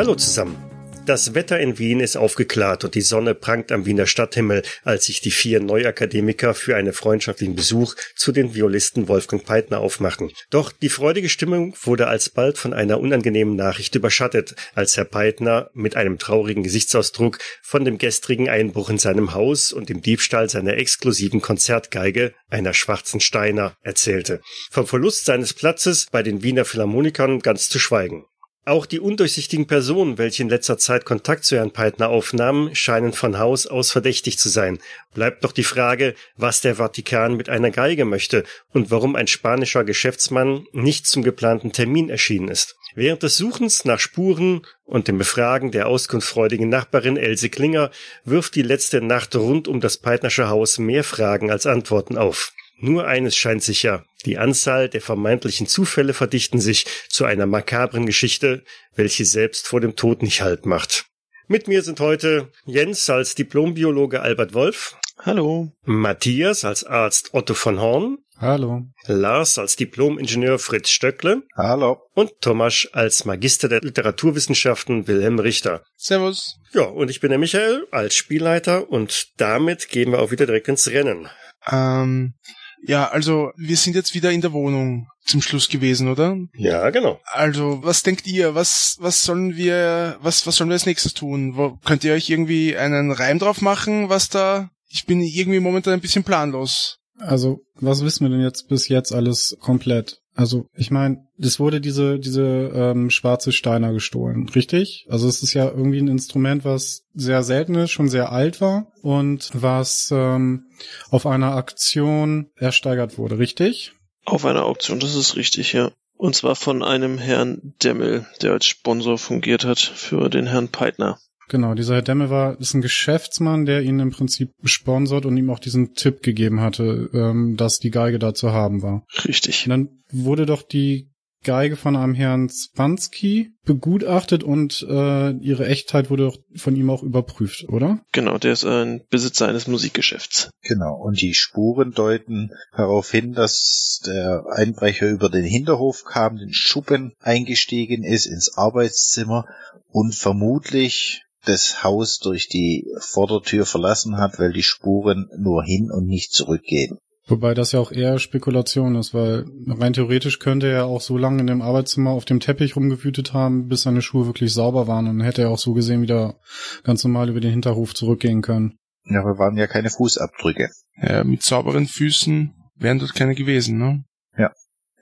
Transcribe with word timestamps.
Hallo 0.00 0.14
zusammen. 0.14 0.69
Das 1.06 1.34
Wetter 1.34 1.58
in 1.58 1.78
Wien 1.78 1.98
ist 1.98 2.16
aufgeklärt 2.16 2.84
und 2.84 2.94
die 2.94 3.00
Sonne 3.00 3.34
prangt 3.34 3.72
am 3.72 3.86
Wiener 3.86 4.06
Stadthimmel, 4.06 4.62
als 4.84 5.06
sich 5.06 5.20
die 5.20 5.30
vier 5.30 5.58
Neuakademiker 5.60 6.54
für 6.54 6.76
einen 6.76 6.92
freundschaftlichen 6.92 7.56
Besuch 7.56 7.96
zu 8.14 8.32
den 8.32 8.54
Violisten 8.54 9.08
Wolfgang 9.08 9.44
Peitner 9.44 9.80
aufmachen. 9.80 10.30
Doch 10.50 10.70
die 10.70 10.90
freudige 10.90 11.28
Stimmung 11.28 11.74
wurde 11.82 12.06
alsbald 12.06 12.58
von 12.58 12.74
einer 12.74 13.00
unangenehmen 13.00 13.56
Nachricht 13.56 13.94
überschattet, 13.94 14.54
als 14.74 14.96
Herr 14.96 15.06
Peitner 15.06 15.70
mit 15.72 15.96
einem 15.96 16.18
traurigen 16.18 16.62
Gesichtsausdruck 16.62 17.38
von 17.62 17.84
dem 17.84 17.98
gestrigen 17.98 18.48
Einbruch 18.48 18.90
in 18.90 18.98
seinem 18.98 19.34
Haus 19.34 19.72
und 19.72 19.88
dem 19.88 20.02
Diebstahl 20.02 20.48
seiner 20.50 20.76
exklusiven 20.76 21.40
Konzertgeige, 21.40 22.34
einer 22.50 22.74
schwarzen 22.74 23.20
Steiner, 23.20 23.74
erzählte. 23.82 24.42
Vom 24.70 24.86
Verlust 24.86 25.24
seines 25.24 25.54
Platzes 25.54 26.06
bei 26.12 26.22
den 26.22 26.42
Wiener 26.42 26.64
Philharmonikern 26.64 27.40
ganz 27.40 27.68
zu 27.68 27.78
schweigen. 27.78 28.26
Auch 28.66 28.84
die 28.84 29.00
undurchsichtigen 29.00 29.66
Personen, 29.66 30.18
welche 30.18 30.42
in 30.42 30.50
letzter 30.50 30.76
Zeit 30.76 31.06
Kontakt 31.06 31.44
zu 31.44 31.56
Herrn 31.56 31.70
Peitner 31.70 32.10
aufnahmen, 32.10 32.74
scheinen 32.74 33.14
von 33.14 33.38
Haus 33.38 33.66
aus 33.66 33.90
verdächtig 33.90 34.38
zu 34.38 34.50
sein. 34.50 34.78
Bleibt 35.14 35.44
doch 35.44 35.52
die 35.52 35.64
Frage, 35.64 36.14
was 36.36 36.60
der 36.60 36.76
Vatikan 36.76 37.36
mit 37.36 37.48
einer 37.48 37.70
Geige 37.70 38.04
möchte 38.04 38.44
und 38.72 38.90
warum 38.90 39.16
ein 39.16 39.28
spanischer 39.28 39.82
Geschäftsmann 39.82 40.66
nicht 40.72 41.06
zum 41.06 41.22
geplanten 41.22 41.72
Termin 41.72 42.10
erschienen 42.10 42.48
ist. 42.48 42.76
Während 42.94 43.22
des 43.22 43.38
Suchens 43.38 43.86
nach 43.86 43.98
Spuren 43.98 44.66
und 44.84 45.08
dem 45.08 45.16
Befragen 45.16 45.70
der 45.70 45.86
auskunftsfreudigen 45.86 46.68
Nachbarin 46.68 47.16
Else 47.16 47.48
Klinger 47.48 47.90
wirft 48.24 48.56
die 48.56 48.62
letzte 48.62 49.00
Nacht 49.00 49.34
rund 49.36 49.68
um 49.68 49.80
das 49.80 49.96
Peitnersche 49.96 50.48
Haus 50.48 50.78
mehr 50.78 51.04
Fragen 51.04 51.50
als 51.50 51.66
Antworten 51.66 52.18
auf. 52.18 52.52
Nur 52.80 53.06
eines 53.06 53.36
scheint 53.36 53.62
sicher. 53.62 54.04
Die 54.24 54.38
Anzahl 54.38 54.88
der 54.88 55.02
vermeintlichen 55.02 55.66
Zufälle 55.66 56.14
verdichten 56.14 56.60
sich 56.60 56.86
zu 57.08 57.24
einer 57.24 57.46
makabren 57.46 58.06
Geschichte, 58.06 58.64
welche 58.94 59.24
selbst 59.24 59.68
vor 59.68 59.80
dem 59.80 59.96
Tod 59.96 60.22
nicht 60.22 60.40
Halt 60.40 60.66
macht. 60.66 61.06
Mit 61.46 61.68
mir 61.68 61.82
sind 61.82 62.00
heute 62.00 62.50
Jens 62.64 63.10
als 63.10 63.34
Diplombiologe 63.34 64.20
Albert 64.20 64.54
Wolf. 64.54 64.96
Hallo. 65.18 65.72
Matthias 65.84 66.64
als 66.64 66.84
Arzt 66.84 67.34
Otto 67.34 67.52
von 67.52 67.80
Horn. 67.80 68.18
Hallo. 68.38 68.86
Lars 69.06 69.58
als 69.58 69.76
Diplomingenieur 69.76 70.58
Fritz 70.58 70.88
Stöckle. 70.88 71.42
Hallo. 71.54 72.00
Und 72.14 72.40
Thomas 72.40 72.88
als 72.92 73.26
Magister 73.26 73.68
der 73.68 73.82
Literaturwissenschaften 73.82 75.06
Wilhelm 75.08 75.38
Richter. 75.38 75.82
Servus. 75.96 76.58
Ja, 76.72 76.84
und 76.84 77.10
ich 77.10 77.20
bin 77.20 77.28
der 77.28 77.38
Michael 77.38 77.86
als 77.90 78.14
Spielleiter 78.14 78.88
und 78.88 79.28
damit 79.36 79.90
gehen 79.90 80.12
wir 80.12 80.20
auch 80.20 80.30
wieder 80.30 80.46
direkt 80.46 80.68
ins 80.68 80.88
Rennen. 80.88 81.28
Ähm, 81.70 82.34
ja, 82.82 83.08
also 83.08 83.50
wir 83.56 83.76
sind 83.76 83.94
jetzt 83.94 84.14
wieder 84.14 84.30
in 84.30 84.40
der 84.40 84.52
Wohnung 84.52 85.08
zum 85.24 85.42
Schluss 85.42 85.68
gewesen, 85.68 86.08
oder? 86.08 86.36
Ja, 86.54 86.90
genau. 86.90 87.20
Also, 87.24 87.80
was 87.82 88.02
denkt 88.02 88.26
ihr? 88.26 88.54
Was 88.54 88.96
was 89.00 89.22
sollen 89.22 89.56
wir 89.56 90.16
was 90.22 90.46
was 90.46 90.56
sollen 90.56 90.70
wir 90.70 90.74
als 90.74 90.86
nächstes 90.86 91.14
tun? 91.14 91.56
Wo, 91.56 91.78
könnt 91.84 92.04
ihr 92.04 92.12
euch 92.12 92.30
irgendwie 92.30 92.76
einen 92.76 93.12
Reim 93.12 93.38
drauf 93.38 93.60
machen, 93.60 94.08
was 94.08 94.28
da 94.28 94.70
ich 94.88 95.06
bin 95.06 95.20
irgendwie 95.20 95.60
momentan 95.60 95.94
ein 95.94 96.00
bisschen 96.00 96.24
planlos. 96.24 96.98
Also, 97.18 97.60
was 97.74 98.02
wissen 98.02 98.24
wir 98.24 98.30
denn 98.30 98.42
jetzt 98.42 98.68
bis 98.68 98.88
jetzt 98.88 99.12
alles 99.12 99.56
komplett? 99.60 100.19
Also, 100.34 100.66
ich 100.74 100.90
meine, 100.90 101.26
es 101.38 101.58
wurde 101.58 101.80
diese 101.80 102.18
diese 102.18 102.42
ähm, 102.74 103.10
schwarze 103.10 103.52
Steiner 103.52 103.92
gestohlen, 103.92 104.48
richtig? 104.48 105.06
Also 105.08 105.28
es 105.28 105.42
ist 105.42 105.54
ja 105.54 105.68
irgendwie 105.68 106.00
ein 106.00 106.08
Instrument, 106.08 106.64
was 106.64 107.02
sehr 107.14 107.42
selten 107.42 107.74
ist, 107.74 107.90
schon 107.90 108.08
sehr 108.08 108.30
alt 108.30 108.60
war 108.60 108.92
und 109.02 109.50
was 109.52 110.10
ähm, 110.12 110.66
auf 111.10 111.26
einer 111.26 111.56
Aktion 111.56 112.50
ersteigert 112.56 113.18
wurde, 113.18 113.38
richtig? 113.38 113.92
Auf 114.24 114.44
einer 114.44 114.64
Auktion, 114.64 115.00
das 115.00 115.14
ist 115.14 115.36
richtig, 115.36 115.72
ja. 115.72 115.90
Und 116.16 116.36
zwar 116.36 116.54
von 116.54 116.82
einem 116.82 117.16
Herrn 117.16 117.74
Demmel, 117.82 118.26
der 118.42 118.52
als 118.52 118.66
Sponsor 118.66 119.16
fungiert 119.16 119.64
hat 119.64 119.78
für 119.78 120.28
den 120.28 120.46
Herrn 120.46 120.68
Peitner. 120.68 121.18
Genau, 121.50 121.74
dieser 121.74 121.96
Herr 121.96 122.02
Demme 122.02 122.30
war, 122.30 122.58
ist 122.60 122.74
ein 122.74 122.80
Geschäftsmann, 122.80 123.66
der 123.66 123.82
ihn 123.82 123.98
im 123.98 124.12
Prinzip 124.12 124.52
sponsort 124.62 125.26
und 125.26 125.36
ihm 125.36 125.50
auch 125.50 125.58
diesen 125.58 125.94
Tipp 125.94 126.22
gegeben 126.22 126.60
hatte, 126.60 127.10
ähm, 127.12 127.56
dass 127.56 127.80
die 127.80 127.90
Geige 127.90 128.20
da 128.20 128.34
zu 128.34 128.52
haben 128.52 128.82
war. 128.82 129.04
Richtig. 129.26 129.66
Und 129.66 129.70
dann 129.70 129.88
wurde 130.12 130.46
doch 130.46 130.62
die 130.62 131.10
Geige 131.42 131.76
von 131.76 131.96
einem 131.96 132.14
Herrn 132.14 132.50
Spansky 132.50 133.52
begutachtet 133.64 134.44
und 134.44 134.86
äh, 134.88 135.30
ihre 135.38 135.66
Echtheit 135.66 136.08
wurde 136.10 136.24
doch 136.24 136.38
von 136.54 136.76
ihm 136.76 136.88
auch 136.90 137.02
überprüft, 137.02 137.64
oder? 137.68 138.00
Genau, 138.12 138.38
der 138.38 138.52
ist 138.52 138.64
ein 138.64 139.00
Besitzer 139.10 139.48
eines 139.48 139.66
Musikgeschäfts. 139.66 140.50
Genau, 140.62 140.94
und 140.94 141.20
die 141.20 141.34
Spuren 141.34 141.92
deuten 141.92 142.50
darauf 142.76 143.10
hin, 143.10 143.32
dass 143.32 144.02
der 144.06 144.44
Einbrecher 144.52 145.08
über 145.08 145.30
den 145.30 145.44
Hinterhof 145.44 146.04
kam, 146.04 146.36
den 146.36 146.52
Schuppen 146.52 147.14
eingestiegen 147.20 148.04
ist 148.04 148.26
ins 148.26 148.56
Arbeitszimmer 148.56 149.46
und 149.88 150.14
vermutlich 150.14 151.24
das 151.44 151.82
Haus 151.82 152.18
durch 152.18 152.48
die 152.48 152.86
Vordertür 152.98 153.66
verlassen 153.66 154.18
hat, 154.18 154.38
weil 154.38 154.52
die 154.52 154.62
Spuren 154.62 155.28
nur 155.38 155.64
hin 155.64 155.90
und 155.90 156.06
nicht 156.06 156.32
zurückgehen. 156.32 156.98
Wobei 157.26 157.54
das 157.54 157.72
ja 157.72 157.78
auch 157.78 157.92
eher 157.92 158.18
Spekulation 158.18 158.96
ist, 158.96 159.14
weil 159.14 159.44
rein 159.68 159.92
theoretisch 159.92 160.40
könnte 160.40 160.66
er 160.66 160.86
auch 160.86 161.00
so 161.00 161.16
lange 161.16 161.40
in 161.40 161.46
dem 161.46 161.62
Arbeitszimmer 161.62 162.10
auf 162.10 162.24
dem 162.24 162.40
Teppich 162.40 162.74
rumgewütet 162.74 163.32
haben, 163.32 163.68
bis 163.68 163.82
seine 163.82 164.02
Schuhe 164.02 164.26
wirklich 164.26 164.52
sauber 164.52 164.88
waren 164.88 165.06
und 165.06 165.20
hätte 165.20 165.42
er 165.42 165.50
auch 165.50 165.58
so 165.58 165.72
gesehen 165.72 166.02
wieder 166.02 166.40
ganz 166.82 167.04
normal 167.04 167.28
über 167.28 167.40
den 167.40 167.52
Hinterhof 167.52 167.94
zurückgehen 167.94 168.42
können. 168.42 168.78
Ja, 169.04 169.20
aber 169.20 169.38
waren 169.38 169.56
ja 169.56 169.68
keine 169.68 169.90
Fußabdrücke. 169.90 170.70
Ja, 171.00 171.22
mit 171.22 171.42
sauberen 171.42 171.86
Füßen 171.86 172.52
wären 172.76 172.98
dort 172.98 173.14
keine 173.14 173.34
gewesen, 173.34 173.78
ne? 173.78 174.04
Ja. 174.36 174.52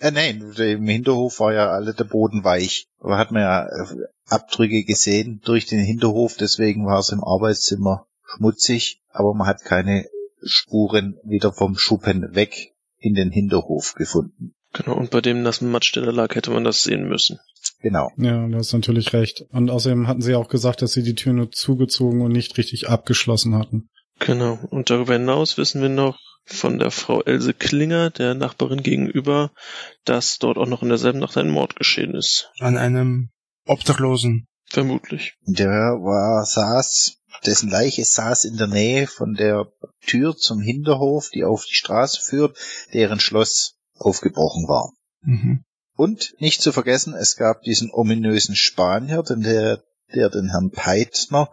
Äh, 0.00 0.10
nein, 0.10 0.52
im 0.56 0.86
Hinterhof 0.86 1.40
war 1.40 1.52
ja 1.52 1.68
alle 1.68 1.94
der 1.94 2.04
Boden 2.04 2.44
weich. 2.44 2.86
Aber 3.00 3.18
hat 3.18 3.32
man 3.32 3.42
ja 3.42 3.66
äh, 3.66 3.86
Abdrücke 4.26 4.84
gesehen 4.84 5.40
durch 5.44 5.66
den 5.66 5.80
Hinterhof, 5.80 6.36
deswegen 6.36 6.86
war 6.86 6.98
es 6.98 7.10
im 7.10 7.24
Arbeitszimmer 7.24 8.06
schmutzig, 8.24 9.00
aber 9.10 9.34
man 9.34 9.46
hat 9.46 9.64
keine 9.64 10.06
Spuren 10.42 11.18
wieder 11.24 11.52
vom 11.52 11.76
Schuppen 11.76 12.34
weg 12.34 12.74
in 12.98 13.14
den 13.14 13.30
Hinterhof 13.30 13.94
gefunden. 13.94 14.54
Genau, 14.72 14.96
und 14.96 15.10
bei 15.10 15.20
dem 15.20 15.42
nassen 15.42 15.70
Matsch, 15.70 15.94
der 15.96 16.04
da 16.04 16.10
lag, 16.10 16.34
hätte 16.34 16.50
man 16.50 16.64
das 16.64 16.82
sehen 16.82 17.08
müssen. 17.08 17.38
Genau. 17.80 18.10
Ja, 18.16 18.46
du 18.46 18.56
hast 18.56 18.72
natürlich 18.72 19.12
recht. 19.12 19.44
Und 19.50 19.70
außerdem 19.70 20.06
hatten 20.06 20.20
sie 20.20 20.34
auch 20.34 20.48
gesagt, 20.48 20.82
dass 20.82 20.92
sie 20.92 21.02
die 21.02 21.14
Tür 21.14 21.32
nur 21.32 21.50
zugezogen 21.50 22.20
und 22.20 22.32
nicht 22.32 22.58
richtig 22.58 22.88
abgeschlossen 22.88 23.56
hatten. 23.56 23.88
Genau, 24.18 24.58
und 24.70 24.90
darüber 24.90 25.14
hinaus 25.14 25.56
wissen 25.58 25.80
wir 25.80 25.88
noch 25.88 26.18
von 26.48 26.78
der 26.78 26.90
Frau 26.90 27.22
Else 27.22 27.54
Klinger, 27.54 28.10
der 28.10 28.34
Nachbarin 28.34 28.82
gegenüber, 28.82 29.52
dass 30.04 30.38
dort 30.38 30.58
auch 30.58 30.66
noch 30.66 30.82
in 30.82 30.88
derselben 30.88 31.18
Nacht 31.18 31.36
ein 31.36 31.50
Mord 31.50 31.76
geschehen 31.76 32.14
ist. 32.14 32.50
An 32.58 32.76
einem 32.76 33.30
Obdachlosen. 33.66 34.46
Vermutlich. 34.70 35.34
Der 35.46 35.70
war, 35.70 36.44
saß, 36.44 37.18
dessen 37.46 37.70
Leiche 37.70 38.04
saß 38.04 38.44
in 38.44 38.56
der 38.56 38.66
Nähe 38.66 39.06
von 39.06 39.34
der 39.34 39.72
Tür 40.06 40.36
zum 40.36 40.60
Hinterhof, 40.60 41.30
die 41.30 41.44
auf 41.44 41.64
die 41.64 41.74
Straße 41.74 42.20
führt, 42.22 42.58
deren 42.92 43.20
Schloss 43.20 43.76
aufgebrochen 43.94 44.68
war. 44.68 44.92
Mhm. 45.22 45.64
Und 45.96 46.34
nicht 46.38 46.62
zu 46.62 46.72
vergessen, 46.72 47.14
es 47.14 47.36
gab 47.36 47.62
diesen 47.62 47.90
ominösen 47.92 48.56
Spanier, 48.56 49.22
den 49.22 49.40
der, 49.40 49.82
der 50.14 50.30
den 50.30 50.50
Herrn 50.50 50.70
Peitner 50.70 51.50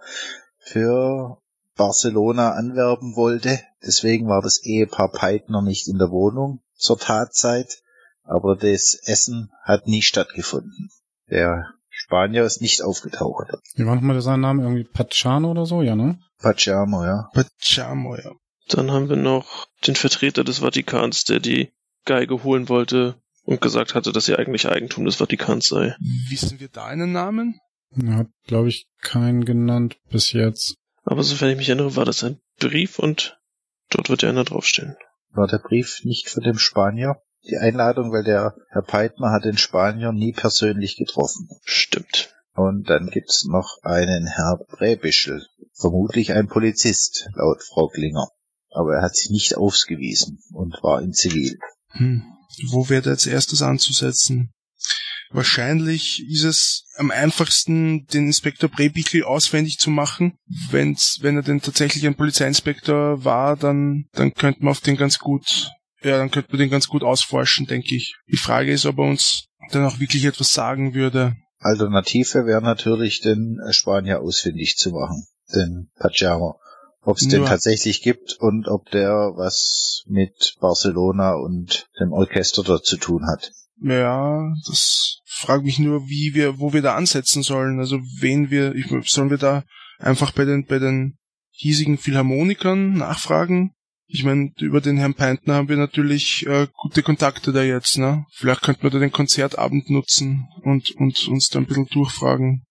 für 0.60 1.38
Barcelona 1.76 2.54
anwerben 2.54 3.16
wollte. 3.16 3.60
Deswegen 3.86 4.28
war 4.28 4.42
das 4.42 4.64
Ehepaar 4.64 5.12
Peitner 5.12 5.62
nicht 5.62 5.88
in 5.88 5.98
der 5.98 6.10
Wohnung 6.10 6.62
zur 6.76 6.98
Tatzeit, 6.98 7.82
aber 8.24 8.56
das 8.56 9.00
Essen 9.04 9.52
hat 9.64 9.88
nie 9.88 10.02
stattgefunden. 10.02 10.90
Der 11.30 11.74
Spanier 11.90 12.44
ist 12.44 12.62
nicht 12.62 12.82
aufgetaucht. 12.82 13.48
Wie 13.76 13.86
war 13.86 13.96
nochmal 13.96 14.22
sein 14.22 14.42
Name? 14.42 14.64
Irgendwie 14.64 14.84
Pachano 14.84 15.52
oder 15.52 15.66
so, 15.66 15.82
ja, 15.82 15.96
ne? 15.96 16.20
Pachamo, 16.40 17.04
ja. 17.04 17.30
Pachamo, 17.34 18.16
ja. 18.16 18.32
Dann 18.68 18.92
haben 18.92 19.10
wir 19.10 19.16
noch 19.16 19.68
den 19.86 19.96
Vertreter 19.96 20.44
des 20.44 20.60
Vatikans, 20.60 21.24
der 21.24 21.40
die 21.40 21.72
Geige 22.06 22.44
holen 22.44 22.70
wollte 22.70 23.16
und 23.44 23.62
gesagt 23.62 23.96
hatte, 23.96 24.12
dass 24.12 24.26
sie 24.26 24.36
eigentlich 24.36 24.68
Eigentum 24.68 25.06
des 25.06 25.16
Vatikans 25.16 25.68
sei. 25.68 25.96
Wissen 26.30 26.60
wir 26.60 26.70
da 26.70 26.86
einen 26.86 27.12
Namen? 27.12 27.60
Er 27.96 28.16
hat, 28.18 28.28
glaube 28.46 28.70
ich, 28.70 28.88
keinen 29.02 29.46
genannt 29.46 29.98
bis 30.10 30.34
jetzt. 30.34 30.78
Aber 31.06 31.24
sofern 31.24 31.50
ich 31.52 31.58
mich 31.58 31.70
erinnere, 31.70 31.96
war 31.96 32.06
das 32.06 32.24
ein 32.24 32.40
Brief 32.60 33.00
und 33.00 33.40
dort 33.90 34.10
wird 34.10 34.24
ja 34.24 34.30
einer 34.30 34.44
draufstehen. 34.44 34.96
War 35.30 35.48
der 35.48 35.60
Brief 35.60 36.02
nicht 36.04 36.30
von 36.30 36.44
dem 36.44 36.58
Spanier? 36.58 37.22
Die 37.48 37.58
Einladung, 37.58 38.12
weil 38.12 38.24
der 38.24 38.56
Herr 38.70 38.82
Peitmer 38.82 39.32
hat 39.32 39.46
den 39.46 39.58
Spanier 39.58 40.12
nie 40.12 40.34
persönlich 40.34 40.98
getroffen. 40.98 41.48
Stimmt. 41.64 42.34
Und 42.56 42.90
dann 42.90 43.08
gibt's 43.08 43.46
noch 43.46 43.78
einen 43.84 44.26
Herr 44.26 44.58
Präbischel, 44.68 45.46
vermutlich 45.74 46.34
ein 46.34 46.48
Polizist, 46.48 47.30
laut 47.36 47.62
Frau 47.62 47.88
Klinger. 47.88 48.30
aber 48.72 48.96
er 48.96 49.02
hat 49.04 49.16
sich 49.16 49.30
nicht 49.30 49.58
ausgewiesen 49.58 50.40
und 50.54 50.82
war 50.82 51.02
in 51.02 51.14
Zivil. 51.14 51.58
Hm. 51.90 52.24
Wo 52.72 52.90
wäre 52.90 53.10
als 53.10 53.28
erstes 53.28 53.62
anzusetzen? 53.62 54.54
Wahrscheinlich 55.36 56.26
ist 56.30 56.44
es 56.44 56.88
am 56.96 57.12
einfachsten, 57.12 58.06
den 58.08 58.28
Inspektor 58.28 58.70
Brebickel 58.70 59.24
auswendig 59.24 59.80
zu 59.80 59.90
machen. 59.90 60.38
Wenn's, 60.70 61.20
wenn 61.22 61.36
er 61.36 61.44
denn 61.44 61.62
tatsächlich 61.62 62.08
ein 62.08 62.16
Polizeiinspektor 62.16 63.26
war, 63.26 63.58
dann, 63.58 64.06
dann 64.14 64.34
könnte 64.34 64.64
man 64.64 64.72
auf 64.72 64.80
den 64.80 64.96
ganz 64.96 65.20
gut, 65.20 65.72
ja, 66.02 66.18
dann 66.18 66.32
könnte 66.32 66.52
man 66.52 66.60
den 66.60 66.70
ganz 66.70 66.88
gut 66.88 67.04
ausforschen, 67.04 67.66
denke 67.66 67.96
ich. 67.96 68.16
Die 68.32 68.38
Frage 68.38 68.72
ist, 68.72 68.86
ob 68.86 68.98
er 68.98 69.06
uns 69.06 69.48
dann 69.72 69.86
auch 69.86 70.00
wirklich 70.00 70.24
etwas 70.24 70.54
sagen 70.54 70.94
würde. 70.94 71.36
Alternative 71.60 72.46
wäre 72.46 72.62
natürlich, 72.62 73.20
den 73.22 73.60
Spanier 73.72 74.22
ausfindig 74.22 74.78
zu 74.78 74.92
machen, 74.92 75.26
den 75.54 75.90
Pajama. 75.98 76.56
Ob 77.02 77.18
es 77.18 77.28
den 77.28 77.46
tatsächlich 77.46 78.02
gibt 78.02 78.38
und 78.40 78.68
ob 78.68 78.90
der 78.90 79.34
was 79.36 80.04
mit 80.08 80.56
Barcelona 80.60 81.34
und 81.34 81.88
dem 82.00 82.14
Orchester 82.14 82.64
dort 82.64 82.86
zu 82.86 82.98
tun 82.98 83.28
hat. 83.28 83.52
Ja, 83.82 84.52
das 84.66 85.20
frage 85.36 85.64
mich 85.64 85.80
nur, 85.80 86.08
wie 86.08 86.34
wir, 86.34 86.60
wo 86.60 86.74
wir 86.74 86.82
da 86.82 86.96
ansetzen 86.96 87.44
sollen. 87.44 87.80
Also 87.80 88.00
wen 88.20 88.50
wir, 88.50 88.74
ich, 88.76 88.88
sollen 89.12 89.30
wir 89.30 89.38
da 89.38 89.64
einfach 90.00 90.32
bei 90.32 90.46
den, 90.46 90.66
bei 90.66 90.80
den 90.80 91.18
hiesigen 91.52 91.98
Philharmonikern 91.98 92.94
nachfragen? 92.94 93.72
Ich 94.08 94.24
meine, 94.24 94.52
über 94.60 94.82
den 94.82 94.98
Herrn 94.98 95.16
Peintner 95.16 95.56
haben 95.56 95.70
wir 95.70 95.78
natürlich 95.78 96.46
äh, 96.46 96.68
gute 96.74 97.02
Kontakte 97.02 97.52
da 97.52 97.64
jetzt, 97.64 97.98
ne? 97.98 98.26
Vielleicht 98.32 98.62
könnten 98.62 98.84
wir 98.84 98.92
da 98.92 99.00
den 99.00 99.12
Konzertabend 99.12 99.90
nutzen 99.90 100.48
und, 100.62 100.92
und 100.92 101.28
uns 101.28 101.50
da 101.50 101.60
ein 101.60 101.66
bisschen 101.66 101.88
durchfragen. 101.88 102.64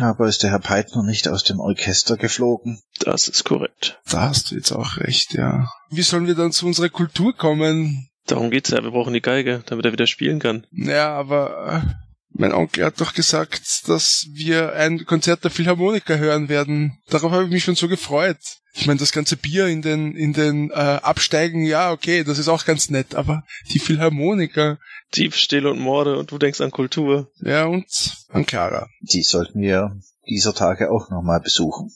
Aber 0.00 0.26
ist 0.26 0.42
der 0.42 0.50
Herr 0.50 0.58
Peitner 0.58 1.04
nicht 1.04 1.28
aus 1.28 1.44
dem 1.44 1.60
Orchester 1.60 2.16
geflogen? 2.16 2.80
Das 3.00 3.28
ist 3.28 3.44
korrekt. 3.44 4.00
Da 4.10 4.22
hast 4.22 4.50
du 4.50 4.56
jetzt 4.56 4.72
auch 4.72 4.96
recht, 4.96 5.34
ja. 5.34 5.68
Wie 5.90 6.02
sollen 6.02 6.26
wir 6.26 6.34
dann 6.34 6.52
zu 6.52 6.66
unserer 6.66 6.88
Kultur 6.88 7.36
kommen? 7.36 8.08
Darum 8.26 8.50
geht's 8.50 8.70
ja. 8.70 8.82
Wir 8.82 8.90
brauchen 8.90 9.14
die 9.14 9.20
Geige, 9.20 9.62
damit 9.66 9.84
er 9.84 9.92
wieder 9.92 10.06
spielen 10.06 10.40
kann. 10.40 10.66
Ja, 10.72 11.14
aber 11.14 11.84
äh, 11.86 12.07
mein 12.38 12.52
Onkel 12.52 12.84
hat 12.84 13.00
doch 13.00 13.14
gesagt, 13.14 13.88
dass 13.88 14.26
wir 14.32 14.72
ein 14.74 15.04
Konzert 15.04 15.44
der 15.44 15.50
Philharmoniker 15.50 16.18
hören 16.18 16.48
werden. 16.48 16.98
Darauf 17.08 17.32
habe 17.32 17.44
ich 17.44 17.50
mich 17.50 17.64
schon 17.64 17.74
so 17.74 17.88
gefreut. 17.88 18.38
Ich 18.74 18.86
meine, 18.86 19.00
das 19.00 19.12
ganze 19.12 19.36
Bier 19.36 19.66
in 19.66 19.82
den 19.82 20.14
in 20.14 20.32
den 20.32 20.70
äh, 20.70 20.74
Absteigen, 20.74 21.64
ja, 21.64 21.90
okay, 21.90 22.22
das 22.22 22.38
ist 22.38 22.48
auch 22.48 22.64
ganz 22.64 22.90
nett, 22.90 23.14
aber 23.14 23.42
die 23.72 23.80
Philharmoniker, 23.80 24.78
Diebstähle 25.16 25.70
und 25.70 25.80
Morde 25.80 26.16
und 26.16 26.30
du 26.30 26.38
denkst 26.38 26.60
an 26.60 26.70
Kultur. 26.70 27.28
ja 27.40 27.64
und 27.66 27.86
an 28.28 28.46
Clara. 28.46 28.88
Die 29.00 29.22
sollten 29.22 29.60
wir 29.60 29.98
dieser 30.28 30.54
Tage 30.54 30.90
auch 30.90 31.10
nochmal 31.10 31.40
besuchen. 31.40 31.90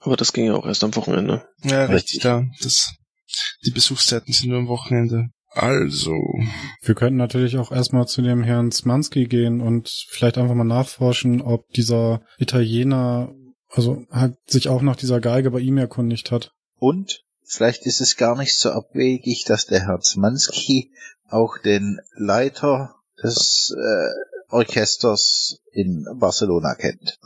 Aber 0.00 0.16
das 0.16 0.32
ging 0.32 0.46
ja 0.46 0.54
auch 0.54 0.66
erst 0.66 0.84
am 0.84 0.94
Wochenende. 0.96 1.46
Ja, 1.62 1.84
richtig, 1.84 1.94
Richtig. 1.94 2.22
da. 2.22 2.44
Das, 2.62 2.94
die 3.66 3.70
Besuchszeiten 3.70 4.32
sind 4.32 4.50
nur 4.50 4.58
am 4.58 4.68
Wochenende. 4.68 5.30
Also, 5.50 6.16
Wir 6.82 6.94
könnten 6.94 7.16
natürlich 7.16 7.56
auch 7.56 7.72
erstmal 7.72 8.06
zu 8.06 8.22
dem 8.22 8.44
Herrn 8.44 8.70
Zmanski 8.70 9.26
gehen 9.26 9.60
und 9.60 9.88
vielleicht 10.08 10.38
einfach 10.38 10.54
mal 10.54 10.64
nachforschen, 10.64 11.42
ob 11.42 11.68
dieser 11.70 12.22
Italiener, 12.38 13.34
also 13.68 14.04
hat 14.10 14.34
sich 14.46 14.68
auch 14.68 14.80
nach 14.82 14.96
dieser 14.96 15.20
Geige 15.20 15.50
bei 15.50 15.58
ihm 15.58 15.76
erkundigt 15.76 16.30
hat. 16.30 16.52
Und 16.76 17.24
vielleicht 17.44 17.84
ist 17.84 18.00
es 18.00 18.16
gar 18.16 18.38
nicht 18.38 18.56
so 18.56 18.70
abwegig, 18.70 19.44
dass 19.44 19.66
der 19.66 19.80
Herr 19.80 19.98
Zmanski 19.98 20.92
auch 21.28 21.58
den 21.58 21.98
Leiter 22.14 22.94
des 23.22 23.74
äh, 23.76 24.52
Orchesters 24.52 25.58
in 25.72 26.06
Barcelona 26.18 26.74
kennt. 26.74 27.18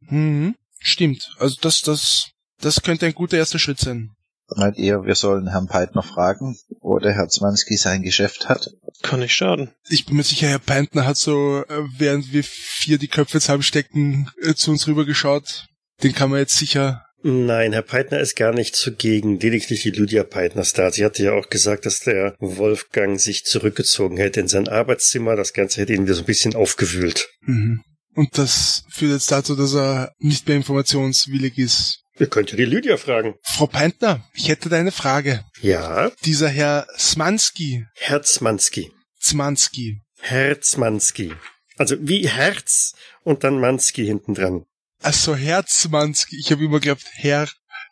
mhm, 0.00 0.54
stimmt. 0.80 1.34
Also 1.38 1.56
das, 1.62 1.80
das, 1.80 2.30
das 2.60 2.82
könnte 2.82 3.06
ein 3.06 3.14
guter 3.14 3.38
erster 3.38 3.58
Schritt 3.58 3.78
sein. 3.78 4.10
Meint 4.56 4.78
ihr, 4.78 5.04
wir 5.04 5.14
sollen 5.14 5.48
Herrn 5.48 5.66
Peitner 5.66 6.02
fragen, 6.02 6.56
wo 6.80 6.98
der 6.98 7.12
Herr 7.12 7.28
Zmanski 7.28 7.76
sein 7.76 8.02
Geschäft 8.02 8.48
hat? 8.48 8.70
Kann 9.02 9.20
nicht 9.20 9.34
schaden. 9.34 9.70
Ich 9.88 10.06
bin 10.06 10.16
mir 10.16 10.22
sicher, 10.22 10.48
Herr 10.48 10.58
Peintner 10.58 11.06
hat 11.06 11.16
so, 11.16 11.62
äh, 11.68 11.84
während 11.98 12.32
wir 12.32 12.44
vier 12.44 12.98
die 12.98 13.08
Köpfe 13.08 13.40
zusammenstecken, 13.40 14.30
äh, 14.42 14.54
zu 14.54 14.70
uns 14.70 14.86
rübergeschaut. 14.86 15.66
Den 16.02 16.14
kann 16.14 16.30
man 16.30 16.40
jetzt 16.40 16.58
sicher. 16.58 17.04
Nein, 17.22 17.72
Herr 17.72 17.82
Peitner 17.82 18.18
ist 18.18 18.34
gar 18.34 18.52
nicht 18.52 18.74
zugegen, 18.74 19.38
lediglich 19.38 19.82
die 19.82 19.90
Lydia 19.90 20.24
Peitner 20.24 20.62
ist 20.62 20.78
da. 20.78 20.90
Sie 20.90 21.04
hatte 21.04 21.22
ja 21.22 21.32
auch 21.32 21.50
gesagt, 21.50 21.84
dass 21.84 22.00
der 22.00 22.34
Wolfgang 22.38 23.20
sich 23.20 23.44
zurückgezogen 23.44 24.16
hätte 24.16 24.40
in 24.40 24.48
sein 24.48 24.68
Arbeitszimmer. 24.68 25.36
Das 25.36 25.52
Ganze 25.52 25.82
hätte 25.82 25.92
ihn 25.92 26.04
wieder 26.04 26.14
so 26.14 26.22
ein 26.22 26.26
bisschen 26.26 26.54
aufgewühlt. 26.54 27.28
Mhm. 27.42 27.82
Und 28.14 28.38
das 28.38 28.84
führt 28.90 29.12
jetzt 29.12 29.30
dazu, 29.30 29.54
dass 29.54 29.74
er 29.74 30.12
nicht 30.18 30.48
mehr 30.48 30.56
informationswillig 30.56 31.58
ist. 31.58 31.99
Ihr 32.20 32.28
könnt 32.28 32.50
ja 32.50 32.56
die 32.58 32.66
Lydia 32.66 32.98
fragen. 32.98 33.34
Frau 33.42 33.66
Peintner, 33.66 34.22
ich 34.34 34.48
hätte 34.48 34.68
da 34.68 34.76
eine 34.78 34.92
Frage. 34.92 35.42
Ja, 35.62 36.10
Dieser 36.26 36.48
Herr 36.50 36.86
Smanski, 36.98 37.86
Herzmanski. 37.94 38.92
Zmanski, 39.18 40.00
Herzmanski. 40.20 41.34
Also 41.78 41.96
wie 42.00 42.28
Herz 42.28 42.92
und 43.24 43.42
dann 43.42 43.58
Manski 43.58 44.04
hinten 44.04 44.34
dran. 44.34 44.66
also 45.02 45.34
Herr 45.34 45.64
Zmanski, 45.64 46.36
ich 46.38 46.50
habe 46.52 46.62
immer 46.64 46.78
geglaubt, 46.78 47.04
Herr 47.12 47.48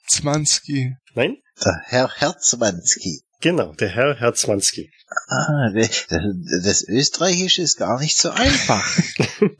Zmanski. 0.08 0.94
Nein? 1.14 1.38
Der 1.64 1.80
Herr 1.86 2.10
Herzmanski. 2.14 3.22
Genau, 3.40 3.72
der 3.74 3.88
Herr 3.88 4.14
Herzmanski. 4.20 4.90
Ah, 5.28 5.70
das 5.72 6.84
Österreichische 6.86 7.62
ist 7.62 7.78
gar 7.78 7.98
nicht 7.98 8.18
so 8.18 8.28
einfach. 8.30 8.86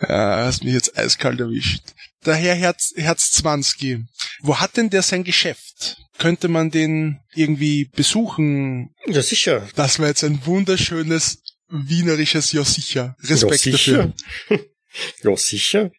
Ja, 0.00 0.44
hast 0.46 0.62
mich 0.62 0.74
jetzt 0.74 0.96
eiskalt 0.96 1.40
erwischt. 1.40 1.82
Der 2.26 2.34
Herr 2.34 2.54
Herz, 2.54 2.92
Herz 2.96 3.30
Zmanski. 3.30 4.04
Wo 4.40 4.56
hat 4.56 4.76
denn 4.76 4.90
der 4.90 5.02
sein 5.02 5.24
Geschäft? 5.24 5.96
Könnte 6.18 6.48
man 6.48 6.70
den 6.70 7.20
irgendwie 7.34 7.84
besuchen? 7.84 8.94
Ja, 9.06 9.22
sicher. 9.22 9.68
Das 9.76 9.98
war 9.98 10.08
jetzt 10.08 10.24
ein 10.24 10.44
wunderschönes 10.44 11.42
wienerisches 11.68 12.52
Ja 12.52 12.64
sicher. 12.64 13.16
Respekt 13.22 13.64
ja, 13.66 13.72
dafür. 13.72 14.14
sicher. 14.48 14.64
ja, 15.22 15.36
sicher. 15.36 15.90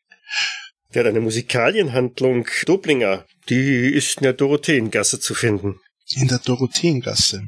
Der 0.94 1.04
hat 1.04 1.10
eine 1.10 1.22
Musikalienhandlung 1.22 2.48
Doblinger. 2.66 3.26
Die 3.50 3.88
ist 3.88 4.18
in 4.18 4.24
der 4.24 4.34
Dorotheengasse 4.34 5.20
zu 5.20 5.36
finden. 5.36 5.80
In 6.16 6.28
der 6.28 6.40
Dorotheengasse. 6.40 7.44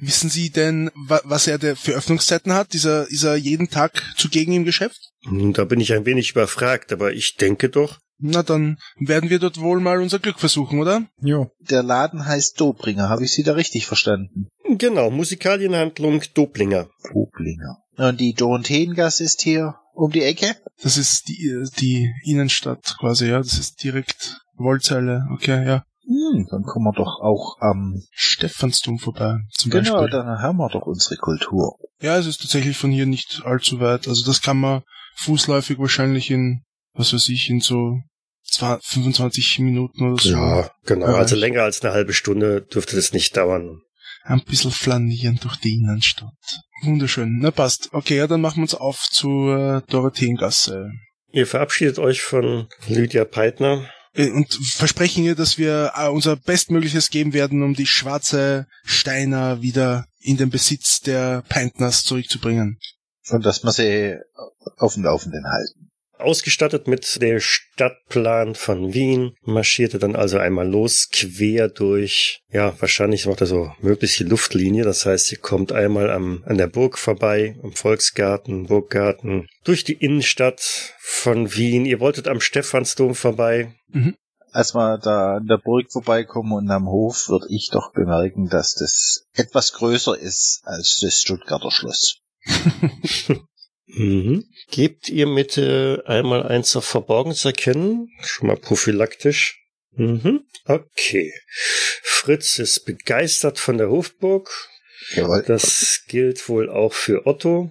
Wissen 0.00 0.30
Sie 0.30 0.50
denn, 0.50 0.90
wa 0.94 1.20
was 1.24 1.46
er 1.46 1.58
der 1.58 1.76
für 1.76 1.92
Öffnungszeiten 1.92 2.52
hat? 2.52 2.72
Dieser, 2.72 3.08
ist 3.10 3.24
er 3.24 3.36
jeden 3.36 3.68
Tag 3.68 4.02
zugegen 4.16 4.52
im 4.52 4.64
Geschäft? 4.64 5.12
Nun, 5.22 5.52
Da 5.52 5.64
bin 5.64 5.80
ich 5.80 5.92
ein 5.92 6.06
wenig 6.06 6.30
überfragt, 6.30 6.92
aber 6.92 7.12
ich 7.12 7.36
denke 7.36 7.68
doch. 7.68 7.98
Na, 8.20 8.42
dann 8.42 8.78
werden 8.98 9.30
wir 9.30 9.38
dort 9.38 9.60
wohl 9.60 9.78
mal 9.80 10.00
unser 10.00 10.18
Glück 10.18 10.40
versuchen, 10.40 10.80
oder? 10.80 11.06
Jo. 11.20 11.52
Der 11.60 11.84
Laden 11.84 12.26
heißt 12.26 12.60
Dobringer. 12.60 13.08
Habe 13.08 13.24
ich 13.24 13.32
Sie 13.32 13.44
da 13.44 13.52
richtig 13.52 13.86
verstanden? 13.86 14.48
Genau, 14.76 15.10
Musikalienhandlung 15.10 16.22
Doblinger. 16.34 16.88
Dobringer. 17.12 17.78
Und 17.96 18.20
die 18.20 18.34
Dorotheengasse 18.34 19.22
ist 19.22 19.42
hier 19.42 19.76
um 19.94 20.10
die 20.10 20.22
Ecke? 20.22 20.56
Das 20.82 20.96
ist 20.96 21.28
die, 21.28 21.64
die 21.80 22.12
Innenstadt 22.24 22.96
quasi, 22.98 23.28
ja. 23.28 23.38
Das 23.38 23.58
ist 23.58 23.82
direkt 23.84 24.40
Wollzeile. 24.56 25.26
Okay, 25.32 25.64
ja. 25.64 25.84
Hm, 26.08 26.46
dann 26.50 26.62
kommen 26.62 26.86
wir 26.86 26.94
doch 26.94 27.20
auch 27.20 27.58
am... 27.60 28.02
Stephansdom 28.12 28.98
vorbei, 28.98 29.36
zum 29.52 29.70
genau, 29.70 30.00
Beispiel. 30.00 30.10
dann 30.10 30.40
haben 30.40 30.56
wir 30.56 30.70
doch 30.70 30.86
unsere 30.86 31.16
Kultur. 31.16 31.76
Ja, 32.00 32.16
es 32.16 32.26
ist 32.26 32.40
tatsächlich 32.40 32.78
von 32.78 32.90
hier 32.90 33.04
nicht 33.04 33.42
allzu 33.44 33.78
weit. 33.80 34.08
Also 34.08 34.24
das 34.24 34.40
kann 34.40 34.58
man 34.58 34.82
fußläufig 35.16 35.78
wahrscheinlich 35.78 36.30
in, 36.30 36.62
was 36.94 37.12
weiß 37.12 37.28
ich, 37.28 37.50
in 37.50 37.60
so 37.60 37.98
20, 38.50 38.88
25 38.88 39.58
Minuten 39.58 40.10
oder 40.10 40.22
so. 40.22 40.30
Ja, 40.30 40.70
genau. 40.86 41.06
Also 41.06 41.36
länger 41.36 41.62
als 41.62 41.82
eine 41.82 41.92
halbe 41.92 42.14
Stunde 42.14 42.62
dürfte 42.62 42.96
das 42.96 43.12
nicht 43.12 43.36
dauern. 43.36 43.82
Ein 44.24 44.42
bisschen 44.44 44.70
flanieren 44.70 45.38
durch 45.42 45.56
die 45.56 45.74
Innenstadt. 45.74 46.32
Wunderschön. 46.82 47.38
Na 47.40 47.50
passt. 47.50 47.90
Okay, 47.92 48.16
ja, 48.16 48.26
dann 48.26 48.40
machen 48.40 48.56
wir 48.56 48.62
uns 48.62 48.74
auf 48.74 49.08
zur 49.10 49.56
äh, 49.56 49.90
Dorotheengasse. 49.90 50.90
Ihr 51.32 51.46
verabschiedet 51.46 51.98
euch 51.98 52.22
von 52.22 52.68
Lydia 52.86 53.24
Peitner. 53.24 53.90
Äh, 54.18 54.30
Und 54.30 54.52
versprechen 54.52 55.24
ihr, 55.24 55.34
dass 55.34 55.56
wir 55.56 55.92
äh, 55.96 56.08
unser 56.08 56.36
Bestmögliches 56.36 57.08
geben 57.08 57.32
werden, 57.32 57.62
um 57.62 57.74
die 57.74 57.86
schwarze 57.86 58.66
Steiner 58.84 59.62
wieder 59.62 60.06
in 60.18 60.36
den 60.36 60.50
Besitz 60.50 61.00
der 61.00 61.42
Peintners 61.48 62.04
zurückzubringen. 62.04 62.78
Und 63.30 63.46
dass 63.46 63.62
wir 63.62 63.72
sie 63.72 64.16
auf 64.76 64.94
dem 64.94 65.04
Laufenden 65.04 65.44
halten. 65.46 65.87
Ausgestattet 66.20 66.88
mit 66.88 67.20
der 67.22 67.40
Stadtplan 67.40 68.54
von 68.54 68.94
Wien, 68.94 69.34
marschierte 69.42 69.98
dann 69.98 70.16
also 70.16 70.38
einmal 70.38 70.68
los, 70.68 71.08
quer 71.10 71.68
durch, 71.68 72.40
ja, 72.50 72.74
wahrscheinlich 72.80 73.26
macht 73.26 73.40
er 73.40 73.46
so 73.46 73.72
möglichst 73.80 74.18
die 74.18 74.24
Luftlinie, 74.24 74.84
das 74.84 75.06
heißt, 75.06 75.32
ihr 75.32 75.38
kommt 75.38 75.72
einmal 75.72 76.10
am, 76.10 76.42
an 76.46 76.58
der 76.58 76.66
Burg 76.66 76.98
vorbei, 76.98 77.56
am 77.62 77.72
Volksgarten, 77.72 78.66
Burggarten, 78.66 79.48
durch 79.64 79.84
die 79.84 79.94
Innenstadt 79.94 80.94
von 80.98 81.54
Wien, 81.54 81.86
ihr 81.86 82.00
wolltet 82.00 82.28
am 82.28 82.40
Stephansdom 82.40 83.14
vorbei, 83.14 83.74
Als 84.52 84.74
wir 84.74 84.98
da 84.98 85.36
an 85.36 85.46
der 85.46 85.58
Burg 85.58 85.92
vorbeikommen 85.92 86.52
und 86.52 86.70
am 86.70 86.86
Hof, 86.86 87.28
würde 87.28 87.46
ich 87.50 87.68
doch 87.70 87.92
bemerken, 87.92 88.48
dass 88.48 88.74
das 88.74 89.26
etwas 89.34 89.72
größer 89.74 90.18
ist 90.18 90.62
als 90.64 91.00
das 91.02 91.20
Stuttgarter 91.20 91.70
Schloss. 91.70 92.16
Mhm. 93.88 94.44
Gebt 94.70 95.08
ihr 95.08 95.26
mit 95.26 95.56
äh, 95.56 96.02
einmal 96.04 96.46
eins 96.46 96.76
auf 96.76 96.84
Verborgenes 96.84 97.44
erkennen? 97.44 98.10
Schon 98.20 98.48
mal 98.48 98.56
prophylaktisch. 98.56 99.58
Mhm. 99.92 100.44
Okay. 100.64 101.32
Fritz 102.02 102.58
ist 102.58 102.84
begeistert 102.84 103.58
von 103.58 103.78
der 103.78 103.90
Hofburg. 103.90 104.50
Jawohl. 105.14 105.42
Das 105.46 106.02
gilt 106.06 106.48
wohl 106.48 106.68
auch 106.68 106.92
für 106.92 107.26
Otto. 107.26 107.70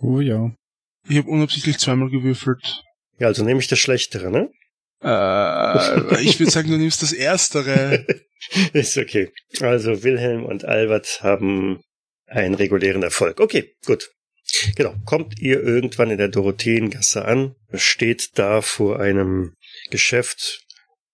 Oh 0.00 0.20
ja. 0.20 0.54
Ich 1.08 1.16
habe 1.16 1.30
unabsichtlich 1.30 1.78
zweimal 1.78 2.10
gewürfelt. 2.10 2.82
Ja, 3.18 3.28
also 3.28 3.44
nehme 3.44 3.60
ich 3.60 3.68
das 3.68 3.78
Schlechtere, 3.78 4.30
ne? 4.30 4.50
Äh, 5.02 6.22
ich 6.22 6.38
würde 6.38 6.52
sagen, 6.52 6.70
du 6.70 6.76
nimmst 6.76 7.02
das 7.02 7.12
Erstere. 7.12 8.06
Ist 8.72 8.96
okay. 8.98 9.32
Also 9.60 10.02
Wilhelm 10.02 10.44
und 10.44 10.64
Albert 10.64 11.22
haben 11.22 11.80
einen 12.26 12.54
regulären 12.54 13.02
Erfolg. 13.02 13.40
Okay, 13.40 13.74
gut. 13.86 14.10
Genau. 14.76 14.94
Kommt 15.04 15.38
ihr 15.40 15.62
irgendwann 15.62 16.10
in 16.10 16.18
der 16.18 16.28
Dorotheengasse 16.28 17.24
an, 17.24 17.54
steht 17.74 18.38
da 18.38 18.62
vor 18.62 19.00
einem 19.00 19.54
Geschäft, 19.90 20.64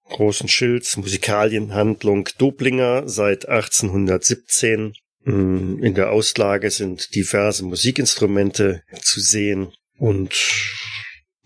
großen 0.05 0.49
Schild, 0.49 0.97
Musikalienhandlung 0.97 2.29
Doblinger 2.39 3.09
seit 3.09 3.49
1817. 3.49 4.95
Mm, 5.25 5.83
In 5.83 5.95
der 5.95 6.11
Auslage 6.11 6.71
sind 6.71 7.15
diverse 7.15 7.65
Musikinstrumente 7.65 8.83
zu 9.01 9.21
sehen 9.21 9.73
und 9.99 10.35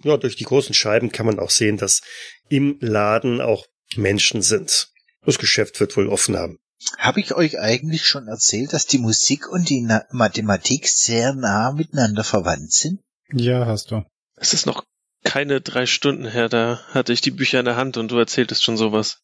ja, 0.03 0.17
durch 0.17 0.37
die 0.37 0.45
großen 0.45 0.75
Scheiben 0.75 1.13
kann 1.13 1.27
man 1.27 1.39
auch 1.39 1.51
sehen, 1.51 1.77
dass 1.77 2.01
im 2.49 2.79
Laden 2.81 3.41
auch 3.41 3.67
Menschen 3.97 4.43
sind. 4.43 4.89
Das 5.25 5.39
Geschäft 5.39 5.79
wird 5.81 5.97
wohl 5.97 6.09
offen 6.09 6.37
haben. 6.37 6.59
Habe 6.99 7.21
ich 7.21 7.35
euch 7.35 7.59
eigentlich 7.59 8.07
schon 8.07 8.29
erzählt, 8.29 8.73
dass 8.73 8.87
die 8.87 8.99
Musik 8.99 9.49
und 9.49 9.69
die 9.69 9.83
Na 9.83 10.05
Mathematik 10.11 10.89
sehr 10.89 11.35
nah 11.35 11.73
miteinander 11.73 12.25
verwandt 12.25 12.73
sind? 12.73 13.01
Ja, 13.33 13.67
hast 13.67 13.91
du. 13.91 14.05
Es 14.37 14.55
ist 14.55 14.67
noch 14.67 14.85
keine 15.23 15.61
drei 15.61 15.87
Stunden 15.87 16.27
her, 16.27 16.49
da 16.49 16.81
hatte 16.93 17.13
ich 17.13 17.21
die 17.21 17.31
Bücher 17.31 17.61
in 17.61 17.67
der 17.67 17.77
Hand 17.77 17.97
und 17.97 18.11
du 18.11 18.17
erzähltest 18.17 18.65
schon 18.65 18.77
sowas. 18.77 19.19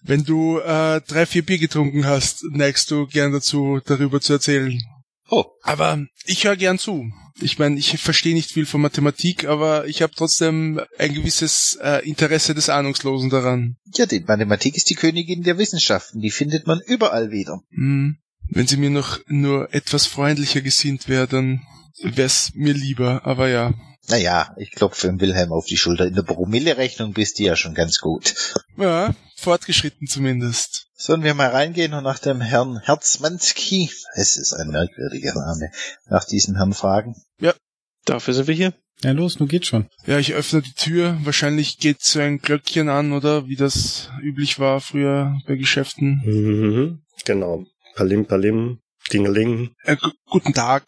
Wenn 0.00 0.24
du 0.24 0.58
äh, 0.58 1.00
drei, 1.02 1.26
vier 1.26 1.44
Bier 1.44 1.58
getrunken 1.58 2.06
hast, 2.06 2.44
neigst 2.50 2.90
du 2.90 3.06
gern 3.06 3.32
dazu, 3.32 3.80
darüber 3.84 4.20
zu 4.20 4.32
erzählen. 4.32 4.82
Oh, 5.28 5.44
Aber 5.62 6.04
ich 6.24 6.44
höre 6.44 6.56
gern 6.56 6.78
zu. 6.78 7.12
Ich 7.40 7.58
meine, 7.58 7.78
ich 7.78 7.98
verstehe 7.98 8.34
nicht 8.34 8.50
viel 8.50 8.66
von 8.66 8.80
Mathematik, 8.80 9.46
aber 9.46 9.86
ich 9.86 10.02
habe 10.02 10.12
trotzdem 10.14 10.80
ein 10.98 11.14
gewisses 11.14 11.78
äh, 11.82 12.06
Interesse 12.08 12.54
des 12.54 12.68
Ahnungslosen 12.68 13.30
daran. 13.30 13.76
ja, 13.94 14.06
die 14.06 14.20
Mathematik 14.20 14.76
ist 14.76 14.90
die 14.90 14.94
Königin 14.94 15.42
der 15.42 15.58
Wissenschaften. 15.58 16.20
Die 16.20 16.30
findet 16.30 16.66
man 16.66 16.80
überall 16.86 17.30
wieder. 17.30 17.60
Hm. 17.70 18.16
Wenn 18.48 18.66
sie 18.66 18.76
mir 18.76 18.90
noch 18.90 19.20
nur 19.28 19.72
etwas 19.72 20.06
freundlicher 20.06 20.60
gesinnt 20.60 21.08
wäre, 21.08 21.26
dann 21.26 21.62
wär's 22.02 22.52
mir 22.54 22.74
lieber. 22.74 23.24
Aber 23.24 23.48
ja. 23.48 23.72
Naja, 24.08 24.54
ich 24.58 24.72
klopfe 24.72 25.06
dem 25.06 25.20
Wilhelm 25.20 25.52
auf 25.52 25.64
die 25.66 25.76
Schulter. 25.76 26.06
In 26.06 26.14
der 26.14 26.22
Promille-Rechnung 26.22 27.12
bist 27.12 27.38
du 27.38 27.44
ja 27.44 27.56
schon 27.56 27.74
ganz 27.74 27.98
gut. 27.98 28.34
Ja, 28.76 29.14
fortgeschritten 29.36 30.06
zumindest. 30.06 30.88
Sollen 31.04 31.24
wir 31.24 31.34
mal 31.34 31.48
reingehen 31.48 31.94
und 31.94 32.04
nach 32.04 32.20
dem 32.20 32.40
Herrn 32.40 32.78
Herzmanski, 32.78 33.90
es 34.14 34.36
ist 34.36 34.52
ein 34.52 34.68
merkwürdiger 34.68 35.34
Name, 35.34 35.72
nach 36.08 36.24
diesem 36.24 36.54
Herrn 36.54 36.72
fragen? 36.74 37.16
Dafür 38.04 38.34
sind 38.34 38.46
wir 38.46 38.54
hier. 38.54 38.72
Ja, 39.02 39.10
los, 39.10 39.40
nun 39.40 39.48
geht 39.48 39.66
schon. 39.66 39.88
Ja, 40.06 40.18
ich 40.20 40.32
öffne 40.32 40.62
die 40.62 40.74
Tür. 40.74 41.18
Wahrscheinlich 41.24 41.78
geht 41.78 42.02
so 42.02 42.20
ein 42.20 42.38
Glöckchen 42.38 42.88
an, 42.88 43.12
oder? 43.12 43.48
Wie 43.48 43.56
das 43.56 44.10
üblich 44.20 44.60
war 44.60 44.80
früher 44.80 45.36
bei 45.46 45.56
Geschäften. 45.56 46.20
Mhm. 46.24 47.02
Genau. 47.24 47.64
Palim, 47.96 48.26
palim, 48.26 48.78
dingeling. 49.12 49.74
Äh, 49.84 49.96
gu- 49.96 50.10
guten 50.26 50.52
Tag. 50.52 50.84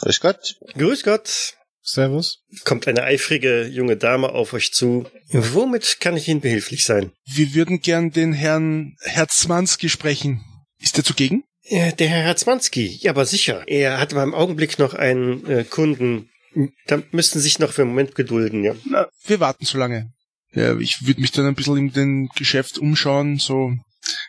Grüß 0.00 0.18
Gott. 0.20 0.56
Grüß 0.74 1.04
Gott. 1.04 1.54
Servus. 1.82 2.42
Kommt 2.64 2.86
eine 2.88 3.04
eifrige 3.04 3.66
junge 3.66 3.96
Dame 3.96 4.30
auf 4.30 4.52
euch 4.52 4.72
zu. 4.72 5.08
Womit 5.32 5.98
kann 6.00 6.16
ich 6.16 6.28
Ihnen 6.28 6.40
behilflich 6.40 6.84
sein? 6.84 7.12
Wir 7.26 7.54
würden 7.54 7.80
gern 7.80 8.10
den 8.10 8.32
Herrn 8.32 8.96
Herzmanski 9.02 9.88
sprechen. 9.88 10.44
Ist 10.80 10.98
er 10.98 11.04
zugegen? 11.04 11.44
Äh, 11.64 11.92
Der 11.92 12.08
Herr 12.08 12.22
Herzmanski. 12.22 12.98
Ja, 13.00 13.12
aber 13.12 13.26
sicher. 13.26 13.64
Er 13.68 13.98
hat 14.00 14.12
aber 14.12 14.22
im 14.22 14.34
Augenblick 14.34 14.78
noch 14.78 14.94
einen 14.94 15.46
äh, 15.46 15.64
Kunden. 15.64 16.28
Da 16.86 17.00
müssten 17.12 17.38
Sie 17.38 17.44
sich 17.44 17.58
noch 17.60 17.72
für 17.72 17.82
einen 17.82 17.90
Moment 17.92 18.14
gedulden, 18.16 18.64
ja. 18.64 18.74
Na, 18.84 19.06
wir 19.24 19.38
warten 19.40 19.64
so 19.64 19.78
lange. 19.78 20.12
Ja, 20.52 20.76
ich 20.78 21.06
würde 21.06 21.20
mich 21.20 21.30
dann 21.30 21.46
ein 21.46 21.54
bisschen 21.54 21.76
in 21.76 21.92
den 21.92 22.28
Geschäft 22.34 22.78
umschauen, 22.78 23.38
so 23.38 23.72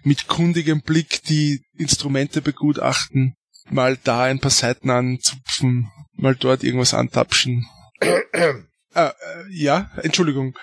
mit 0.04 0.28
kundigem 0.28 0.82
Blick 0.82 1.24
die 1.24 1.64
Instrumente 1.78 2.42
begutachten, 2.44 3.34
mal 3.72 3.98
da 4.04 4.24
ein 4.24 4.40
paar 4.40 4.52
Seiten 4.52 4.92
anzupfen, 4.92 5.90
mal 6.14 6.36
dort 6.36 6.64
irgendwas 6.64 6.94
antapschen. 6.94 7.66
äh, 8.02 8.20
äh, 8.94 9.12
ja, 9.50 9.90
Entschuldigung. 10.04 10.56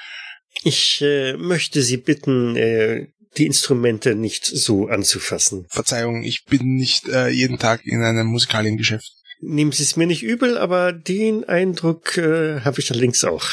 Ich 0.63 1.01
äh, 1.03 1.35
möchte 1.37 1.83
Sie 1.83 1.97
bitten, 1.97 2.57
äh, 2.57 3.09
die 3.37 3.47
Instrumente 3.47 4.15
nicht 4.15 4.47
so 4.47 4.89
anzufassen. 4.89 5.67
Verzeihung, 5.69 6.23
ich 6.25 6.45
bin 6.45 6.75
nicht 6.75 7.09
äh, 7.09 7.29
jeden 7.29 7.59
Tag 7.59 7.85
in 7.85 8.03
einem 8.03 8.27
Musikaliengeschäft. 8.27 9.13
Nehmen 9.41 9.73
Sie 9.73 9.85
es 9.85 9.97
mir 9.97 10.07
nicht 10.07 10.23
übel, 10.23 10.59
aber 10.59 10.93
den 10.93 11.45
Eindruck 11.45 12.17
äh, 12.17 12.61
habe 12.61 12.81
ich 12.81 12.91
allerdings 12.91 13.23
auch. 13.23 13.45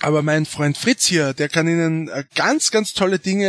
Aber 0.00 0.22
mein 0.22 0.46
Freund 0.46 0.76
Fritz 0.76 1.06
hier, 1.06 1.32
der 1.32 1.48
kann 1.48 1.68
Ihnen 1.68 2.08
äh, 2.08 2.24
ganz, 2.34 2.70
ganz 2.70 2.92
tolle 2.92 3.18
Dinge 3.18 3.48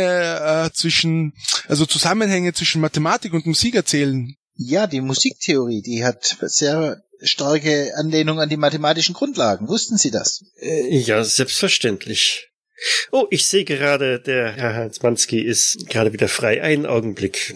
äh, 0.66 0.70
zwischen, 0.72 1.32
also 1.66 1.86
Zusammenhänge 1.86 2.52
zwischen 2.52 2.80
Mathematik 2.80 3.32
und 3.32 3.46
Musik 3.46 3.74
erzählen. 3.74 4.34
Ja, 4.54 4.86
die 4.86 5.00
Musiktheorie, 5.00 5.82
die 5.82 6.04
hat 6.04 6.36
sehr 6.40 7.02
starke 7.20 7.92
Anlehnung 7.96 8.40
an 8.40 8.48
die 8.48 8.56
mathematischen 8.56 9.14
Grundlagen. 9.14 9.68
Wussten 9.68 9.96
Sie 9.96 10.10
das? 10.10 10.42
Äh, 10.60 10.96
ja, 10.98 11.22
selbstverständlich. 11.22 12.48
Oh, 13.10 13.26
ich 13.30 13.46
sehe 13.46 13.64
gerade, 13.64 14.20
der 14.20 14.52
Herr 14.52 14.74
Hansmanski 14.74 15.40
ist 15.40 15.88
gerade 15.88 16.12
wieder 16.12 16.28
frei. 16.28 16.62
Einen 16.62 16.86
Augenblick. 16.86 17.54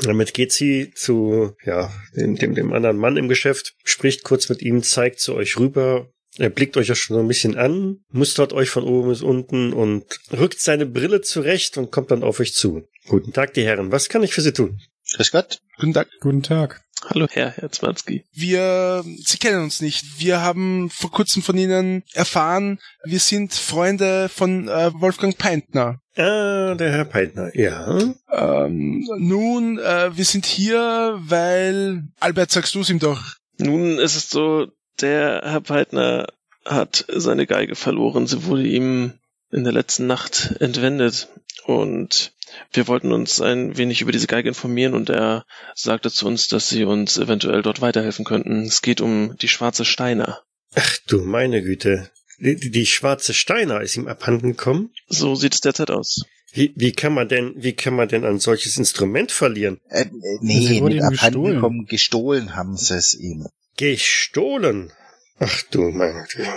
Damit 0.00 0.32
geht 0.32 0.52
sie 0.52 0.92
zu 0.94 1.54
ja, 1.64 1.92
dem, 2.16 2.36
dem, 2.36 2.54
dem 2.54 2.72
anderen 2.72 2.96
Mann 2.96 3.16
im 3.16 3.28
Geschäft, 3.28 3.74
spricht 3.84 4.24
kurz 4.24 4.48
mit 4.48 4.62
ihm, 4.62 4.82
zeigt 4.82 5.20
zu 5.20 5.34
euch 5.34 5.58
rüber. 5.58 6.08
Er 6.38 6.48
blickt 6.48 6.78
euch 6.78 6.88
ja 6.88 6.94
schon 6.94 7.16
so 7.16 7.20
ein 7.20 7.28
bisschen 7.28 7.56
an, 7.58 7.98
mustert 8.10 8.54
euch 8.54 8.70
von 8.70 8.84
oben 8.84 9.10
bis 9.10 9.20
unten 9.20 9.74
und 9.74 10.20
rückt 10.32 10.60
seine 10.60 10.86
Brille 10.86 11.20
zurecht 11.20 11.76
und 11.76 11.90
kommt 11.90 12.10
dann 12.10 12.22
auf 12.22 12.40
euch 12.40 12.54
zu. 12.54 12.88
Guten 13.06 13.34
Tag, 13.34 13.52
die 13.52 13.64
Herren. 13.64 13.92
Was 13.92 14.08
kann 14.08 14.22
ich 14.22 14.32
für 14.32 14.40
Sie 14.40 14.52
tun? 14.52 14.80
Grüß 15.14 15.30
Gott. 15.30 15.58
Guten 15.78 15.92
Tag. 15.92 16.08
Guten 16.20 16.42
Tag. 16.42 16.82
Hallo, 17.04 17.26
Herr 17.30 17.50
Herzmanski. 17.50 18.24
Wir, 18.32 19.04
Sie 19.24 19.38
kennen 19.38 19.62
uns 19.62 19.80
nicht. 19.80 20.20
Wir 20.20 20.40
haben 20.40 20.88
vor 20.90 21.10
kurzem 21.10 21.42
von 21.42 21.58
Ihnen 21.58 22.04
erfahren, 22.12 22.78
wir 23.04 23.18
sind 23.18 23.52
Freunde 23.52 24.28
von 24.28 24.68
äh, 24.68 24.92
Wolfgang 24.94 25.36
Peintner. 25.36 26.00
Ah, 26.16 26.74
der 26.74 26.92
Herr 26.92 27.04
Peitner. 27.04 27.54
Ja. 27.56 28.14
Ähm, 28.30 29.04
nun, 29.18 29.78
äh, 29.78 30.16
wir 30.16 30.24
sind 30.24 30.46
hier, 30.46 31.18
weil, 31.20 32.04
Albert, 32.20 32.52
sagst 32.52 32.74
du 32.74 32.80
es 32.80 32.90
ihm 32.90 33.00
doch. 33.00 33.22
Nun 33.58 33.98
ist 33.98 34.16
es 34.16 34.30
so, 34.30 34.68
der 35.00 35.42
Herr 35.44 35.60
Peitner 35.60 36.28
hat 36.64 37.04
seine 37.08 37.46
Geige 37.46 37.74
verloren. 37.74 38.26
Sie 38.26 38.44
wurde 38.44 38.66
ihm 38.66 39.14
in 39.50 39.64
der 39.64 39.72
letzten 39.72 40.06
Nacht 40.06 40.56
entwendet. 40.60 41.28
Und 41.64 42.32
wir 42.72 42.88
wollten 42.88 43.12
uns 43.12 43.40
ein 43.40 43.76
wenig 43.76 44.00
über 44.00 44.12
diese 44.12 44.26
Geige 44.26 44.48
informieren 44.48 44.94
und 44.94 45.10
er 45.10 45.44
sagte 45.74 46.10
zu 46.10 46.26
uns, 46.26 46.48
dass 46.48 46.68
sie 46.68 46.84
uns 46.84 47.16
eventuell 47.18 47.62
dort 47.62 47.80
weiterhelfen 47.80 48.24
könnten. 48.24 48.62
Es 48.62 48.82
geht 48.82 49.00
um 49.00 49.36
die 49.38 49.48
schwarze 49.48 49.84
Steiner. 49.84 50.42
Ach 50.74 50.96
du 51.06 51.22
meine 51.22 51.62
Güte. 51.62 52.10
Die, 52.38 52.70
die, 52.70 52.86
schwarze 52.86 53.34
Steiner 53.34 53.82
ist 53.82 53.96
ihm 53.96 54.08
abhanden 54.08 54.50
gekommen? 54.50 54.90
So 55.06 55.34
sieht 55.34 55.54
es 55.54 55.60
derzeit 55.60 55.90
aus. 55.90 56.22
Wie, 56.52 56.72
wie 56.76 56.92
kann 56.92 57.14
man 57.14 57.28
denn, 57.28 57.54
wie 57.56 57.72
kann 57.72 57.94
man 57.94 58.08
denn 58.08 58.24
ein 58.24 58.38
solches 58.38 58.76
Instrument 58.76 59.32
verlieren? 59.32 59.80
Äh, 59.88 60.02
äh, 60.02 60.10
nee, 60.40 60.66
Sie 60.66 60.80
wurde 60.80 60.96
mit 60.96 61.04
abhanden 61.04 61.18
gestohlen. 61.20 61.54
gekommen. 61.54 61.86
Gestohlen 61.86 62.56
haben 62.56 62.76
sie 62.76 62.94
es 62.94 63.14
ihm. 63.14 63.46
Gestohlen. 63.76 64.92
Ach 65.38 65.62
du 65.70 65.90
meine 65.90 66.24
Güte. 66.24 66.48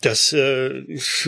Das 0.00 0.32
äh, 0.32 0.82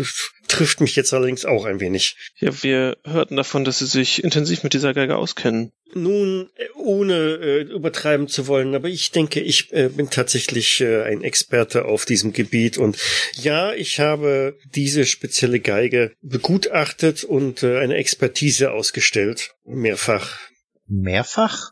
trifft 0.49 0.81
mich 0.81 0.97
jetzt 0.97 1.13
allerdings 1.13 1.45
auch 1.45 1.65
ein 1.65 1.81
wenig. 1.81 2.17
Ja, 2.39 2.63
wir 2.63 2.97
hörten 3.05 3.37
davon, 3.37 3.65
dass 3.65 3.81
Sie 3.81 3.87
sich 3.87 4.25
intensiv 4.25 4.63
mit 4.63 4.73
dieser 4.73 4.95
Geige 4.95 5.17
auskennen. 5.17 5.73
Nun, 5.95 6.49
äh, 6.57 6.69
ohne 6.77 7.15
äh, 7.15 7.63
übertreiben 7.63 8.29
zu 8.29 8.47
wollen, 8.47 8.75
aber 8.75 8.89
ich 8.89 9.11
denke, 9.11 9.41
ich 9.41 9.73
äh, 9.73 9.89
bin 9.89 10.09
tatsächlich 10.09 10.81
äh, 10.81 11.03
ein 11.03 11.23
Experte 11.23 11.85
auf 11.85 12.07
diesem 12.07 12.33
Gebiet 12.33 12.79
und 12.79 12.97
ja, 13.35 13.75
ich 13.75 14.01
habe 14.01 14.59
diese 14.75 15.05
spezielle 15.05 15.61
Geige 15.61 16.13
begutachtet 16.23 17.25
und 17.25 17.63
äh, 17.63 17.79
eine 17.79 17.97
Expertise 17.97 18.73
ausgestellt. 18.73 19.55
Mehrfach. 19.65 20.39
Mehrfach? 20.87 21.72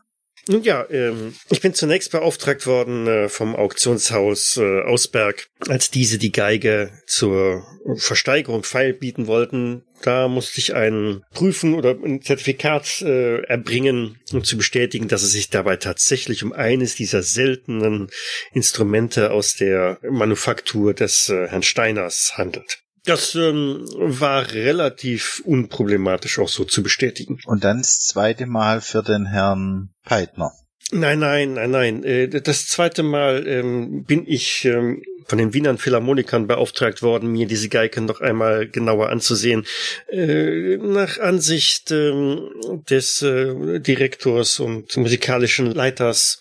Nun 0.50 0.64
ja, 0.64 0.84
ähm, 0.90 1.36
ich 1.48 1.60
bin 1.60 1.74
zunächst 1.74 2.10
beauftragt 2.10 2.66
worden 2.66 3.06
äh, 3.06 3.28
vom 3.28 3.54
Auktionshaus 3.54 4.56
äh, 4.56 4.80
Ausberg, 4.82 5.46
als 5.68 5.92
diese 5.92 6.18
die 6.18 6.32
Geige 6.32 6.90
zur 7.06 7.64
Versteigerung 7.94 8.64
feilbieten 8.64 9.28
wollten. 9.28 9.84
Da 10.02 10.26
musste 10.26 10.58
ich 10.58 10.74
ein 10.74 11.22
Prüfen 11.32 11.74
oder 11.74 11.90
ein 11.90 12.20
Zertifikat 12.22 13.00
äh, 13.02 13.42
erbringen, 13.42 14.18
um 14.32 14.42
zu 14.42 14.56
bestätigen, 14.56 15.06
dass 15.06 15.22
es 15.22 15.30
sich 15.30 15.50
dabei 15.50 15.76
tatsächlich 15.76 16.42
um 16.42 16.52
eines 16.52 16.96
dieser 16.96 17.22
seltenen 17.22 18.08
Instrumente 18.52 19.30
aus 19.30 19.54
der 19.54 20.00
Manufaktur 20.02 20.94
des 20.94 21.28
äh, 21.28 21.46
Herrn 21.46 21.62
Steiners 21.62 22.32
handelt. 22.34 22.80
Das 23.10 23.34
ähm, 23.34 23.88
war 23.96 24.52
relativ 24.52 25.42
unproblematisch 25.44 26.38
auch 26.38 26.48
so 26.48 26.64
zu 26.64 26.84
bestätigen. 26.84 27.40
Und 27.44 27.64
dann 27.64 27.78
das 27.78 27.98
zweite 28.02 28.46
Mal 28.46 28.80
für 28.80 29.02
den 29.02 29.26
Herrn 29.26 29.90
Peitner. 30.04 30.52
Nein, 30.92 31.18
nein, 31.18 31.54
nein, 31.54 31.70
nein. 31.72 32.04
Äh, 32.04 32.28
Das 32.28 32.68
zweite 32.68 33.02
Mal 33.02 33.48
ähm, 33.48 34.04
bin 34.04 34.24
ich 34.28 34.64
ähm, 34.64 35.02
von 35.26 35.38
den 35.38 35.54
Wienern 35.54 35.78
Philharmonikern 35.78 36.46
beauftragt 36.46 37.02
worden, 37.02 37.30
mir 37.32 37.46
diese 37.46 37.68
Geige 37.68 38.00
noch 38.00 38.20
einmal 38.20 38.68
genauer 38.68 39.08
anzusehen. 39.08 39.66
Äh, 40.08 40.76
nach 40.76 41.18
Ansicht 41.18 41.90
ähm, 41.90 42.48
des 42.88 43.22
äh, 43.22 43.80
Direktors 43.80 44.60
und 44.60 44.96
musikalischen 44.96 45.72
Leiters 45.72 46.39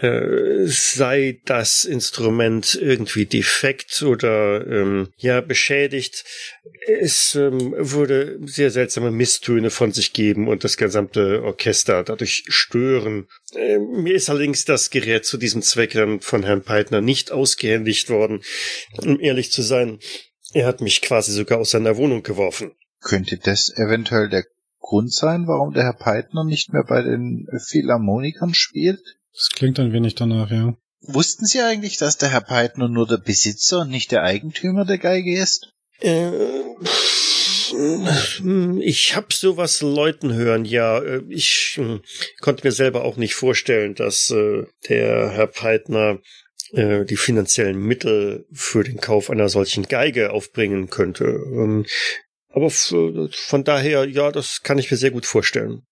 äh, 0.00 0.66
sei 0.66 1.40
das 1.44 1.84
Instrument 1.84 2.74
irgendwie 2.80 3.26
defekt 3.26 4.02
oder 4.02 4.66
ähm, 4.66 5.08
ja 5.16 5.40
beschädigt. 5.40 6.24
Es 6.86 7.34
ähm, 7.34 7.74
würde 7.76 8.38
sehr 8.46 8.70
seltsame 8.70 9.10
Misstöne 9.10 9.70
von 9.70 9.92
sich 9.92 10.12
geben 10.12 10.48
und 10.48 10.64
das 10.64 10.76
gesamte 10.76 11.42
Orchester 11.42 12.02
dadurch 12.02 12.44
stören. 12.48 13.26
Äh, 13.54 13.78
mir 13.78 14.14
ist 14.14 14.30
allerdings 14.30 14.64
das 14.64 14.90
Gerät 14.90 15.26
zu 15.26 15.36
diesem 15.36 15.60
Zweck 15.60 15.92
dann 15.92 16.20
von 16.20 16.44
Herrn 16.44 16.62
Peitner 16.62 17.00
nicht 17.02 17.30
ausgehändigt 17.30 18.08
worden. 18.08 18.42
Um 19.02 19.20
ehrlich 19.20 19.52
zu 19.52 19.60
sein, 19.60 19.98
er 20.54 20.66
hat 20.66 20.80
mich 20.80 21.02
quasi 21.02 21.32
sogar 21.32 21.58
aus 21.58 21.72
seiner 21.72 21.96
Wohnung 21.96 22.22
geworfen. 22.22 22.72
Könnte 23.00 23.38
das 23.38 23.70
eventuell 23.76 24.28
der 24.28 24.44
Grund 24.78 25.12
sein, 25.12 25.46
warum 25.46 25.74
der 25.74 25.84
Herr 25.84 25.92
Peitner 25.92 26.44
nicht 26.44 26.72
mehr 26.72 26.84
bei 26.84 27.02
den 27.02 27.46
Philharmonikern 27.68 28.54
spielt? 28.54 29.19
Das 29.32 29.50
klingt 29.54 29.78
ein 29.78 29.92
wenig 29.92 30.14
danach, 30.14 30.50
ja. 30.50 30.76
Wussten 31.02 31.46
Sie 31.46 31.60
eigentlich, 31.60 31.96
dass 31.96 32.18
der 32.18 32.30
Herr 32.30 32.42
Peitner 32.42 32.88
nur 32.88 33.06
der 33.06 33.16
Besitzer 33.16 33.80
und 33.80 33.90
nicht 33.90 34.12
der 34.12 34.22
Eigentümer 34.22 34.84
der 34.84 34.98
Geige 34.98 35.38
ist? 35.38 35.72
Äh, 36.00 36.30
ich 38.80 39.16
hab 39.16 39.32
sowas 39.32 39.80
Leuten 39.80 40.34
hören, 40.34 40.64
ja. 40.64 40.98
Äh, 40.98 41.22
Ich 41.28 41.74
hm, 41.76 42.02
konnte 42.40 42.66
mir 42.66 42.72
selber 42.72 43.04
auch 43.04 43.16
nicht 43.16 43.34
vorstellen, 43.34 43.94
dass 43.94 44.30
äh, 44.30 44.64
der 44.88 45.30
Herr 45.30 45.46
Peitner 45.46 46.18
äh, 46.72 47.04
die 47.04 47.16
finanziellen 47.16 47.78
Mittel 47.78 48.46
für 48.52 48.84
den 48.84 48.98
Kauf 48.98 49.30
einer 49.30 49.48
solchen 49.48 49.88
Geige 49.88 50.32
aufbringen 50.32 50.90
könnte. 50.90 51.24
Ähm, 51.24 51.86
Aber 52.48 52.70
von 52.70 53.64
daher, 53.64 54.04
ja, 54.06 54.32
das 54.32 54.62
kann 54.62 54.78
ich 54.78 54.90
mir 54.90 54.96
sehr 54.96 55.12
gut 55.12 55.26
vorstellen. 55.26 55.82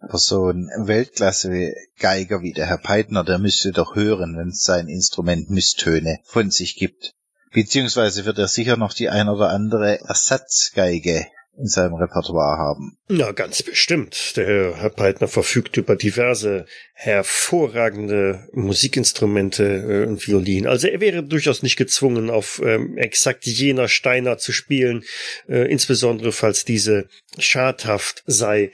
Aber 0.00 0.18
so 0.18 0.50
ein 0.50 0.68
Weltklasse-Geiger 0.76 2.42
wie 2.42 2.52
der 2.52 2.66
Herr 2.66 2.78
Peitner, 2.78 3.24
der 3.24 3.38
müsste 3.38 3.72
doch 3.72 3.94
hören, 3.94 4.36
wenn 4.36 4.52
sein 4.52 4.88
Instrument 4.88 5.50
Misstöne 5.50 6.20
von 6.24 6.50
sich 6.50 6.76
gibt. 6.76 7.14
Beziehungsweise 7.52 8.24
wird 8.24 8.38
er 8.38 8.48
sicher 8.48 8.76
noch 8.76 8.92
die 8.92 9.08
ein 9.08 9.28
oder 9.28 9.50
andere 9.50 10.00
Ersatzgeige 10.00 11.26
in 11.56 11.66
seinem 11.66 11.94
Repertoire 11.94 12.58
haben. 12.58 12.96
Ja, 13.08 13.32
ganz 13.32 13.62
bestimmt. 13.62 14.36
Der 14.36 14.76
Herr 14.76 14.90
Peitner 14.90 15.28
verfügt 15.28 15.76
über 15.76 15.94
diverse 15.94 16.66
hervorragende 16.94 18.48
Musikinstrumente 18.52 19.64
äh, 19.64 20.06
und 20.08 20.26
Violinen. 20.26 20.68
Also 20.68 20.88
er 20.88 21.00
wäre 21.00 21.22
durchaus 21.22 21.62
nicht 21.62 21.76
gezwungen, 21.76 22.30
auf 22.30 22.62
ähm, 22.64 22.96
exakt 22.96 23.44
jener 23.46 23.88
Steiner 23.88 24.38
zu 24.38 24.52
spielen, 24.52 25.04
äh, 25.48 25.70
insbesondere 25.70 26.32
falls 26.32 26.64
diese 26.64 27.08
schadhaft 27.38 28.22
sei. 28.26 28.70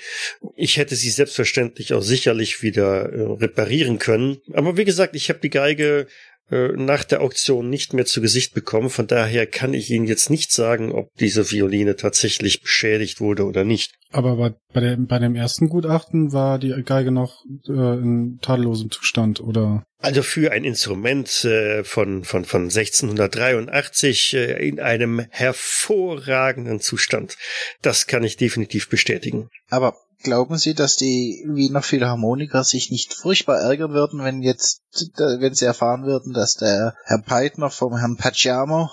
Ich 0.55 0.77
hätte 0.77 0.97
sie 0.97 1.11
selbstverständlich 1.11 1.93
auch 1.93 2.03
sicherlich 2.03 2.63
wieder 2.63 3.13
äh, 3.13 3.23
reparieren 3.23 3.99
können. 3.99 4.39
Aber 4.53 4.77
wie 4.77 4.85
gesagt, 4.85 5.17
ich 5.17 5.29
habe 5.29 5.41
die 5.41 5.51
Geige 5.51 6.07
nach 6.51 7.05
der 7.05 7.21
Auktion 7.23 7.71
nicht 7.71 7.93
mehr 7.93 8.07
zu 8.07 8.21
Gesicht 8.21 8.55
bekommen. 8.55 8.91
Von 8.91 9.07
daher 9.07 9.47
kann 9.47 9.73
ich 9.73 9.91
Ihnen 9.91 10.07
jetzt 10.07 10.31
nicht 10.31 10.51
sagen, 10.53 10.93
ob 10.93 11.09
diese 11.19 11.51
Violine 11.51 11.97
tatsächlich 11.97 12.63
beschädigt 12.63 13.21
wurde 13.21 13.45
oder 13.45 13.65
nicht. 13.65 13.95
Aber 14.13 14.37
bei, 14.37 14.55
bei, 14.73 14.81
dem, 14.81 15.07
bei 15.07 15.19
dem 15.21 15.37
ersten 15.37 15.69
Gutachten 15.69 16.33
war 16.33 16.59
die 16.59 16.71
Geige 16.85 17.13
noch 17.13 17.45
äh, 17.69 17.73
in 17.73 18.39
tadellosem 18.43 18.91
Zustand, 18.91 19.41
oder? 19.41 19.85
Also 19.99 20.23
für 20.23 20.51
ein 20.51 20.65
Instrument 20.65 21.45
äh, 21.45 21.85
von, 21.85 22.25
von, 22.25 22.45
von 22.45 22.63
1683 22.63 24.35
äh, 24.35 24.69
in 24.69 24.81
einem 24.81 25.27
hervorragenden 25.31 26.81
Zustand. 26.81 27.37
Das 27.83 28.09
kann 28.09 28.25
ich 28.25 28.37
definitiv 28.37 28.89
bestätigen. 28.89 29.49
Aber 29.69 29.95
glauben 30.23 30.59
Sie, 30.59 30.75
dass 30.75 30.97
die 30.97 31.45
Wiener 31.49 31.83
Philharmoniker 31.83 32.65
sich 32.65 32.91
nicht 32.91 33.15
furchtbar 33.15 33.61
ärgern 33.61 33.93
würden, 33.93 34.23
wenn 34.23 34.43
jetzt, 34.43 34.83
wenn 35.17 35.55
sie 35.55 35.65
erfahren 35.65 36.05
würden, 36.05 36.33
dass 36.33 36.55
der 36.55 36.95
Herr 37.05 37.23
Peitner 37.23 37.71
vom 37.71 37.97
Herrn 37.97 38.17
Paciamo 38.17 38.91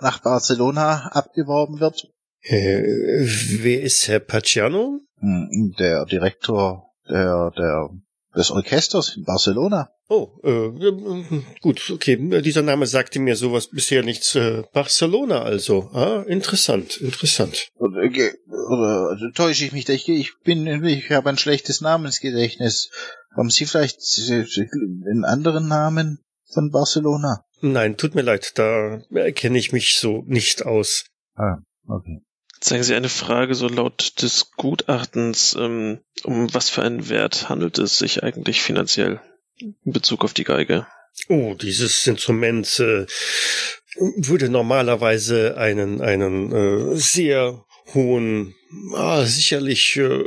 nach 0.00 0.20
Barcelona 0.20 1.08
abgeworben 1.12 1.80
wird? 1.80 2.08
Äh, 2.42 3.26
wer 3.62 3.82
ist 3.82 4.08
Herr 4.08 4.20
Paciano? 4.20 5.00
Hm, 5.18 5.74
Der 5.78 6.06
Direktor 6.06 6.90
der, 7.08 7.50
der, 7.56 7.90
des 8.36 8.50
Orchesters 8.50 9.16
in 9.16 9.24
Barcelona. 9.24 9.90
Oh, 10.08 10.28
äh, 10.42 10.66
äh, 10.66 11.42
gut, 11.60 11.90
okay. 11.90 12.16
Dieser 12.42 12.62
Name 12.62 12.86
sagte 12.86 13.18
mir 13.20 13.36
sowas 13.36 13.68
bisher 13.68 14.02
nichts. 14.02 14.34
Äh, 14.34 14.62
Barcelona 14.72 15.42
also. 15.42 15.90
Ah, 15.92 16.22
interessant, 16.26 16.96
interessant. 17.00 17.68
Oder, 17.76 18.08
ge- 18.08 18.34
oder 18.68 19.08
also 19.10 19.30
täusche 19.34 19.64
ich 19.64 19.72
mich 19.72 19.84
da? 19.84 19.92
Ich, 19.92 20.08
ich 20.08 20.32
bin, 20.44 20.66
ich 20.84 21.10
habe 21.10 21.28
ein 21.28 21.38
schlechtes 21.38 21.80
Namensgedächtnis. 21.80 22.90
Haben 23.36 23.50
Sie 23.50 23.66
vielleicht 23.66 24.00
äh, 24.28 24.44
einen 25.10 25.24
anderen 25.24 25.68
Namen 25.68 26.18
von 26.52 26.70
Barcelona? 26.70 27.44
Nein, 27.60 27.96
tut 27.96 28.14
mir 28.14 28.22
leid, 28.22 28.52
da 28.58 29.00
kenne 29.34 29.58
ich 29.58 29.72
mich 29.72 29.98
so 29.98 30.22
nicht 30.26 30.64
aus. 30.64 31.04
Ah, 31.34 31.58
okay. 31.86 32.22
Zeigen 32.60 32.82
Sie 32.82 32.94
eine 32.94 33.08
Frage 33.08 33.54
so 33.54 33.68
laut 33.68 34.20
des 34.20 34.50
Gutachtens, 34.52 35.56
ähm, 35.58 36.00
um 36.24 36.52
was 36.52 36.68
für 36.68 36.82
einen 36.82 37.08
Wert 37.08 37.48
handelt 37.48 37.78
es 37.78 37.98
sich 37.98 38.22
eigentlich 38.22 38.60
finanziell 38.60 39.20
in 39.56 39.74
Bezug 39.84 40.24
auf 40.24 40.34
die 40.34 40.44
Geige? 40.44 40.86
Oh, 41.28 41.54
dieses 41.54 42.06
Instrument 42.06 42.78
äh, 42.80 43.06
würde 44.16 44.48
normalerweise 44.48 45.56
einen 45.56 46.00
einen 46.00 46.52
äh, 46.52 46.96
sehr 46.96 47.64
hohen, 47.94 48.54
ah, 48.94 49.24
sicherlich 49.24 49.96
äh, 49.96 50.24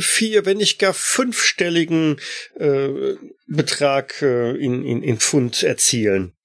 vier, 0.00 0.44
wenn 0.46 0.58
nicht 0.58 0.78
gar 0.78 0.94
fünfstelligen 0.94 2.20
äh, 2.56 3.14
Betrag 3.46 4.20
äh, 4.20 4.50
in, 4.56 4.84
in, 4.84 5.02
in 5.02 5.18
Pfund 5.18 5.62
erzielen. 5.62 6.36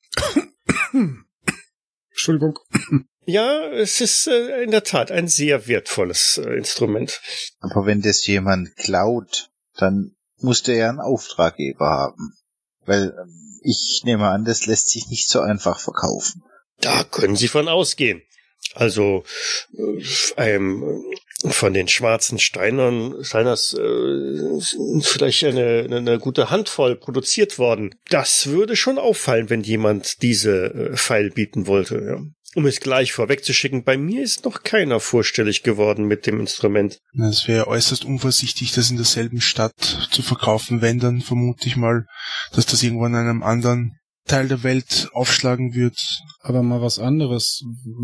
Entschuldigung. 2.11 2.59
Ja, 3.25 3.67
es 3.67 4.01
ist 4.01 4.27
äh, 4.27 4.63
in 4.63 4.71
der 4.71 4.83
Tat 4.83 5.11
ein 5.11 5.27
sehr 5.27 5.67
wertvolles 5.67 6.39
äh, 6.43 6.57
Instrument. 6.57 7.21
Aber 7.59 7.85
wenn 7.85 8.01
das 8.01 8.25
jemand 8.25 8.75
klaut, 8.77 9.51
dann 9.77 10.15
muss 10.37 10.63
der 10.63 10.75
ja 10.75 10.89
einen 10.89 10.99
Auftraggeber 10.99 11.85
haben. 11.87 12.33
Weil 12.85 13.15
ähm, 13.21 13.59
ich 13.63 14.01
nehme 14.05 14.27
an, 14.29 14.43
das 14.43 14.65
lässt 14.65 14.89
sich 14.89 15.07
nicht 15.07 15.29
so 15.29 15.39
einfach 15.39 15.79
verkaufen. 15.79 16.43
Da 16.79 17.03
können 17.03 17.35
Sie 17.35 17.47
von 17.47 17.67
ausgehen. 17.67 18.23
Also 18.73 19.23
äh, 19.77 20.01
ähm, 20.37 21.03
von 21.49 21.73
den 21.73 21.87
schwarzen 21.87 22.39
Steinern, 22.39 23.23
Steiners 23.23 23.73
äh, 23.73 24.59
vielleicht 25.01 25.43
eine, 25.43 25.87
eine 25.89 26.19
gute 26.19 26.49
Handvoll 26.49 26.95
produziert 26.95 27.57
worden. 27.57 27.95
Das 28.09 28.47
würde 28.47 28.75
schon 28.75 28.97
auffallen, 28.97 29.49
wenn 29.49 29.61
jemand 29.61 30.21
diese 30.21 30.73
äh, 30.73 30.97
Pfeil 30.97 31.31
bieten 31.31 31.67
wollte. 31.67 32.01
Ja. 32.03 32.21
Um 32.55 32.65
es 32.65 32.81
gleich 32.81 33.13
vorwegzuschicken, 33.13 33.83
bei 33.83 33.97
mir 33.97 34.23
ist 34.23 34.43
noch 34.43 34.63
keiner 34.63 34.99
vorstellig 34.99 35.63
geworden 35.63 36.05
mit 36.05 36.27
dem 36.27 36.39
Instrument. 36.39 36.99
Na, 37.13 37.29
Es 37.29 37.47
wäre 37.47 37.67
äußerst 37.67 38.03
unvorsichtig, 38.03 38.73
das 38.73 38.91
in 38.91 38.97
derselben 38.97 39.39
Stadt 39.39 39.73
zu 40.11 40.21
verkaufen, 40.21 40.81
wenn 40.81 40.99
dann 40.99 41.21
vermute 41.21 41.67
ich 41.67 41.77
mal, 41.77 42.05
dass 42.53 42.65
das 42.65 42.83
irgendwo 42.83 43.05
in 43.05 43.15
einem 43.15 43.41
anderen 43.41 43.97
Teil 44.27 44.47
der 44.47 44.63
Welt 44.63 45.09
aufschlagen 45.13 45.73
wird. 45.73 45.97
Aber 46.41 46.61
mal 46.61 46.81
was 46.81 46.99
anderes. 46.99 47.63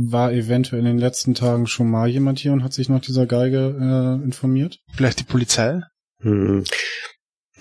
War 0.10 0.32
eventuell 0.32 0.80
in 0.80 0.86
den 0.86 0.98
letzten 0.98 1.36
Tagen 1.36 1.68
schon 1.68 1.90
mal 1.90 2.08
jemand 2.08 2.40
hier 2.40 2.54
und 2.54 2.64
hat 2.64 2.74
sich 2.74 2.90
nach 2.90 3.02
dieser 3.02 3.26
Geige 3.26 3.76
äh, 3.80 4.24
informiert? 4.24 4.80
Vielleicht 4.94 5.20
die 5.20 5.26
Polizei? 5.26 5.82
Hm. 6.22 6.64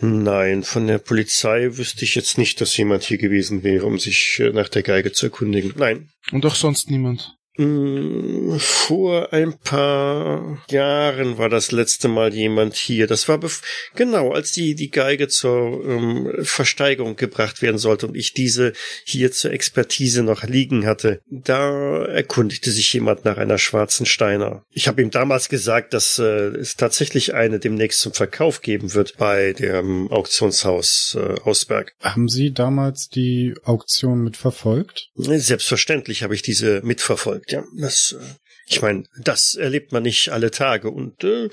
Nein, 0.01 0.63
von 0.63 0.87
der 0.87 0.99
Polizei 0.99 1.77
wüsste 1.77 2.05
ich 2.05 2.15
jetzt 2.15 2.37
nicht, 2.37 2.61
dass 2.61 2.77
jemand 2.77 3.05
hier 3.05 3.19
gewesen 3.19 3.63
wäre, 3.63 3.87
um 3.87 3.99
sich 3.99 4.39
äh, 4.41 4.51
nach 4.51 4.69
der 4.69 4.83
Geige 4.83 5.13
zu 5.13 5.27
erkundigen. 5.27 5.73
Nein. 5.77 6.11
Und 6.33 6.45
auch 6.45 6.55
sonst 6.55 6.91
niemand. 6.91 7.37
Mm, 7.57 8.57
Vor 8.59 9.33
ein 9.33 9.59
paar 9.59 10.59
Jahren 10.71 11.39
war 11.39 11.49
das 11.49 11.73
letzte 11.73 12.09
Mal 12.09 12.35
jemand 12.35 12.75
hier. 12.75 13.07
Das 13.07 13.29
war 13.29 13.39
bef 13.39 13.63
genau, 13.95 14.33
als 14.33 14.53
die 14.53 14.75
die 14.75 14.91
Geige 14.91 15.29
zur 15.29 15.85
ähm, 15.85 16.33
Versteigerung 16.43 17.17
gebracht 17.17 17.63
werden 17.63 17.79
sollte 17.79 18.07
und 18.07 18.17
ich 18.17 18.33
diese 18.33 18.73
hier 19.05 19.33
zur 19.33 19.53
Expertise 19.53 20.23
noch 20.23 20.43
liegen 20.45 20.87
hatte. 20.87 21.21
Da 21.31 22.05
erkundigte 22.05 22.71
sich 22.71 22.93
jemand 22.93 23.25
nach 23.25 23.37
einer 23.37 23.59
schwarzen 23.59 24.07
Steiner. 24.07 24.65
Ich 24.71 24.89
habe 24.89 25.03
ihm 25.03 25.11
damals 25.11 25.49
gesagt, 25.49 25.95
dass 25.95 26.19
äh, 26.19 26.23
es 26.23 26.77
tatsächlich 26.77 27.35
eine 27.35 27.59
demnächst 27.59 28.01
zum 28.01 28.13
Verkauf 28.13 28.61
geben 28.61 28.95
wird 28.95 29.17
bei 29.17 29.53
dem 29.53 30.11
Auktionshaus 30.11 31.17
äh, 31.19 31.41
Ausberg. 31.43 31.93
Haben 32.01 32.29
Sie 32.29 32.53
damals 32.53 33.09
die 33.09 33.55
Auktion 33.65 34.23
mitverfolgt? 34.23 35.11
Selbstverständlich 35.17 36.23
habe 36.23 36.35
ich 36.35 36.43
diese 36.43 36.83
mitverfolgt. 36.83 37.46
Korrekt, 37.47 37.53
ja. 37.53 37.65
Das, 37.81 38.17
äh, 38.19 38.25
ich 38.67 38.83
meine, 38.83 39.05
das 39.23 39.55
erlebt 39.55 39.93
man 39.93 40.03
nicht 40.03 40.31
alle 40.31 40.51
Tage 40.51 40.91
und 40.91 41.23
äh, 41.25 41.47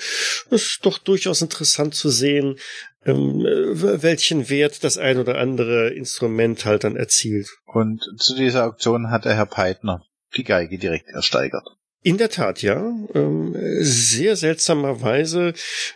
es 0.49 0.63
ist 0.63 0.79
doch 0.83 0.97
durchaus 0.97 1.41
interessant 1.41 1.95
zu 1.95 2.09
sehen, 2.09 2.57
ähm, 3.05 3.45
äh, 3.45 4.01
welchen 4.01 4.49
Wert 4.49 4.83
das 4.83 4.97
ein 4.97 5.17
oder 5.17 5.37
andere 5.37 5.89
Instrument 5.89 6.65
halt 6.65 6.83
dann 6.83 6.95
erzielt. 6.95 7.49
Und 7.65 8.03
zu 8.17 8.35
dieser 8.35 8.65
Auktion 8.65 9.11
hat 9.11 9.25
der 9.25 9.35
Herr 9.35 9.45
Peitner 9.45 10.05
die 10.35 10.43
Geige 10.43 10.77
direkt 10.77 11.09
ersteigert. 11.09 11.67
In 12.05 12.17
der 12.17 12.29
Tat, 12.29 12.61
ja. 12.61 12.81
Ähm, 13.13 13.55
sehr 13.79 14.35
seltsamerweise, 14.35 15.53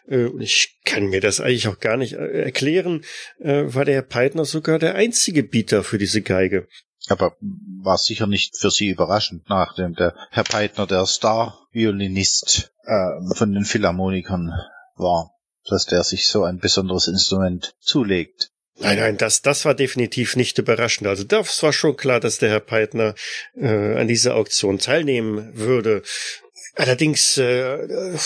äh, 0.07 0.25
und 0.25 0.39
ich 0.39 0.79
kann 0.85 1.07
mir 1.07 1.19
das 1.19 1.41
eigentlich 1.41 1.67
auch 1.67 1.79
gar 1.79 1.97
nicht 1.97 2.13
äh, 2.13 2.43
erklären, 2.43 3.03
äh, 3.39 3.63
war 3.65 3.83
der 3.83 3.95
Herr 3.95 4.01
Peitner 4.03 4.45
sogar 4.45 4.79
der 4.79 4.95
einzige 4.95 5.43
Bieter 5.43 5.83
für 5.83 5.97
diese 5.97 6.21
Geige. 6.21 6.67
Aber 7.09 7.37
war 7.81 7.97
sicher 7.97 8.27
nicht 8.27 8.57
für 8.57 8.71
Sie 8.71 8.89
überraschend, 8.89 9.49
nachdem 9.49 9.93
der 9.93 10.15
Herr 10.31 10.43
Peitner 10.43 10.87
der 10.87 11.05
Star-Violinist 11.05 12.71
äh, 12.83 13.35
von 13.35 13.53
den 13.53 13.65
Philharmonikern 13.65 14.51
war, 14.95 15.31
dass 15.69 15.85
der 15.85 16.03
sich 16.03 16.27
so 16.27 16.43
ein 16.43 16.59
besonderes 16.59 17.07
Instrument 17.07 17.75
zulegt. 17.79 18.51
Nein, 18.79 18.99
nein, 18.99 19.17
das, 19.17 19.41
das 19.41 19.65
war 19.65 19.73
definitiv 19.73 20.35
nicht 20.35 20.57
überraschend. 20.57 21.07
Also 21.07 21.23
das 21.23 21.63
war 21.63 21.73
schon 21.73 21.97
klar, 21.97 22.19
dass 22.19 22.37
der 22.37 22.49
Herr 22.49 22.59
Peitner 22.59 23.15
äh, 23.55 23.95
an 23.95 24.07
dieser 24.07 24.35
Auktion 24.35 24.77
teilnehmen 24.77 25.57
würde. 25.57 26.03
Allerdings, 26.75 27.37
äh, 27.37 28.17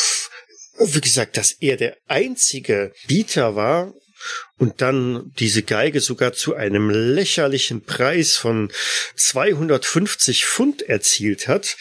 wie 0.78 1.02
gesagt, 1.02 1.38
dass 1.38 1.52
er 1.54 1.78
der 1.78 1.96
einzige 2.08 2.92
Bieter 3.08 3.56
war 3.56 3.94
und 4.58 4.82
dann 4.82 5.32
diese 5.40 5.64
Geige 5.64 6.02
sogar 6.02 6.34
zu 6.34 6.56
einem 6.56 6.90
lächerlichen 6.90 7.84
Preis 7.84 8.38
von 8.38 8.72
250 9.16 10.46
Pfund 10.46 10.82
erzielt 10.82 11.48
hat, 11.48 11.78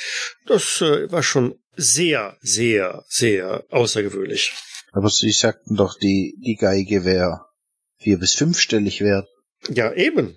das 0.47 0.81
äh, 0.81 1.11
war 1.11 1.23
schon 1.23 1.59
sehr, 1.77 2.37
sehr, 2.41 3.05
sehr 3.09 3.65
außergewöhnlich. 3.71 4.53
Aber 4.93 5.09
Sie 5.09 5.31
sagten 5.31 5.77
doch, 5.77 5.99
die, 5.99 6.35
die 6.45 6.57
Geige 6.57 7.05
wäre 7.05 7.47
vier- 7.99 8.19
bis 8.19 8.35
fünfstellig 8.35 9.01
wert. 9.01 9.29
Ja, 9.69 9.93
eben. 9.93 10.37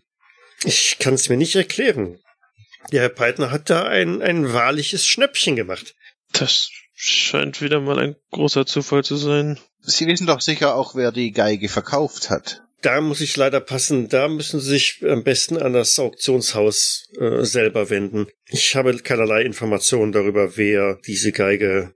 Ich 0.63 0.97
kann 0.99 1.15
es 1.15 1.29
mir 1.29 1.37
nicht 1.37 1.55
erklären. 1.55 2.19
Der 2.91 3.01
Herr 3.01 3.09
Peitner 3.09 3.51
hat 3.51 3.69
da 3.69 3.83
ein, 3.83 4.21
ein 4.21 4.53
wahrliches 4.53 5.05
Schnäppchen 5.05 5.55
gemacht. 5.55 5.95
Das 6.33 6.69
scheint 7.03 7.61
wieder 7.61 7.81
mal 7.81 7.99
ein 7.99 8.15
großer 8.31 8.65
Zufall 8.65 9.03
zu 9.03 9.15
sein. 9.15 9.59
Sie 9.81 10.07
wissen 10.07 10.27
doch 10.27 10.41
sicher 10.41 10.75
auch, 10.75 10.95
wer 10.95 11.11
die 11.11 11.31
Geige 11.31 11.69
verkauft 11.69 12.29
hat. 12.29 12.63
Da 12.81 12.99
muss 12.99 13.21
ich 13.21 13.35
leider 13.37 13.61
passen. 13.61 14.09
Da 14.09 14.27
müssen 14.27 14.59
Sie 14.59 14.69
sich 14.69 15.03
am 15.07 15.23
besten 15.23 15.57
an 15.57 15.73
das 15.73 15.97
Auktionshaus 15.99 17.09
äh, 17.19 17.43
selber 17.43 17.89
wenden. 17.89 18.27
Ich 18.47 18.75
habe 18.75 18.97
keinerlei 18.97 19.43
Informationen 19.43 20.11
darüber, 20.11 20.57
wer 20.57 20.97
diese 21.05 21.31
Geige 21.31 21.93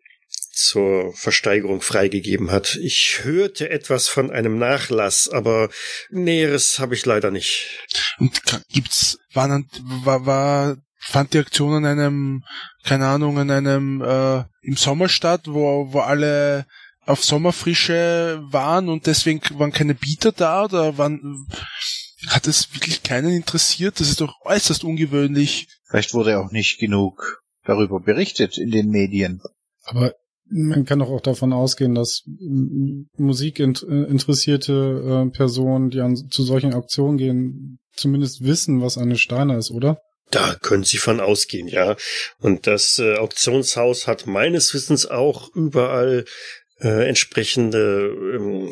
zur 0.58 1.14
Versteigerung 1.14 1.82
freigegeben 1.82 2.52
hat. 2.52 2.76
Ich 2.82 3.20
hörte 3.24 3.70
etwas 3.70 4.08
von 4.08 4.32
einem 4.32 4.58
Nachlass, 4.58 5.30
aber 5.30 5.70
Näheres 6.10 6.80
habe 6.80 6.96
ich 6.96 7.06
leider 7.06 7.32
nicht. 7.32 7.68
Und 8.18 8.42
gibt's, 8.70 9.20
waren, 9.34 9.70
war, 10.04 10.26
war, 10.26 10.78
fand 11.00 11.34
die 11.34 11.40
Aktion 11.40 11.74
an 11.74 11.86
einem, 11.86 12.44
keine 12.84 13.08
Ahnung, 13.08 13.40
an 13.40 13.52
einem, 13.52 14.02
äh, 14.02 14.44
im 14.62 14.76
Sommer 14.76 15.10
statt, 15.10 15.44
wo, 15.46 15.94
wo 15.94 16.00
alle 16.00 16.66
auf 17.06 17.24
Sommerfrische 17.24 18.44
waren 18.50 18.90
und 18.90 19.08
deswegen 19.08 19.40
waren 19.58 19.72
keine 19.72 19.96
Bieter 19.96 20.34
da 20.34 20.66
oder 20.66 20.98
waren, 20.98 21.48
hat 22.28 22.48
es 22.48 22.74
wirklich 22.74 23.04
keinen 23.04 23.34
interessiert? 23.34 24.00
Das 24.00 24.10
ist 24.10 24.22
doch 24.22 24.34
äußerst 24.44 24.84
ungewöhnlich. 24.84 25.68
Vielleicht 25.88 26.14
wurde 26.14 26.40
auch 26.40 26.52
nicht 26.52 26.80
genug 26.80 27.44
darüber 27.64 28.00
berichtet 28.00 28.58
in 28.58 28.72
den 28.72 28.90
Medien. 28.90 29.42
Aber 29.84 30.14
man 30.50 30.86
kann 30.86 31.00
doch 31.00 31.10
auch 31.10 31.22
davon 31.22 31.52
ausgehen, 31.54 31.96
dass 31.96 32.24
musikinteressierte 33.18 35.26
äh, 35.28 35.32
Personen, 35.32 35.90
die 35.90 36.02
an, 36.02 36.16
zu 36.16 36.44
solchen 36.44 36.74
Auktionen 36.74 37.18
gehen, 37.18 37.80
zumindest 37.94 38.44
wissen, 38.44 38.82
was 38.82 38.98
eine 38.98 39.18
Steiner 39.18 39.58
ist, 39.58 39.72
oder? 39.72 40.02
Da 40.32 40.56
können 40.62 40.84
Sie 40.84 40.98
von 40.98 41.20
ausgehen, 41.20 41.68
ja. 41.68 41.96
Und 42.40 42.68
das 42.68 43.00
äh, 43.00 43.16
Auktionshaus 43.16 44.08
hat 44.08 44.28
meines 44.28 44.74
Wissens 44.74 45.06
auch 45.06 45.54
überall 45.56 46.26
äh, 46.80 47.08
entsprechende 47.08 48.08
ähm, 48.36 48.72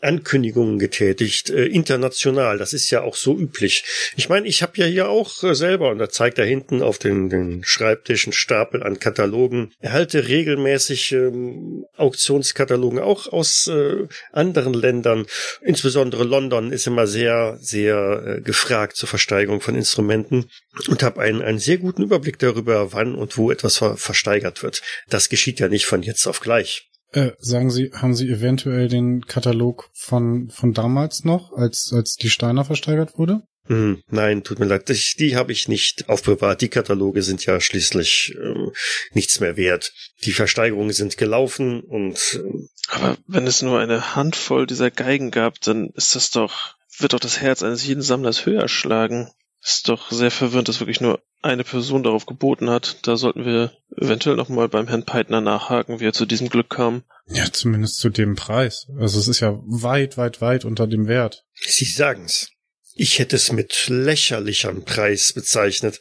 Ankündigungen 0.00 0.78
getätigt, 0.78 1.50
äh, 1.50 1.64
international. 1.66 2.58
Das 2.58 2.72
ist 2.72 2.90
ja 2.90 3.02
auch 3.02 3.16
so 3.16 3.36
üblich. 3.36 3.84
Ich 4.16 4.28
meine, 4.28 4.46
ich 4.46 4.62
habe 4.62 4.72
ja 4.76 4.86
hier 4.86 5.08
auch 5.08 5.42
äh, 5.42 5.54
selber, 5.54 5.90
und 5.90 5.98
da 5.98 6.10
zeigt 6.10 6.38
da 6.38 6.42
hinten 6.42 6.82
auf 6.82 6.98
den, 6.98 7.30
den 7.30 7.64
Schreibtisch 7.64 8.26
einen 8.26 8.32
Stapel 8.32 8.82
an 8.82 8.98
Katalogen, 8.98 9.72
erhalte 9.80 10.28
regelmäßig 10.28 11.12
ähm, 11.12 11.86
Auktionskatalogen 11.96 12.98
auch 12.98 13.32
aus 13.32 13.68
äh, 13.68 14.06
anderen 14.32 14.74
Ländern. 14.74 15.26
Insbesondere 15.62 16.24
London 16.24 16.72
ist 16.72 16.86
immer 16.86 17.06
sehr, 17.06 17.56
sehr 17.60 18.22
äh, 18.26 18.40
gefragt 18.42 18.96
zur 18.96 19.08
Versteigerung 19.08 19.60
von 19.60 19.74
Instrumenten 19.74 20.50
und 20.88 21.02
habe 21.02 21.22
einen, 21.22 21.40
einen 21.40 21.58
sehr 21.58 21.78
guten 21.78 22.02
Überblick 22.02 22.38
darüber, 22.38 22.92
wann 22.92 23.14
und 23.14 23.38
wo 23.38 23.50
etwas 23.50 23.78
ver 23.78 23.96
versteigert 23.96 24.62
wird. 24.62 24.82
Das 25.08 25.28
geschieht 25.28 25.58
ja 25.58 25.68
nicht 25.68 25.86
von 25.86 26.02
jetzt 26.02 26.26
auf 26.26 26.40
gleich. 26.40 26.86
Äh, 27.12 27.32
sagen 27.38 27.70
Sie, 27.70 27.92
haben 27.92 28.14
Sie 28.14 28.28
eventuell 28.28 28.88
den 28.88 29.26
Katalog 29.26 29.90
von, 29.92 30.50
von 30.50 30.72
damals 30.72 31.24
noch, 31.24 31.52
als, 31.52 31.92
als 31.94 32.16
die 32.16 32.30
Steiner 32.30 32.64
versteigert 32.64 33.16
wurde? 33.16 33.42
Hm, 33.68 34.02
nein, 34.08 34.44
tut 34.44 34.60
mir 34.60 34.66
leid, 34.66 34.88
die, 34.88 35.00
die 35.18 35.36
habe 35.36 35.50
ich 35.50 35.66
nicht 35.66 36.08
aufbewahrt. 36.08 36.60
Die 36.60 36.68
Kataloge 36.68 37.22
sind 37.22 37.44
ja 37.46 37.60
schließlich 37.60 38.36
ähm, 38.40 38.72
nichts 39.12 39.40
mehr 39.40 39.56
wert. 39.56 39.92
Die 40.24 40.32
Versteigerungen 40.32 40.92
sind 40.92 41.16
gelaufen 41.16 41.80
und. 41.80 42.40
Ähm, 42.40 42.68
Aber 42.88 43.16
wenn 43.26 43.46
es 43.46 43.62
nur 43.62 43.80
eine 43.80 44.14
Handvoll 44.14 44.66
dieser 44.66 44.90
Geigen 44.90 45.30
gab, 45.30 45.60
dann 45.60 45.90
ist 45.94 46.14
das 46.14 46.30
doch, 46.30 46.76
wird 46.98 47.12
doch 47.12 47.20
das 47.20 47.40
Herz 47.40 47.62
eines 47.62 47.84
jeden 47.84 48.02
Sammlers 48.02 48.46
höher 48.46 48.68
schlagen. 48.68 49.30
Ist 49.66 49.88
doch 49.88 50.12
sehr 50.12 50.30
verwirrend, 50.30 50.68
dass 50.68 50.78
wirklich 50.78 51.00
nur 51.00 51.20
eine 51.42 51.64
Person 51.64 52.04
darauf 52.04 52.24
geboten 52.24 52.70
hat. 52.70 52.98
Da 53.02 53.16
sollten 53.16 53.44
wir 53.44 53.72
eventuell 53.96 54.36
nochmal 54.36 54.68
beim 54.68 54.86
Herrn 54.86 55.04
Peitner 55.04 55.40
nachhaken, 55.40 55.98
wie 55.98 56.06
er 56.06 56.12
zu 56.12 56.24
diesem 56.24 56.48
Glück 56.48 56.70
kam. 56.70 57.02
Ja, 57.26 57.46
zumindest 57.50 57.98
zu 57.98 58.08
dem 58.08 58.36
Preis. 58.36 58.86
Also 58.96 59.18
es 59.18 59.26
ist 59.26 59.40
ja 59.40 59.58
weit, 59.64 60.16
weit, 60.18 60.40
weit 60.40 60.64
unter 60.64 60.86
dem 60.86 61.08
Wert. 61.08 61.44
Sie 61.54 61.84
sagen's. 61.84 62.52
Ich 62.98 63.18
hätte 63.18 63.36
es 63.36 63.52
mit 63.52 63.88
lächerlichem 63.88 64.82
Preis 64.82 65.34
bezeichnet. 65.34 66.00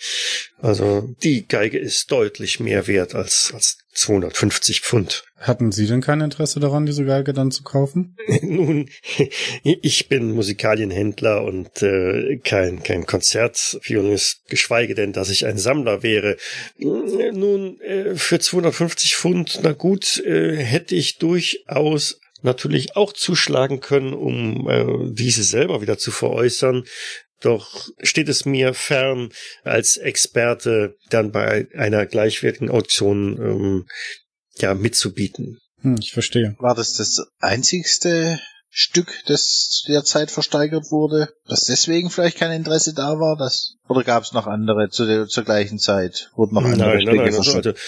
Also 0.59 1.13
die 1.23 1.45
Geige 1.45 1.77
ist 1.77 2.09
deutlich 2.09 2.61
mehr 2.61 2.87
wert 2.87 3.13
als, 3.13 3.51
als 3.53 3.79
250 3.95 4.79
Pfund. 4.79 5.25
Hatten 5.37 5.73
Sie 5.73 5.87
denn 5.87 5.99
kein 5.99 6.21
Interesse 6.21 6.61
daran, 6.61 6.85
diese 6.85 7.03
Geige 7.03 7.33
dann 7.33 7.51
zu 7.51 7.63
kaufen? 7.63 8.15
Nun, 8.41 8.89
ich 9.63 10.07
bin 10.07 10.31
Musikalienhändler 10.31 11.43
und 11.43 11.83
äh, 11.83 12.37
kein, 12.37 12.81
kein 12.81 13.05
Konzertviolinist, 13.05 14.47
geschweige 14.47 14.95
denn, 14.95 15.11
dass 15.11 15.29
ich 15.29 15.45
ein 15.45 15.57
Sammler 15.57 16.01
wäre. 16.01 16.37
Nun, 16.77 17.81
äh, 17.81 18.15
für 18.15 18.39
250 18.39 19.17
Pfund, 19.17 19.59
na 19.63 19.73
gut, 19.73 20.23
äh, 20.25 20.55
hätte 20.55 20.95
ich 20.95 21.17
durchaus 21.17 22.21
natürlich 22.45 22.95
auch 22.95 23.11
zuschlagen 23.11 23.81
können, 23.81 24.13
um 24.13 24.69
äh, 24.69 25.11
diese 25.13 25.43
selber 25.43 25.81
wieder 25.81 25.97
zu 25.97 26.11
veräußern. 26.11 26.85
Doch 27.41 27.89
steht 28.01 28.29
es 28.29 28.45
mir 28.45 28.73
fern, 28.73 29.29
als 29.63 29.97
Experte 29.97 30.95
dann 31.09 31.31
bei 31.31 31.67
einer 31.75 32.05
gleichwertigen 32.05 32.69
Auktion 32.69 33.37
ähm, 33.37 33.87
ja 34.55 34.73
mitzubieten. 34.73 35.59
Hm, 35.81 35.97
ich 35.99 36.13
verstehe. 36.13 36.55
War 36.59 36.75
das 36.75 36.93
das 36.93 37.27
einzigste 37.39 38.39
Stück, 38.77 39.23
das 39.25 39.69
zu 39.69 39.89
der 39.89 40.03
Zeit 40.03 40.31
versteigert 40.31 40.91
wurde, 40.91 41.29
dass 41.47 41.61
deswegen 41.61 42.09
vielleicht 42.09 42.37
kein 42.37 42.51
Interesse 42.51 42.93
da 42.93 43.21
war, 43.21 43.37
das 43.37 43.77
oder 43.87 44.03
gab 44.03 44.23
es 44.23 44.33
noch 44.33 44.47
andere 44.47 44.89
zu 44.89 45.05
der 45.05 45.27
zur 45.27 45.45
gleichen 45.45 45.79
Zeit? 45.79 46.29
Wurden 46.35 46.55
noch 46.55 46.65
andere 46.65 46.89
nein, 46.89 47.01
Stücke 47.01 47.15
nein, 47.15 47.25
nein, 47.25 47.35
also, 47.35 47.51
versteigert? 47.51 47.79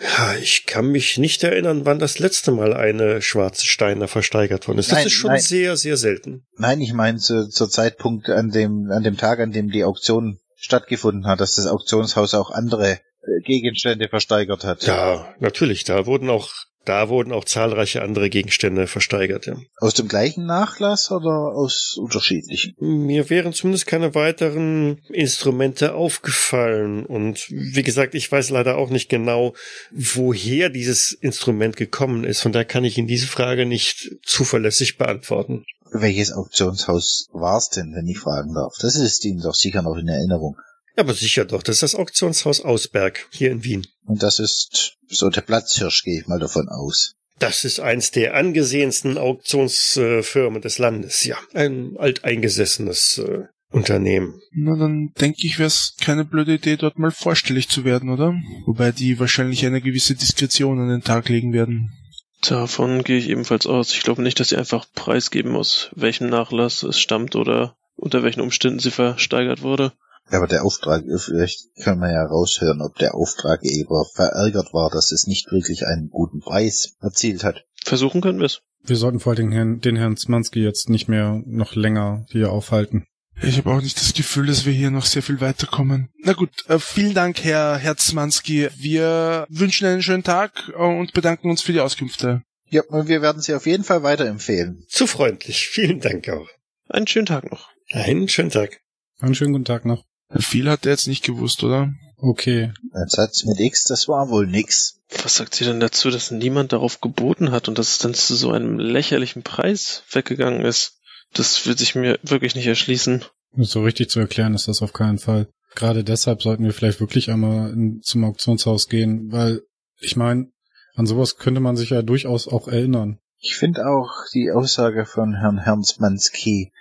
ja, 0.00 0.36
ich 0.40 0.64
kann 0.66 0.86
mich 0.86 1.18
nicht 1.18 1.42
erinnern, 1.42 1.84
wann 1.84 1.98
das 1.98 2.20
letzte 2.20 2.52
Mal 2.52 2.74
eine 2.74 3.22
schwarze 3.22 3.66
Steiner 3.66 4.06
versteigert 4.06 4.68
worden 4.68 4.78
ist. 4.78 4.92
Das 4.92 4.98
Nein, 4.98 5.06
ist 5.08 5.14
schon 5.14 5.32
nein. 5.32 5.40
sehr, 5.40 5.76
sehr 5.76 5.96
selten. 5.96 6.46
Nein, 6.56 6.80
ich 6.80 6.92
meine 6.92 7.18
zu, 7.18 7.48
zur 7.48 7.68
Zeitpunkt 7.68 8.28
an 8.30 8.52
dem 8.52 8.88
an 8.92 9.02
dem 9.02 9.16
Tag, 9.16 9.40
an 9.40 9.50
dem 9.50 9.70
die 9.70 9.82
Auktion 9.82 10.38
stattgefunden 10.54 11.26
hat, 11.26 11.40
dass 11.40 11.56
das 11.56 11.66
Auktionshaus 11.66 12.34
auch 12.34 12.52
andere 12.52 12.92
äh, 12.92 13.00
Gegenstände 13.44 14.08
versteigert 14.08 14.62
hat. 14.62 14.84
Ja, 14.84 15.34
natürlich, 15.40 15.82
da 15.82 16.06
wurden 16.06 16.30
auch 16.30 16.50
da 16.86 17.08
wurden 17.08 17.32
auch 17.32 17.44
zahlreiche 17.44 18.02
andere 18.02 18.30
Gegenstände 18.30 18.86
versteigert, 18.86 19.46
ja. 19.46 19.56
Aus 19.78 19.94
dem 19.94 20.08
gleichen 20.08 20.46
Nachlass 20.46 21.10
oder 21.10 21.52
aus 21.54 21.96
unterschiedlichen? 22.00 22.74
Mir 22.78 23.28
wären 23.28 23.52
zumindest 23.52 23.86
keine 23.86 24.14
weiteren 24.14 25.00
Instrumente 25.08 25.94
aufgefallen. 25.94 27.04
Und 27.04 27.46
wie 27.50 27.82
gesagt, 27.82 28.14
ich 28.14 28.30
weiß 28.30 28.50
leider 28.50 28.78
auch 28.78 28.90
nicht 28.90 29.08
genau, 29.08 29.54
woher 29.90 30.70
dieses 30.70 31.12
Instrument 31.12 31.76
gekommen 31.76 32.24
ist. 32.24 32.40
Von 32.40 32.52
daher 32.52 32.64
kann 32.64 32.84
ich 32.84 32.96
Ihnen 32.96 33.08
diese 33.08 33.26
Frage 33.26 33.66
nicht 33.66 34.16
zuverlässig 34.24 34.96
beantworten. 34.96 35.64
Welches 35.92 36.32
Auktionshaus 36.32 37.28
war 37.32 37.58
es 37.58 37.68
denn, 37.68 37.94
wenn 37.94 38.06
ich 38.06 38.18
fragen 38.18 38.54
darf? 38.54 38.74
Das 38.80 38.96
ist 38.96 39.24
Ihnen 39.24 39.40
doch 39.40 39.54
sicher 39.54 39.82
noch 39.82 39.96
in 39.96 40.08
Erinnerung. 40.08 40.56
Aber 40.96 41.14
sicher 41.14 41.44
doch, 41.44 41.62
das 41.62 41.76
ist 41.76 41.82
das 41.82 41.94
Auktionshaus 41.94 42.62
Ausberg 42.62 43.26
hier 43.30 43.50
in 43.50 43.64
Wien. 43.64 43.86
Und 44.06 44.22
das 44.22 44.38
ist 44.38 44.96
so 45.08 45.28
der 45.28 45.42
Platzhirsch, 45.42 46.04
gehe 46.04 46.20
ich 46.20 46.26
mal 46.26 46.38
davon 46.38 46.68
aus. 46.68 47.14
Das 47.38 47.64
ist 47.64 47.80
eins 47.80 48.10
der 48.12 48.34
angesehensten 48.34 49.18
Auktionsfirmen 49.18 50.62
des 50.62 50.78
Landes, 50.78 51.24
ja. 51.24 51.36
Ein 51.52 51.96
alteingesessenes 51.98 53.18
äh, 53.18 53.44
Unternehmen. 53.70 54.40
Na, 54.52 54.74
dann 54.76 55.12
denke 55.20 55.46
ich, 55.46 55.58
wäre 55.58 55.66
es 55.66 55.96
keine 56.00 56.24
blöde 56.24 56.54
Idee, 56.54 56.76
dort 56.78 56.98
mal 56.98 57.10
vorstellig 57.10 57.68
zu 57.68 57.84
werden, 57.84 58.08
oder? 58.08 58.34
Wobei 58.64 58.90
die 58.90 59.18
wahrscheinlich 59.18 59.66
eine 59.66 59.82
gewisse 59.82 60.14
Diskretion 60.14 60.80
an 60.80 60.88
den 60.88 61.02
Tag 61.02 61.28
legen 61.28 61.52
werden. 61.52 61.92
Davon 62.40 63.02
gehe 63.04 63.18
ich 63.18 63.28
ebenfalls 63.28 63.66
aus. 63.66 63.92
Ich 63.92 64.02
glaube 64.02 64.22
nicht, 64.22 64.40
dass 64.40 64.48
sie 64.48 64.56
einfach 64.56 64.86
preisgeben, 64.94 65.56
aus 65.56 65.90
welchem 65.94 66.28
Nachlass 66.28 66.82
es 66.84 66.98
stammt 67.00 67.36
oder 67.36 67.76
unter 67.96 68.22
welchen 68.22 68.40
Umständen 68.40 68.78
sie 68.78 68.90
versteigert 68.90 69.62
wurde. 69.62 69.92
Ja, 70.30 70.38
aber 70.38 70.48
der 70.48 70.64
Auftrag, 70.64 71.04
vielleicht 71.18 71.74
können 71.82 72.00
wir 72.00 72.12
ja 72.12 72.24
raushören, 72.24 72.82
ob 72.82 72.96
der 72.96 73.14
Auftraggeber 73.14 74.06
verärgert 74.12 74.72
war, 74.72 74.90
dass 74.90 75.12
es 75.12 75.26
nicht 75.26 75.52
wirklich 75.52 75.86
einen 75.86 76.08
guten 76.08 76.40
Preis 76.40 76.94
erzielt 77.00 77.44
hat. 77.44 77.64
Versuchen 77.84 78.20
können 78.20 78.40
wir 78.40 78.46
es. 78.46 78.62
Wir 78.82 78.96
sollten 78.96 79.20
vor 79.20 79.32
allem 79.32 79.50
den 79.50 79.52
Herrn, 79.52 79.80
den 79.80 79.96
Herrn 79.96 80.16
Zmanski 80.16 80.60
jetzt 80.60 80.88
nicht 80.88 81.08
mehr 81.08 81.42
noch 81.44 81.74
länger 81.74 82.26
hier 82.28 82.50
aufhalten. 82.50 83.06
Ich 83.42 83.58
habe 83.58 83.70
auch 83.70 83.82
nicht 83.82 84.00
das 84.00 84.14
Gefühl, 84.14 84.46
dass 84.46 84.64
wir 84.64 84.72
hier 84.72 84.90
noch 84.90 85.04
sehr 85.04 85.22
viel 85.22 85.40
weiterkommen. 85.40 86.08
Na 86.22 86.32
gut, 86.32 86.50
äh, 86.68 86.78
vielen 86.78 87.12
Dank, 87.12 87.44
Herr 87.44 87.76
Herzmanski. 87.76 88.68
Wir 88.76 89.46
wünschen 89.50 89.86
einen 89.86 90.02
schönen 90.02 90.24
Tag 90.24 90.72
äh, 90.74 90.82
und 90.82 91.12
bedanken 91.12 91.50
uns 91.50 91.60
für 91.60 91.72
die 91.72 91.80
Auskünfte. 91.80 92.42
Ja, 92.68 92.82
und 92.88 93.08
wir 93.08 93.22
werden 93.22 93.42
Sie 93.42 93.54
auf 93.54 93.66
jeden 93.66 93.84
Fall 93.84 94.02
weiterempfehlen. 94.02 94.84
Zu 94.88 95.06
freundlich. 95.06 95.68
Vielen 95.68 96.00
Dank 96.00 96.28
auch. 96.28 96.48
Einen 96.88 97.06
schönen 97.06 97.26
Tag 97.26 97.50
noch. 97.50 97.68
Einen 97.92 98.28
schönen 98.28 98.50
Tag. 98.50 98.80
Einen 99.20 99.34
schönen 99.34 99.52
guten 99.52 99.64
Tag 99.64 99.84
noch. 99.84 100.04
Viel 100.34 100.68
hat 100.68 100.86
er 100.86 100.92
jetzt 100.92 101.06
nicht 101.06 101.24
gewusst, 101.24 101.62
oder? 101.62 101.92
Okay. 102.18 102.72
Ein 102.92 103.08
Satz 103.08 103.44
mit 103.44 103.60
X, 103.60 103.84
das 103.84 104.08
war 104.08 104.28
wohl 104.28 104.46
nix. 104.46 105.00
Was 105.22 105.36
sagt 105.36 105.54
sie 105.54 105.64
denn 105.64 105.80
dazu, 105.80 106.10
dass 106.10 106.30
niemand 106.30 106.72
darauf 106.72 107.00
geboten 107.00 107.52
hat 107.52 107.68
und 107.68 107.78
dass 107.78 107.90
es 107.90 107.98
dann 107.98 108.14
zu 108.14 108.34
so 108.34 108.50
einem 108.50 108.78
lächerlichen 108.78 109.42
Preis 109.42 110.02
weggegangen 110.10 110.64
ist? 110.64 110.98
Das 111.32 111.66
wird 111.66 111.78
sich 111.78 111.94
mir 111.94 112.18
wirklich 112.22 112.54
nicht 112.54 112.66
erschließen. 112.66 113.24
So 113.58 113.82
richtig 113.82 114.10
zu 114.10 114.20
erklären 114.20 114.54
ist 114.54 114.68
das 114.68 114.82
auf 114.82 114.92
keinen 114.92 115.18
Fall. 115.18 115.48
Gerade 115.74 116.04
deshalb 116.04 116.42
sollten 116.42 116.64
wir 116.64 116.72
vielleicht 116.72 117.00
wirklich 117.00 117.30
einmal 117.30 117.70
in, 117.70 118.00
zum 118.02 118.24
Auktionshaus 118.24 118.88
gehen, 118.88 119.30
weil 119.30 119.62
ich 120.00 120.16
meine, 120.16 120.50
an 120.94 121.06
sowas 121.06 121.36
könnte 121.36 121.60
man 121.60 121.76
sich 121.76 121.90
ja 121.90 122.02
durchaus 122.02 122.48
auch 122.48 122.68
erinnern. 122.68 123.18
Ich 123.38 123.56
finde 123.56 123.86
auch 123.86 124.10
die 124.32 124.50
Aussage 124.50 125.04
von 125.04 125.34
Herrn 125.34 125.58
Hernsmanski 125.58 126.72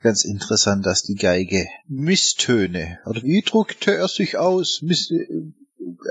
ganz 0.00 0.24
interessant, 0.24 0.86
dass 0.86 1.02
die 1.02 1.14
Geige 1.14 1.66
Misstöne, 1.86 2.98
oder 3.06 3.22
wie 3.22 3.42
drückte 3.42 3.94
er 3.94 4.08
sich 4.08 4.36
aus, 4.36 4.80
Miss, 4.82 5.12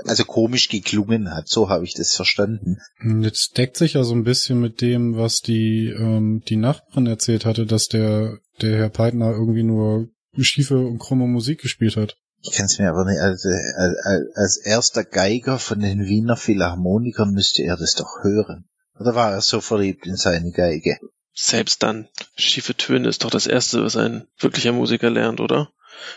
also 0.04 0.24
komisch 0.24 0.68
geklungen 0.68 1.34
hat, 1.34 1.48
so 1.48 1.68
habe 1.68 1.84
ich 1.84 1.94
das 1.94 2.14
verstanden. 2.14 2.78
Jetzt 3.22 3.56
deckt 3.58 3.76
sich 3.76 3.94
ja 3.94 4.04
so 4.04 4.14
ein 4.14 4.24
bisschen 4.24 4.60
mit 4.60 4.80
dem, 4.80 5.16
was 5.16 5.40
die, 5.40 5.88
ähm, 5.88 6.42
die 6.48 6.56
Nachbarin 6.56 7.06
erzählt 7.06 7.44
hatte, 7.44 7.66
dass 7.66 7.88
der, 7.88 8.38
der 8.60 8.78
Herr 8.78 8.90
Peitner 8.90 9.32
irgendwie 9.32 9.62
nur 9.62 10.08
schiefe 10.38 10.78
und 10.78 10.98
krumme 10.98 11.26
Musik 11.26 11.60
gespielt 11.60 11.96
hat. 11.96 12.16
Ich 12.42 12.52
kann 12.52 12.66
es 12.66 12.78
mir 12.78 12.88
aber 12.88 13.04
nicht, 13.04 13.20
also, 13.20 13.48
als, 13.48 14.34
als 14.34 14.56
erster 14.64 15.04
Geiger 15.04 15.58
von 15.58 15.80
den 15.80 16.06
Wiener 16.06 16.36
Philharmonikern 16.36 17.32
müsste 17.32 17.62
er 17.64 17.76
das 17.76 17.94
doch 17.94 18.22
hören. 18.22 18.64
Oder 18.98 19.14
war 19.14 19.32
er 19.32 19.40
so 19.40 19.60
verliebt 19.60 20.06
in 20.06 20.16
seine 20.16 20.50
Geige? 20.52 20.98
Selbst 21.42 21.82
dann, 21.82 22.06
schiefe 22.36 22.74
Töne 22.74 23.08
ist 23.08 23.24
doch 23.24 23.30
das 23.30 23.46
Erste, 23.46 23.82
was 23.82 23.96
ein 23.96 24.26
wirklicher 24.38 24.72
Musiker 24.72 25.08
lernt, 25.08 25.40
oder? 25.40 25.70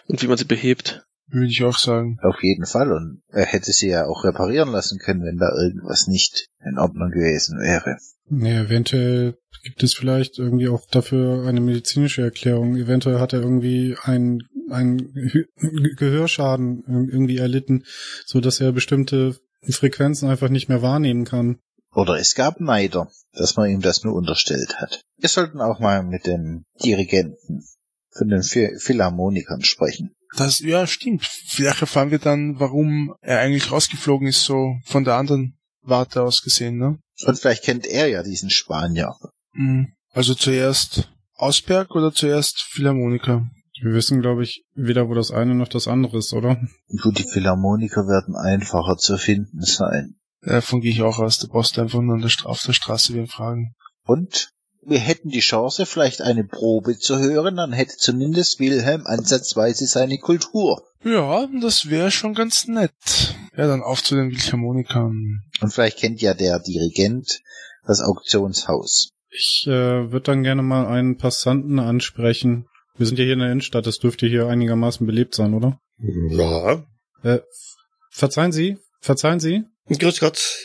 Und 0.07 0.21
wie 0.21 0.27
man 0.27 0.37
sie 0.37 0.43
behebt. 0.43 1.07
Würde 1.27 1.47
ich 1.47 1.63
auch 1.63 1.77
sagen. 1.77 2.17
Auf 2.21 2.43
jeden 2.43 2.65
Fall. 2.65 2.91
Und 2.91 3.23
er 3.29 3.45
hätte 3.45 3.71
sie 3.71 3.87
ja 3.87 4.05
auch 4.05 4.25
reparieren 4.25 4.69
lassen 4.69 4.99
können, 4.99 5.23
wenn 5.23 5.37
da 5.37 5.49
irgendwas 5.55 6.07
nicht 6.07 6.49
in 6.59 6.77
Ordnung 6.77 7.09
gewesen 7.09 7.57
wäre. 7.59 7.95
Nee, 8.27 8.57
eventuell 8.57 9.37
gibt 9.63 9.81
es 9.81 9.93
vielleicht 9.93 10.39
irgendwie 10.39 10.67
auch 10.67 10.85
dafür 10.91 11.47
eine 11.47 11.61
medizinische 11.61 12.23
Erklärung. 12.23 12.75
Eventuell 12.75 13.21
hat 13.21 13.31
er 13.31 13.39
irgendwie 13.39 13.95
einen, 14.03 14.43
einen 14.69 15.13
Gehörschaden 15.95 16.83
irgendwie 17.09 17.37
erlitten, 17.37 17.85
so 18.25 18.41
dass 18.41 18.59
er 18.59 18.73
bestimmte 18.73 19.37
Frequenzen 19.69 20.29
einfach 20.29 20.49
nicht 20.49 20.67
mehr 20.67 20.81
wahrnehmen 20.81 21.23
kann. 21.23 21.59
Oder 21.93 22.19
es 22.19 22.35
gab 22.35 22.59
Neider, 22.59 23.11
dass 23.33 23.55
man 23.55 23.69
ihm 23.69 23.81
das 23.81 24.03
nur 24.03 24.15
unterstellt 24.15 24.77
hat. 24.77 25.01
Wir 25.17 25.29
sollten 25.29 25.61
auch 25.61 25.79
mal 25.79 26.03
mit 26.03 26.25
dem 26.25 26.65
Dirigenten 26.83 27.63
von 28.11 28.27
den 28.27 28.43
Philharmonikern 28.43 29.63
sprechen. 29.63 30.15
Das, 30.35 30.59
ja, 30.59 30.87
stimmt. 30.87 31.25
Vielleicht 31.25 31.81
erfahren 31.81 32.11
wir 32.11 32.19
dann, 32.19 32.59
warum 32.59 33.13
er 33.21 33.39
eigentlich 33.39 33.71
rausgeflogen 33.71 34.27
ist, 34.27 34.43
so 34.43 34.75
von 34.85 35.03
der 35.03 35.15
anderen 35.15 35.57
Warte 35.81 36.23
aus 36.23 36.41
gesehen, 36.41 36.77
ne? 36.77 36.99
Und 37.25 37.37
vielleicht 37.37 37.63
kennt 37.63 37.85
er 37.85 38.07
ja 38.07 38.23
diesen 38.23 38.49
Spanier. 38.49 39.15
Mhm. 39.53 39.93
Also 40.11 40.33
zuerst 40.33 41.09
Ausberg 41.35 41.91
oder 41.91 42.13
zuerst 42.13 42.61
Philharmoniker? 42.61 43.47
Wir 43.81 43.93
wissen, 43.93 44.21
glaube 44.21 44.43
ich, 44.43 44.63
weder 44.75 45.09
wo 45.09 45.13
das 45.13 45.31
eine 45.31 45.55
noch 45.55 45.67
das 45.67 45.87
andere 45.87 46.17
ist, 46.17 46.33
oder? 46.33 46.57
Gut, 47.01 47.17
die 47.17 47.27
Philharmoniker 47.27 48.07
werden 48.07 48.35
einfacher 48.35 48.97
zu 48.97 49.17
finden 49.17 49.61
sein. 49.61 50.15
Davon 50.45 50.81
gehe 50.81 50.91
ich 50.91 51.01
auch 51.01 51.19
aus. 51.19 51.39
Der 51.39 51.47
brauchst 51.47 51.79
einfach 51.79 52.01
nur 52.01 52.15
an 52.15 52.21
der 52.21 52.31
auf 52.45 52.61
der 52.61 52.73
Straße 52.73 53.13
wen 53.13 53.27
fragen. 53.27 53.75
Und 54.05 54.49
wir 54.85 54.99
hätten 54.99 55.29
die 55.29 55.39
Chance, 55.39 55.85
vielleicht 55.85 56.21
eine 56.21 56.43
Probe 56.43 56.97
zu 56.97 57.17
hören, 57.19 57.55
dann 57.55 57.71
hätte 57.71 57.95
zumindest 57.97 58.59
Wilhelm 58.59 59.03
ansatzweise 59.05 59.85
seine 59.85 60.17
Kultur. 60.17 60.83
Ja, 61.03 61.47
das 61.61 61.89
wäre 61.89 62.11
schon 62.11 62.33
ganz 62.33 62.67
nett. 62.67 62.91
Ja, 63.55 63.67
dann 63.67 63.81
auf 63.81 64.03
zu 64.03 64.15
den 64.15 64.31
Philharmonikern. 64.31 65.41
Und 65.61 65.73
vielleicht 65.73 65.99
kennt 65.99 66.21
ja 66.21 66.33
der 66.33 66.59
Dirigent 66.59 67.41
das 67.85 68.01
Auktionshaus. 68.01 69.09
Ich 69.29 69.63
äh, 69.67 70.11
würde 70.11 70.21
dann 70.21 70.43
gerne 70.43 70.61
mal 70.61 70.87
einen 70.87 71.17
Passanten 71.17 71.79
ansprechen. 71.79 72.67
Wir 72.95 73.05
sind 73.05 73.17
ja 73.17 73.23
hier 73.23 73.33
in 73.33 73.39
der 73.39 73.51
Innenstadt, 73.51 73.87
das 73.87 73.99
dürfte 73.99 74.27
hier 74.27 74.47
einigermaßen 74.47 75.05
belebt 75.07 75.33
sein, 75.33 75.53
oder? 75.53 75.79
Ja. 75.97 76.83
Äh, 77.23 77.39
verzeihen 78.11 78.51
Sie? 78.51 78.77
Verzeihen 78.99 79.39
Sie? 79.39 79.63
Grüß 79.89 80.19
Gott. 80.19 80.57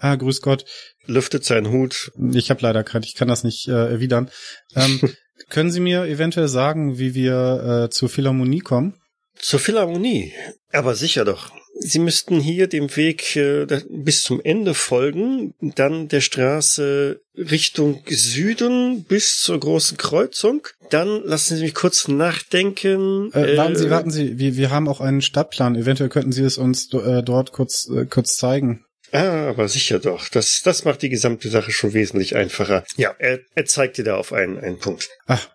Ah, 0.00 0.16
grüß 0.16 0.40
Gott. 0.40 0.64
Lüftet 1.06 1.44
seinen 1.44 1.70
Hut. 1.70 2.12
Ich 2.32 2.50
habe 2.50 2.62
leider 2.62 2.82
keinen, 2.82 3.04
ich 3.04 3.14
kann 3.14 3.28
das 3.28 3.44
nicht 3.44 3.68
äh, 3.68 3.72
erwidern. 3.72 4.30
Ähm, 4.74 5.00
können 5.48 5.70
Sie 5.70 5.80
mir 5.80 6.04
eventuell 6.04 6.48
sagen, 6.48 6.98
wie 6.98 7.14
wir 7.14 7.84
äh, 7.84 7.90
zur 7.90 8.08
Philharmonie 8.08 8.60
kommen? 8.60 9.00
Zur 9.38 9.60
Philharmonie? 9.60 10.32
Aber 10.72 10.94
sicher 10.94 11.24
doch. 11.24 11.52
Sie 11.78 11.98
müssten 11.98 12.40
hier 12.40 12.68
dem 12.68 12.94
Weg 12.96 13.36
äh, 13.36 13.66
bis 13.88 14.22
zum 14.22 14.40
Ende 14.42 14.74
folgen, 14.74 15.54
dann 15.60 16.08
der 16.08 16.20
Straße 16.20 17.20
Richtung 17.36 18.02
Süden 18.08 19.04
bis 19.04 19.40
zur 19.40 19.60
großen 19.60 19.96
Kreuzung. 19.96 20.66
Dann 20.90 21.22
lassen 21.24 21.56
Sie 21.56 21.62
mich 21.64 21.74
kurz 21.74 22.08
nachdenken. 22.08 23.30
Äh, 23.32 23.56
warten 23.56 23.76
Sie, 23.76 23.90
warten 23.90 24.10
Sie. 24.10 24.38
Wir, 24.38 24.56
wir 24.56 24.70
haben 24.70 24.88
auch 24.88 25.00
einen 25.00 25.20
Stadtplan. 25.20 25.76
Eventuell 25.76 26.08
könnten 26.08 26.32
Sie 26.32 26.44
es 26.44 26.58
uns 26.58 26.92
äh, 26.94 27.22
dort 27.22 27.52
kurz 27.52 27.88
äh, 27.88 28.06
kurz 28.06 28.36
zeigen. 28.36 28.84
Ah, 29.12 29.48
aber 29.48 29.68
sicher 29.68 29.98
doch. 29.98 30.28
Das, 30.28 30.62
das 30.64 30.84
macht 30.84 31.02
die 31.02 31.08
gesamte 31.08 31.48
Sache 31.48 31.70
schon 31.70 31.92
wesentlich 31.92 32.36
einfacher. 32.36 32.84
Ja, 32.96 33.14
er, 33.18 33.40
er 33.54 33.64
zeigt 33.66 33.98
dir 33.98 34.04
da 34.04 34.16
auf 34.16 34.32
einen, 34.32 34.58
einen 34.58 34.78
Punkt. 34.78 35.08
Ach, 35.26 35.48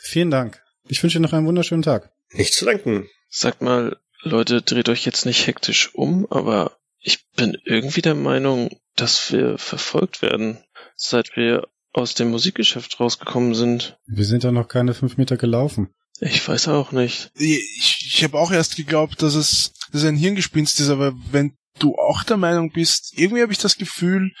vielen 0.00 0.30
Dank. 0.30 0.60
Ich 0.88 1.02
wünsche 1.02 1.18
Ihnen 1.18 1.24
noch 1.24 1.32
einen 1.32 1.46
wunderschönen 1.46 1.82
Tag. 1.82 2.10
Nicht 2.32 2.54
zu 2.54 2.64
danken. 2.64 3.08
Sagt 3.28 3.62
mal, 3.62 3.96
Leute, 4.22 4.62
dreht 4.62 4.88
euch 4.88 5.04
jetzt 5.04 5.26
nicht 5.26 5.46
hektisch 5.46 5.94
um, 5.94 6.26
aber 6.30 6.78
ich 7.00 7.26
bin 7.36 7.56
irgendwie 7.64 8.02
der 8.02 8.14
Meinung, 8.14 8.70
dass 8.96 9.32
wir 9.32 9.58
verfolgt 9.58 10.22
werden, 10.22 10.58
seit 10.96 11.36
wir 11.36 11.68
aus 11.92 12.14
dem 12.14 12.30
Musikgeschäft 12.30 12.98
rausgekommen 13.00 13.54
sind. 13.54 13.98
Wir 14.06 14.24
sind 14.24 14.44
ja 14.44 14.52
noch 14.52 14.68
keine 14.68 14.94
fünf 14.94 15.16
Meter 15.16 15.36
gelaufen. 15.36 15.94
Ich 16.20 16.46
weiß 16.46 16.68
auch 16.68 16.92
nicht. 16.92 17.30
Ich, 17.36 18.06
ich 18.06 18.24
habe 18.24 18.38
auch 18.38 18.50
erst 18.50 18.76
geglaubt, 18.76 19.22
dass 19.22 19.34
es, 19.34 19.72
dass 19.92 20.02
es 20.02 20.08
ein 20.08 20.16
Hirngespinst 20.16 20.80
ist, 20.80 20.90
aber 20.90 21.12
wenn 21.30 21.56
du 21.78 21.94
auch 21.94 22.24
der 22.24 22.36
Meinung 22.36 22.72
bist, 22.72 23.12
irgendwie 23.16 23.42
habe 23.42 23.52
ich 23.52 23.58
das 23.58 23.76
Gefühl, 23.76 24.32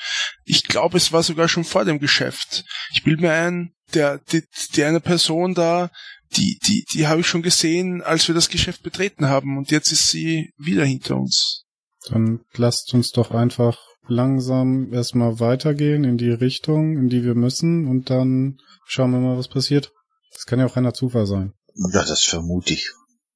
ich 0.44 0.64
glaube, 0.64 0.96
es 0.96 1.12
war 1.12 1.22
sogar 1.22 1.48
schon 1.48 1.64
vor 1.64 1.84
dem 1.84 2.00
Geschäft. 2.00 2.64
Ich 2.92 3.04
bilde 3.04 3.22
mir 3.22 3.32
ein, 3.32 3.74
der, 3.94 4.18
die, 4.18 4.42
die 4.74 4.84
eine 4.84 5.00
Person 5.00 5.54
da, 5.54 5.90
die, 6.36 6.58
die, 6.66 6.84
die 6.92 7.06
habe 7.06 7.20
ich 7.20 7.26
schon 7.26 7.42
gesehen, 7.42 8.02
als 8.02 8.28
wir 8.28 8.34
das 8.34 8.48
Geschäft 8.48 8.82
betreten 8.82 9.28
haben 9.28 9.56
und 9.56 9.70
jetzt 9.70 9.92
ist 9.92 10.10
sie 10.10 10.52
wieder 10.56 10.84
hinter 10.84 11.16
uns. 11.16 11.64
Dann 12.08 12.40
lasst 12.54 12.94
uns 12.94 13.10
doch 13.12 13.30
einfach 13.30 13.78
langsam 14.06 14.92
erstmal 14.92 15.40
weitergehen 15.40 16.04
in 16.04 16.16
die 16.16 16.30
Richtung, 16.30 16.96
in 16.96 17.08
die 17.08 17.24
wir 17.24 17.34
müssen 17.34 17.86
und 17.86 18.10
dann 18.10 18.58
schauen 18.86 19.10
wir 19.10 19.20
mal, 19.20 19.36
was 19.36 19.48
passiert. 19.48 19.92
Das 20.32 20.46
kann 20.46 20.58
ja 20.58 20.66
auch 20.66 20.76
reiner 20.76 20.94
Zufall 20.94 21.26
sein. 21.26 21.52
Ja, 21.92 22.04
das 22.04 22.22
vermute 22.22 22.72
ich. 22.72 22.92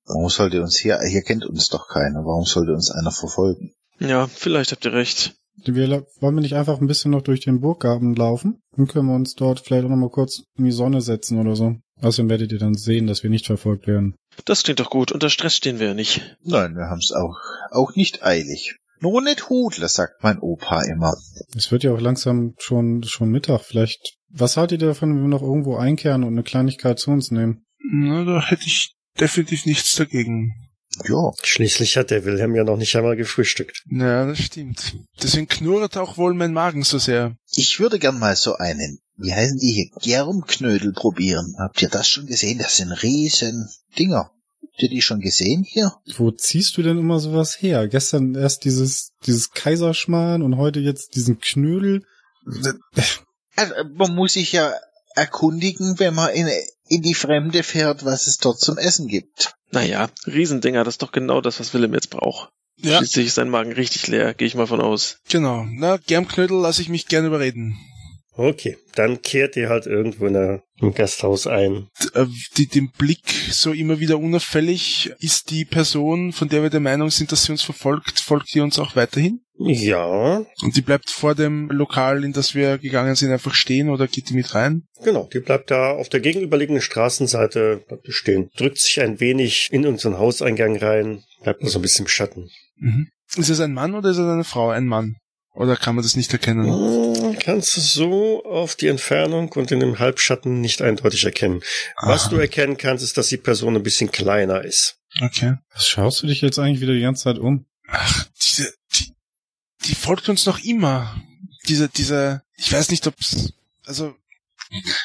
Warum 0.06 0.28
sollte 0.28 0.62
uns 0.62 0.78
hier, 0.78 0.98
hier 1.00 1.22
kennt 1.22 1.44
uns 1.44 1.68
doch 1.68 1.88
keiner, 1.88 2.24
warum 2.24 2.44
sollte 2.44 2.72
uns 2.72 2.90
einer 2.90 3.12
verfolgen? 3.12 3.74
Ja, 3.98 4.26
vielleicht 4.26 4.72
habt 4.72 4.84
ihr 4.84 4.92
recht. 4.92 5.34
Wir, 5.64 6.06
wollen 6.20 6.34
wir 6.34 6.40
nicht 6.40 6.56
einfach 6.56 6.80
ein 6.80 6.86
bisschen 6.86 7.10
noch 7.10 7.22
durch 7.22 7.40
den 7.40 7.60
Burggarten 7.60 8.14
laufen? 8.14 8.62
Dann 8.76 8.88
können 8.88 9.08
wir 9.08 9.14
uns 9.14 9.34
dort 9.34 9.60
vielleicht 9.60 9.84
auch 9.84 9.90
noch 9.90 9.96
mal 9.96 10.10
kurz 10.10 10.42
in 10.56 10.64
die 10.64 10.72
Sonne 10.72 11.02
setzen 11.02 11.38
oder 11.38 11.54
so. 11.54 11.76
Außerdem 12.02 12.28
werdet 12.30 12.52
ihr 12.52 12.58
dann 12.58 12.74
sehen, 12.74 13.06
dass 13.06 13.22
wir 13.22 13.30
nicht 13.30 13.46
verfolgt 13.46 13.86
werden. 13.86 14.16
Das 14.44 14.62
klingt 14.64 14.80
doch 14.80 14.90
gut. 14.90 15.12
Unter 15.12 15.30
Stress 15.30 15.56
stehen 15.56 15.78
wir 15.78 15.88
ja 15.88 15.94
nicht. 15.94 16.36
Nein, 16.42 16.74
wir 16.74 16.88
haben's 16.90 17.12
auch, 17.12 17.38
auch 17.70 17.94
nicht 17.94 18.24
eilig. 18.24 18.76
Nur 19.00 19.22
nicht 19.22 19.48
Hudler, 19.48 19.88
sagt 19.88 20.22
mein 20.22 20.38
Opa 20.38 20.82
immer. 20.82 21.14
Es 21.56 21.70
wird 21.72 21.82
ja 21.82 21.92
auch 21.92 22.00
langsam 22.00 22.54
schon, 22.58 23.02
schon 23.02 23.30
Mittag. 23.30 23.62
Vielleicht, 23.62 24.16
was 24.28 24.56
haltet 24.56 24.82
ihr 24.82 24.88
davon, 24.88 25.14
wenn 25.14 25.22
wir 25.22 25.28
noch 25.28 25.42
irgendwo 25.42 25.76
einkehren 25.76 26.22
und 26.24 26.34
eine 26.34 26.42
Kleinigkeit 26.42 26.98
zu 26.98 27.10
uns 27.10 27.30
nehmen? 27.30 27.64
Na, 27.92 28.24
da 28.24 28.40
hätte 28.40 28.64
ich 28.66 28.94
definitiv 29.18 29.66
nichts 29.66 29.94
dagegen. 29.96 30.54
Ja, 31.08 31.32
Schließlich 31.42 31.96
hat 31.96 32.10
der 32.10 32.24
Wilhelm 32.24 32.54
ja 32.54 32.64
noch 32.64 32.76
nicht 32.76 32.94
einmal 32.94 33.16
gefrühstückt. 33.16 33.82
Ja, 33.90 34.26
das 34.26 34.38
stimmt. 34.38 34.96
Deswegen 35.22 35.48
knurrt 35.48 35.96
auch 35.96 36.16
wohl 36.16 36.34
mein 36.34 36.52
Magen 36.52 36.82
so 36.82 36.98
sehr. 36.98 37.34
ich 37.54 37.80
würde 37.80 37.98
gern 37.98 38.18
mal 38.18 38.36
so 38.36 38.56
einen, 38.56 38.98
wie 39.22 39.32
heißen 39.32 39.58
die 39.58 39.72
hier, 39.72 39.86
Germknödel 40.00 40.92
probieren. 40.92 41.54
Habt 41.58 41.80
ihr 41.82 41.88
das 41.88 42.08
schon 42.08 42.26
gesehen? 42.26 42.58
Das 42.58 42.76
sind 42.76 42.92
riesen 43.02 43.68
Dinger. 43.98 44.30
Habt 44.62 44.82
ihr 44.82 44.88
die 44.88 45.02
schon 45.02 45.20
gesehen 45.20 45.64
hier? 45.64 45.92
Wo 46.16 46.30
ziehst 46.30 46.76
du 46.76 46.82
denn 46.82 46.98
immer 46.98 47.20
sowas 47.20 47.60
her? 47.60 47.88
Gestern 47.88 48.34
erst 48.34 48.64
dieses, 48.64 49.12
dieses 49.26 49.50
Kaiserschmarrn 49.50 50.42
und 50.42 50.56
heute 50.56 50.80
jetzt 50.80 51.14
diesen 51.14 51.38
Knödel. 51.40 52.02
Also, 53.56 53.74
man 53.94 54.14
muss 54.14 54.34
sich 54.34 54.52
ja 54.52 54.72
erkundigen, 55.14 55.98
wenn 55.98 56.14
man 56.14 56.32
in, 56.32 56.48
in 56.88 57.02
die 57.02 57.14
Fremde 57.14 57.62
fährt, 57.62 58.04
was 58.04 58.26
es 58.26 58.38
dort 58.38 58.60
zum 58.60 58.78
Essen 58.78 59.08
gibt. 59.08 59.54
Naja, 59.70 60.10
Riesendinger, 60.26 60.84
das 60.84 60.94
ist 60.94 61.02
doch 61.02 61.12
genau 61.12 61.40
das, 61.40 61.60
was 61.60 61.74
Willem 61.74 61.94
jetzt 61.94 62.10
braucht. 62.10 62.50
Ja, 62.76 62.98
Schließlich 62.98 63.26
ist 63.28 63.34
sein 63.34 63.50
Magen 63.50 63.72
richtig 63.72 64.08
leer, 64.08 64.34
gehe 64.34 64.48
ich 64.48 64.54
mal 64.54 64.66
von 64.66 64.80
aus. 64.80 65.18
genau. 65.28 65.66
Na, 65.68 65.98
Germknödel 65.98 66.58
lasse 66.58 66.82
ich 66.82 66.88
mich 66.88 67.06
gerne 67.06 67.28
überreden. 67.28 67.78
Okay, 68.34 68.78
dann 68.94 69.20
kehrt 69.20 69.56
ihr 69.56 69.68
halt 69.68 69.86
irgendwo 69.86 70.26
in 70.26 70.32
der, 70.32 70.62
im 70.80 70.94
Gasthaus 70.94 71.46
ein. 71.46 71.88
äh, 72.14 72.24
die, 72.56 72.66
den 72.66 72.90
Blick 72.90 73.22
so 73.50 73.72
immer 73.72 74.00
wieder 74.00 74.18
unauffällig. 74.18 75.12
Ist 75.18 75.50
die 75.50 75.64
Person, 75.66 76.32
von 76.32 76.48
der 76.48 76.62
wir 76.62 76.70
der 76.70 76.80
Meinung 76.80 77.10
sind, 77.10 77.30
dass 77.30 77.44
sie 77.44 77.52
uns 77.52 77.62
verfolgt, 77.62 78.20
folgt 78.20 78.54
die 78.54 78.60
uns 78.60 78.78
auch 78.78 78.96
weiterhin? 78.96 79.40
Ja, 79.58 80.44
Und 80.62 80.76
die 80.76 80.80
bleibt 80.80 81.10
vor 81.10 81.34
dem 81.34 81.68
Lokal, 81.70 82.24
in 82.24 82.32
das 82.32 82.54
wir 82.54 82.78
gegangen 82.78 83.14
sind, 83.14 83.30
einfach 83.30 83.54
stehen 83.54 83.90
oder 83.90 84.08
geht 84.08 84.30
die 84.30 84.34
mit 84.34 84.54
rein? 84.54 84.84
genau. 85.04 85.28
Die 85.32 85.40
bleibt 85.40 85.70
da 85.70 85.90
auf 85.92 86.08
der 86.08 86.20
gegenüberliegenden 86.20 86.82
Straßenseite 86.82 87.84
stehen. 88.08 88.50
Drückt 88.56 88.78
sich 88.78 89.00
ein 89.00 89.20
wenig 89.20 89.68
in 89.70 89.86
unseren 89.86 90.18
Hauseingang 90.18 90.76
rein, 90.78 91.22
bleibt 91.42 91.60
nur 91.62 91.70
so 91.70 91.78
ein 91.78 91.82
bisschen 91.82 92.06
im 92.06 92.08
Schatten. 92.08 92.50
Mhm. 92.76 93.08
Ist 93.36 93.50
es 93.50 93.60
ein 93.60 93.72
Mann 93.72 93.94
oder 93.94 94.10
ist 94.10 94.18
es 94.18 94.26
eine 94.26 94.44
Frau? 94.44 94.70
Ein 94.70 94.86
Mann. 94.86 95.16
Oder 95.54 95.76
kann 95.76 95.94
man 95.94 96.02
das 96.02 96.16
nicht 96.16 96.32
erkennen? 96.32 96.66
Hm, 96.66 97.38
Kannst 97.38 97.76
du 97.76 97.80
so 97.80 98.44
auf 98.44 98.74
die 98.74 98.88
Entfernung 98.88 99.52
und 99.52 99.70
in 99.70 99.80
dem 99.80 99.98
Halbschatten 99.98 100.60
nicht 100.60 100.80
eindeutig 100.80 101.24
erkennen. 101.24 101.62
Was 102.00 102.24
Aha. 102.24 102.30
du 102.30 102.36
erkennen 102.36 102.78
kannst, 102.78 103.04
ist, 103.04 103.18
dass 103.18 103.28
die 103.28 103.36
Person 103.36 103.76
ein 103.76 103.82
bisschen 103.82 104.10
kleiner 104.10 104.64
ist. 104.64 104.98
Okay. 105.20 105.56
Was 105.74 105.88
schaust 105.88 106.22
du 106.22 106.26
dich 106.26 106.40
jetzt 106.40 106.58
eigentlich 106.58 106.80
wieder 106.80 106.94
die 106.94 107.02
ganze 107.02 107.24
Zeit 107.24 107.38
um? 107.38 107.66
Ach, 107.88 108.26
diese, 108.40 108.72
die, 108.94 109.12
die 109.86 109.94
folgt 109.94 110.28
uns 110.28 110.46
noch 110.46 110.58
immer. 110.60 111.20
Diese, 111.68 111.88
diese, 111.88 112.42
ich 112.56 112.72
weiß 112.72 112.90
nicht, 112.90 113.06
ob's, 113.06 113.52
also, 113.84 114.14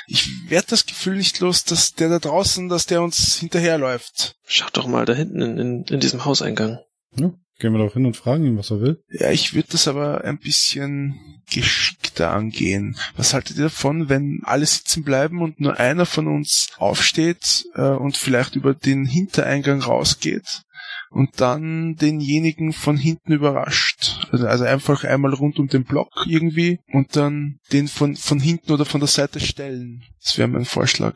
ich 0.08 0.26
werd 0.50 0.72
das 0.72 0.86
Gefühl 0.86 1.18
nicht 1.18 1.40
los, 1.40 1.66
dass 1.66 1.94
der 1.94 2.08
da 2.08 2.20
draußen, 2.20 2.70
dass 2.70 2.86
der 2.86 3.02
uns 3.02 3.36
hinterherläuft. 3.36 4.38
Schaut 4.46 4.78
doch 4.78 4.88
mal 4.88 5.06
da 5.06 5.14
hinten 5.14 5.42
in, 5.42 5.58
in, 5.58 5.84
in 5.84 6.00
diesem 6.00 6.24
Hauseingang. 6.24 6.80
Ja, 7.16 7.34
gehen 7.60 7.74
wir 7.74 7.84
doch 7.84 7.94
hin 7.94 8.06
und 8.06 8.18
fragen 8.18 8.46
ihn, 8.46 8.58
was 8.58 8.72
er 8.72 8.82
will. 8.82 9.04
Ja, 9.10 9.32
ich 9.32 9.54
würde 9.54 9.70
das 9.72 9.88
aber 9.88 10.24
ein 10.24 10.38
bisschen 10.38 11.42
geschickter 11.50 12.32
angehen. 12.32 12.98
Was 13.16 13.34
haltet 13.34 13.58
ihr 13.58 13.64
davon, 13.64 14.10
wenn 14.10 14.42
alle 14.44 14.66
sitzen 14.66 15.04
bleiben 15.04 15.42
und 15.42 15.60
nur 15.60 15.80
einer 15.80 16.06
von 16.06 16.28
uns 16.28 16.70
aufsteht 16.78 17.66
äh, 17.76 17.82
und 17.82 18.18
vielleicht 18.18 18.56
über 18.56 18.74
den 18.74 19.06
Hintereingang 19.06 19.82
rausgeht 19.82 20.64
und 21.10 21.40
dann 21.40 21.96
denjenigen 21.96 22.74
von 22.74 22.98
hinten 22.98 23.32
überrascht? 23.32 24.28
Also, 24.32 24.48
also 24.48 24.66
einfach 24.66 25.04
einmal 25.04 25.34
rund 25.34 25.58
um 25.58 25.68
den 25.68 25.86
Block 25.86 26.26
irgendwie 26.28 26.80
und 26.92 27.16
dann 27.16 27.60
den 27.72 27.88
von, 27.88 28.16
von 28.16 28.40
hinten 28.40 28.72
oder 28.72 28.86
von 28.86 29.00
der 29.00 29.08
Seite 29.08 29.40
stellen. 29.40 30.04
Das 30.22 30.38
wäre 30.38 30.48
mein 30.48 30.66
Vorschlag. 30.66 31.16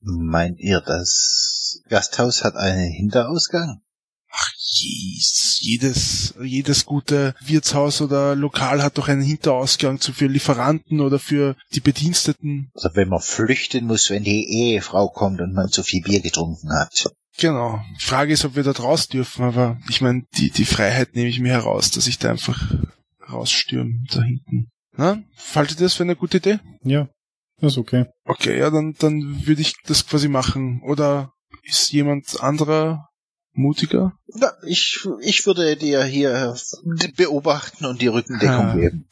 Meint 0.00 0.60
ihr, 0.60 0.80
das 0.80 1.82
Gasthaus 1.88 2.42
hat 2.42 2.56
einen 2.56 2.90
Hinterausgang? 2.90 3.82
Jedes, 4.78 6.34
jedes 6.42 6.84
gute 6.86 7.34
Wirtshaus 7.40 8.00
oder 8.00 8.34
Lokal 8.34 8.82
hat 8.82 8.98
doch 8.98 9.08
einen 9.08 9.22
Hinterausgang 9.22 10.00
zu 10.00 10.12
für 10.12 10.26
Lieferanten 10.26 11.00
oder 11.00 11.18
für 11.18 11.56
die 11.74 11.80
Bediensteten. 11.80 12.70
Oder 12.74 12.94
wenn 12.94 13.08
man 13.08 13.20
flüchten 13.20 13.86
muss, 13.86 14.10
wenn 14.10 14.24
die 14.24 14.48
Ehefrau 14.48 15.08
kommt 15.08 15.40
und 15.40 15.52
man 15.52 15.68
zu 15.68 15.82
viel 15.82 16.02
Bier 16.02 16.20
getrunken 16.20 16.72
hat? 16.72 17.08
Genau. 17.38 17.80
Frage 17.98 18.32
ist, 18.32 18.44
ob 18.44 18.56
wir 18.56 18.62
da 18.62 18.72
raus 18.72 19.08
dürfen, 19.08 19.44
aber 19.44 19.78
ich 19.88 20.00
meine, 20.00 20.22
die, 20.36 20.50
die 20.50 20.64
Freiheit 20.64 21.14
nehme 21.14 21.28
ich 21.28 21.40
mir 21.40 21.52
heraus, 21.52 21.90
dass 21.90 22.06
ich 22.06 22.18
da 22.18 22.30
einfach 22.30 22.58
rausstürme 23.30 24.04
da 24.10 24.22
hinten. 24.22 24.68
Na, 24.96 25.22
faltet 25.34 25.80
ihr 25.80 25.84
das 25.84 25.94
für 25.94 26.04
eine 26.04 26.16
gute 26.16 26.38
Idee? 26.38 26.58
Ja, 26.82 27.08
ist 27.60 27.78
okay. 27.78 28.06
Okay, 28.24 28.58
ja, 28.58 28.70
dann, 28.70 28.94
dann 28.98 29.46
würde 29.46 29.60
ich 29.60 29.74
das 29.84 30.06
quasi 30.06 30.28
machen. 30.28 30.80
Oder 30.82 31.32
ist 31.62 31.92
jemand 31.92 32.40
anderer 32.40 33.05
mutiger? 33.56 34.12
Na, 34.34 34.52
ich, 34.66 35.06
ich 35.20 35.46
würde 35.46 35.76
dir 35.76 36.04
hier 36.04 36.54
beobachten 37.16 37.86
und 37.86 38.00
die 38.02 38.06
Rückendeckung 38.08 38.54
Ah. 38.54 38.74
geben. 38.74 39.08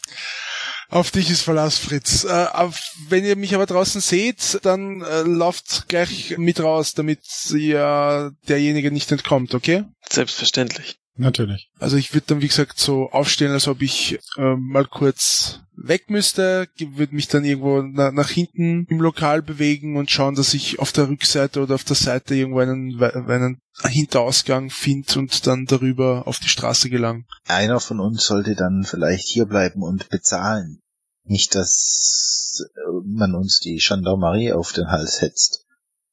Auf 0.90 1.10
dich 1.10 1.30
ist 1.30 1.42
Verlass, 1.42 1.78
Fritz. 1.78 2.24
Äh, 2.24 2.28
auf, 2.52 2.78
wenn 3.08 3.24
ihr 3.24 3.36
mich 3.36 3.54
aber 3.54 3.66
draußen 3.66 4.00
seht, 4.00 4.60
dann 4.62 5.00
äh, 5.00 5.22
lauft 5.22 5.88
gleich 5.88 6.36
mit 6.38 6.60
raus, 6.60 6.94
damit 6.94 7.20
ja 7.52 8.30
derjenige 8.48 8.92
nicht 8.92 9.10
entkommt, 9.10 9.54
okay? 9.54 9.84
Selbstverständlich. 10.08 10.98
Natürlich. 11.16 11.70
Also 11.78 11.96
ich 11.96 12.12
würde 12.12 12.26
dann, 12.26 12.42
wie 12.42 12.48
gesagt, 12.48 12.78
so 12.78 13.10
aufstehen, 13.10 13.52
als 13.52 13.68
ob 13.68 13.82
ich 13.82 14.18
äh, 14.36 14.56
mal 14.56 14.84
kurz 14.84 15.60
weg 15.76 16.10
müsste, 16.10 16.68
würde 16.76 17.14
mich 17.14 17.28
dann 17.28 17.44
irgendwo 17.44 17.82
na, 17.82 18.10
nach 18.10 18.30
hinten 18.30 18.86
im 18.88 19.00
Lokal 19.00 19.42
bewegen 19.42 19.96
und 19.96 20.10
schauen, 20.10 20.34
dass 20.34 20.54
ich 20.54 20.80
auf 20.80 20.90
der 20.92 21.08
Rückseite 21.08 21.62
oder 21.62 21.76
auf 21.76 21.84
der 21.84 21.96
Seite 21.96 22.34
irgendwo 22.34 22.60
einen, 22.60 23.00
einen 23.00 23.60
Hinterausgang 23.84 24.70
finde 24.70 25.20
und 25.20 25.46
dann 25.46 25.66
darüber 25.66 26.26
auf 26.26 26.40
die 26.40 26.48
Straße 26.48 26.90
gelang. 26.90 27.26
Einer 27.46 27.78
von 27.78 28.00
uns 28.00 28.24
sollte 28.24 28.56
dann 28.56 28.84
vielleicht 28.84 29.28
hier 29.28 29.46
bleiben 29.46 29.82
und 29.82 30.08
bezahlen. 30.08 30.80
Nicht, 31.24 31.54
dass 31.54 32.60
äh, 32.60 32.90
man 33.04 33.34
uns 33.34 33.60
die 33.60 33.76
Gendarmerie 33.76 34.52
auf 34.52 34.72
den 34.72 34.88
Hals 34.88 35.20
hetzt. 35.20 35.64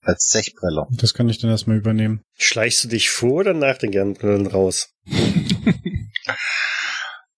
Als 0.03 0.25
Zechbreller. 0.27 0.87
Das 0.89 1.13
kann 1.13 1.29
ich 1.29 1.37
dann 1.37 1.51
erstmal 1.51 1.77
übernehmen. 1.77 2.23
Schleichst 2.35 2.83
du 2.83 2.87
dich 2.87 3.11
vor 3.11 3.41
oder 3.41 3.53
nach 3.53 3.77
den 3.77 3.91
Gernbrillen 3.91 4.47
raus? 4.47 4.90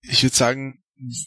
Ich 0.02 0.22
würde 0.22 0.36
sagen, 0.36 0.84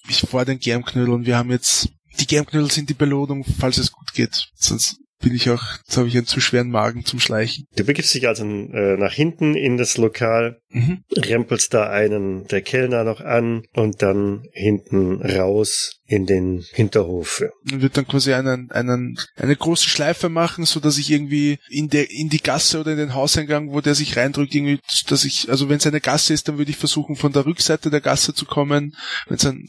ich 0.08 0.20
vor 0.20 0.44
den 0.44 0.58
Germknödel 0.58 1.12
und 1.12 1.26
wir 1.26 1.36
haben 1.36 1.50
jetzt, 1.50 1.88
die 2.20 2.26
Germknödel 2.26 2.70
sind 2.70 2.88
die 2.88 2.94
Belohnung, 2.94 3.44
falls 3.44 3.78
es 3.78 3.92
gut 3.92 4.12
geht. 4.12 4.48
Sonst 4.54 4.98
bin 5.20 5.34
ich 5.34 5.50
auch, 5.50 5.62
jetzt 5.78 5.96
habe 5.96 6.08
ich 6.08 6.16
einen 6.16 6.26
zu 6.26 6.40
schweren 6.40 6.70
Magen 6.70 7.04
zum 7.04 7.20
Schleichen. 7.20 7.66
Du 7.76 7.84
begibst 7.84 8.14
dich 8.14 8.28
also 8.28 8.44
äh, 8.44 8.96
nach 8.96 9.12
hinten 9.12 9.54
in 9.54 9.76
das 9.76 9.96
Lokal, 9.96 10.58
Mhm. 10.76 11.04
rempelst 11.16 11.72
da 11.72 11.88
einen 11.88 12.46
der 12.48 12.60
Kellner 12.60 13.02
noch 13.02 13.22
an 13.22 13.62
und 13.72 14.02
dann 14.02 14.42
hinten 14.52 15.22
raus 15.22 16.02
in 16.06 16.26
den 16.26 16.64
Hinterhof. 16.74 17.42
Und 17.72 17.80
wird 17.80 17.96
dann 17.96 18.06
quasi 18.06 18.34
einen, 18.34 18.70
einen, 18.70 19.16
eine 19.36 19.56
große 19.56 19.88
Schleife 19.88 20.28
machen, 20.28 20.66
so 20.66 20.78
dass 20.78 20.98
ich 20.98 21.10
irgendwie 21.10 21.58
in 21.70 21.88
der, 21.88 22.10
in 22.10 22.28
die 22.28 22.42
Gasse 22.42 22.78
oder 22.78 22.92
in 22.92 22.98
den 22.98 23.14
Hauseingang, 23.14 23.72
wo 23.72 23.80
der 23.80 23.94
sich 23.94 24.18
reindrückt, 24.18 24.54
irgendwie, 24.54 24.78
dass 25.08 25.24
ich, 25.24 25.48
also 25.48 25.70
wenn 25.70 25.78
es 25.78 25.86
eine 25.86 26.02
Gasse 26.02 26.34
ist, 26.34 26.46
dann 26.46 26.58
würde 26.58 26.72
ich 26.72 26.76
versuchen, 26.76 27.16
von 27.16 27.32
der 27.32 27.46
Rückseite 27.46 27.88
der 27.88 28.02
Gasse 28.02 28.34
zu 28.34 28.44
kommen. 28.44 28.94
Wenn 29.28 29.36
es 29.36 29.46
ein 29.46 29.66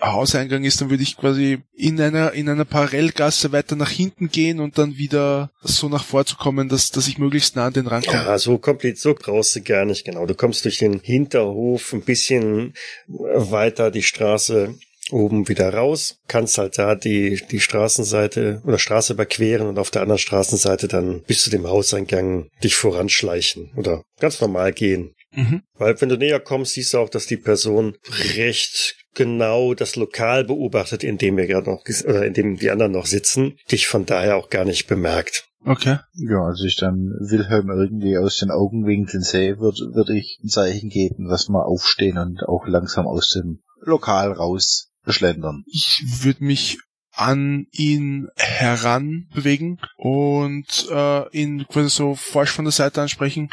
Hauseingang 0.00 0.64
ist, 0.64 0.80
dann 0.80 0.90
würde 0.90 1.02
ich 1.02 1.16
quasi 1.16 1.58
in 1.74 2.00
einer, 2.00 2.32
in 2.32 2.48
einer 2.48 2.64
Parallelgasse 2.64 3.52
weiter 3.52 3.76
nach 3.76 3.90
hinten 3.90 4.28
gehen 4.28 4.60
und 4.60 4.78
dann 4.78 4.96
wieder 4.96 5.50
so 5.62 5.88
nach 5.88 6.04
vorzukommen, 6.04 6.68
dass, 6.68 6.90
dass 6.90 7.08
ich 7.08 7.18
möglichst 7.18 7.56
nah 7.56 7.66
an 7.66 7.72
den 7.72 7.86
rankomme. 7.86 8.16
Ja, 8.16 8.38
so 8.38 8.58
komplett, 8.58 8.98
so 8.98 9.14
brauchst 9.14 9.56
du 9.56 9.62
gar 9.62 9.84
nicht, 9.84 10.04
genau. 10.04 10.26
Du 10.26 10.34
kommst 10.34 10.64
durch 10.64 10.78
den 10.78 11.00
Hinterhof 11.00 11.92
ein 11.92 12.02
bisschen 12.02 12.74
weiter 13.06 13.90
die 13.90 14.02
Straße 14.02 14.74
oben 15.10 15.48
wieder 15.48 15.72
raus, 15.72 16.18
kannst 16.28 16.58
halt 16.58 16.78
da 16.78 16.94
die, 16.94 17.40
die 17.50 17.60
Straßenseite 17.60 18.62
oder 18.64 18.78
Straße 18.78 19.14
überqueren 19.14 19.66
und 19.66 19.78
auf 19.78 19.90
der 19.90 20.02
anderen 20.02 20.18
Straßenseite 20.18 20.88
dann 20.88 21.22
bis 21.22 21.42
zu 21.42 21.50
dem 21.50 21.66
Hauseingang 21.66 22.50
dich 22.62 22.74
voranschleichen 22.74 23.72
oder 23.76 24.02
ganz 24.20 24.40
normal 24.40 24.72
gehen. 24.72 25.14
Mhm. 25.32 25.62
Weil 25.74 26.00
wenn 26.00 26.08
du 26.08 26.16
näher 26.16 26.40
kommst, 26.40 26.74
siehst 26.74 26.94
du 26.94 26.98
auch, 26.98 27.08
dass 27.08 27.26
die 27.26 27.36
Person 27.36 27.96
recht 28.36 28.96
genau 29.18 29.74
das 29.74 29.96
Lokal 29.96 30.44
beobachtet, 30.44 31.04
in 31.04 31.18
dem 31.18 31.36
wir 31.36 31.46
gerade 31.46 31.68
noch, 31.68 31.82
oder 32.04 32.24
in 32.24 32.32
dem 32.32 32.56
die 32.56 32.70
anderen 32.70 32.92
noch 32.92 33.06
sitzen, 33.06 33.58
dich 33.70 33.88
von 33.88 34.06
daher 34.06 34.36
auch 34.36 34.48
gar 34.48 34.64
nicht 34.64 34.86
bemerkt. 34.86 35.44
Okay. 35.64 35.98
Ja, 36.14 36.44
als 36.44 36.62
ich 36.64 36.76
dann 36.76 37.10
Wilhelm 37.18 37.68
irgendwie 37.68 38.16
aus 38.16 38.38
den 38.38 38.50
Augenwinkeln 38.50 39.22
sehe, 39.22 39.58
würde 39.58 39.92
würd 39.92 40.10
ich 40.10 40.38
ein 40.42 40.48
Zeichen 40.48 40.88
geben, 40.88 41.28
dass 41.28 41.48
wir 41.48 41.66
aufstehen 41.66 42.16
und 42.16 42.44
auch 42.44 42.66
langsam 42.66 43.06
aus 43.06 43.30
dem 43.30 43.60
Lokal 43.80 44.32
raus 44.32 44.92
schlendern. 45.06 45.64
Ich 45.66 46.00
würde 46.22 46.44
mich 46.44 46.78
an 47.10 47.66
ihn 47.72 48.28
heran 48.36 49.26
bewegen 49.34 49.80
und 49.96 50.86
äh, 50.90 51.28
ihn 51.36 51.66
quasi 51.66 51.88
so 51.88 52.14
falsch 52.14 52.52
von 52.52 52.64
der 52.64 52.72
Seite 52.72 53.02
ansprechen. 53.02 53.50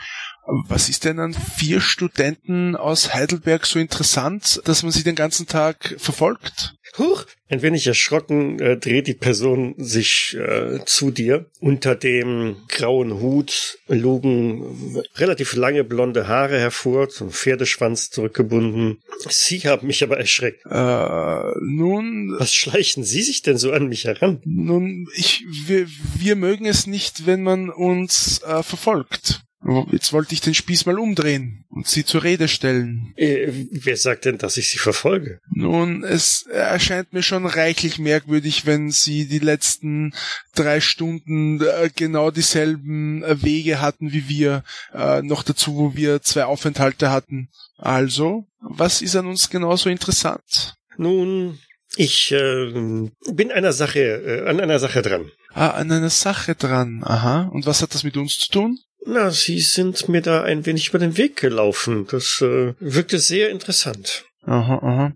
Was 0.67 0.89
ist 0.89 1.05
denn 1.05 1.19
an 1.19 1.33
vier 1.33 1.81
Studenten 1.81 2.75
aus 2.75 3.13
Heidelberg 3.13 3.65
so 3.65 3.79
interessant, 3.79 4.61
dass 4.65 4.83
man 4.83 4.91
sie 4.91 5.03
den 5.03 5.15
ganzen 5.15 5.47
Tag 5.47 5.95
verfolgt? 5.97 6.75
Huch! 6.97 7.25
Ein 7.47 7.61
wenig 7.61 7.85
erschrocken 7.85 8.59
äh, 8.59 8.77
dreht 8.77 9.07
die 9.07 9.13
Person 9.13 9.75
sich 9.77 10.35
äh, 10.39 10.79
zu 10.85 11.11
dir. 11.11 11.45
Unter 11.59 11.95
dem 11.95 12.57
grauen 12.69 13.19
Hut 13.19 13.77
lugen 13.87 15.01
relativ 15.15 15.55
lange 15.55 15.83
blonde 15.83 16.27
Haare 16.27 16.57
hervor, 16.57 17.09
zum 17.09 17.31
Pferdeschwanz 17.31 18.09
zurückgebunden. 18.09 18.99
Sie 19.29 19.59
haben 19.59 19.87
mich 19.87 20.03
aber 20.03 20.17
erschreckt. 20.17 20.65
Äh, 20.65 21.59
nun, 21.61 22.35
Was 22.39 22.53
schleichen 22.53 23.03
Sie 23.03 23.21
sich 23.21 23.41
denn 23.41 23.57
so 23.57 23.71
an 23.71 23.87
mich 23.87 24.05
heran? 24.05 24.41
nun, 24.45 25.07
ich, 25.15 25.43
wir, 25.65 25.87
wir 26.17 26.35
mögen 26.35 26.65
es 26.65 26.87
nicht, 26.87 27.25
wenn 27.25 27.43
man 27.43 27.69
uns 27.69 28.41
äh, 28.43 28.63
verfolgt. 28.63 29.44
Jetzt 29.91 30.13
wollte 30.13 30.33
ich 30.33 30.41
den 30.41 30.53
Spieß 30.53 30.85
mal 30.85 30.99
umdrehen 30.99 31.65
und 31.69 31.87
sie 31.87 32.05
zur 32.05 32.23
Rede 32.23 32.47
stellen. 32.47 33.13
Äh, 33.15 33.51
wer 33.71 33.97
sagt 33.97 34.25
denn, 34.25 34.37
dass 34.37 34.57
ich 34.57 34.69
Sie 34.69 34.77
verfolge? 34.77 35.39
Nun, 35.49 36.03
es 36.03 36.43
erscheint 36.43 37.13
mir 37.13 37.23
schon 37.23 37.47
reichlich 37.47 37.97
merkwürdig, 37.97 38.67
wenn 38.67 38.91
Sie 38.91 39.27
die 39.27 39.39
letzten 39.39 40.13
drei 40.53 40.81
Stunden 40.81 41.61
äh, 41.61 41.89
genau 41.95 42.29
dieselben 42.29 43.23
äh, 43.23 43.41
Wege 43.41 43.81
hatten 43.81 44.13
wie 44.13 44.29
wir, 44.29 44.63
äh, 44.93 45.23
noch 45.23 45.41
dazu, 45.41 45.75
wo 45.75 45.95
wir 45.95 46.21
zwei 46.21 46.45
Aufenthalte 46.45 47.09
hatten. 47.09 47.49
Also, 47.77 48.45
was 48.59 49.01
ist 49.01 49.15
an 49.15 49.25
uns 49.25 49.49
genauso 49.49 49.89
interessant? 49.89 50.75
Nun, 50.97 51.59
ich 51.97 52.31
äh, 52.31 53.09
bin 53.31 53.51
einer 53.51 53.73
Sache, 53.73 53.99
äh, 53.99 54.47
an 54.47 54.59
einer 54.59 54.79
Sache 54.79 55.01
dran. 55.01 55.31
Ah, 55.53 55.69
an 55.69 55.91
einer 55.91 56.09
Sache 56.09 56.53
dran. 56.55 57.01
Aha. 57.03 57.49
Und 57.53 57.65
was 57.65 57.81
hat 57.81 57.93
das 57.93 58.03
mit 58.03 58.17
uns 58.17 58.37
zu 58.37 58.51
tun? 58.51 58.79
Na, 59.05 59.31
Sie 59.31 59.59
sind 59.59 60.09
mir 60.09 60.21
da 60.21 60.43
ein 60.43 60.65
wenig 60.65 60.89
über 60.89 60.99
den 60.99 61.17
Weg 61.17 61.35
gelaufen. 61.35 62.07
Das 62.07 62.41
äh, 62.41 62.73
wirkte 62.79 63.19
sehr 63.19 63.49
interessant. 63.49 64.25
Aha, 64.43 64.79
aha. 64.81 65.13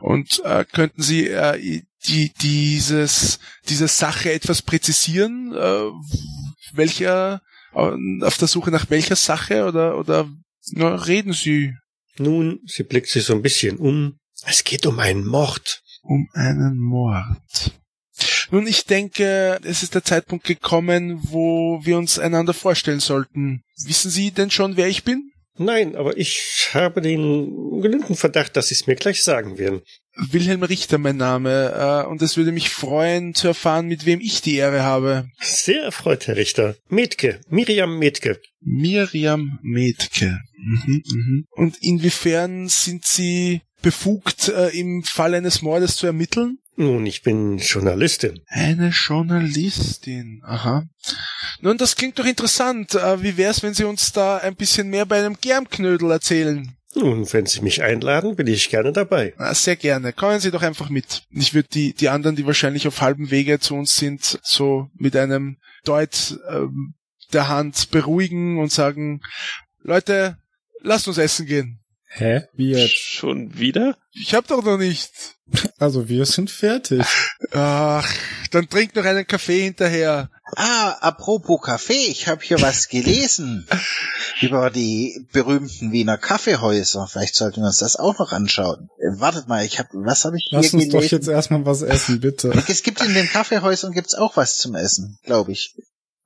Und 0.00 0.42
äh, 0.44 0.64
könnten 0.64 1.02
Sie 1.02 1.28
äh, 1.28 1.82
die, 2.06 2.32
dieses, 2.42 3.38
diese 3.68 3.88
Sache 3.88 4.32
etwas 4.32 4.62
präzisieren? 4.62 5.54
Äh, 5.54 5.90
welcher, 6.72 7.42
äh, 7.74 8.24
auf 8.24 8.38
der 8.38 8.48
Suche 8.48 8.70
nach 8.70 8.90
welcher 8.90 9.16
Sache 9.16 9.66
oder, 9.66 9.98
oder 9.98 10.28
na, 10.72 10.94
reden 10.94 11.32
Sie 11.32 11.74
Nun, 12.18 12.60
sie 12.66 12.82
blickt 12.82 13.08
sich 13.08 13.24
so 13.24 13.32
ein 13.34 13.42
bisschen 13.42 13.78
um. 13.78 14.18
Es 14.44 14.64
geht 14.64 14.86
um 14.86 14.98
einen 14.98 15.24
Mord. 15.24 15.82
um 16.02 16.28
einen 16.34 16.78
Mord? 16.78 17.79
Nun, 18.50 18.66
ich 18.66 18.84
denke, 18.84 19.60
es 19.62 19.82
ist 19.82 19.94
der 19.94 20.04
Zeitpunkt 20.04 20.44
gekommen, 20.44 21.20
wo 21.22 21.80
wir 21.84 21.96
uns 21.96 22.18
einander 22.18 22.54
vorstellen 22.54 23.00
sollten. 23.00 23.62
Wissen 23.84 24.10
Sie 24.10 24.30
denn 24.32 24.50
schon, 24.50 24.76
wer 24.76 24.88
ich 24.88 25.04
bin? 25.04 25.30
Nein, 25.56 25.94
aber 25.94 26.16
ich 26.16 26.70
habe 26.72 27.02
den 27.02 27.80
genügenden 27.82 28.16
Verdacht, 28.16 28.56
dass 28.56 28.68
Sie 28.68 28.74
es 28.74 28.86
mir 28.86 28.96
gleich 28.96 29.22
sagen 29.22 29.58
werden. 29.58 29.82
Wilhelm 30.16 30.62
Richter 30.62 30.98
mein 30.98 31.16
Name, 31.16 32.04
äh, 32.06 32.08
und 32.08 32.22
es 32.22 32.36
würde 32.36 32.50
mich 32.50 32.70
freuen 32.70 33.34
zu 33.34 33.48
erfahren, 33.48 33.86
mit 33.86 34.06
wem 34.06 34.20
ich 34.20 34.42
die 34.42 34.56
Ehre 34.56 34.82
habe. 34.82 35.28
Sehr 35.38 35.82
erfreut, 35.82 36.26
Herr 36.26 36.36
Richter. 36.36 36.76
Metke, 36.88 37.40
Miriam 37.48 37.98
Metke. 37.98 38.40
Miriam 38.60 39.58
Metke. 39.62 40.38
Mhm, 40.56 41.02
mhm. 41.04 41.44
Und 41.50 41.76
inwiefern 41.82 42.68
sind 42.68 43.04
Sie 43.04 43.60
befugt, 43.82 44.48
äh, 44.48 44.68
im 44.68 45.02
Fall 45.04 45.34
eines 45.34 45.62
Mordes 45.62 45.96
zu 45.96 46.06
ermitteln? 46.06 46.58
Nun, 46.80 47.04
ich 47.04 47.20
bin 47.20 47.58
Journalistin. 47.58 48.40
Eine 48.46 48.88
Journalistin. 48.88 50.40
Aha. 50.46 50.86
Nun, 51.60 51.76
das 51.76 51.94
klingt 51.94 52.18
doch 52.18 52.24
interessant. 52.24 52.94
Äh, 52.94 53.22
wie 53.22 53.36
wär's, 53.36 53.62
wenn 53.62 53.74
Sie 53.74 53.84
uns 53.84 54.12
da 54.12 54.38
ein 54.38 54.56
bisschen 54.56 54.88
mehr 54.88 55.04
bei 55.04 55.18
einem 55.18 55.36
Germknödel 55.38 56.10
erzählen? 56.10 56.74
Nun, 56.94 57.30
wenn 57.34 57.44
Sie 57.44 57.60
mich 57.60 57.82
einladen, 57.82 58.34
bin 58.34 58.46
ich 58.46 58.70
gerne 58.70 58.92
dabei. 58.92 59.34
Na, 59.36 59.52
sehr 59.52 59.76
gerne. 59.76 60.14
Kommen 60.14 60.40
Sie 60.40 60.50
doch 60.50 60.62
einfach 60.62 60.88
mit. 60.88 61.24
Ich 61.28 61.52
würde 61.52 61.68
die, 61.68 61.92
die 61.92 62.08
anderen, 62.08 62.34
die 62.34 62.46
wahrscheinlich 62.46 62.88
auf 62.88 63.02
halbem 63.02 63.30
Wege 63.30 63.60
zu 63.60 63.74
uns 63.74 63.96
sind, 63.96 64.40
so 64.42 64.88
mit 64.94 65.14
einem 65.16 65.58
Deut 65.84 66.40
ähm, 66.48 66.94
der 67.34 67.48
Hand 67.48 67.90
beruhigen 67.90 68.58
und 68.58 68.72
sagen, 68.72 69.20
Leute, 69.82 70.38
lasst 70.80 71.08
uns 71.08 71.18
essen 71.18 71.44
gehen. 71.44 71.79
Hä? 72.12 72.42
Wie 72.54 72.72
jetzt? 72.72 72.98
Schon 72.98 73.56
wieder? 73.56 73.96
Ich 74.12 74.34
hab 74.34 74.48
doch 74.48 74.64
noch 74.64 74.76
nicht. 74.78 75.36
Also 75.78 76.08
wir 76.08 76.26
sind 76.26 76.50
fertig. 76.50 77.06
Ach, 77.52 78.08
dann 78.50 78.68
trink 78.68 78.96
noch 78.96 79.04
einen 79.04 79.26
Kaffee 79.26 79.62
hinterher. 79.62 80.28
Ah, 80.56 80.90
apropos 81.00 81.60
Kaffee, 81.62 82.06
ich 82.08 82.26
habe 82.26 82.42
hier 82.42 82.60
was 82.60 82.88
gelesen 82.88 83.66
über 84.40 84.70
die 84.70 85.24
berühmten 85.32 85.92
Wiener 85.92 86.18
Kaffeehäuser. 86.18 87.06
Vielleicht 87.06 87.36
sollten 87.36 87.60
wir 87.60 87.66
uns 87.68 87.78
das 87.78 87.94
auch 87.96 88.18
noch 88.18 88.32
anschauen. 88.32 88.88
Äh, 88.98 89.20
wartet 89.20 89.46
mal, 89.46 89.64
ich 89.64 89.78
habe, 89.78 89.88
was 89.92 90.24
habe 90.24 90.36
ich 90.36 90.48
hier 90.50 90.58
Lass 90.58 90.74
uns 90.74 90.84
gelesen? 90.84 91.00
doch 91.00 91.12
jetzt 91.12 91.28
erstmal 91.28 91.64
was 91.64 91.82
essen, 91.82 92.20
bitte. 92.20 92.52
Es 92.68 92.82
gibt 92.82 93.00
in 93.02 93.14
den 93.14 93.28
Kaffeehäusern 93.28 93.92
gibt's 93.92 94.16
auch 94.16 94.36
was 94.36 94.58
zum 94.58 94.74
Essen, 94.74 95.18
glaube 95.24 95.52
ich. 95.52 95.76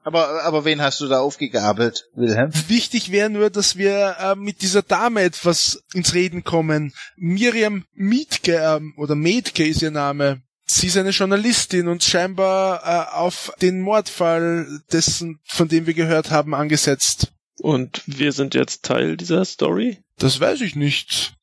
Aber, 0.04 0.42
aber 0.42 0.66
wen 0.66 0.82
hast 0.82 1.00
du 1.00 1.08
da 1.08 1.20
aufgegabelt, 1.20 2.10
Wilhelm? 2.14 2.52
Wichtig 2.68 3.10
wäre 3.10 3.30
nur, 3.30 3.48
dass 3.48 3.76
wir 3.76 4.16
äh, 4.20 4.34
mit 4.36 4.60
dieser 4.60 4.82
Dame 4.82 5.22
etwas 5.22 5.82
ins 5.94 6.12
Reden 6.12 6.44
kommen. 6.44 6.92
Miriam 7.16 7.86
Mietke, 7.94 8.56
ähm, 8.56 8.92
oder 8.98 9.14
Metke 9.14 9.66
ist 9.66 9.80
ihr 9.80 9.90
Name. 9.90 10.42
Sie 10.66 10.88
ist 10.88 10.98
eine 10.98 11.10
Journalistin 11.10 11.88
und 11.88 12.04
scheinbar 12.04 12.82
äh, 12.84 13.16
auf 13.16 13.52
den 13.62 13.80
Mordfall 13.80 14.82
dessen, 14.92 15.40
von 15.44 15.68
dem 15.68 15.86
wir 15.86 15.94
gehört 15.94 16.30
haben, 16.30 16.54
angesetzt. 16.54 17.32
Und 17.60 18.02
wir 18.06 18.32
sind 18.32 18.54
jetzt 18.54 18.84
Teil 18.84 19.16
dieser 19.16 19.44
Story? 19.46 19.98
Das 20.18 20.38
weiß 20.38 20.60
ich 20.60 20.76
nicht. 20.76 21.34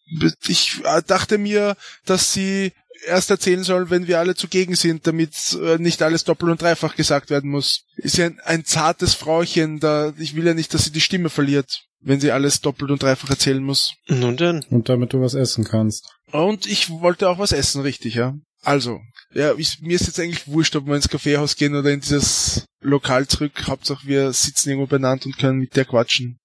Ich 0.47 0.81
äh, 0.83 1.01
dachte 1.01 1.39
mir, 1.39 1.75
dass 2.05 2.33
sie 2.33 2.73
erst 3.05 3.29
erzählen 3.29 3.63
soll, 3.63 3.89
wenn 3.89 4.07
wir 4.07 4.19
alle 4.19 4.35
zugegen 4.35 4.75
sind, 4.75 5.07
damit 5.07 5.57
äh, 5.61 5.77
nicht 5.77 6.01
alles 6.01 6.23
doppelt 6.23 6.51
und 6.51 6.61
dreifach 6.61 6.95
gesagt 6.95 7.29
werden 7.29 7.49
muss. 7.49 7.85
Ist 7.95 8.17
ja 8.17 8.25
ein, 8.25 8.39
ein 8.43 8.65
zartes 8.65 9.13
Frauchen, 9.13 9.79
da 9.79 10.13
ich 10.17 10.35
will 10.35 10.45
ja 10.45 10.53
nicht, 10.53 10.73
dass 10.73 10.85
sie 10.85 10.91
die 10.91 11.01
Stimme 11.01 11.29
verliert, 11.29 11.83
wenn 11.99 12.19
sie 12.19 12.31
alles 12.31 12.61
doppelt 12.61 12.91
und 12.91 13.01
dreifach 13.01 13.29
erzählen 13.29 13.63
muss. 13.63 13.93
Nun 14.07 14.37
denn. 14.37 14.65
Und 14.69 14.89
damit 14.89 15.13
du 15.13 15.21
was 15.21 15.33
essen 15.33 15.63
kannst. 15.63 16.09
Und 16.31 16.65
ich 16.65 16.89
wollte 16.89 17.29
auch 17.29 17.39
was 17.39 17.51
essen, 17.51 17.81
richtig, 17.81 18.15
ja. 18.15 18.35
Also, 18.63 18.99
ja, 19.33 19.53
ich, 19.57 19.79
mir 19.81 19.95
ist 19.95 20.07
jetzt 20.07 20.19
eigentlich 20.19 20.47
wurscht, 20.47 20.75
ob 20.75 20.85
wir 20.85 20.95
ins 20.95 21.09
Kaffeehaus 21.09 21.55
gehen 21.55 21.75
oder 21.75 21.91
in 21.91 22.01
dieses 22.01 22.65
Lokal 22.79 23.27
zurück. 23.27 23.53
Hauptsache 23.65 24.07
wir 24.07 24.31
sitzen 24.33 24.69
irgendwo 24.69 24.87
benannt 24.87 25.25
und 25.25 25.37
können 25.37 25.59
mit 25.59 25.75
der 25.75 25.85
quatschen. 25.85 26.37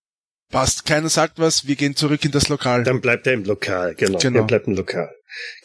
Passt, 0.50 0.86
keiner 0.86 1.08
sagt 1.08 1.38
was, 1.38 1.66
wir 1.66 1.74
gehen 1.74 1.96
zurück 1.96 2.24
in 2.24 2.30
das 2.30 2.48
Lokal. 2.48 2.84
Dann 2.84 3.00
bleibt 3.00 3.26
er 3.26 3.32
im 3.34 3.44
Lokal, 3.44 3.94
genau. 3.96 4.18
Genau. 4.18 4.40
Er 4.40 4.46
bleibt 4.46 4.68
im 4.68 4.74
Lokal. 4.74 5.10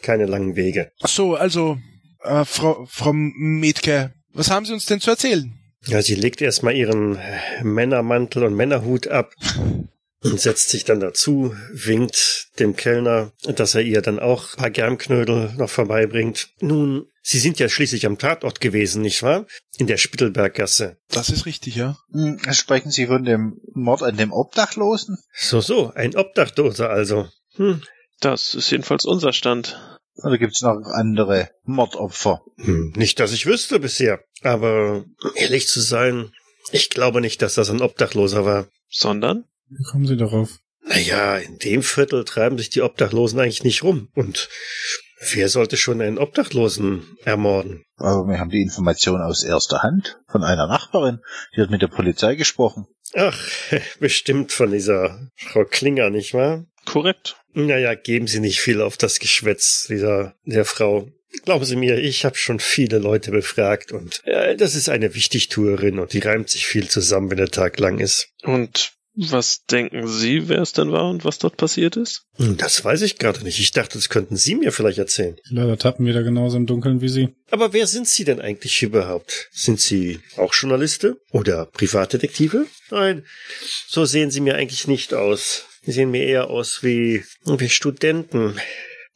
Keine 0.02 0.26
langen 0.26 0.56
Wege. 0.56 0.92
Ach 1.00 1.08
so, 1.08 1.34
also, 1.34 1.78
äh, 2.22 2.44
Frau, 2.44 2.86
Frau 2.88 3.12
Metke, 3.12 4.12
was 4.32 4.50
haben 4.50 4.66
Sie 4.66 4.72
uns 4.72 4.86
denn 4.86 5.00
zu 5.00 5.10
erzählen? 5.10 5.58
Ja, 5.86 6.00
sie 6.00 6.14
legt 6.14 6.40
erstmal 6.40 6.76
ihren 6.76 7.18
Männermantel 7.62 8.44
und 8.44 8.54
Männerhut 8.54 9.08
ab 9.08 9.34
und 10.22 10.40
setzt 10.40 10.68
sich 10.70 10.84
dann 10.84 11.00
dazu, 11.00 11.56
winkt 11.72 12.50
dem 12.60 12.76
Kellner, 12.76 13.32
dass 13.42 13.74
er 13.74 13.82
ihr 13.82 14.00
dann 14.00 14.20
auch 14.20 14.54
ein 14.54 14.58
paar 14.58 14.70
Germknödel 14.70 15.52
noch 15.56 15.70
vorbeibringt. 15.70 16.50
Nun, 16.60 17.06
Sie 17.24 17.38
sind 17.38 17.60
ja 17.60 17.68
schließlich 17.68 18.04
am 18.06 18.18
Tatort 18.18 18.60
gewesen, 18.60 19.02
nicht 19.02 19.22
wahr? 19.22 19.46
In 19.78 19.86
der 19.86 19.96
Spittelberggasse. 19.96 20.96
Das 21.08 21.30
ist 21.30 21.46
richtig, 21.46 21.76
ja. 21.76 21.96
Hm, 22.12 22.40
Sprechen 22.52 22.90
Sie 22.90 23.06
von 23.06 23.24
dem 23.24 23.60
Mord 23.74 24.02
an 24.02 24.16
dem 24.16 24.32
Obdachlosen? 24.32 25.18
So, 25.32 25.60
so, 25.60 25.92
ein 25.94 26.16
Obdachloser 26.16 26.90
also. 26.90 27.28
Hm. 27.54 27.82
Das 28.22 28.54
ist 28.54 28.70
jedenfalls 28.70 29.04
unser 29.04 29.32
Stand. 29.32 29.78
Oder 30.22 30.38
gibt's 30.38 30.62
noch 30.62 30.80
andere 30.92 31.50
Mordopfer? 31.64 32.42
Hm, 32.56 32.92
nicht, 32.96 33.18
dass 33.18 33.32
ich 33.32 33.46
wüsste 33.46 33.80
bisher. 33.80 34.20
Aber 34.42 35.04
um 35.22 35.32
ehrlich 35.34 35.66
zu 35.66 35.80
sein, 35.80 36.30
ich 36.70 36.88
glaube 36.88 37.20
nicht, 37.20 37.42
dass 37.42 37.54
das 37.54 37.68
ein 37.68 37.82
Obdachloser 37.82 38.44
war. 38.44 38.68
Sondern? 38.88 39.44
Wie 39.68 39.82
kommen 39.90 40.06
Sie 40.06 40.16
darauf? 40.16 40.58
Naja, 40.84 41.36
in 41.36 41.58
dem 41.58 41.82
Viertel 41.82 42.24
treiben 42.24 42.58
sich 42.58 42.70
die 42.70 42.82
Obdachlosen 42.82 43.40
eigentlich 43.40 43.64
nicht 43.64 43.82
rum. 43.82 44.08
Und 44.14 44.48
wer 45.32 45.48
sollte 45.48 45.76
schon 45.76 46.00
einen 46.00 46.18
Obdachlosen 46.18 47.16
ermorden? 47.24 47.84
Aber 47.96 48.28
wir 48.28 48.38
haben 48.38 48.50
die 48.50 48.62
Information 48.62 49.20
aus 49.20 49.42
erster 49.42 49.82
Hand 49.82 50.20
von 50.28 50.44
einer 50.44 50.68
Nachbarin. 50.68 51.18
Die 51.56 51.60
hat 51.60 51.70
mit 51.70 51.82
der 51.82 51.88
Polizei 51.88 52.36
gesprochen. 52.36 52.86
Ach, 53.14 53.38
bestimmt 53.98 54.52
von 54.52 54.70
dieser 54.70 55.28
Frau 55.34 55.64
Klinger, 55.64 56.10
nicht 56.10 56.34
wahr? 56.34 56.66
Korrekt. 56.84 57.36
Naja, 57.54 57.94
geben 57.94 58.26
Sie 58.26 58.40
nicht 58.40 58.60
viel 58.60 58.80
auf 58.80 58.96
das 58.96 59.18
Geschwätz 59.18 59.86
dieser 59.88 60.34
der 60.44 60.64
Frau. 60.64 61.08
Glauben 61.44 61.64
Sie 61.64 61.76
mir, 61.76 61.98
ich 61.98 62.24
habe 62.24 62.36
schon 62.36 62.60
viele 62.60 62.98
Leute 62.98 63.30
befragt 63.30 63.92
und 63.92 64.20
äh, 64.24 64.54
das 64.56 64.74
ist 64.74 64.88
eine 64.88 65.14
Wichtigtuerin 65.14 65.98
und 65.98 66.12
die 66.12 66.18
reimt 66.18 66.50
sich 66.50 66.66
viel 66.66 66.88
zusammen, 66.88 67.30
wenn 67.30 67.38
der 67.38 67.50
Tag 67.50 67.78
lang 67.78 67.98
ist. 68.00 68.28
Und 68.42 68.92
Was 69.14 69.64
denken 69.66 70.08
Sie, 70.08 70.48
wer 70.48 70.60
es 70.62 70.72
denn 70.72 70.90
war 70.92 71.08
und 71.10 71.24
was 71.24 71.38
dort 71.38 71.56
passiert 71.58 71.96
ist? 71.96 72.22
Hm, 72.36 72.56
Das 72.58 72.82
weiß 72.84 73.02
ich 73.02 73.18
gerade 73.18 73.42
nicht. 73.44 73.58
Ich 73.60 73.70
dachte, 73.72 73.96
das 73.98 74.08
könnten 74.10 74.36
Sie 74.36 74.54
mir 74.54 74.72
vielleicht 74.72 74.98
erzählen. 74.98 75.36
Leider 75.50 75.76
tappen 75.78 76.04
wir 76.06 76.12
da 76.14 76.22
genauso 76.22 76.56
im 76.58 76.66
Dunkeln 76.66 77.00
wie 77.02 77.08
Sie. 77.10 77.28
Aber 77.50 77.72
wer 77.74 77.86
sind 77.86 78.08
Sie 78.08 78.24
denn 78.24 78.40
eigentlich 78.40 78.82
überhaupt? 78.82 79.48
Sind 79.52 79.80
Sie 79.80 80.20
auch 80.36 80.52
Journaliste 80.54 81.16
oder 81.30 81.66
Privatdetektive? 81.66 82.66
Nein, 82.90 83.24
so 83.86 84.04
sehen 84.06 84.30
Sie 84.30 84.40
mir 84.40 84.56
eigentlich 84.56 84.86
nicht 84.86 85.12
aus. 85.14 85.66
Sie 85.84 85.90
sehen 85.90 86.12
mir 86.12 86.24
eher 86.24 86.48
aus 86.48 86.84
wie, 86.84 87.24
wie 87.44 87.68
Studenten. 87.68 88.56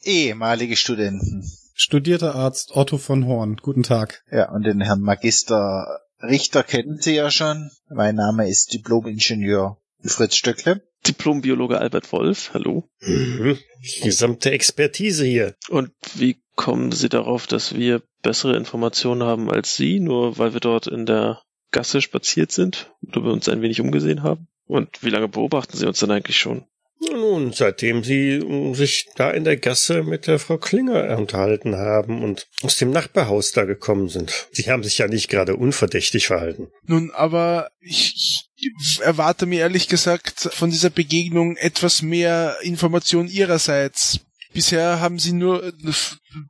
Ehemalige 0.03 0.75
Studenten. 0.75 1.49
Studierter 1.73 2.35
Arzt 2.35 2.75
Otto 2.75 2.97
von 2.97 3.25
Horn. 3.25 3.55
Guten 3.61 3.83
Tag. 3.83 4.21
Ja, 4.31 4.51
und 4.51 4.63
den 4.63 4.81
Herrn 4.81 4.99
Magister 4.99 6.01
Richter 6.21 6.63
kennen 6.63 6.97
Sie 6.99 7.15
ja 7.15 7.31
schon. 7.31 7.69
Mein 7.89 8.15
Name 8.15 8.49
ist 8.49 8.73
Diplom-Ingenieur 8.73 9.77
Fritz 10.03 10.35
Stöckle. 10.35 10.81
Diplombiologe 11.07 11.79
Albert 11.79 12.11
Wolf, 12.11 12.51
hallo. 12.53 12.89
Mhm. 12.99 13.57
Die 13.81 14.01
gesamte 14.01 14.51
Expertise 14.51 15.23
hier. 15.25 15.55
Und 15.69 15.91
wie 16.15 16.41
kommen 16.55 16.91
Sie 16.91 17.07
darauf, 17.07 17.47
dass 17.47 17.75
wir 17.75 18.01
bessere 18.23 18.57
Informationen 18.57 19.23
haben 19.23 19.49
als 19.49 19.77
Sie, 19.77 20.01
nur 20.01 20.37
weil 20.37 20.51
wir 20.51 20.59
dort 20.59 20.87
in 20.87 21.05
der 21.05 21.41
Gasse 21.71 22.01
spaziert 22.01 22.51
sind 22.51 22.91
oder 23.07 23.23
wir 23.23 23.31
uns 23.31 23.47
ein 23.47 23.61
wenig 23.61 23.79
umgesehen 23.79 24.23
haben? 24.23 24.49
Und 24.67 25.03
wie 25.03 25.09
lange 25.09 25.27
beobachten 25.27 25.77
Sie 25.77 25.85
uns 25.85 25.99
denn 25.99 26.11
eigentlich 26.11 26.37
schon? 26.37 26.65
Nun, 26.99 27.53
seitdem 27.53 28.03
Sie 28.03 28.39
mm, 28.39 28.73
sich 28.73 29.07
da 29.15 29.31
in 29.31 29.43
der 29.43 29.57
Gasse 29.57 30.03
mit 30.03 30.27
der 30.27 30.39
Frau 30.39 30.57
Klinger 30.57 31.17
unterhalten 31.17 31.75
haben 31.75 32.23
und 32.23 32.47
aus 32.63 32.77
dem 32.77 32.89
Nachbarhaus 32.89 33.51
da 33.51 33.65
gekommen 33.65 34.09
sind. 34.09 34.47
Sie 34.51 34.69
haben 34.69 34.83
sich 34.83 34.97
ja 34.97 35.07
nicht 35.07 35.29
gerade 35.29 35.55
unverdächtig 35.55 36.27
verhalten. 36.27 36.69
Nun, 36.85 37.11
aber 37.11 37.69
ich, 37.79 38.49
ich 38.55 38.99
erwarte 39.01 39.45
mir 39.45 39.61
ehrlich 39.61 39.87
gesagt 39.87 40.49
von 40.51 40.71
dieser 40.71 40.89
Begegnung 40.89 41.55
etwas 41.57 42.01
mehr 42.01 42.57
Information 42.61 43.27
ihrerseits. 43.27 44.21
Bisher 44.57 45.01
haben 45.01 45.19
Sie 45.19 45.33
nur 45.33 45.63
äh, 45.63 45.71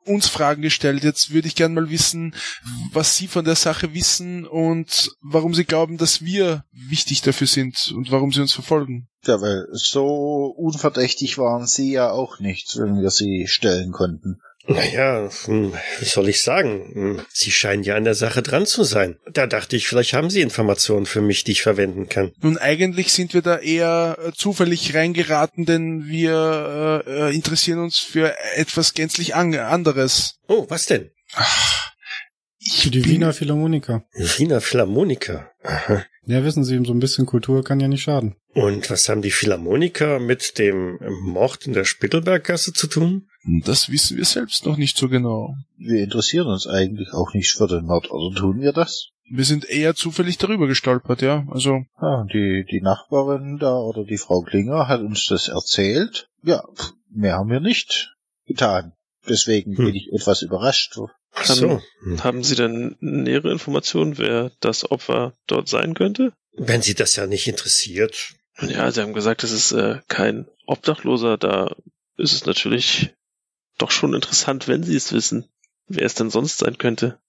uns 0.05 0.29
Fragen 0.29 0.61
gestellt. 0.61 1.03
Jetzt 1.03 1.33
würde 1.33 1.49
ich 1.49 1.55
gern 1.55 1.73
mal 1.73 1.89
wissen, 1.89 2.33
was 2.93 3.17
Sie 3.17 3.27
von 3.27 3.43
der 3.43 3.57
Sache 3.57 3.93
wissen 3.93 4.47
und 4.47 5.11
warum 5.21 5.53
Sie 5.53 5.65
glauben, 5.65 5.97
dass 5.97 6.21
wir 6.21 6.63
wichtig 6.71 7.21
dafür 7.21 7.47
sind 7.47 7.91
und 7.93 8.09
warum 8.09 8.31
Sie 8.31 8.39
uns 8.39 8.53
verfolgen. 8.53 9.09
Ja, 9.25 9.41
weil 9.41 9.67
so 9.73 10.05
unverdächtig 10.55 11.37
waren 11.37 11.67
Sie 11.67 11.91
ja 11.91 12.09
auch 12.09 12.39
nicht, 12.39 12.77
wenn 12.79 13.01
wir 13.01 13.09
Sie 13.09 13.45
stellen 13.45 13.91
konnten. 13.91 14.39
Naja, 14.67 15.29
hm, 15.45 15.73
wie 15.99 16.05
soll 16.05 16.27
ich 16.29 16.41
sagen? 16.41 16.91
Hm, 16.93 17.21
Sie 17.31 17.51
scheinen 17.51 17.83
ja 17.83 17.95
an 17.95 18.03
der 18.03 18.15
Sache 18.15 18.41
dran 18.41 18.65
zu 18.65 18.83
sein. 18.83 19.17
Da 19.31 19.47
dachte 19.47 19.75
ich, 19.77 19.87
vielleicht 19.87 20.13
haben 20.13 20.29
Sie 20.29 20.41
Informationen 20.41 21.05
für 21.05 21.21
mich, 21.21 21.43
die 21.45 21.53
ich 21.53 21.61
verwenden 21.61 22.09
kann. 22.09 22.33
Nun, 22.41 22.57
eigentlich 22.57 23.13
sind 23.13 23.33
wir 23.33 23.41
da 23.41 23.57
eher 23.59 24.17
äh, 24.21 24.31
zufällig 24.33 24.93
reingeraten, 24.93 25.65
denn 25.65 26.05
wir 26.07 27.03
äh, 27.07 27.29
äh, 27.29 27.35
interessieren 27.35 27.79
uns 27.79 27.97
für 27.99 28.35
etwas 28.55 28.93
gänzlich 28.93 29.35
an 29.35 29.55
anderes. 29.55 30.35
Oh, 30.47 30.65
was 30.67 30.85
denn? 30.85 31.11
Ich 32.59 32.83
Für 32.83 32.89
die 32.91 32.99
bin- 32.99 33.11
Wiener 33.11 33.33
Philharmoniker. 33.33 34.03
Wiener 34.37 34.59
Philharmoniker. 34.61 35.51
Aha. 35.63 36.03
Ja, 36.25 36.43
wissen 36.43 36.65
Sie, 36.65 36.77
so 36.85 36.91
ein 36.91 36.99
bisschen 36.99 37.25
Kultur 37.25 37.63
kann 37.63 37.79
ja 37.79 37.87
nicht 37.87 38.01
schaden. 38.03 38.35
Und 38.53 38.89
was 38.89 39.07
haben 39.07 39.21
die 39.21 39.31
Philharmoniker 39.31 40.19
mit 40.19 40.57
dem 40.57 40.99
Mord 41.21 41.65
in 41.67 41.71
der 41.73 41.85
Spittelberggasse 41.85 42.73
zu 42.73 42.87
tun? 42.87 43.29
Das 43.63 43.89
wissen 43.89 44.17
wir 44.17 44.25
selbst 44.25 44.65
noch 44.65 44.77
nicht 44.77 44.97
so 44.97 45.07
genau. 45.07 45.55
Wir 45.77 46.03
interessieren 46.03 46.47
uns 46.47 46.67
eigentlich 46.67 47.13
auch 47.13 47.33
nicht 47.33 47.51
für 47.51 47.67
den 47.67 47.85
Mord, 47.85 48.11
oder 48.11 48.35
tun 48.35 48.59
wir 48.59 48.73
das? 48.73 49.09
Wir 49.29 49.45
sind 49.45 49.65
eher 49.69 49.95
zufällig 49.95 50.37
darüber 50.37 50.67
gestolpert, 50.67 51.21
ja. 51.21 51.45
Also, 51.49 51.83
Ja, 52.01 52.25
die, 52.31 52.65
die 52.69 52.81
Nachbarin 52.81 53.57
da 53.57 53.75
oder 53.77 54.03
die 54.03 54.17
Frau 54.17 54.41
Klinger 54.41 54.87
hat 54.87 55.01
uns 55.01 55.27
das 55.27 55.47
erzählt. 55.47 56.27
Ja, 56.43 56.63
mehr 57.09 57.35
haben 57.35 57.49
wir 57.49 57.59
nicht 57.59 58.13
getan. 58.45 58.93
Deswegen 59.27 59.77
Hm. 59.77 59.85
bin 59.85 59.95
ich 59.95 60.11
etwas 60.13 60.41
überrascht. 60.41 60.97
Ach 61.33 61.45
so. 61.45 61.81
Hm. 62.03 62.23
Haben 62.23 62.43
Sie 62.43 62.55
denn 62.55 62.95
nähere 62.99 63.51
Informationen, 63.51 64.17
wer 64.17 64.51
das 64.61 64.89
Opfer 64.89 65.33
dort 65.45 65.67
sein 65.67 65.93
könnte? 65.93 66.31
Wenn 66.53 66.81
Sie 66.81 66.95
das 66.95 67.15
ja 67.15 67.27
nicht 67.27 67.47
interessiert. 67.47 68.33
Ja, 68.61 68.89
Sie 68.91 69.01
haben 69.01 69.13
gesagt, 69.13 69.43
es 69.43 69.51
ist 69.51 69.71
äh, 69.73 69.99
kein 70.07 70.47
Obdachloser. 70.65 71.37
Da 71.37 71.75
ist 72.17 72.33
es 72.33 72.45
natürlich 72.45 73.13
doch 73.77 73.91
schon 73.91 74.13
interessant, 74.13 74.67
wenn 74.67 74.83
Sie 74.83 74.95
es 74.95 75.13
wissen, 75.13 75.45
wer 75.87 76.05
es 76.05 76.15
denn 76.15 76.29
sonst 76.29 76.59
sein 76.59 76.77
könnte. 76.77 77.19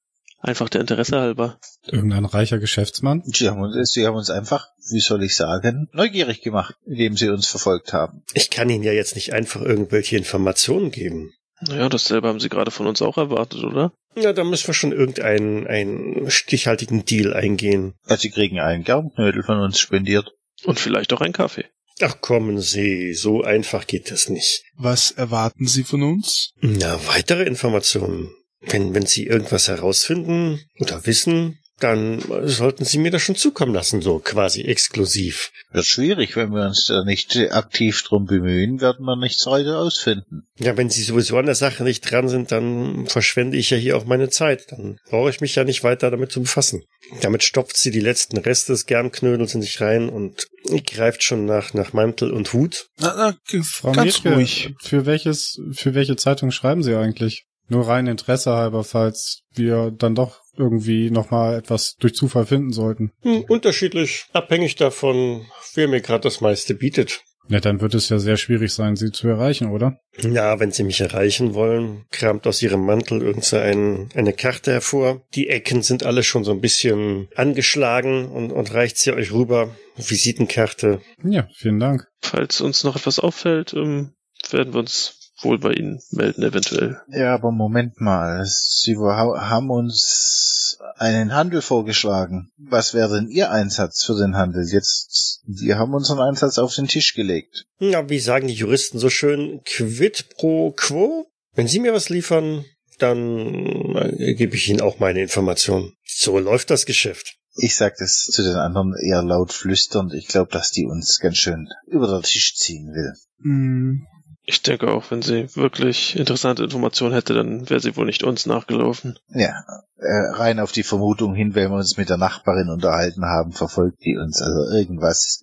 Einfach 0.40 0.68
der 0.68 0.80
Interesse 0.80 1.18
halber. 1.18 1.58
Irgendein 1.86 2.24
reicher 2.24 2.58
Geschäftsmann? 2.58 3.22
Sie 3.24 3.48
haben 3.48 3.60
uns, 3.60 3.90
sie 3.90 4.06
haben 4.06 4.14
uns 4.14 4.30
einfach, 4.30 4.68
wie 4.88 5.00
soll 5.00 5.24
ich 5.24 5.34
sagen, 5.34 5.88
neugierig 5.92 6.42
gemacht, 6.42 6.76
indem 6.86 7.16
sie 7.16 7.28
uns 7.28 7.48
verfolgt 7.48 7.92
haben. 7.92 8.22
Ich 8.34 8.48
kann 8.50 8.70
Ihnen 8.70 8.84
ja 8.84 8.92
jetzt 8.92 9.16
nicht 9.16 9.32
einfach 9.32 9.60
irgendwelche 9.62 10.16
Informationen 10.16 10.92
geben. 10.92 11.32
Ja, 11.66 11.88
dasselbe 11.88 12.28
haben 12.28 12.38
Sie 12.38 12.48
gerade 12.48 12.70
von 12.70 12.86
uns 12.86 13.02
auch 13.02 13.18
erwartet, 13.18 13.64
oder? 13.64 13.92
Ja, 14.14 14.32
da 14.32 14.44
müssen 14.44 14.68
wir 14.68 14.74
schon 14.74 14.92
irgendeinen 14.92 15.66
einen 15.66 16.30
stichhaltigen 16.30 17.04
Deal 17.04 17.34
eingehen. 17.34 17.94
Also 18.04 18.22
sie 18.22 18.30
kriegen 18.30 18.60
einen 18.60 18.84
Gernknödel 18.84 19.42
von 19.42 19.58
uns 19.58 19.80
spendiert. 19.80 20.32
Und 20.64 20.78
vielleicht 20.78 21.12
auch 21.12 21.20
einen 21.20 21.32
Kaffee. 21.32 21.64
Ach 22.02 22.20
kommen 22.20 22.60
Sie, 22.60 23.14
so 23.14 23.42
einfach 23.42 23.86
geht 23.86 24.10
das 24.10 24.28
nicht. 24.28 24.62
was 24.76 25.10
erwarten 25.10 25.66
Sie 25.66 25.84
von 25.84 26.02
uns? 26.02 26.52
Na, 26.60 26.98
weitere 27.06 27.44
Informationen. 27.44 28.30
Wenn, 28.60 28.94
wenn 28.94 29.06
Sie 29.06 29.26
irgendwas 29.26 29.68
herausfinden 29.68 30.60
oder 30.78 31.06
wissen, 31.06 31.58
dann 31.80 32.20
sollten 32.44 32.84
Sie 32.84 32.98
mir 32.98 33.12
das 33.12 33.22
schon 33.22 33.36
zukommen 33.36 33.72
lassen, 33.72 34.02
so 34.02 34.18
quasi 34.18 34.62
exklusiv. 34.62 35.52
Wird 35.70 35.86
schwierig, 35.86 36.34
wenn 36.34 36.50
wir 36.50 36.66
uns 36.66 36.86
da 36.86 37.04
nicht 37.04 37.36
aktiv 37.52 38.02
drum 38.02 38.26
bemühen, 38.26 38.80
werden 38.80 39.04
wir 39.04 39.16
nichts 39.16 39.46
weiter 39.46 39.78
ausfinden. 39.78 40.48
Ja, 40.58 40.76
wenn 40.76 40.90
Sie 40.90 41.04
sowieso 41.04 41.36
an 41.38 41.46
der 41.46 41.54
Sache 41.54 41.84
nicht 41.84 42.10
dran 42.10 42.28
sind, 42.28 42.50
dann 42.50 43.06
verschwende 43.06 43.56
ich 43.56 43.70
ja 43.70 43.76
hier 43.76 43.96
auch 43.96 44.06
meine 44.06 44.28
Zeit. 44.28 44.72
Dann 44.72 44.98
brauche 45.08 45.30
ich 45.30 45.40
mich 45.40 45.54
ja 45.54 45.62
nicht 45.62 45.84
weiter 45.84 46.10
damit 46.10 46.32
zu 46.32 46.40
befassen. 46.40 46.82
Damit 47.20 47.44
stopft 47.44 47.76
sie 47.76 47.92
die 47.92 48.00
letzten 48.00 48.38
Reste 48.38 48.72
des 48.72 48.86
Gernknödels 48.86 49.54
in 49.54 49.62
sich 49.62 49.80
rein 49.80 50.08
und 50.08 50.48
greift 50.84 51.22
schon 51.22 51.44
nach, 51.44 51.74
nach 51.74 51.92
Mantel 51.92 52.32
und 52.32 52.52
Hut. 52.52 52.88
Na, 52.98 53.36
na, 53.50 53.62
Frau 53.62 53.92
ganz 53.92 54.22
Metke, 54.22 54.36
ruhig. 54.36 54.74
für 54.80 55.06
welches, 55.06 55.60
für 55.72 55.94
welche 55.94 56.16
Zeitung 56.16 56.50
schreiben 56.50 56.82
Sie 56.82 56.94
eigentlich? 56.94 57.44
Nur 57.70 57.86
rein 57.86 58.06
Interesse 58.06 58.52
halber, 58.52 58.82
falls 58.82 59.42
wir 59.52 59.90
dann 59.90 60.14
doch 60.14 60.40
irgendwie 60.56 61.10
nochmal 61.10 61.56
etwas 61.58 61.96
durch 61.98 62.14
Zufall 62.14 62.46
finden 62.46 62.72
sollten. 62.72 63.12
Hm, 63.20 63.44
unterschiedlich, 63.48 64.24
abhängig 64.32 64.76
davon, 64.76 65.46
wer 65.74 65.86
mir 65.88 66.00
gerade 66.00 66.22
das 66.22 66.40
meiste 66.40 66.74
bietet. 66.74 67.20
Ja, 67.48 67.60
dann 67.60 67.80
wird 67.80 67.94
es 67.94 68.08
ja 68.08 68.18
sehr 68.18 68.36
schwierig 68.36 68.72
sein, 68.72 68.96
Sie 68.96 69.10
zu 69.10 69.26
erreichen, 69.28 69.70
oder? 69.70 69.98
Ja, 70.18 70.60
wenn 70.60 70.70
Sie 70.70 70.82
mich 70.82 71.00
erreichen 71.00 71.54
wollen, 71.54 72.04
kramt 72.10 72.46
aus 72.46 72.62
Ihrem 72.62 72.84
Mantel 72.84 73.22
irgendeine 73.22 74.08
eine 74.14 74.32
Karte 74.32 74.72
hervor. 74.72 75.22
Die 75.34 75.48
Ecken 75.48 75.82
sind 75.82 76.04
alle 76.04 76.22
schon 76.22 76.44
so 76.44 76.52
ein 76.52 76.60
bisschen 76.60 77.28
angeschlagen 77.36 78.26
und, 78.28 78.52
und 78.52 78.74
reicht 78.74 78.98
sie 78.98 79.12
euch 79.12 79.32
rüber. 79.32 79.74
Visitenkarte. 79.96 81.00
Ja, 81.24 81.48
vielen 81.56 81.80
Dank. 81.80 82.06
Falls 82.20 82.60
uns 82.60 82.84
noch 82.84 82.96
etwas 82.96 83.18
auffällt, 83.18 83.72
ähm, 83.74 84.12
werden 84.50 84.72
wir 84.72 84.80
uns 84.80 85.14
wohl 85.40 85.58
bei 85.58 85.72
Ihnen 85.72 86.00
melden, 86.10 86.42
eventuell. 86.42 87.00
Ja, 87.08 87.34
aber 87.34 87.50
Moment 87.52 88.00
mal. 88.00 88.44
Sie 88.44 88.96
ha- 88.96 89.48
haben 89.48 89.70
uns 89.70 90.67
einen 90.98 91.34
Handel 91.34 91.62
vorgeschlagen. 91.62 92.50
Was 92.56 92.94
wäre 92.94 93.16
denn 93.16 93.28
Ihr 93.28 93.50
Einsatz 93.50 94.04
für 94.04 94.16
den 94.16 94.36
Handel? 94.36 94.66
Jetzt, 94.68 95.42
wir 95.46 95.78
haben 95.78 95.94
unseren 95.94 96.20
Einsatz 96.20 96.58
auf 96.58 96.74
den 96.74 96.88
Tisch 96.88 97.14
gelegt. 97.14 97.66
Ja, 97.78 98.08
wie 98.08 98.20
sagen 98.20 98.48
die 98.48 98.54
Juristen 98.54 98.98
so 98.98 99.10
schön, 99.10 99.62
quid 99.64 100.30
pro 100.36 100.72
quo? 100.72 101.26
Wenn 101.54 101.68
Sie 101.68 101.80
mir 101.80 101.92
was 101.92 102.08
liefern, 102.08 102.64
dann 102.98 103.96
äh, 103.96 104.34
gebe 104.34 104.56
ich 104.56 104.68
Ihnen 104.68 104.80
auch 104.80 104.98
meine 104.98 105.22
Informationen. 105.22 105.94
So 106.04 106.38
läuft 106.38 106.70
das 106.70 106.86
Geschäft. 106.86 107.36
Ich 107.60 107.76
sag 107.76 107.96
das 107.96 108.22
zu 108.22 108.42
den 108.42 108.54
anderen 108.54 108.94
eher 109.04 109.22
laut 109.22 109.52
flüsternd. 109.52 110.14
Ich 110.14 110.28
glaube, 110.28 110.52
dass 110.52 110.70
die 110.70 110.86
uns 110.86 111.18
ganz 111.18 111.38
schön 111.38 111.68
über 111.86 112.06
den 112.06 112.22
Tisch 112.22 112.54
ziehen 112.54 112.92
will. 112.92 113.14
Hm, 113.42 114.06
Ich 114.50 114.62
denke 114.62 114.90
auch, 114.90 115.10
wenn 115.10 115.20
sie 115.20 115.54
wirklich 115.56 116.16
interessante 116.16 116.64
Informationen 116.64 117.12
hätte, 117.12 117.34
dann 117.34 117.68
wäre 117.68 117.80
sie 117.80 117.96
wohl 117.96 118.06
nicht 118.06 118.22
uns 118.22 118.46
nachgelaufen. 118.46 119.18
Ja, 119.28 119.52
äh, 119.98 120.36
rein 120.36 120.58
auf 120.58 120.72
die 120.72 120.84
Vermutung 120.84 121.34
hin, 121.34 121.54
wenn 121.54 121.70
wir 121.70 121.76
uns 121.76 121.98
mit 121.98 122.08
der 122.08 122.16
Nachbarin 122.16 122.70
unterhalten 122.70 123.26
haben, 123.26 123.52
verfolgt 123.52 123.98
die 124.06 124.16
uns. 124.16 124.40
Also 124.40 124.74
irgendwas. 124.74 125.42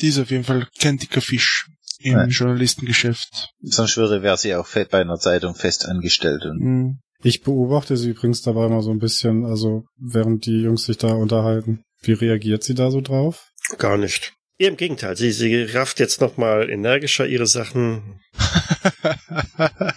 die 0.00 0.06
ist 0.06 0.20
auf 0.20 0.30
jeden 0.30 0.44
Fall 0.44 0.68
kein 0.78 0.98
dicker 0.98 1.20
Fisch 1.20 1.68
im 1.98 2.12
Ja. 2.12 2.24
Journalistengeschäft. 2.26 3.48
Sonst 3.60 3.96
würde, 3.96 4.22
wäre 4.22 4.36
sie 4.36 4.54
auch 4.54 4.68
bei 4.68 5.00
einer 5.00 5.18
Zeitung 5.18 5.56
fest 5.56 5.86
angestellt. 5.88 6.44
Und 6.44 6.60
Hm. 6.60 6.98
Ich 7.24 7.42
beobachte 7.42 7.96
sie 7.96 8.10
übrigens 8.10 8.42
dabei 8.42 8.68
mal 8.68 8.82
so 8.82 8.92
ein 8.92 9.00
bisschen, 9.00 9.44
also 9.44 9.82
während 9.98 10.46
die 10.46 10.60
Jungs 10.60 10.84
sich 10.84 10.98
da 10.98 11.08
unterhalten. 11.08 11.82
Wie 12.02 12.12
reagiert 12.12 12.62
sie 12.62 12.74
da 12.74 12.92
so 12.92 13.00
drauf? 13.00 13.50
Gar 13.78 13.96
nicht. 13.96 14.35
Eher 14.58 14.68
im 14.68 14.76
Gegenteil, 14.76 15.16
sie, 15.16 15.32
sie 15.32 15.64
rafft 15.64 16.00
jetzt 16.00 16.20
nochmal 16.20 16.70
energischer 16.70 17.26
ihre 17.26 17.46
Sachen. 17.46 18.20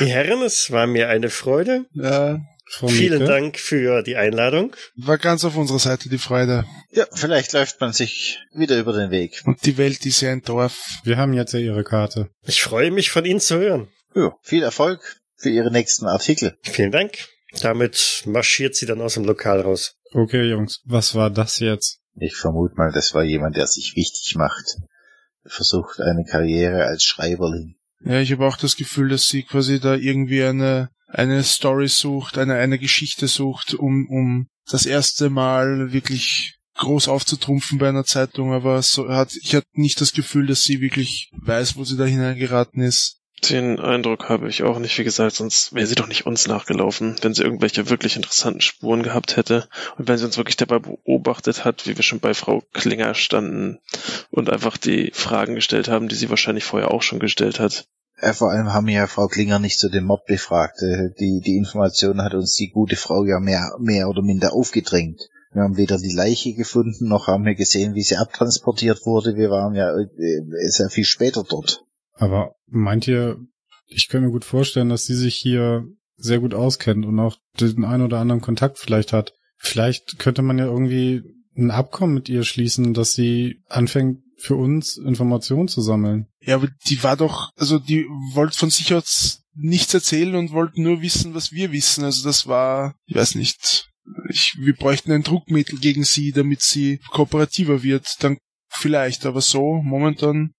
Die 0.00 0.06
Herren, 0.06 0.42
es 0.42 0.70
war 0.70 0.86
mir 0.86 1.08
eine 1.08 1.30
Freude. 1.30 1.86
ja, 1.92 2.40
Frau 2.66 2.88
Vielen 2.88 3.20
Mieke. 3.20 3.30
Dank 3.30 3.58
für 3.58 4.02
die 4.02 4.16
Einladung. 4.16 4.74
War 4.96 5.18
ganz 5.18 5.44
auf 5.44 5.56
unserer 5.56 5.78
Seite 5.78 6.08
die 6.08 6.18
Freude. 6.18 6.64
Ja, 6.90 7.06
vielleicht 7.12 7.52
läuft 7.52 7.80
man 7.80 7.92
sich 7.92 8.40
wieder 8.52 8.78
über 8.78 8.92
den 8.92 9.10
Weg. 9.10 9.42
Und 9.44 9.64
die 9.64 9.76
Welt 9.76 10.04
ist 10.06 10.22
ja 10.22 10.32
ein 10.32 10.42
Dorf. 10.42 10.78
Wir 11.04 11.16
haben 11.18 11.34
jetzt 11.34 11.52
ja 11.52 11.60
Ihre 11.60 11.84
Karte. 11.84 12.30
Ich 12.46 12.62
freue 12.62 12.90
mich, 12.90 13.10
von 13.10 13.24
Ihnen 13.24 13.40
zu 13.40 13.58
hören. 13.58 13.88
Ja, 14.14 14.32
viel 14.42 14.62
Erfolg 14.62 15.20
für 15.36 15.50
Ihre 15.50 15.70
nächsten 15.70 16.06
Artikel. 16.06 16.56
Vielen 16.62 16.90
Dank. 16.90 17.18
Damit 17.60 18.22
marschiert 18.26 18.74
sie 18.74 18.86
dann 18.86 19.00
aus 19.00 19.14
dem 19.14 19.24
Lokal 19.24 19.60
raus. 19.60 19.94
Okay, 20.12 20.42
Jungs, 20.48 20.80
was 20.84 21.14
war 21.14 21.30
das 21.30 21.58
jetzt? 21.60 22.00
Ich 22.16 22.36
vermute 22.36 22.76
mal, 22.76 22.92
das 22.92 23.14
war 23.14 23.24
jemand, 23.24 23.56
der 23.56 23.66
sich 23.66 23.96
wichtig 23.96 24.36
macht. 24.36 24.76
Versucht 25.44 26.00
eine 26.00 26.24
Karriere 26.24 26.84
als 26.84 27.04
Schreiberling. 27.04 27.76
Ja, 28.04 28.20
ich 28.20 28.32
habe 28.32 28.46
auch 28.46 28.56
das 28.56 28.76
Gefühl, 28.76 29.08
dass 29.08 29.26
sie 29.26 29.42
quasi 29.42 29.80
da 29.80 29.94
irgendwie 29.94 30.42
eine, 30.44 30.90
eine 31.08 31.42
Story 31.42 31.88
sucht, 31.88 32.38
eine, 32.38 32.54
eine 32.54 32.78
Geschichte 32.78 33.28
sucht, 33.28 33.74
um, 33.74 34.06
um 34.08 34.46
das 34.70 34.86
erste 34.86 35.30
Mal 35.30 35.92
wirklich 35.92 36.58
groß 36.76 37.08
aufzutrumpfen 37.08 37.78
bei 37.78 37.88
einer 37.88 38.04
Zeitung, 38.04 38.52
aber 38.52 38.82
so 38.82 39.08
hat, 39.08 39.34
ich 39.36 39.54
hatte 39.54 39.68
nicht 39.74 40.00
das 40.00 40.12
Gefühl, 40.12 40.46
dass 40.46 40.62
sie 40.62 40.80
wirklich 40.80 41.30
weiß, 41.32 41.76
wo 41.76 41.84
sie 41.84 41.96
da 41.96 42.04
hineingeraten 42.04 42.82
ist. 42.82 43.20
Den 43.50 43.80
Eindruck 43.80 44.28
habe 44.28 44.48
ich 44.48 44.62
auch 44.62 44.78
nicht. 44.78 44.98
Wie 44.98 45.04
gesagt, 45.04 45.36
sonst 45.36 45.74
wäre 45.74 45.86
sie 45.86 45.94
doch 45.94 46.08
nicht 46.08 46.26
uns 46.26 46.46
nachgelaufen, 46.46 47.16
wenn 47.22 47.34
sie 47.34 47.42
irgendwelche 47.42 47.90
wirklich 47.90 48.16
interessanten 48.16 48.60
Spuren 48.60 49.02
gehabt 49.02 49.36
hätte. 49.36 49.68
Und 49.98 50.08
wenn 50.08 50.18
sie 50.18 50.24
uns 50.24 50.36
wirklich 50.36 50.56
dabei 50.56 50.78
beobachtet 50.78 51.64
hat, 51.64 51.86
wie 51.86 51.96
wir 51.96 52.02
schon 52.02 52.20
bei 52.20 52.34
Frau 52.34 52.62
Klinger 52.72 53.14
standen 53.14 53.78
und 54.30 54.50
einfach 54.50 54.76
die 54.76 55.10
Fragen 55.12 55.54
gestellt 55.54 55.88
haben, 55.88 56.08
die 56.08 56.14
sie 56.14 56.30
wahrscheinlich 56.30 56.64
vorher 56.64 56.90
auch 56.90 57.02
schon 57.02 57.18
gestellt 57.18 57.60
hat. 57.60 57.86
Äh, 58.16 58.32
vor 58.32 58.50
allem 58.50 58.72
haben 58.72 58.86
wir 58.86 58.94
ja 58.94 59.06
Frau 59.06 59.26
Klinger 59.26 59.58
nicht 59.58 59.78
zu 59.78 59.88
dem 59.88 60.04
Mord 60.04 60.26
befragt. 60.26 60.80
Äh, 60.82 61.10
Die, 61.18 61.40
die 61.44 61.56
Information 61.56 62.22
hat 62.22 62.34
uns 62.34 62.54
die 62.54 62.70
gute 62.70 62.96
Frau 62.96 63.24
ja 63.24 63.40
mehr, 63.40 63.72
mehr 63.78 64.08
oder 64.08 64.22
minder 64.22 64.52
aufgedrängt. 64.52 65.20
Wir 65.52 65.62
haben 65.62 65.76
weder 65.76 65.98
die 65.98 66.14
Leiche 66.14 66.54
gefunden, 66.54 67.08
noch 67.08 67.28
haben 67.28 67.44
wir 67.44 67.54
gesehen, 67.54 67.94
wie 67.94 68.02
sie 68.02 68.16
abtransportiert 68.16 69.06
wurde. 69.06 69.36
Wir 69.36 69.50
waren 69.50 69.74
ja 69.74 69.90
äh, 69.96 70.68
sehr 70.68 70.90
viel 70.90 71.04
später 71.04 71.44
dort. 71.48 71.84
Aber 72.14 72.54
meint 72.66 73.06
ihr, 73.08 73.38
ich 73.86 74.08
könnte 74.08 74.26
mir 74.26 74.32
gut 74.32 74.44
vorstellen, 74.44 74.88
dass 74.88 75.04
sie 75.04 75.14
sich 75.14 75.34
hier 75.34 75.84
sehr 76.16 76.38
gut 76.38 76.54
auskennt 76.54 77.04
und 77.04 77.18
auch 77.18 77.36
den 77.60 77.84
einen 77.84 78.04
oder 78.04 78.18
anderen 78.18 78.40
Kontakt 78.40 78.78
vielleicht 78.78 79.12
hat. 79.12 79.32
Vielleicht 79.56 80.18
könnte 80.18 80.42
man 80.42 80.58
ja 80.58 80.66
irgendwie 80.66 81.22
ein 81.56 81.70
Abkommen 81.70 82.14
mit 82.14 82.28
ihr 82.28 82.44
schließen, 82.44 82.94
dass 82.94 83.12
sie 83.12 83.60
anfängt, 83.68 84.18
für 84.36 84.56
uns 84.56 84.96
Informationen 84.96 85.68
zu 85.68 85.80
sammeln. 85.80 86.26
Ja, 86.40 86.56
aber 86.56 86.68
die 86.86 87.02
war 87.02 87.16
doch, 87.16 87.50
also 87.56 87.78
die 87.78 88.04
wollte 88.32 88.58
von 88.58 88.70
sich 88.70 88.92
aus 88.92 89.42
nichts 89.54 89.94
erzählen 89.94 90.34
und 90.34 90.52
wollte 90.52 90.82
nur 90.82 91.02
wissen, 91.02 91.34
was 91.34 91.52
wir 91.52 91.72
wissen. 91.72 92.04
Also 92.04 92.24
das 92.24 92.46
war, 92.46 92.96
ich 93.06 93.14
weiß 93.14 93.36
nicht, 93.36 93.88
ich, 94.28 94.56
wir 94.58 94.74
bräuchten 94.74 95.12
ein 95.12 95.22
Druckmittel 95.22 95.78
gegen 95.78 96.04
sie, 96.04 96.32
damit 96.32 96.62
sie 96.62 97.00
kooperativer 97.10 97.82
wird. 97.82 98.16
Dann 98.20 98.38
vielleicht, 98.68 99.24
aber 99.24 99.40
so, 99.40 99.80
momentan, 99.82 100.52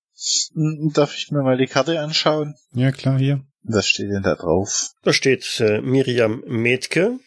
Darf 0.94 1.16
ich 1.16 1.32
mir 1.32 1.44
mal 1.44 1.58
die 1.58 1.68
Karte 1.68 2.00
anschauen? 2.00 2.56
Ja, 2.74 2.92
klar, 2.92 3.18
hier. 3.20 3.44
Was 3.64 3.88
steht 3.88 4.10
denn 4.10 4.24
da 4.24 4.36
drauf? 4.36 4.92
Da 5.04 5.14
steht 5.14 5.60
äh, 5.60 5.82
Miriam 5.82 6.44
Metke, 6.48 7.20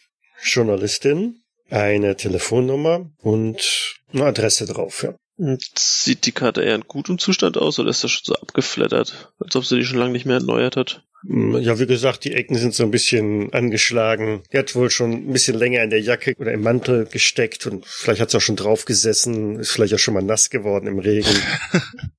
Journalistin, 0.43 1.41
eine 1.69 2.15
Telefonnummer 2.15 3.11
und 3.17 3.95
eine 4.13 4.25
Adresse 4.25 4.65
drauf. 4.65 5.03
Ja. 5.03 5.15
Und 5.37 5.63
sieht 5.77 6.25
die 6.25 6.31
Karte 6.31 6.61
eher 6.61 6.75
in 6.75 6.81
gutem 6.87 7.17
Zustand 7.17 7.57
aus 7.57 7.79
oder 7.79 7.89
ist 7.89 8.03
das 8.03 8.11
schon 8.11 8.23
so 8.25 8.35
abgeflattert? 8.35 9.31
Als 9.39 9.55
ob 9.55 9.65
sie 9.65 9.77
die 9.77 9.85
schon 9.85 9.97
lange 9.99 10.11
nicht 10.11 10.25
mehr 10.25 10.37
erneuert 10.37 10.75
hat. 10.75 11.03
Mm, 11.23 11.57
Ja, 11.57 11.79
wie 11.79 11.85
gesagt, 11.85 12.25
die 12.25 12.33
Ecken 12.33 12.57
sind 12.57 12.73
so 12.73 12.83
ein 12.83 12.91
bisschen 12.91 13.53
angeschlagen. 13.53 14.43
Die 14.51 14.57
hat 14.57 14.75
wohl 14.75 14.89
schon 14.89 15.11
ein 15.11 15.31
bisschen 15.33 15.57
länger 15.57 15.83
in 15.83 15.89
der 15.89 16.01
Jacke 16.01 16.33
oder 16.37 16.51
im 16.51 16.61
Mantel 16.61 17.05
gesteckt 17.05 17.67
und 17.67 17.85
vielleicht 17.85 18.19
hat 18.21 18.31
sie 18.31 18.37
auch 18.37 18.41
schon 18.41 18.57
drauf 18.57 18.83
gesessen, 18.85 19.59
ist 19.59 19.71
vielleicht 19.71 19.93
auch 19.93 19.99
schon 19.99 20.13
mal 20.13 20.23
nass 20.23 20.49
geworden 20.49 20.87
im 20.87 20.99
Regen. 20.99 21.29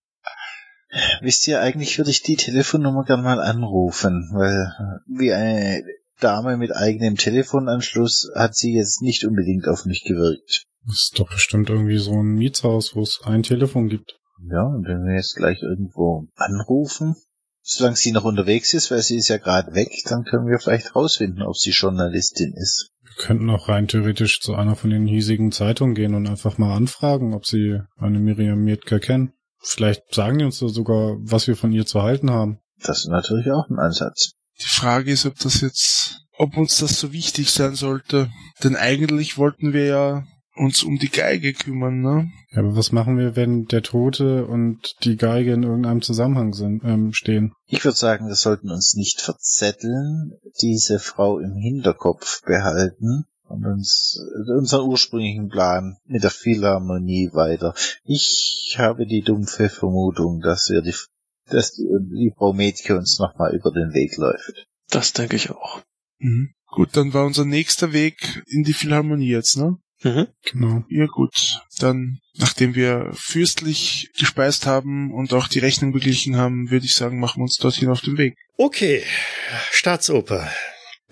Wisst 1.20 1.46
ihr, 1.46 1.60
eigentlich 1.60 1.98
würde 1.98 2.10
ich 2.10 2.22
die 2.22 2.36
Telefonnummer 2.36 3.04
gern 3.04 3.22
mal 3.22 3.40
anrufen, 3.40 4.28
weil 4.32 4.72
wie 5.06 5.32
eine 5.32 5.84
Dame 6.20 6.56
mit 6.56 6.74
eigenem 6.74 7.16
Telefonanschluss 7.16 8.30
hat 8.34 8.54
sie 8.54 8.74
jetzt 8.74 9.00
nicht 9.02 9.24
unbedingt 9.24 9.68
auf 9.68 9.84
mich 9.84 10.04
gewirkt. 10.04 10.64
Das 10.86 11.02
ist 11.02 11.18
doch 11.18 11.28
bestimmt 11.28 11.70
irgendwie 11.70 11.98
so 11.98 12.12
ein 12.12 12.34
Mietshaus, 12.34 12.94
wo 12.94 13.02
es 13.02 13.20
ein 13.24 13.42
Telefon 13.42 13.88
gibt. 13.88 14.18
Ja, 14.50 14.62
und 14.62 14.86
wenn 14.86 15.04
wir 15.04 15.16
jetzt 15.16 15.36
gleich 15.36 15.62
irgendwo 15.62 16.26
anrufen, 16.36 17.14
solange 17.62 17.96
sie 17.96 18.12
noch 18.12 18.24
unterwegs 18.24 18.72
ist, 18.74 18.90
weil 18.90 19.02
sie 19.02 19.16
ist 19.16 19.28
ja 19.28 19.36
gerade 19.36 19.74
weg, 19.74 19.90
dann 20.06 20.24
können 20.24 20.46
wir 20.46 20.58
vielleicht 20.58 20.96
rausfinden, 20.96 21.42
ob 21.42 21.56
sie 21.56 21.70
Journalistin 21.70 22.54
ist. 22.54 22.90
Wir 23.02 23.26
könnten 23.26 23.50
auch 23.50 23.68
rein 23.68 23.86
theoretisch 23.86 24.40
zu 24.40 24.54
einer 24.54 24.76
von 24.76 24.90
den 24.90 25.06
hiesigen 25.06 25.52
Zeitungen 25.52 25.94
gehen 25.94 26.14
und 26.14 26.26
einfach 26.28 26.58
mal 26.58 26.74
anfragen, 26.74 27.34
ob 27.34 27.44
sie 27.44 27.80
eine 27.98 28.18
Miriam 28.18 28.60
Mietke 28.60 28.98
kennen. 28.98 29.32
Vielleicht 29.62 30.14
sagen 30.14 30.38
die 30.38 30.44
uns 30.44 30.58
da 30.58 30.68
sogar, 30.68 31.16
was 31.20 31.46
wir 31.46 31.56
von 31.56 31.72
ihr 31.72 31.86
zu 31.86 32.02
halten 32.02 32.30
haben. 32.30 32.58
Das 32.82 33.00
ist 33.00 33.08
natürlich 33.08 33.50
auch 33.50 33.68
ein 33.68 33.78
Ansatz. 33.78 34.32
die 34.60 34.68
Frage 34.68 35.10
ist, 35.12 35.26
ob 35.26 35.38
das 35.38 35.60
jetzt, 35.60 36.26
ob 36.38 36.56
uns 36.56 36.78
das 36.78 36.98
so 36.98 37.12
wichtig 37.12 37.50
sein 37.50 37.74
sollte. 37.74 38.30
Denn 38.64 38.76
eigentlich 38.76 39.36
wollten 39.36 39.72
wir 39.72 39.86
ja 39.86 40.24
uns 40.56 40.82
um 40.82 40.98
die 40.98 41.10
Geige 41.10 41.52
kümmern, 41.52 42.00
ne? 42.00 42.30
Ja, 42.50 42.60
aber 42.60 42.76
was 42.76 42.92
machen 42.92 43.16
wir, 43.16 43.36
wenn 43.36 43.66
der 43.66 43.82
Tote 43.82 44.46
und 44.46 44.96
die 45.04 45.16
Geige 45.16 45.52
in 45.52 45.62
irgendeinem 45.62 46.02
Zusammenhang 46.02 46.52
sind, 46.52 46.82
ähm, 46.84 47.12
stehen? 47.12 47.52
Ich 47.66 47.84
würde 47.84 47.96
sagen, 47.96 48.26
wir 48.26 48.34
sollten 48.34 48.70
uns 48.70 48.94
nicht 48.94 49.20
verzetteln, 49.20 50.32
diese 50.60 50.98
Frau 50.98 51.38
im 51.38 51.54
Hinterkopf 51.54 52.42
behalten 52.44 53.26
und 53.50 53.66
uns 53.66 54.18
unseren 54.56 54.88
ursprünglichen 54.88 55.48
Plan 55.48 55.96
mit 56.06 56.22
der 56.22 56.30
Philharmonie 56.30 57.30
weiter. 57.32 57.74
Ich 58.04 58.76
habe 58.78 59.06
die 59.06 59.22
dumpfe 59.22 59.68
Vermutung, 59.68 60.40
dass 60.40 60.70
wir 60.70 60.82
die, 60.82 60.94
dass 61.46 61.72
die, 61.72 61.86
die 62.10 62.32
Frau 62.36 62.52
Mädchen 62.52 62.98
uns 62.98 63.18
nochmal 63.18 63.54
über 63.54 63.70
den 63.70 63.92
Weg 63.92 64.16
läuft. 64.16 64.66
Das 64.88 65.12
denke 65.12 65.36
ich 65.36 65.50
auch. 65.50 65.82
Mhm. 66.18 66.54
Gut, 66.66 66.96
dann 66.96 67.12
war 67.12 67.26
unser 67.26 67.44
nächster 67.44 67.92
Weg 67.92 68.42
in 68.46 68.62
die 68.62 68.72
Philharmonie 68.72 69.30
jetzt, 69.30 69.56
ne? 69.56 69.78
Mhm. 70.02 70.28
Genau. 70.44 70.84
Ja 70.88 71.06
gut, 71.06 71.60
dann 71.78 72.20
nachdem 72.34 72.74
wir 72.74 73.10
fürstlich 73.12 74.10
gespeist 74.18 74.66
haben 74.66 75.12
und 75.12 75.34
auch 75.34 75.48
die 75.48 75.58
Rechnung 75.58 75.92
beglichen 75.92 76.36
haben, 76.36 76.70
würde 76.70 76.86
ich 76.86 76.94
sagen, 76.94 77.18
machen 77.18 77.40
wir 77.40 77.44
uns 77.44 77.56
dorthin 77.56 77.90
auf 77.90 78.00
den 78.00 78.16
Weg. 78.16 78.36
Okay, 78.56 79.02
Staatsoper. 79.72 80.48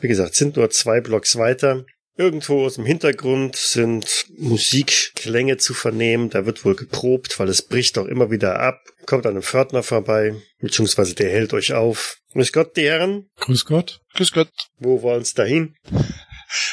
Wie 0.01 0.09
gesagt, 0.09 0.37
sind 0.37 0.57
nur 0.57 0.71
zwei 0.71 1.01
Blocks 1.01 1.37
weiter. 1.37 1.85
Irgendwo 2.19 2.67
aus 2.67 2.75
dem 2.75 2.85
Hintergrund 2.85 3.55
sind 3.55 4.27
Musikklänge 4.37 5.57
zu 5.57 5.73
vernehmen. 5.73 6.31
Da 6.31 6.47
wird 6.47 6.65
wohl 6.65 6.75
geprobt, 6.75 7.39
weil 7.39 7.49
es 7.49 7.63
bricht 7.63 7.97
auch 7.97 8.07
immer 8.07 8.29
wieder 8.33 8.59
ab. 8.59 8.83
Kommt 9.07 9.25
an 9.25 9.35
einem 9.35 9.43
Pförtner 9.45 9.85
vorbei, 9.85 10.35
beziehungsweise 10.59 11.15
der 11.15 11.31
hält 11.31 11.55
euch 11.55 11.75
auf. 11.75 12.19
Grüß 12.33 12.53
Gott, 12.53 12.77
die 12.77 12.87
Herren. 12.87 13.31
Grüß 13.37 13.65
Gott. 13.67 14.01
Grüß 14.15 14.33
Gott. 14.33 14.51
Wo 14.81 15.01
wollen's 15.03 15.35
dahin? 15.35 15.77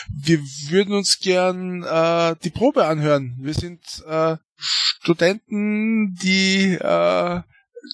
Wir 0.09 0.39
würden 0.69 0.95
uns 0.95 1.19
gern 1.19 1.83
äh, 1.83 2.35
die 2.43 2.49
Probe 2.49 2.87
anhören. 2.87 3.37
Wir 3.39 3.53
sind 3.53 3.81
äh, 4.07 4.37
Studenten, 4.57 6.15
die 6.23 6.73
äh, 6.73 7.41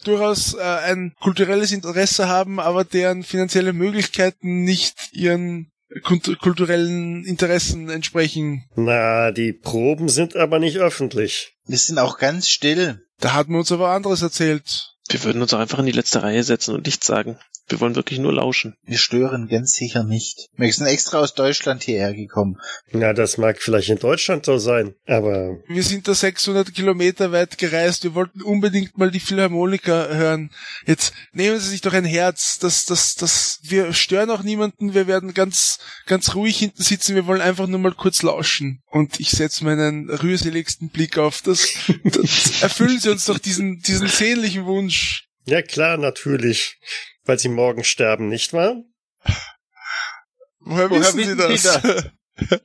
durchaus 0.05 0.53
äh, 0.53 0.61
ein 0.61 1.15
kulturelles 1.19 1.73
Interesse 1.73 2.29
haben, 2.29 2.61
aber 2.61 2.85
deren 2.85 3.23
finanzielle 3.23 3.73
Möglichkeiten 3.73 4.63
nicht 4.63 5.09
ihren 5.11 5.70
kulturellen 6.03 7.25
Interessen 7.25 7.89
entsprechen. 7.89 8.65
Na, 8.75 9.31
die 9.31 9.53
Proben 9.53 10.09
sind 10.09 10.35
aber 10.35 10.59
nicht 10.59 10.77
öffentlich. 10.77 11.55
Wir 11.65 11.77
sind 11.77 11.99
auch 11.99 12.17
ganz 12.17 12.47
still. 12.47 13.05
Da 13.19 13.33
hat 13.33 13.49
man 13.49 13.59
uns 13.59 13.71
aber 13.71 13.89
anderes 13.89 14.21
erzählt. 14.21 14.90
Wir 15.12 15.24
würden 15.24 15.41
uns 15.41 15.53
auch 15.53 15.59
einfach 15.59 15.80
in 15.80 15.86
die 15.86 15.91
letzte 15.91 16.24
Reihe 16.24 16.43
setzen 16.43 16.74
und 16.74 16.86
nichts 16.86 17.05
sagen. 17.05 17.38
Wir 17.68 17.80
wollen 17.80 17.95
wirklich 17.95 18.20
nur 18.20 18.34
lauschen. 18.34 18.76
Wir 18.84 18.97
stören 18.97 19.47
ganz 19.47 19.74
sicher 19.74 20.03
nicht. 20.03 20.49
Wir 20.57 20.72
sind 20.74 20.88
extra 20.88 21.20
aus 21.20 21.34
Deutschland 21.34 21.84
hierher 21.84 22.14
gekommen. 22.14 22.57
Na, 22.91 23.14
das 23.14 23.38
mag 23.38 23.62
vielleicht 23.62 23.89
in 23.89 23.97
Deutschland 23.97 24.45
so 24.45 24.57
sein, 24.57 24.93
aber 25.07 25.57
Wir 25.68 25.84
sind 25.84 26.07
da 26.07 26.14
600 26.14 26.74
Kilometer 26.74 27.32
weit 27.32 27.57
gereist. 27.57 28.03
Wir 28.03 28.14
wollten 28.14 28.41
unbedingt 28.41 28.97
mal 28.97 29.09
die 29.09 29.22
Philharmoniker 29.22 30.14
hören. 30.14 30.51
Jetzt 30.86 31.14
nehmen 31.32 31.59
Sie 31.59 31.70
sich 31.70 31.82
doch 31.82 31.93
ein 31.93 32.03
Herz. 32.03 32.59
Das, 32.59 32.86
das, 32.86 33.16
das, 33.16 33.59
wir 33.64 33.93
stören 33.93 34.32
auch 34.32 34.43
niemanden. 34.43 34.93
Wir 34.93 35.07
werden 35.07 35.34
ganz, 35.34 35.80
ganz 36.07 36.36
ruhig 36.36 36.57
hinten 36.57 36.84
sitzen. 36.84 37.16
Wir 37.16 37.26
wollen 37.26 37.41
einfach 37.41 37.68
nur 37.68 37.80
mal 37.80 37.93
kurz 37.93 38.22
lauschen. 38.22 38.82
Und 38.88 39.20
ich 39.22 39.30
setze 39.32 39.64
meinen 39.64 40.09
rührseligsten 40.09 40.89
Blick 40.89 41.18
auf 41.18 41.41
das. 41.41 41.70
das 42.03 42.62
erfüllen 42.62 42.99
Sie 42.99 43.09
uns 43.09 43.26
doch 43.26 43.39
diesen, 43.39 43.80
diesen 43.80 44.07
sehnlichen 44.07 44.66
Wunsch. 44.66 45.00
Ja 45.45 45.61
klar, 45.61 45.97
natürlich. 45.97 46.77
Weil 47.23 47.37
sie 47.39 47.49
morgen 47.49 47.83
sterben, 47.83 48.29
nicht 48.29 48.53
wahr? 48.53 48.75
Woher, 50.59 50.89
Woher 50.89 51.01
wissen 51.01 51.19
Sie 51.19 51.25
Sie 51.57 51.69
das? 51.69 52.61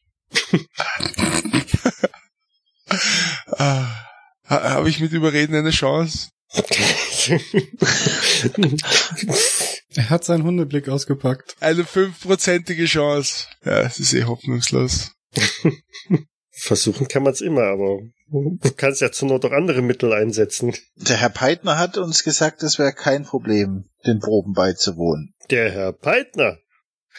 ah, 3.59 3.87
ha- 4.45 4.71
Habe 4.71 4.89
ich 4.89 5.01
mit 5.01 5.13
Überreden 5.13 5.55
eine 5.55 5.71
Chance? 5.71 6.31
Er 9.95 10.11
hat 10.11 10.25
seinen 10.25 10.43
Hundeblick 10.45 10.89
ausgepackt. 10.91 11.57
Eine 11.61 11.85
fünfprozentige 11.85 12.85
Chance. 12.85 13.47
Ja, 13.65 13.81
es 13.81 13.99
ist 13.99 14.13
eh 14.13 14.25
hoffnungslos. 14.25 15.13
Versuchen 16.51 17.09
kann 17.09 17.23
man 17.23 17.33
es 17.33 17.41
immer, 17.41 17.63
aber 17.63 18.01
du 18.29 18.71
kannst 18.77 19.01
ja 19.01 19.13
zur 19.13 19.29
Not 19.29 19.45
auch 19.45 19.53
andere 19.53 19.83
Mittel 19.83 20.13
einsetzen. 20.13 20.75
Der 20.97 21.17
Herr 21.17 21.31
Peitner 21.31 21.79
hat 21.79 21.99
uns 21.99 22.25
gesagt, 22.25 22.63
es 22.63 22.79
wäre 22.79 22.93
kein 22.93 23.25
Problem, 23.25 23.85
den 24.07 24.21
Proben 24.21 24.53
beizuwohnen. 24.53 25.35
Der 25.51 25.71
Herr 25.71 25.93
Peitner. 25.93 26.59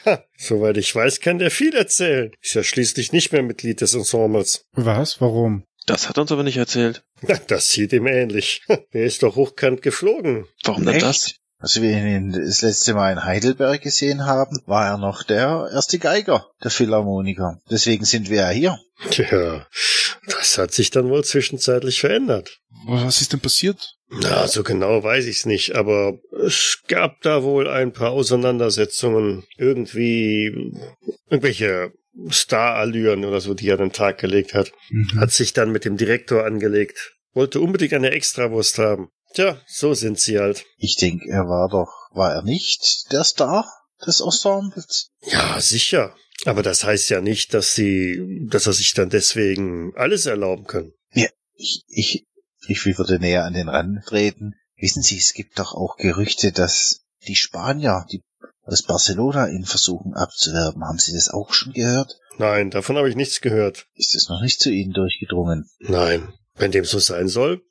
Ha, 0.05 0.24
soweit 0.38 0.78
ich 0.78 0.93
weiß, 0.93 1.22
kann 1.22 1.39
der 1.39 1.51
viel 1.51 1.76
erzählen. 1.76 2.32
Ist 2.41 2.53
ja 2.53 2.64
schließlich 2.64 3.14
nicht 3.14 3.32
mehr 3.32 3.41
Mitglied 3.41 3.82
des 3.82 3.93
Ensembles. 3.93 4.66
Was? 4.74 5.20
Warum? 5.22 5.64
Das 5.88 6.10
hat 6.10 6.18
er 6.18 6.22
uns 6.22 6.32
aber 6.32 6.43
nicht 6.43 6.58
erzählt. 6.58 7.03
Na, 7.22 7.39
das 7.47 7.70
sieht 7.70 7.93
ihm 7.93 8.08
ähnlich. 8.08 8.62
Er 8.91 9.05
ist 9.05 9.24
doch 9.24 9.36
hochkant 9.36 9.82
geflogen. 9.82 10.45
Warum 10.64 10.86
denn 10.86 10.99
das? 10.99 11.36
Als 11.60 11.82
wir 11.82 11.89
ihn 11.89 12.34
das 12.34 12.62
letzte 12.62 12.93
Mal 12.93 13.14
in 13.14 13.24
Heidelberg 13.24 13.82
gesehen 13.82 14.26
haben, 14.26 14.60
war 14.68 14.86
er 14.86 14.97
noch 14.99 15.24
der 15.24 15.70
erste 15.74 15.97
Geiger 15.97 16.45
der 16.64 16.70
Philharmoniker. 16.70 17.60
Deswegen 17.72 18.05
sind 18.05 18.30
wir 18.30 18.41
ja 18.41 18.49
hier. 18.49 18.80
Tja, 19.10 19.66
das 20.28 20.58
hat 20.58 20.74
sich 20.74 20.92
dann 20.92 21.10
wohl 21.10 21.24
zwischenzeitlich 21.24 22.00
verändert. 22.00 22.60
Was 22.86 23.22
ist 23.22 23.34
denn 23.34 23.40
passiert? 23.40 23.96
Na, 24.10 24.48
so 24.48 24.64
genau 24.64 25.04
weiß 25.04 25.26
ich's 25.26 25.46
nicht, 25.46 25.76
aber 25.76 26.20
es 26.46 26.80
gab 26.88 27.22
da 27.22 27.44
wohl 27.44 27.68
ein 27.68 27.92
paar 27.94 28.12
Auseinandersetzungen. 28.12 29.46
Irgendwie 29.58 30.74
irgendwelche 31.30 31.92
Starallüren 32.30 33.26
oder 33.26 33.42
so, 33.42 33.54
die 33.54 33.70
er 33.70 33.76
an 33.76 33.88
den 33.88 33.94
Tag 33.94 34.18
gelegt 34.18 34.54
hat. 34.54 34.72
Mhm. 34.90 35.20
Hat 35.20 35.32
sich 35.32 35.54
dann 35.54 35.72
mit 35.72 35.86
dem 35.86 35.98
Direktor 35.98 36.46
angelegt. 36.46 37.16
Wollte 37.34 37.60
unbedingt 37.60 37.94
eine 37.94 38.12
Extrawurst 38.12 38.80
haben. 38.80 39.10
Tja, 39.34 39.62
so 39.68 39.94
sind 39.94 40.20
sie 40.20 40.40
halt. 40.40 40.66
Ich 40.78 40.96
denke, 40.96 41.30
er 41.30 41.48
war 41.48 41.70
doch, 41.70 41.92
war 42.16 42.34
er 42.34 42.44
nicht 42.44 43.12
der 43.12 43.24
Star 43.24 43.66
des 44.06 44.22
Ensembles? 44.22 45.12
Ja, 45.22 45.60
sicher. 45.60 46.16
Aber 46.46 46.64
das 46.64 46.84
heißt 46.84 47.10
ja 47.10 47.22
nicht, 47.22 47.54
dass 47.54 47.74
sie, 47.74 48.48
dass 48.50 48.68
er 48.68 48.74
sich 48.74 48.94
dann 48.94 49.10
deswegen 49.10 49.94
alles 49.96 50.26
erlauben 50.26 50.66
können. 50.66 50.94
Ich, 51.60 51.84
ich, 51.88 52.26
ich 52.68 52.86
will 52.86 52.98
würde 52.98 53.20
näher 53.20 53.46
an 53.46 53.54
den 53.54 53.70
Rand 53.70 54.06
treten. 54.06 54.54
Wissen 54.76 55.02
Sie, 55.02 55.18
es 55.18 55.34
gibt 55.34 55.58
doch 55.58 55.74
auch 55.74 55.98
Gerüchte, 55.98 56.52
dass 56.52 57.02
die 57.28 57.36
Spanier, 57.36 58.06
die 58.12 58.22
aus 58.62 58.84
Barcelona 58.84 59.48
ihn 59.48 59.66
versuchen 59.66 60.14
abzuwerben. 60.14 60.84
Haben 60.84 61.00
Sie 61.00 61.14
das 61.14 61.30
auch 61.30 61.52
schon 61.54 61.74
gehört? 61.74 62.20
Nein, 62.38 62.70
davon 62.70 62.98
habe 62.98 63.10
ich 63.10 63.16
nichts 63.16 63.42
gehört. 63.42 63.88
Ist 63.96 64.14
es 64.14 64.30
noch 64.30 64.42
nicht 64.42 64.60
zu 64.60 64.70
Ihnen 64.70 64.94
durchgedrungen? 64.94 65.68
Nein, 65.80 66.32
wenn 66.56 66.72
dem 66.72 66.86
so 66.86 67.00
sein 67.00 67.28
soll, 67.28 67.64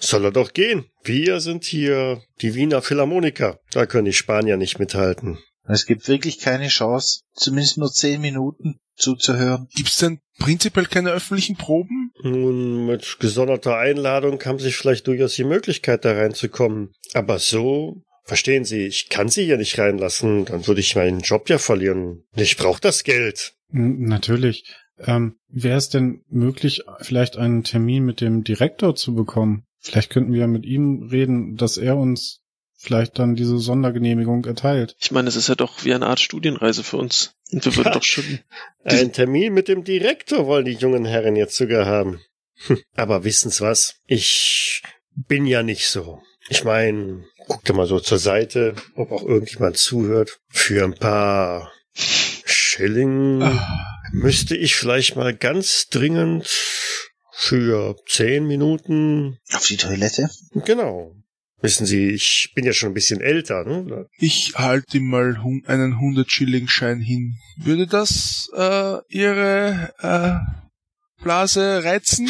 soll 0.00 0.24
er 0.24 0.32
doch 0.32 0.52
gehen. 0.52 0.86
Wir 1.02 1.40
sind 1.40 1.64
hier 1.64 2.22
die 2.40 2.54
Wiener 2.54 2.80
Philharmoniker. 2.80 3.60
Da 3.72 3.84
können 3.84 4.06
die 4.06 4.12
Spanier 4.12 4.56
nicht 4.56 4.78
mithalten. 4.78 5.38
Es 5.68 5.86
gibt 5.86 6.08
wirklich 6.08 6.38
keine 6.38 6.68
Chance, 6.68 7.20
zumindest 7.34 7.78
nur 7.78 7.92
zehn 7.92 8.20
Minuten 8.20 8.80
zuzuhören. 8.96 9.68
Gibt's 9.74 9.98
denn 9.98 10.20
prinzipiell 10.38 10.86
keine 10.86 11.10
öffentlichen 11.10 11.56
Proben? 11.56 12.12
Nun, 12.22 12.86
mit 12.86 13.18
gesonderter 13.20 13.76
Einladung 13.76 14.42
haben 14.44 14.58
Sie 14.58 14.72
vielleicht 14.72 15.06
durchaus 15.06 15.34
die 15.34 15.44
Möglichkeit, 15.44 16.04
da 16.04 16.12
reinzukommen. 16.12 16.92
Aber 17.14 17.38
so, 17.38 18.02
verstehen 18.24 18.64
Sie, 18.64 18.86
ich 18.86 19.08
kann 19.08 19.28
Sie 19.28 19.44
hier 19.44 19.58
nicht 19.58 19.78
reinlassen, 19.78 20.46
dann 20.46 20.66
würde 20.66 20.80
ich 20.80 20.96
meinen 20.96 21.20
Job 21.20 21.48
ja 21.48 21.58
verlieren. 21.58 22.24
Ich 22.34 22.56
brauche 22.56 22.80
das 22.80 23.04
Geld. 23.04 23.54
Natürlich. 23.70 24.64
Ähm, 25.00 25.36
Wäre 25.48 25.76
es 25.76 25.90
denn 25.90 26.24
möglich, 26.28 26.82
vielleicht 27.00 27.36
einen 27.36 27.62
Termin 27.62 28.04
mit 28.04 28.20
dem 28.20 28.42
Direktor 28.42 28.96
zu 28.96 29.14
bekommen? 29.14 29.64
Vielleicht 29.80 30.10
könnten 30.10 30.32
wir 30.32 30.46
mit 30.48 30.64
ihm 30.64 31.08
reden, 31.10 31.56
dass 31.56 31.76
er 31.76 31.96
uns 31.96 32.40
vielleicht 32.80 33.18
dann 33.18 33.34
diese 33.34 33.58
Sondergenehmigung 33.58 34.44
erteilt. 34.44 34.94
Ich 35.00 35.10
meine, 35.10 35.28
es 35.28 35.36
ist 35.36 35.48
ja 35.48 35.56
doch 35.56 35.84
wie 35.84 35.92
eine 35.92 36.06
Art 36.06 36.20
Studienreise 36.20 36.82
für 36.84 36.96
uns. 36.96 37.34
Und 37.50 37.64
wir 37.64 37.74
würden 37.76 37.86
Ja. 37.88 37.92
doch 37.94 38.04
schon. 38.04 38.38
Einen 38.84 39.12
Termin 39.12 39.52
mit 39.52 39.68
dem 39.68 39.82
Direktor 39.84 40.46
wollen 40.46 40.64
die 40.64 40.72
jungen 40.72 41.04
Herren 41.04 41.34
jetzt 41.36 41.56
sogar 41.56 41.86
haben. 41.86 42.20
Hm, 42.66 42.78
Aber 42.94 43.24
wissen's 43.24 43.60
was? 43.60 43.96
Ich 44.06 44.82
bin 45.14 45.44
ja 45.46 45.62
nicht 45.62 45.88
so. 45.88 46.22
Ich 46.48 46.64
meine, 46.64 47.24
guck 47.46 47.64
dir 47.64 47.72
mal 47.74 47.86
so 47.86 48.00
zur 48.00 48.18
Seite, 48.18 48.74
ob 48.94 49.12
auch 49.12 49.22
irgendjemand 49.22 49.76
zuhört. 49.76 50.38
Für 50.48 50.84
ein 50.84 50.94
paar 50.94 51.72
Schilling 52.44 53.42
Ah, 53.42 53.84
müsste 54.12 54.56
ich 54.56 54.76
vielleicht 54.76 55.16
mal 55.16 55.34
ganz 55.34 55.88
dringend 55.88 56.46
für 57.32 57.96
zehn 58.06 58.46
Minuten. 58.46 59.38
Auf 59.52 59.66
die 59.66 59.76
Toilette? 59.76 60.30
Genau. 60.64 61.14
Wissen 61.60 61.86
Sie, 61.86 62.10
ich 62.10 62.52
bin 62.54 62.64
ja 62.64 62.72
schon 62.72 62.90
ein 62.90 62.94
bisschen 62.94 63.20
älter, 63.20 63.64
ne? 63.64 64.06
ich 64.18 64.52
halte 64.54 64.98
ihm 64.98 65.08
mal 65.08 65.36
einen 65.66 65.94
100-Schilling-Schein 65.94 67.00
hin. 67.00 67.36
Würde 67.56 67.86
das 67.86 68.48
äh, 68.56 68.98
Ihre 69.08 69.92
äh, 70.00 71.22
Blase 71.22 71.82
reizen? 71.84 72.28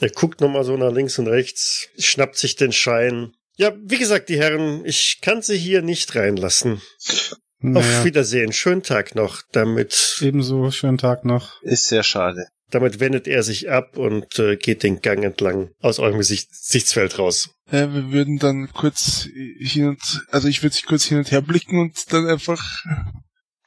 Er 0.00 0.10
guckt 0.10 0.40
nochmal 0.40 0.64
so 0.64 0.76
nach 0.76 0.92
links 0.92 1.18
und 1.18 1.26
rechts, 1.26 1.88
schnappt 1.98 2.36
sich 2.36 2.56
den 2.56 2.72
Schein. 2.72 3.32
Ja, 3.56 3.72
wie 3.84 3.98
gesagt, 3.98 4.28
die 4.28 4.38
Herren, 4.38 4.84
ich 4.86 5.18
kann 5.20 5.42
sie 5.42 5.58
hier 5.58 5.82
nicht 5.82 6.14
reinlassen. 6.14 6.74
Auf 6.74 7.24
Naja, 7.58 8.04
Wiedersehen, 8.04 8.52
schönen 8.54 8.82
Tag 8.82 9.14
noch. 9.14 9.42
Damit, 9.52 10.16
ebenso 10.22 10.70
schönen 10.70 10.96
Tag 10.96 11.26
noch. 11.26 11.60
Ist 11.62 11.88
sehr 11.88 12.02
schade. 12.02 12.46
damit 12.70 13.00
wendet 13.00 13.26
er 13.28 13.42
sich 13.42 13.68
ab 13.68 13.98
und 13.98 14.38
äh, 14.38 14.56
geht 14.56 14.82
den 14.84 15.02
Gang 15.02 15.24
entlang 15.24 15.70
aus 15.80 15.98
eurem 15.98 16.16
Gesicht, 16.18 16.48
Gesichtsfeld 16.50 17.18
raus. 17.18 17.50
Äh, 17.70 17.88
wir 17.92 18.12
würden 18.12 18.38
dann 18.38 18.72
kurz 18.72 19.28
hin 19.58 19.88
und, 19.88 20.26
also 20.30 20.48
ich 20.48 20.62
würde 20.62 20.74
sich 20.74 20.86
kurz 20.86 21.04
hin 21.04 21.18
und 21.18 21.30
her 21.30 21.42
blicken 21.42 21.78
und 21.78 22.12
dann 22.12 22.26
einfach 22.26 22.62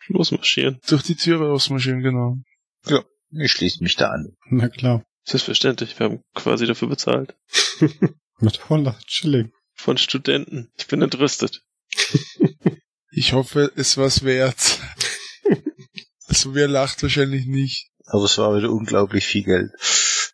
losmarschieren. 0.08 0.80
durch 0.88 1.04
die 1.04 1.16
Tür 1.16 1.42
rausmarschieren, 1.42 2.02
genau. 2.02 2.38
Ich 3.32 3.52
schließe 3.52 3.82
mich 3.82 3.96
da 3.96 4.10
an. 4.10 4.36
Na 4.50 4.70
klar. 4.70 5.04
Selbstverständlich, 5.26 5.98
wir 5.98 6.06
haben 6.06 6.22
quasi 6.36 6.68
dafür 6.68 6.90
bezahlt. 6.90 7.36
Mit 8.40 8.62
100 8.64 9.10
Schilling. 9.10 9.52
Von 9.74 9.98
Studenten. 9.98 10.72
Ich 10.78 10.88
bin 10.88 11.02
entrüstet. 11.02 11.62
Ich 13.16 13.34
hoffe, 13.34 13.72
es 13.76 13.96
war's 13.96 14.24
wert. 14.24 14.80
also 16.28 16.56
wer 16.56 16.68
lacht 16.68 17.04
wahrscheinlich 17.04 17.46
nicht. 17.46 17.92
Aber 18.08 18.24
es 18.24 18.40
war 18.40 18.58
wieder 18.58 18.72
unglaublich 18.72 19.24
viel 19.28 19.44
Geld. 19.44 19.70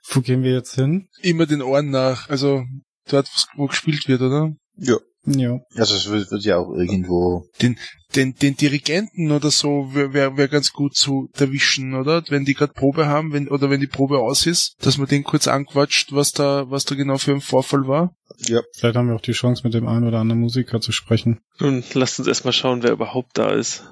Wo 0.05 0.21
gehen 0.21 0.43
wir 0.43 0.53
jetzt 0.53 0.75
hin? 0.75 1.09
Immer 1.21 1.45
den 1.45 1.61
Ohren 1.61 1.89
nach. 1.89 2.29
Also 2.29 2.63
dort, 3.11 3.29
wo 3.55 3.67
gespielt 3.67 4.07
wird, 4.07 4.21
oder? 4.21 4.53
Ja. 4.77 4.97
Ja. 5.25 5.59
Also 5.75 5.95
es 5.95 6.09
wird, 6.09 6.31
wird 6.31 6.43
ja 6.43 6.57
auch 6.57 6.71
irgendwo. 6.73 7.45
Den, 7.61 7.77
den 8.15 8.55
Dirigenten 8.55 9.31
oder 9.31 9.51
so 9.51 9.93
wäre 9.93 10.13
wär, 10.13 10.37
wär 10.37 10.47
ganz 10.47 10.71
gut 10.71 10.95
zu 10.95 11.29
erwischen, 11.37 11.93
oder? 11.93 12.23
Wenn 12.29 12.45
die 12.45 12.53
gerade 12.53 12.73
Probe 12.73 13.07
haben, 13.07 13.33
wenn, 13.33 13.47
oder 13.47 13.69
wenn 13.69 13.81
die 13.81 13.87
Probe 13.87 14.19
aus 14.19 14.45
ist, 14.45 14.75
dass 14.81 14.97
man 14.97 15.07
den 15.07 15.23
kurz 15.23 15.47
anquatscht, 15.47 16.13
was 16.13 16.31
da, 16.31 16.69
was 16.69 16.85
da 16.85 16.95
genau 16.95 17.17
für 17.17 17.33
ein 17.33 17.41
Vorfall 17.41 17.87
war. 17.87 18.15
Ja. 18.47 18.61
Vielleicht 18.77 18.95
haben 18.95 19.09
wir 19.09 19.15
auch 19.15 19.21
die 19.21 19.33
Chance, 19.33 19.61
mit 19.63 19.73
dem 19.73 19.87
einen 19.87 20.07
oder 20.07 20.19
anderen 20.19 20.41
Musiker 20.41 20.79
zu 20.79 20.91
sprechen. 20.91 21.39
Nun, 21.59 21.83
lasst 21.93 22.19
uns 22.19 22.27
erstmal 22.27 22.53
schauen, 22.53 22.81
wer 22.81 22.91
überhaupt 22.91 23.37
da 23.37 23.51
ist. 23.51 23.83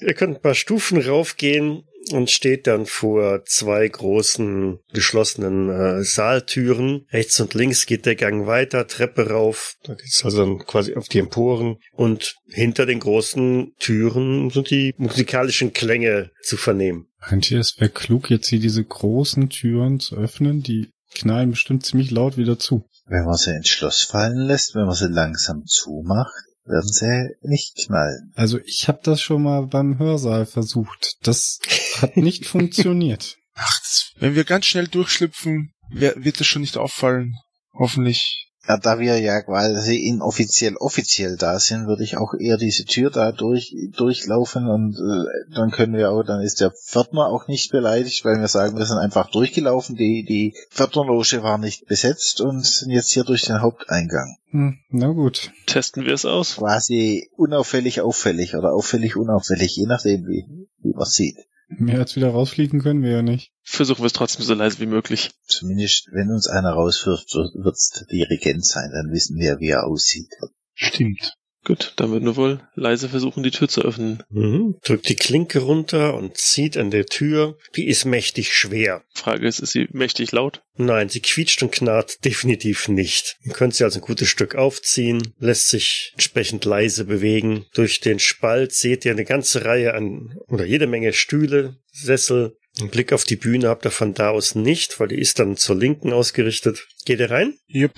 Ihr 0.00 0.14
könnt 0.14 0.36
ein 0.36 0.42
paar 0.42 0.54
Stufen 0.54 1.00
raufgehen 1.00 1.84
und 2.10 2.30
steht 2.30 2.66
dann 2.66 2.86
vor 2.86 3.44
zwei 3.44 3.86
großen 3.86 4.78
geschlossenen 4.92 5.68
äh, 5.68 6.04
Saaltüren. 6.04 7.06
Rechts 7.12 7.40
und 7.40 7.54
links 7.54 7.86
geht 7.86 8.06
der 8.06 8.16
Gang 8.16 8.46
weiter, 8.46 8.86
Treppe 8.86 9.30
rauf. 9.30 9.76
Da 9.84 9.94
geht's 9.94 10.24
also 10.24 10.44
dann 10.44 10.58
quasi 10.58 10.94
auf 10.94 11.08
die 11.08 11.20
Emporen. 11.20 11.76
Und 11.92 12.36
hinter 12.48 12.86
den 12.86 13.00
großen 13.00 13.74
Türen 13.78 14.50
sind 14.50 14.70
die 14.70 14.94
musikalischen 14.96 15.72
Klänge 15.72 16.30
zu 16.42 16.56
vernehmen. 16.56 17.08
Meint 17.30 17.50
ihr, 17.50 17.60
es 17.60 17.78
wäre 17.78 17.90
klug, 17.90 18.30
jetzt 18.30 18.48
hier 18.48 18.60
diese 18.60 18.84
großen 18.84 19.48
Türen 19.48 20.00
zu 20.00 20.16
öffnen? 20.16 20.62
Die 20.62 20.90
knallen 21.14 21.50
bestimmt 21.50 21.84
ziemlich 21.86 22.10
laut 22.10 22.36
wieder 22.36 22.58
zu. 22.58 22.88
Wenn 23.06 23.24
man 23.24 23.36
sie 23.36 23.54
ins 23.54 23.68
Schloss 23.68 24.02
fallen 24.02 24.46
lässt, 24.46 24.74
wenn 24.74 24.86
man 24.86 24.94
sie 24.94 25.08
langsam 25.08 25.64
zumacht, 25.66 26.32
werden 26.64 26.92
sie 26.92 27.34
nicht 27.42 27.76
knallen. 27.76 28.32
Also 28.34 28.58
ich 28.64 28.88
habe 28.88 29.00
das 29.02 29.20
schon 29.20 29.42
mal 29.42 29.66
beim 29.66 29.98
Hörsaal 29.98 30.46
versucht. 30.46 31.16
Das 31.22 31.58
hat 32.00 32.16
nicht 32.16 32.46
funktioniert. 32.46 33.36
Ach, 33.54 33.80
das, 33.80 34.12
wenn 34.18 34.34
wir 34.34 34.44
ganz 34.44 34.66
schnell 34.66 34.88
durchschlüpfen, 34.88 35.72
wer, 35.90 36.14
wird 36.24 36.40
das 36.40 36.46
schon 36.46 36.62
nicht 36.62 36.76
auffallen. 36.76 37.34
Hoffentlich. 37.74 38.48
Ja, 38.68 38.76
da 38.76 39.00
wir 39.00 39.18
ja 39.18 39.42
quasi 39.42 39.96
inoffiziell 39.96 40.76
offiziell 40.76 41.36
da 41.36 41.58
sind, 41.58 41.88
würde 41.88 42.04
ich 42.04 42.16
auch 42.16 42.34
eher 42.34 42.56
diese 42.56 42.84
Tür 42.84 43.10
da 43.10 43.32
durch, 43.32 43.74
durchlaufen 43.96 44.68
und 44.68 44.94
äh, 44.94 45.54
dann 45.54 45.72
können 45.72 45.94
wir 45.94 46.10
auch, 46.12 46.22
dann 46.22 46.40
ist 46.42 46.60
der 46.60 46.70
Pförtner 46.70 47.26
auch 47.26 47.48
nicht 47.48 47.72
beleidigt, 47.72 48.24
weil 48.24 48.38
wir 48.38 48.46
sagen, 48.46 48.78
wir 48.78 48.86
sind 48.86 48.98
einfach 48.98 49.30
durchgelaufen, 49.30 49.96
die, 49.96 50.24
die 50.24 50.54
Pförtnerloge 50.70 51.42
war 51.42 51.58
nicht 51.58 51.86
besetzt 51.86 52.40
und 52.40 52.64
sind 52.64 52.92
jetzt 52.92 53.10
hier 53.10 53.24
durch 53.24 53.42
den 53.42 53.60
Haupteingang. 53.60 54.36
Hm, 54.50 54.78
na 54.90 55.08
gut. 55.08 55.50
Testen 55.66 56.04
wir 56.04 56.14
es 56.14 56.24
aus. 56.24 56.56
Quasi 56.56 57.30
unauffällig 57.36 58.00
auffällig 58.00 58.54
oder 58.54 58.74
auffällig 58.74 59.16
unauffällig, 59.16 59.74
je 59.74 59.86
nachdem 59.86 60.26
wie, 60.28 60.68
wie 60.82 60.92
man 60.92 61.06
sieht. 61.06 61.36
Mehr 61.78 61.98
als 61.98 62.16
wieder 62.16 62.30
rausfliegen 62.30 62.80
können 62.80 63.02
wir 63.02 63.10
ja 63.10 63.22
nicht. 63.22 63.52
Versuchen 63.62 64.02
wir 64.02 64.06
es 64.06 64.12
trotzdem 64.12 64.44
so 64.44 64.54
leise 64.54 64.80
wie 64.80 64.86
möglich. 64.86 65.30
Zumindest, 65.46 66.08
wenn 66.12 66.30
uns 66.30 66.46
einer 66.46 66.72
rauswirft, 66.72 67.34
wird 67.34 67.74
es 67.74 67.90
der 67.90 68.06
Dirigent 68.06 68.64
sein, 68.64 68.90
dann 68.92 69.12
wissen 69.12 69.36
wir, 69.38 69.58
wie 69.60 69.70
er 69.70 69.86
aussieht. 69.86 70.30
Stimmt. 70.74 71.34
Gut, 71.64 71.92
dann 71.96 72.10
würden 72.10 72.26
wir 72.26 72.36
wohl 72.36 72.60
leise 72.74 73.08
versuchen, 73.08 73.44
die 73.44 73.52
Tür 73.52 73.68
zu 73.68 73.82
öffnen. 73.82 74.24
Mhm. 74.30 74.78
Drückt 74.84 75.08
die 75.08 75.14
Klinke 75.14 75.60
runter 75.60 76.14
und 76.14 76.36
zieht 76.36 76.76
an 76.76 76.90
der 76.90 77.06
Tür. 77.06 77.56
Die 77.76 77.86
ist 77.86 78.04
mächtig 78.04 78.52
schwer. 78.52 79.04
Frage 79.14 79.46
ist, 79.46 79.60
ist 79.60 79.70
sie 79.70 79.86
mächtig 79.92 80.32
laut? 80.32 80.62
Nein, 80.76 81.08
sie 81.08 81.20
quietscht 81.20 81.62
und 81.62 81.70
knarrt 81.70 82.16
definitiv 82.24 82.88
nicht. 82.88 83.36
Ihr 83.44 83.52
könnt 83.52 83.74
sie 83.74 83.84
also 83.84 84.00
ein 84.00 84.04
gutes 84.04 84.28
Stück 84.28 84.56
aufziehen, 84.56 85.34
lässt 85.38 85.68
sich 85.68 86.10
entsprechend 86.14 86.64
leise 86.64 87.04
bewegen. 87.04 87.66
Durch 87.74 88.00
den 88.00 88.18
Spalt 88.18 88.72
seht 88.72 89.04
ihr 89.04 89.12
eine 89.12 89.24
ganze 89.24 89.64
Reihe 89.64 89.94
an 89.94 90.36
oder 90.48 90.64
jede 90.64 90.88
Menge 90.88 91.12
Stühle, 91.12 91.76
Sessel. 91.92 92.56
Einen 92.80 92.90
Blick 92.90 93.12
auf 93.12 93.24
die 93.24 93.36
Bühne 93.36 93.68
habt 93.68 93.84
ihr 93.84 93.90
von 93.90 94.14
da 94.14 94.30
aus 94.30 94.54
nicht, 94.54 94.98
weil 94.98 95.08
die 95.08 95.20
ist 95.20 95.38
dann 95.38 95.56
zur 95.56 95.76
Linken 95.76 96.12
ausgerichtet. 96.12 96.88
Geht 97.04 97.20
ihr 97.20 97.30
rein? 97.30 97.54
Yep. 97.72 97.92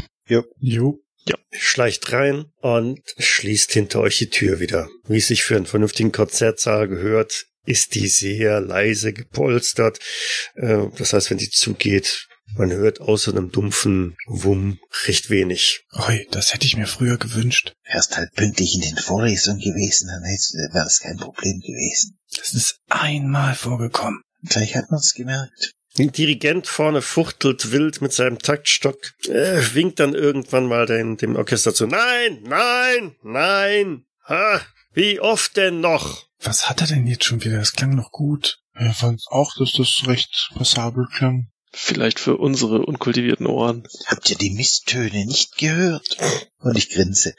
Jo. 1.26 1.36
schleicht 1.50 2.12
rein 2.12 2.46
und 2.60 3.00
schließt 3.18 3.72
hinter 3.72 4.00
euch 4.00 4.18
die 4.18 4.30
Tür 4.30 4.60
wieder. 4.60 4.88
Wie 5.06 5.18
es 5.18 5.28
sich 5.28 5.42
für 5.42 5.56
einen 5.56 5.66
vernünftigen 5.66 6.12
Konzertsaal 6.12 6.88
gehört, 6.88 7.46
ist 7.66 7.94
die 7.94 8.08
sehr 8.08 8.60
leise 8.60 9.12
gepolstert. 9.12 9.98
Äh, 10.54 10.88
Das 10.98 11.12
heißt, 11.12 11.30
wenn 11.30 11.38
die 11.38 11.50
zugeht, 11.50 12.26
man 12.56 12.70
hört 12.70 13.00
außer 13.00 13.32
einem 13.32 13.50
dumpfen 13.50 14.16
Wumm 14.26 14.78
recht 15.06 15.30
wenig. 15.30 15.84
Oi, 15.92 16.26
das 16.30 16.52
hätte 16.52 16.66
ich 16.66 16.76
mir 16.76 16.86
früher 16.86 17.16
gewünscht. 17.16 17.72
Wärst 17.90 18.16
halt 18.16 18.32
pünktlich 18.34 18.74
in 18.74 18.82
den 18.82 18.96
Vorlesungen 18.98 19.60
gewesen, 19.60 20.08
dann 20.08 20.22
wäre 20.22 20.84
das 20.84 21.00
kein 21.00 21.16
Problem 21.16 21.60
gewesen. 21.60 22.18
Das 22.36 22.52
ist 22.52 22.76
einmal 22.90 23.54
vorgekommen. 23.54 24.20
Gleich 24.46 24.76
hat 24.76 24.90
man's 24.90 25.14
gemerkt. 25.14 25.72
Der 25.96 26.06
Dirigent 26.06 26.66
vorne 26.66 27.02
fuchtelt 27.02 27.70
wild 27.70 28.00
mit 28.02 28.12
seinem 28.12 28.40
Taktstock, 28.40 29.14
äh, 29.28 29.62
winkt 29.74 30.00
dann 30.00 30.14
irgendwann 30.14 30.66
mal 30.66 30.86
den, 30.86 31.16
dem 31.16 31.36
Orchester 31.36 31.72
zu. 31.72 31.86
Nein, 31.86 32.40
nein, 32.42 33.14
nein. 33.22 34.04
Ha, 34.28 34.60
wie 34.92 35.20
oft 35.20 35.56
denn 35.56 35.80
noch? 35.80 36.26
Was 36.40 36.68
hat 36.68 36.80
er 36.80 36.88
denn 36.88 37.06
jetzt 37.06 37.24
schon 37.24 37.44
wieder? 37.44 37.58
Das 37.58 37.72
klang 37.72 37.94
noch 37.94 38.10
gut. 38.10 38.58
Ich 38.78 38.96
fand 38.96 39.22
auch, 39.28 39.54
dass 39.56 39.72
das 39.72 40.02
recht 40.06 40.50
passabel 40.54 41.06
klang. 41.14 41.50
Vielleicht 41.72 42.20
für 42.20 42.36
unsere 42.36 42.82
unkultivierten 42.82 43.46
Ohren. 43.46 43.86
Habt 44.06 44.30
ihr 44.30 44.36
die 44.36 44.50
Misstöne 44.50 45.26
nicht 45.26 45.56
gehört? 45.56 46.16
Und 46.58 46.76
ich 46.76 46.90
grinse. 46.90 47.34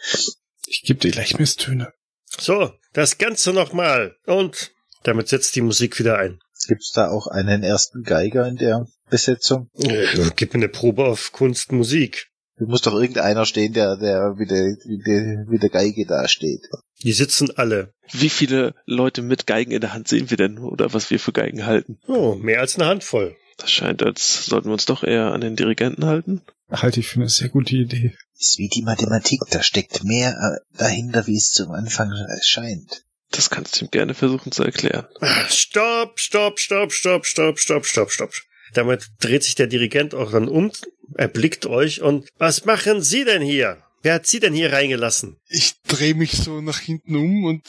Ich 0.65 0.83
gebe 0.83 0.99
dir 0.99 1.11
gleich 1.11 1.37
Misstöne. 1.37 1.93
So, 2.25 2.73
das 2.93 3.17
Ganze 3.17 3.53
nochmal. 3.53 4.17
Und 4.25 4.74
damit 5.07 5.27
setzt 5.27 5.55
die 5.55 5.61
Musik 5.61 5.99
wieder 5.99 6.17
ein. 6.17 6.39
Gibt's 6.67 6.91
da 6.91 7.09
auch 7.09 7.27
einen 7.27 7.63
ersten 7.63 8.03
Geiger 8.03 8.47
in 8.47 8.55
der 8.55 8.87
Besetzung? 9.09 9.69
Äh, 9.77 10.07
Gib 10.35 10.53
mir 10.53 10.61
eine 10.61 10.69
Probe 10.69 11.05
auf 11.05 11.31
Kunst, 11.31 11.71
Musik. 11.71 12.27
Da 12.57 12.65
muss 12.65 12.81
doch 12.81 12.93
irgendeiner 12.93 13.45
stehen, 13.45 13.73
der, 13.73 13.97
der 13.97 14.35
wie 14.37 14.45
der, 14.45 14.63
wie 14.85 15.03
der, 15.03 15.45
wie 15.49 15.59
der 15.59 15.69
Geige 15.69 16.05
da 16.05 16.27
steht. 16.27 16.61
Die 17.03 17.11
sitzen 17.11 17.51
alle. 17.55 17.93
Wie 18.11 18.29
viele 18.29 18.73
Leute 18.85 19.21
mit 19.21 19.45
Geigen 19.45 19.71
in 19.71 19.81
der 19.81 19.93
Hand 19.93 20.07
sehen 20.07 20.29
wir 20.29 20.37
denn 20.37 20.59
oder 20.59 20.93
was 20.93 21.09
wir 21.09 21.19
für 21.19 21.33
Geigen 21.33 21.65
halten? 21.65 21.99
Oh, 22.07 22.35
mehr 22.35 22.61
als 22.61 22.75
eine 22.77 22.87
Handvoll. 22.87 23.35
Das 23.57 23.71
scheint, 23.71 24.03
als 24.03 24.45
sollten 24.45 24.69
wir 24.69 24.73
uns 24.73 24.85
doch 24.85 25.03
eher 25.03 25.31
an 25.33 25.41
den 25.41 25.55
Dirigenten 25.55 26.05
halten. 26.05 26.41
Halte 26.69 27.01
ich 27.01 27.07
für 27.07 27.19
eine 27.19 27.29
sehr 27.29 27.49
gute 27.49 27.75
Idee. 27.75 28.15
Ist 28.37 28.57
wie 28.57 28.69
die 28.69 28.81
Mathematik, 28.81 29.41
da 29.51 29.61
steckt 29.61 30.03
mehr 30.03 30.31
äh, 30.31 30.77
dahinter, 30.77 31.27
wie 31.27 31.37
es 31.37 31.51
zum 31.51 31.71
Anfang 31.71 32.11
scheint. 32.41 33.03
Das 33.35 33.49
kannst 33.49 33.79
du 33.79 33.85
ihm 33.85 33.91
gerne 33.91 34.13
versuchen 34.13 34.53
zu 34.53 34.63
erklären. 34.63 35.05
Stopp, 35.49 36.19
stopp, 36.19 36.59
stopp, 36.59 36.93
stopp, 36.93 37.25
stopp, 37.25 37.59
stopp, 37.59 37.85
stopp, 37.85 38.11
stopp. 38.11 38.31
Damit 38.73 39.09
dreht 39.19 39.43
sich 39.43 39.55
der 39.55 39.67
Dirigent 39.67 40.15
auch 40.15 40.31
dann 40.31 40.47
um, 40.47 40.71
erblickt 41.15 41.65
euch 41.65 42.01
und 42.01 42.29
was 42.37 42.65
machen 42.65 43.01
Sie 43.01 43.25
denn 43.25 43.41
hier? 43.41 43.77
Wer 44.03 44.13
hat 44.13 44.27
Sie 44.27 44.39
denn 44.39 44.53
hier 44.53 44.71
reingelassen? 44.71 45.37
Ich 45.49 45.81
drehe 45.87 46.13
mich 46.13 46.33
so 46.33 46.61
nach 46.61 46.79
hinten 46.79 47.15
um 47.15 47.43
und 47.45 47.63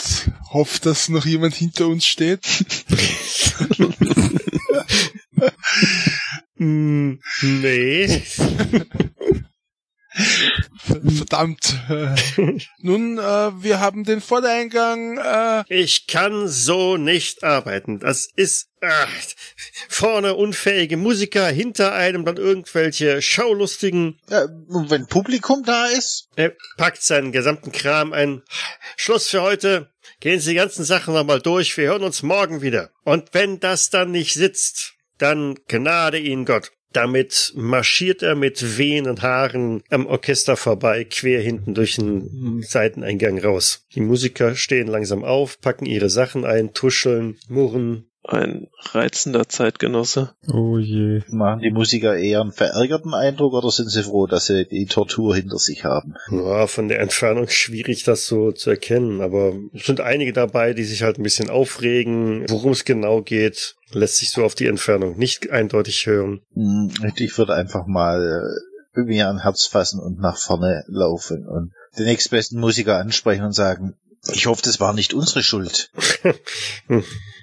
hoffe, 0.51 0.81
dass 0.83 1.09
noch 1.09 1.27
jemand 1.27 1.55
hinter 1.55 1.89
uns 1.89 2.07
steht. 2.07 2.45
Hm, 6.59 7.21
nee. 7.43 8.23
Verdammt. 10.77 11.75
Äh, 11.91 12.59
Nun, 12.79 13.19
äh, 13.19 13.63
wir 13.63 13.81
haben 13.81 14.05
den 14.05 14.21
Vordereingang. 14.21 15.19
Äh, 15.19 15.65
Ich 15.69 16.07
kann 16.07 16.49
so 16.49 16.97
nicht 16.97 17.45
arbeiten. 17.45 17.99
Das 17.99 18.29
ist 18.35 18.69
ach, 18.81 19.09
vorne 19.89 20.35
unfähige 20.35 20.97
Musiker, 20.97 21.47
hinter 21.49 21.93
einem 21.93 22.25
dann 22.25 22.37
irgendwelche 22.37 23.21
Schaulustigen. 23.21 24.19
Ja, 24.29 24.47
wenn 24.69 25.07
Publikum 25.07 25.65
da 25.65 25.87
ist? 25.87 26.29
Er 26.37 26.53
packt 26.77 27.03
seinen 27.03 27.33
gesamten 27.33 27.73
Kram 27.73 28.13
ein. 28.13 28.43
Schluss 28.97 29.29
für 29.29 29.43
heute. 29.43 29.91
Gehen 30.21 30.41
Sie 30.41 30.51
die 30.51 30.57
ganzen 30.57 30.85
Sachen 30.85 31.13
nochmal 31.13 31.41
durch. 31.41 31.77
Wir 31.77 31.89
hören 31.89 32.05
uns 32.05 32.23
morgen 32.23 32.63
wieder. 32.63 32.91
Und 33.05 33.29
wenn 33.33 33.61
das 33.61 33.91
dann 33.91 34.13
nicht 34.13 34.33
sitzt, 34.35 34.95
dann 35.19 35.57
gnade 35.69 36.19
Ihnen 36.19 36.45
Gott. 36.47 36.71
Damit 36.97 37.53
marschiert 37.55 38.23
er 38.23 38.35
mit 38.35 38.79
wehenden 38.79 39.21
Haaren 39.21 39.83
am 39.91 40.07
Orchester 40.07 40.57
vorbei, 40.57 41.05
quer 41.05 41.43
hinten 41.43 41.75
durch 41.75 41.97
den 41.97 42.63
Seiteneingang 42.63 43.39
raus. 43.39 43.85
Die 43.95 44.01
Musiker 44.01 44.55
stehen 44.55 44.87
langsam 44.87 45.23
auf, 45.23 45.61
packen 45.61 45.85
ihre 45.85 46.09
Sachen 46.09 46.47
ein, 46.47 46.73
tuscheln, 46.73 47.37
murren. 47.49 48.07
Ein 48.29 48.67
reizender 48.93 49.49
Zeitgenosse. 49.49 50.33
Oh 50.53 50.79
je. 50.79 51.23
Machen 51.29 51.61
die 51.61 51.71
Musiker 51.71 52.17
eher 52.17 52.41
einen 52.41 52.51
verärgerten 52.51 53.15
Eindruck 53.15 53.55
oder 53.55 53.71
sind 53.71 53.89
sie 53.89 54.03
froh, 54.03 54.27
dass 54.27 54.47
sie 54.47 54.67
die 54.67 54.87
Tortur 54.87 55.37
hinter 55.37 55.59
sich 55.59 55.85
haben? 55.85 56.15
Ja, 56.31 56.67
von 56.67 56.89
der 56.89 57.01
Entfernung 57.01 57.49
schwierig, 57.49 58.03
das 58.03 58.27
so 58.27 58.51
zu 58.51 58.71
erkennen, 58.71 59.21
aber 59.21 59.55
es 59.73 59.87
sind 59.87 60.01
einige 60.01 60.33
dabei, 60.33 60.73
die 60.73 60.85
sich 60.85 61.03
halt 61.05 61.19
ein 61.19 61.23
bisschen 61.23 61.51
aufregen. 61.51 62.45
Worum 62.51 62.73
es 62.73 62.85
genau 62.85 63.23
geht, 63.23 63.77
lässt 63.93 64.17
sich 64.17 64.31
so 64.33 64.45
auf 64.45 64.57
die 64.57 64.67
Entfernung 64.67 65.17
nicht 65.17 65.51
eindeutig 65.51 66.07
hören. 66.07 66.41
Hm, 66.55 66.91
Ich 67.15 67.39
würde 67.39 67.55
einfach 67.55 67.87
mal 67.87 68.59
äh, 68.97 69.01
mir 69.03 69.29
ein 69.29 69.43
Herz 69.43 69.67
fassen 69.67 70.01
und 70.01 70.19
nach 70.19 70.37
vorne 70.39 70.85
laufen 70.89 71.47
und 71.47 71.73
den 71.97 72.07
nächstbesten 72.07 72.59
Musiker 72.59 72.99
ansprechen 72.99 73.45
und 73.45 73.53
sagen, 73.53 73.95
ich 74.33 74.47
hoffe, 74.47 74.63
das 74.63 74.81
war 74.81 74.93
nicht 74.93 75.15
unsere 75.15 75.43
Schuld. 75.43 75.91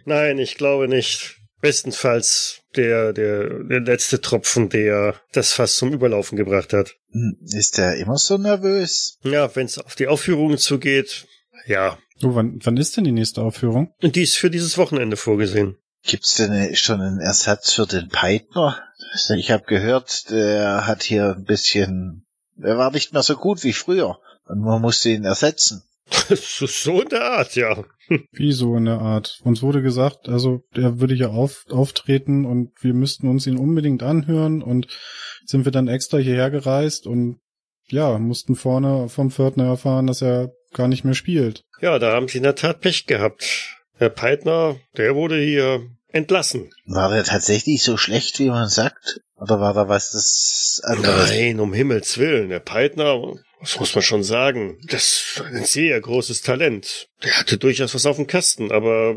Nein, 0.06 0.38
ich 0.40 0.56
glaube 0.56 0.88
nicht. 0.88 1.38
Bestenfalls 1.62 2.60
der, 2.76 3.14
der, 3.14 3.64
der 3.64 3.80
letzte 3.80 4.20
Tropfen, 4.20 4.68
der 4.68 5.16
das 5.32 5.54
Fass 5.54 5.78
zum 5.78 5.94
Überlaufen 5.94 6.38
gebracht 6.38 6.74
hat. 6.74 6.96
Hm, 7.12 7.38
Ist 7.42 7.78
der 7.78 7.96
immer 7.96 8.18
so 8.18 8.38
nervös? 8.38 9.18
Ja, 9.24 9.56
wenn 9.56 9.68
es 9.68 9.78
auf 9.78 9.96
die 9.96 10.08
Aufführungen 10.08 10.58
zugeht, 10.58 11.26
ja. 11.66 11.98
Oh, 12.22 12.36
wann, 12.36 12.60
wann 12.64 12.76
ist 12.78 12.98
denn 12.98 13.06
die 13.06 13.14
nächste 13.14 13.42
Aufführung? 13.42 13.94
Und 14.02 14.18
die 14.18 14.24
ist 14.24 14.36
für 14.36 14.50
dieses 14.50 14.78
Wochenende 14.78 15.16
vorgesehen. 15.16 15.78
Gibt's 16.06 16.36
denn 16.36 16.76
schon 16.76 17.00
einen 17.00 17.20
Ersatz 17.20 17.72
für 17.72 17.88
den 17.88 18.10
Peitner? 18.10 18.78
Ich 19.38 19.52
habe 19.52 19.64
gehört, 19.64 20.30
der 20.32 20.86
hat 20.86 21.04
hier 21.04 21.36
ein 21.38 21.46
bisschen, 21.46 22.26
er 22.62 22.78
war 22.78 22.92
nicht 22.92 23.14
mehr 23.14 23.24
so 23.24 23.38
gut 23.38 23.64
wie 23.64 23.72
früher 23.74 24.20
und 24.46 24.60
man 24.60 24.82
musste 24.82 25.10
ihn 25.10 25.24
ersetzen. 25.24 25.84
So 26.30 26.66
so 26.66 27.02
in 27.02 27.10
der 27.10 27.24
Art, 27.24 27.56
ja. 27.56 27.84
Wie 28.32 28.52
so 28.52 28.76
in 28.76 28.86
der 28.86 29.00
Art. 29.00 29.40
Uns 29.44 29.62
wurde 29.62 29.82
gesagt, 29.82 30.28
also 30.28 30.64
der 30.76 31.00
würde 31.00 31.16
ja 31.16 31.30
auf, 31.30 31.66
auftreten 31.70 32.46
und 32.46 32.72
wir 32.82 32.94
müssten 32.94 33.28
uns 33.28 33.48
ihn 33.48 33.58
unbedingt 33.58 34.04
anhören 34.04 34.62
und 34.62 34.88
sind 35.46 35.66
wir 35.66 35.72
dann 35.72 35.88
extra 35.88 36.18
hierher 36.18 36.50
gereist 36.50 37.08
und 37.08 37.40
ja, 37.88 38.18
mussten 38.18 38.56
vorne 38.56 39.10
vom 39.10 39.32
Pförtner 39.32 39.66
erfahren, 39.66 40.08
dass 40.08 40.22
er 40.22 40.52
gar 40.74 40.88
nicht 40.88 41.04
mehr 41.04 41.14
spielt. 41.14 41.64
Ja, 41.82 42.00
da 42.00 42.14
haben 42.14 42.28
sie 42.28 42.38
in 42.38 42.44
der 42.44 42.56
Tat 42.56 42.82
Pech 42.82 43.06
gehabt. 43.06 43.78
Herr 43.96 44.10
Peitner, 44.10 44.78
der 44.98 45.16
wurde 45.16 45.40
hier 45.40 45.82
entlassen. 46.08 46.70
War 46.86 47.12
der 47.12 47.24
tatsächlich 47.24 47.84
so 47.84 47.98
schlecht, 47.98 48.40
wie 48.40 48.50
man 48.50 48.70
sagt? 48.70 49.20
Oder 49.36 49.60
war 49.60 49.74
da 49.74 49.90
was 49.90 50.12
das 50.12 50.82
anderes? 50.84 51.30
Nein, 51.30 51.60
um 51.60 51.74
Himmels 51.74 52.18
Willen. 52.18 52.50
Der 52.50 52.60
Peitner, 52.60 53.34
das 53.64 53.80
muss 53.80 53.96
man 53.96 54.02
schon 54.02 54.24
sagen, 54.24 54.78
das 54.84 55.04
ist 55.38 55.42
ein 55.42 55.64
sehr 55.64 56.00
großes 56.00 56.42
Talent. 56.42 57.08
Der 57.24 57.40
hatte 57.40 57.58
durchaus 57.58 57.96
was 57.96 58.06
auf 58.06 58.18
dem 58.18 58.28
Kasten, 58.28 58.74
aber 58.74 59.16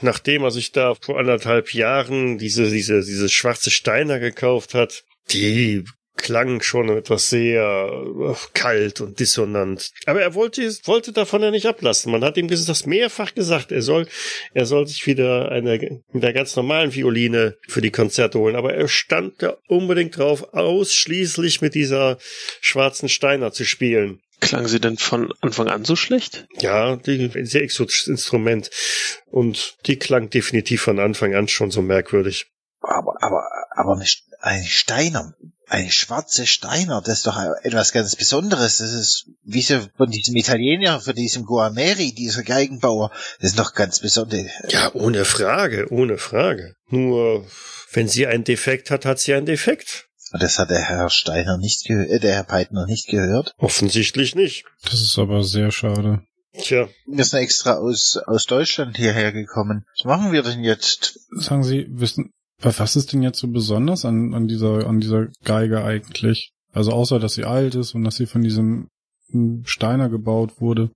nachdem 0.00 0.42
er 0.42 0.50
sich 0.50 0.72
da 0.72 0.94
vor 0.96 1.18
anderthalb 1.18 1.72
Jahren 1.72 2.36
diese, 2.36 2.68
diese, 2.68 3.04
diese 3.04 3.28
schwarze 3.28 3.70
Steiner 3.70 4.18
gekauft 4.18 4.74
hat, 4.74 5.04
die 5.30 5.84
klang 6.16 6.62
schon 6.62 6.88
etwas 6.90 7.28
sehr 7.28 7.62
äh, 7.62 8.34
kalt 8.54 9.00
und 9.00 9.18
dissonant. 9.20 9.90
Aber 10.06 10.22
er 10.22 10.34
wollte, 10.34 10.62
wollte 10.84 11.12
davon 11.12 11.42
ja 11.42 11.50
nicht 11.50 11.66
ablassen. 11.66 12.12
Man 12.12 12.24
hat 12.24 12.36
ihm 12.36 12.48
das 12.48 12.86
mehrfach 12.86 13.34
gesagt. 13.34 13.72
Er 13.72 13.82
soll, 13.82 14.06
er 14.52 14.66
soll 14.66 14.86
sich 14.86 15.06
wieder 15.06 15.50
eine, 15.50 16.02
mit 16.12 16.24
einer 16.24 16.32
ganz 16.32 16.56
normalen 16.56 16.94
Violine 16.94 17.56
für 17.68 17.80
die 17.80 17.90
Konzerte 17.90 18.38
holen. 18.38 18.56
Aber 18.56 18.74
er 18.74 18.88
stand 18.88 19.42
da 19.42 19.56
unbedingt 19.68 20.16
drauf, 20.16 20.54
ausschließlich 20.54 21.60
mit 21.60 21.74
dieser 21.74 22.18
schwarzen 22.60 23.08
Steiner 23.08 23.52
zu 23.52 23.64
spielen. 23.64 24.20
Klang 24.40 24.66
sie 24.66 24.80
denn 24.80 24.98
von 24.98 25.32
Anfang 25.40 25.68
an 25.68 25.84
so 25.84 25.96
schlecht? 25.96 26.46
Ja, 26.58 26.96
die, 26.96 27.30
ein 27.34 27.46
sehr 27.46 27.62
exotisches 27.62 28.08
Instrument. 28.08 28.70
Und 29.26 29.76
die 29.86 29.98
klang 29.98 30.30
definitiv 30.30 30.82
von 30.82 30.98
Anfang 30.98 31.34
an 31.34 31.48
schon 31.48 31.70
so 31.70 31.82
merkwürdig. 31.82 32.46
Aber, 32.80 33.14
aber, 33.22 33.48
aber 33.70 33.94
eine, 33.94 34.04
ein 34.44 34.64
Steiner, 34.64 35.34
ein 35.68 35.90
schwarze 35.90 36.46
Steiner, 36.46 37.00
das 37.00 37.18
ist 37.18 37.26
doch 37.26 37.38
etwas 37.62 37.92
ganz 37.92 38.14
Besonderes. 38.14 38.76
Das 38.76 38.92
ist 38.92 39.30
wie 39.42 39.62
so 39.62 39.80
von 39.96 40.10
diesem 40.10 40.36
Italiener, 40.36 41.00
von 41.00 41.14
diesem 41.14 41.44
Guarneri, 41.44 42.12
dieser 42.12 42.42
Geigenbauer. 42.42 43.10
Das 43.40 43.50
ist 43.50 43.58
doch 43.58 43.72
ganz 43.72 44.00
besonders. 44.00 44.46
Ja, 44.68 44.94
ohne 44.94 45.24
Frage, 45.24 45.90
ohne 45.90 46.18
Frage. 46.18 46.74
Nur, 46.88 47.46
wenn 47.92 48.06
sie 48.06 48.26
einen 48.26 48.44
Defekt 48.44 48.90
hat, 48.90 49.06
hat 49.06 49.18
sie 49.18 49.32
einen 49.32 49.46
Defekt. 49.46 50.08
Und 50.32 50.42
das 50.42 50.58
hat 50.58 50.68
der 50.68 50.82
Herr 50.82 51.08
Steiner 51.08 51.56
nicht 51.56 51.86
gehört, 51.86 52.10
äh, 52.10 52.20
der 52.20 52.34
Herr 52.34 52.44
Peitner 52.44 52.86
nicht 52.86 53.08
gehört. 53.08 53.54
Offensichtlich 53.56 54.34
nicht. 54.34 54.64
Das 54.82 55.00
ist 55.00 55.18
aber 55.18 55.42
sehr 55.42 55.70
schade. 55.70 56.22
Tja, 56.52 56.88
Wir 57.06 57.24
sind 57.24 57.40
extra 57.40 57.76
aus, 57.78 58.18
aus 58.26 58.44
Deutschland 58.46 58.96
hierher 58.96 59.32
gekommen. 59.32 59.86
Was 59.96 60.04
machen 60.04 60.32
wir 60.32 60.42
denn 60.42 60.62
jetzt? 60.62 61.18
Sagen 61.30 61.64
Sie, 61.64 61.86
wissen, 61.88 62.32
was 62.60 62.96
ist 62.96 63.12
denn 63.12 63.22
jetzt 63.22 63.38
so 63.38 63.48
besonders 63.48 64.04
an, 64.04 64.34
an 64.34 64.48
dieser, 64.48 64.86
an 64.86 65.00
dieser 65.00 65.28
Geige 65.44 65.84
eigentlich? 65.84 66.52
Also 66.72 66.92
außer, 66.92 67.18
dass 67.18 67.34
sie 67.34 67.44
alt 67.44 67.74
ist 67.74 67.94
und 67.94 68.04
dass 68.04 68.16
sie 68.16 68.26
von 68.26 68.42
diesem 68.42 68.88
Steiner 69.64 70.08
gebaut 70.08 70.60
wurde. 70.60 70.90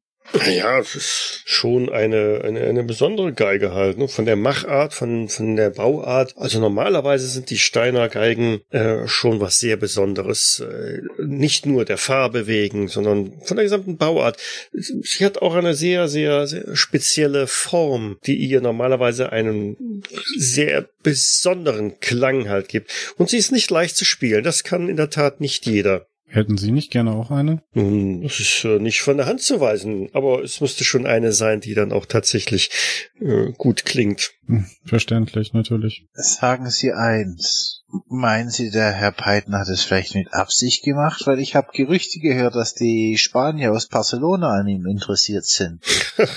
Ja, 0.46 0.78
es 0.78 0.94
ist 0.94 1.42
schon 1.46 1.88
eine, 1.88 2.42
eine, 2.44 2.60
eine 2.60 2.84
besondere 2.84 3.32
Geige 3.32 3.72
halt, 3.72 3.98
ne? 3.98 4.08
von 4.08 4.26
der 4.26 4.36
Machart, 4.36 4.92
von, 4.92 5.28
von 5.28 5.56
der 5.56 5.70
Bauart. 5.70 6.34
Also 6.36 6.60
normalerweise 6.60 7.26
sind 7.26 7.50
die 7.50 7.58
Steiner 7.58 8.08
Geigen 8.08 8.60
äh, 8.70 9.06
schon 9.06 9.40
was 9.40 9.58
sehr 9.58 9.76
Besonderes. 9.76 10.60
Äh, 10.60 11.00
nicht 11.24 11.66
nur 11.66 11.84
der 11.84 11.98
Farbe 11.98 12.46
wegen, 12.46 12.88
sondern 12.88 13.32
von 13.42 13.56
der 13.56 13.64
gesamten 13.64 13.96
Bauart. 13.96 14.36
Sie 14.72 15.24
hat 15.24 15.40
auch 15.40 15.54
eine 15.54 15.74
sehr, 15.74 16.08
sehr, 16.08 16.46
sehr 16.46 16.76
spezielle 16.76 17.46
Form, 17.46 18.18
die 18.26 18.36
ihr 18.36 18.60
normalerweise 18.60 19.32
einen 19.32 20.02
sehr 20.36 20.88
besonderen 21.02 22.00
Klang 22.00 22.48
halt 22.48 22.68
gibt. 22.68 23.14
Und 23.16 23.30
sie 23.30 23.38
ist 23.38 23.52
nicht 23.52 23.70
leicht 23.70 23.96
zu 23.96 24.04
spielen. 24.04 24.44
Das 24.44 24.62
kann 24.62 24.88
in 24.88 24.96
der 24.96 25.10
Tat 25.10 25.40
nicht 25.40 25.64
jeder. 25.66 26.06
Hätten 26.30 26.58
Sie 26.58 26.72
nicht 26.72 26.90
gerne 26.90 27.12
auch 27.12 27.30
eine? 27.30 27.62
Nun, 27.72 28.22
das 28.22 28.38
ist 28.38 28.62
äh, 28.64 28.78
nicht 28.78 29.00
von 29.00 29.16
der 29.16 29.24
Hand 29.24 29.40
zu 29.40 29.60
weisen, 29.60 30.10
aber 30.12 30.42
es 30.42 30.60
müsste 30.60 30.84
schon 30.84 31.06
eine 31.06 31.32
sein, 31.32 31.60
die 31.60 31.72
dann 31.72 31.90
auch 31.90 32.04
tatsächlich 32.04 32.70
äh, 33.18 33.52
gut 33.56 33.86
klingt. 33.86 34.32
Hm, 34.46 34.66
verständlich, 34.84 35.54
natürlich. 35.54 36.06
Sagen 36.12 36.68
Sie 36.68 36.92
eins. 36.92 37.84
Meinen 38.08 38.50
Sie, 38.50 38.70
der 38.70 38.92
Herr 38.92 39.12
Peitner 39.12 39.60
hat 39.60 39.68
es 39.68 39.82
vielleicht 39.82 40.14
mit 40.14 40.34
Absicht 40.34 40.84
gemacht? 40.84 41.22
Weil 41.26 41.40
ich 41.40 41.54
habe 41.54 41.72
Gerüchte 41.72 42.20
gehört, 42.20 42.54
dass 42.54 42.74
die 42.74 43.16
Spanier 43.16 43.72
aus 43.72 43.88
Barcelona 43.88 44.50
an 44.50 44.68
ihm 44.68 44.84
interessiert 44.84 45.46
sind. 45.46 45.82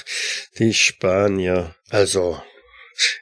die 0.59 0.73
Spanier. 0.73 1.75
Also, 1.89 2.41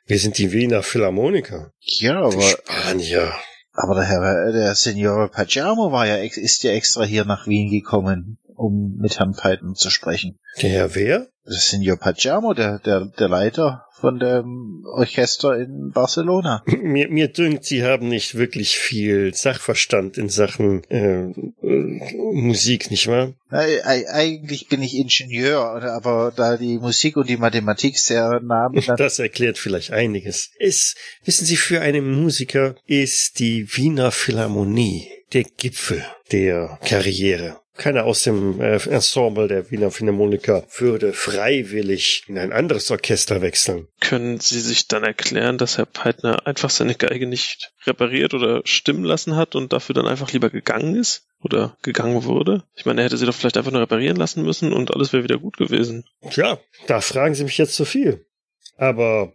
wir 0.05 0.19
sind 0.19 0.37
die 0.37 0.51
Wiener 0.51 0.83
Philharmoniker. 0.83 1.71
Ja, 1.79 2.29
Die 2.29 2.35
aber, 2.35 2.41
Spanier. 2.43 3.33
Aber 3.81 3.95
der 3.95 4.03
Herr, 4.03 4.51
der 4.51 4.75
Signore 4.75 5.29
Pajamo 5.29 5.91
war 5.93 6.05
ja, 6.05 6.17
ist 6.17 6.63
ja 6.63 6.71
extra 6.71 7.03
hier 7.03 7.23
nach 7.23 7.47
Wien 7.47 7.71
gekommen, 7.71 8.37
um 8.55 8.97
mit 8.97 9.17
Herrn 9.19 9.35
Peitner 9.35 9.73
zu 9.73 9.89
sprechen. 9.89 10.37
Der 10.61 10.69
Herr 10.69 10.95
wer? 10.95 11.27
Der 11.45 11.59
Signor 11.59 11.95
Pajamo, 11.95 12.53
der, 12.53 12.79
der, 12.79 13.05
der 13.05 13.29
Leiter 13.29 13.85
von 13.99 14.19
dem 14.19 14.83
Orchester 14.85 15.57
in 15.59 15.91
Barcelona. 15.93 16.63
Mir, 16.65 17.09
mir 17.09 17.27
dünkt, 17.27 17.65
Sie 17.65 17.83
haben 17.83 18.07
nicht 18.07 18.35
wirklich 18.35 18.77
viel 18.77 19.33
Sachverstand 19.33 20.17
in 20.17 20.29
Sachen 20.29 20.83
äh, 20.89 21.25
äh, 21.61 22.31
Musik, 22.33 22.89
nicht 22.91 23.07
wahr? 23.07 23.33
Ei- 23.51 24.07
Eigentlich 24.11 24.67
bin 24.67 24.81
ich 24.81 24.95
Ingenieur, 24.95 25.59
aber 25.83 26.31
da 26.35 26.57
die 26.57 26.77
Musik 26.79 27.17
und 27.17 27.29
die 27.29 27.37
Mathematik 27.37 27.97
sehr 27.97 28.39
nah 28.41 28.69
Das 28.97 29.19
erklärt 29.19 29.57
vielleicht 29.57 29.91
einiges. 29.91 30.51
Es, 30.59 30.95
wissen 31.25 31.45
Sie, 31.45 31.57
für 31.57 31.81
einen 31.81 32.09
Musiker 32.21 32.75
ist 32.85 33.39
die 33.39 33.67
Wiener 33.75 34.11
Philharmonie 34.11 35.07
der 35.33 35.43
Gipfel 35.43 36.03
der 36.31 36.79
Karriere. 36.85 37.59
Keiner 37.79 38.03
aus 38.03 38.23
dem 38.23 38.59
äh, 38.59 38.75
Ensemble 38.89 39.47
der 39.47 39.71
Wiener 39.71 39.89
Philharmoniker 39.89 40.65
würde 40.77 41.13
freiwillig 41.13 42.23
in 42.27 42.37
ein 42.37 42.51
anderes 42.51 42.91
Orchester 42.91 43.41
wechseln. 43.41 43.87
Können 44.01 44.41
Sie 44.41 44.59
sich 44.59 44.89
dann 44.89 45.05
erklären, 45.05 45.57
dass 45.57 45.77
Herr 45.77 45.85
Peitner 45.85 46.45
einfach 46.45 46.69
seine 46.69 46.95
Geige 46.95 47.25
nicht 47.25 47.71
repariert 47.85 48.33
oder 48.33 48.61
stimmen 48.65 49.05
lassen 49.05 49.37
hat 49.37 49.55
und 49.55 49.71
dafür 49.71 49.95
dann 49.95 50.07
einfach 50.07 50.33
lieber 50.33 50.49
gegangen 50.49 50.95
ist? 50.95 51.25
Oder 51.41 51.77
gegangen 51.81 52.25
wurde? 52.25 52.63
Ich 52.75 52.85
meine, 52.85 52.99
er 52.99 53.05
hätte 53.05 53.17
sie 53.17 53.25
doch 53.25 53.33
vielleicht 53.33 53.55
einfach 53.55 53.71
nur 53.71 53.79
reparieren 53.79 54.17
lassen 54.17 54.43
müssen 54.43 54.73
und 54.73 54.93
alles 54.93 55.13
wäre 55.13 55.23
wieder 55.23 55.37
gut 55.37 55.55
gewesen. 55.55 56.03
Tja, 56.31 56.59
da 56.87 56.99
fragen 56.99 57.33
Sie 57.33 57.45
mich 57.45 57.57
jetzt 57.57 57.75
zu 57.75 57.85
viel. 57.85 58.25
Aber 58.79 59.33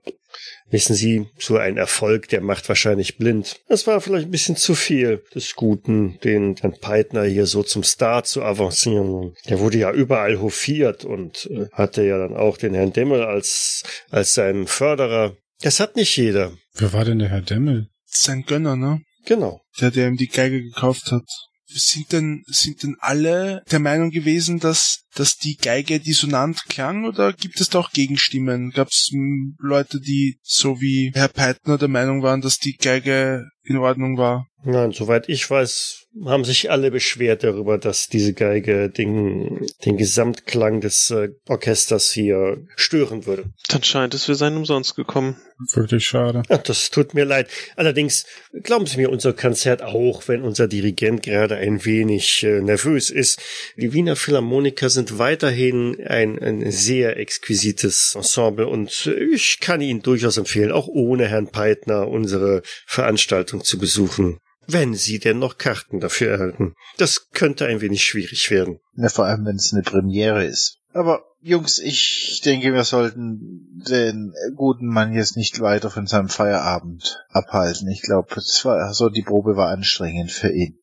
wissen 0.70 0.95
Sie, 0.95 1.26
so 1.38 1.59
ein 1.59 1.76
Erfolg, 1.76 2.28
der 2.28 2.40
macht 2.40 2.66
wahrscheinlich 2.68 3.18
blind. 3.18 3.61
Das 3.68 3.86
war 3.86 4.01
vielleicht 4.01 4.28
ein 4.28 4.30
bisschen 4.30 4.57
zu 4.57 4.74
viel 4.74 5.22
des 5.34 5.55
Guten, 5.55 6.18
den 6.24 6.57
Herrn 6.57 6.78
Peitner 6.80 7.24
hier 7.24 7.45
so 7.45 7.62
zum 7.62 7.84
Star 7.84 8.24
zu 8.24 8.42
avancieren. 8.42 9.34
Der 9.47 9.61
wurde 9.61 9.76
ja 9.76 9.92
überall 9.92 10.40
hofiert 10.40 11.05
und 11.05 11.47
äh, 11.51 11.66
hatte 11.72 12.05
ja 12.05 12.16
dann 12.16 12.34
auch 12.34 12.57
den 12.57 12.72
Herrn 12.72 12.95
Demmel 12.95 13.22
als, 13.22 13.82
als 14.11 14.32
seinen 14.32 14.66
Förderer. 14.66 15.36
Das 15.61 15.78
hat 15.78 15.95
nicht 15.95 16.16
jeder. 16.16 16.53
Wer 16.72 16.95
war 16.95 17.05
denn 17.05 17.18
der 17.18 17.28
Herr 17.28 17.42
Demmel? 17.42 17.88
Sein 18.07 18.45
Gönner, 18.47 18.76
ne? 18.76 19.03
Genau. 19.26 19.61
Der, 19.78 19.90
der 19.90 20.09
ihm 20.09 20.16
die 20.16 20.28
Geige 20.28 20.62
gekauft 20.62 21.12
hat. 21.12 21.24
Sind 21.67 22.12
denn, 22.12 22.45
sind 22.47 22.83
denn 22.83 22.97
alle 23.01 23.62
der 23.71 23.79
Meinung 23.79 24.11
gewesen, 24.11 24.61
dass, 24.61 25.05
dass 25.15 25.37
die 25.37 25.57
Geige 25.57 25.99
dissonant 25.99 26.65
klang 26.69 27.05
oder 27.05 27.33
gibt 27.33 27.61
es 27.61 27.71
da 27.71 27.79
auch 27.79 27.91
Gegenstimmen? 27.91 28.71
Gab 28.71 28.89
es 28.89 29.11
Leute, 29.59 29.99
die 30.01 30.39
so 30.43 30.81
wie 30.81 31.11
Herr 31.15 31.29
Peitner 31.29 31.79
der 31.79 31.89
Meinung 31.89 32.23
waren, 32.23 32.43
dass 32.43 32.59
die 32.59 32.77
Geige 32.77 33.49
in 33.62 33.79
Ordnung 33.79 34.19
war? 34.19 34.47
Nein, 34.62 34.93
soweit 34.93 35.29
ich 35.29 35.49
weiß, 35.49 36.03
haben 36.25 36.45
sich 36.45 36.71
alle 36.71 36.91
beschwert 36.91 37.43
darüber, 37.43 37.79
dass 37.79 38.09
diese 38.09 38.35
Geige 38.35 38.89
den, 38.89 39.67
den 39.85 39.97
Gesamtklang 39.97 40.81
des 40.81 41.11
äh, 41.11 41.31
Orchesters 41.49 42.11
hier 42.12 42.65
stören 42.77 43.27
würde. 43.27 43.45
Dann 43.69 43.83
scheint 43.83 44.15
es, 44.15 44.29
wir 44.29 44.35
seien 44.35 44.57
umsonst 44.57 44.95
gekommen. 44.95 45.37
Wirklich 45.73 46.07
schade. 46.07 46.43
Ja, 46.49 46.59
das 46.59 46.91
tut 46.91 47.15
mir 47.15 47.25
leid. 47.25 47.49
Allerdings 47.77 48.27
glauben 48.62 48.87
Sie 48.87 48.97
mir, 48.97 49.11
unser 49.11 49.33
Konzert 49.33 49.83
auch, 49.83 50.27
wenn 50.29 50.43
unser 50.43 50.69
Dirigent 50.69 51.23
gerade 51.23 51.57
ein 51.57 51.85
wenig 51.85 52.43
äh, 52.45 52.61
nervös 52.61 53.11
ist. 53.11 53.41
Die 53.77 53.93
Wiener 53.93 54.17
Philharmoniker 54.17 54.91
sind 54.91 55.19
weiterhin 55.19 55.97
ein, 56.07 56.39
ein 56.41 56.71
sehr 56.71 57.19
exquisites 57.19 58.15
Ensemble 58.15 58.67
und 58.67 59.07
ich 59.31 59.59
kann 59.61 59.81
Ihnen 59.81 60.03
durchaus 60.03 60.37
empfehlen, 60.37 60.73
auch 60.73 60.89
ohne 60.89 61.29
Herrn 61.29 61.49
Peitner 61.49 62.09
unsere 62.09 62.62
Veranstaltung 62.87 63.65
zu 63.65 63.79
besuchen. 63.79 64.39
Wenn 64.67 64.95
Sie 64.95 65.19
denn 65.19 65.39
noch 65.39 65.59
Karten 65.59 66.01
dafür 66.01 66.33
erhalten. 66.33 66.75
Das 66.97 67.31
könnte 67.31 67.67
ein 67.67 67.81
wenig 67.81 68.05
schwierig 68.05 68.51
werden. 68.51 68.81
Ja, 68.97 69.09
vor 69.09 69.27
allem, 69.27 69.45
wenn 69.45 69.57
es 69.57 69.73
eine 69.73 69.83
Premiere 69.83 70.45
ist. 70.45 70.79
Aber 70.93 71.25
Jungs, 71.41 71.79
ich 71.79 72.41
denke, 72.45 72.73
wir 72.73 72.85
sollten 72.85 73.83
den 73.89 74.33
guten 74.57 74.87
Mann 74.87 75.12
jetzt 75.12 75.37
nicht 75.37 75.61
weiter 75.61 75.91
von 75.91 76.07
seinem 76.07 76.29
Feierabend 76.29 77.23
abhalten. 77.29 77.89
Ich 77.89 78.03
glaube, 78.03 78.35
es 78.37 78.65
war 78.65 78.95
so 78.95 79.09
die 79.09 79.23
Probe 79.23 79.57
war 79.57 79.69
anstrengend 79.69 80.31
für 80.31 80.51
ihn. 80.51 80.79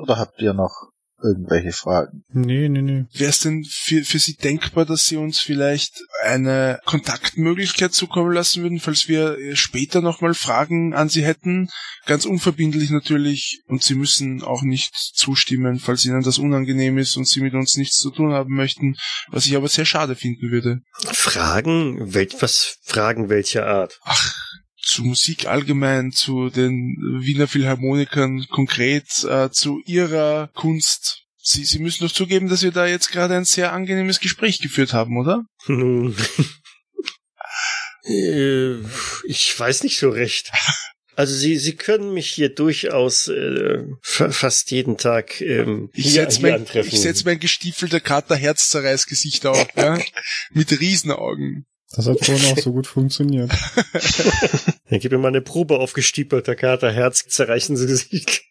Oder 0.00 0.18
habt 0.18 0.40
ihr 0.40 0.54
noch 0.54 0.90
irgendwelche 1.22 1.72
Fragen? 1.72 2.24
Nee, 2.32 2.68
nee, 2.68 2.82
nee. 2.82 3.04
Wäre 3.12 3.30
es 3.30 3.40
denn 3.40 3.64
für, 3.68 4.04
für 4.04 4.18
Sie 4.18 4.34
denkbar, 4.34 4.84
dass 4.84 5.06
Sie 5.06 5.16
uns 5.16 5.40
vielleicht 5.40 6.02
eine 6.22 6.80
Kontaktmöglichkeit 6.84 7.92
zukommen 7.92 8.32
lassen 8.32 8.62
würden, 8.62 8.80
falls 8.80 9.08
wir 9.08 9.36
später 9.54 10.00
nochmal 10.00 10.34
Fragen 10.34 10.94
an 10.94 11.08
Sie 11.08 11.24
hätten? 11.24 11.70
Ganz 12.06 12.24
unverbindlich 12.24 12.90
natürlich. 12.90 13.62
Und 13.66 13.82
Sie 13.82 13.94
müssen 13.94 14.42
auch 14.42 14.62
nicht 14.62 14.94
zustimmen, 14.94 15.78
falls 15.78 16.04
Ihnen 16.04 16.22
das 16.22 16.38
unangenehm 16.38 16.98
ist 16.98 17.16
und 17.16 17.26
Sie 17.26 17.40
mit 17.40 17.54
uns 17.54 17.76
nichts 17.76 17.96
zu 17.96 18.10
tun 18.10 18.32
haben 18.32 18.54
möchten, 18.54 18.96
was 19.28 19.46
ich 19.46 19.56
aber 19.56 19.68
sehr 19.68 19.84
schade 19.84 20.14
finden 20.14 20.50
würde. 20.50 20.80
Fragen? 21.04 22.14
Wel 22.14 22.28
was 22.40 22.78
Fragen 22.82 23.28
welcher 23.28 23.66
Art? 23.66 24.00
Ach, 24.02 24.34
zu 24.88 25.04
Musik 25.04 25.46
allgemein, 25.46 26.12
zu 26.12 26.50
den 26.50 26.96
Wiener 27.20 27.46
Philharmonikern 27.46 28.46
konkret, 28.48 29.24
äh, 29.24 29.50
zu 29.50 29.80
ihrer 29.84 30.50
Kunst. 30.54 31.24
Sie, 31.40 31.64
Sie 31.64 31.78
müssen 31.78 32.06
doch 32.06 32.12
zugeben, 32.12 32.48
dass 32.48 32.62
wir 32.62 32.72
da 32.72 32.86
jetzt 32.86 33.10
gerade 33.10 33.36
ein 33.36 33.44
sehr 33.44 33.72
angenehmes 33.72 34.20
Gespräch 34.20 34.60
geführt 34.60 34.92
haben, 34.92 35.16
oder? 35.18 35.44
Äh, 38.04 38.76
ich 39.26 39.54
weiß 39.58 39.82
nicht 39.82 39.98
so 39.98 40.08
recht. 40.08 40.50
Also 41.14 41.34
Sie, 41.34 41.58
Sie 41.58 41.74
können 41.74 42.14
mich 42.14 42.30
hier 42.30 42.48
durchaus 42.54 43.28
äh, 43.28 43.82
fa 44.02 44.30
fast 44.30 44.70
jeden 44.70 44.96
Tag 44.96 45.40
ähm, 45.40 45.90
Ich 45.92 46.04
hier, 46.04 46.22
setz 46.22 46.36
hier 46.36 46.42
mein, 46.42 46.60
antreffen. 46.60 46.92
ich 46.92 47.00
setz 47.00 47.24
mein 47.24 47.40
gestiefelter 47.40 48.00
Kater 48.00 48.36
Herzzerreißgesicht 48.36 49.44
auf, 49.44 49.66
ja? 49.76 49.98
Mit 50.52 50.70
Riesenaugen. 50.80 51.66
Das 51.90 52.06
hat 52.06 52.24
vorhin 52.24 52.52
auch 52.52 52.58
so 52.58 52.72
gut 52.72 52.86
funktioniert. 52.86 53.50
Dann 54.90 55.00
gib 55.00 55.10
mir 55.12 55.18
mal 55.18 55.28
eine 55.28 55.40
Probe 55.40 55.78
auf 55.78 55.94
gestiepelter 55.94 56.54
Kater, 56.54 56.92
Herz, 56.92 57.26
zerreißen 57.28 57.76
Sie 57.76 57.86
Gesicht. 57.86 58.42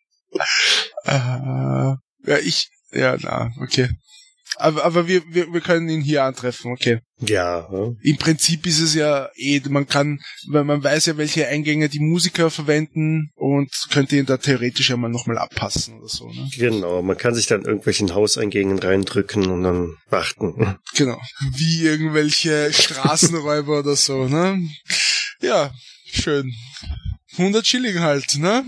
Äh, 1.06 1.12
ja, 1.14 2.38
ich, 2.44 2.70
ja, 2.92 3.16
na, 3.20 3.52
okay. 3.62 3.90
Aber, 4.60 4.84
aber 4.84 5.08
wir, 5.08 5.22
wir, 5.30 5.54
wir 5.54 5.62
können 5.62 5.88
ihn 5.88 6.02
hier 6.02 6.24
antreffen, 6.24 6.72
okay. 6.72 7.00
Ja. 7.20 7.68
Im 8.02 8.18
Prinzip 8.18 8.66
ist 8.66 8.80
es 8.80 8.94
ja 8.94 9.30
eh, 9.36 9.62
man 9.70 9.88
kann, 9.88 10.20
weil 10.50 10.64
man 10.64 10.84
weiß 10.84 11.08
ja, 11.08 11.18
welche 11.18 11.48
Eingänge 11.48 11.90
die 11.90 12.00
Musiker 12.00 12.50
verwenden 12.50 13.32
und 13.36 13.70
könnte 13.92 14.18
ihn 14.18 14.26
da 14.26 14.38
theoretisch 14.38 14.90
ja 14.90 14.98
mal 14.98 15.10
nochmal 15.10 15.38
abpassen 15.38 16.00
oder 16.00 16.08
so, 16.08 16.28
ne? 16.28 16.50
genau. 16.58 17.02
Man 17.02 17.18
kann 17.18 17.36
sich 17.36 17.48
dann 17.48 17.66
irgendwelchen 17.66 18.14
Hauseingängen 18.14 18.80
reindrücken 18.80 19.48
und 19.48 19.64
dann 19.64 19.96
warten. 20.10 20.78
Genau. 20.96 21.20
Wie 21.56 21.84
irgendwelche 21.84 22.72
Straßenräuber 22.74 23.80
oder 23.80 23.96
so, 23.96 24.28
ne? 24.28 24.60
Ja, 25.42 25.72
schön. 26.06 26.54
100 27.38 27.66
Schilling 27.66 28.00
halt, 28.00 28.38
ne? 28.38 28.64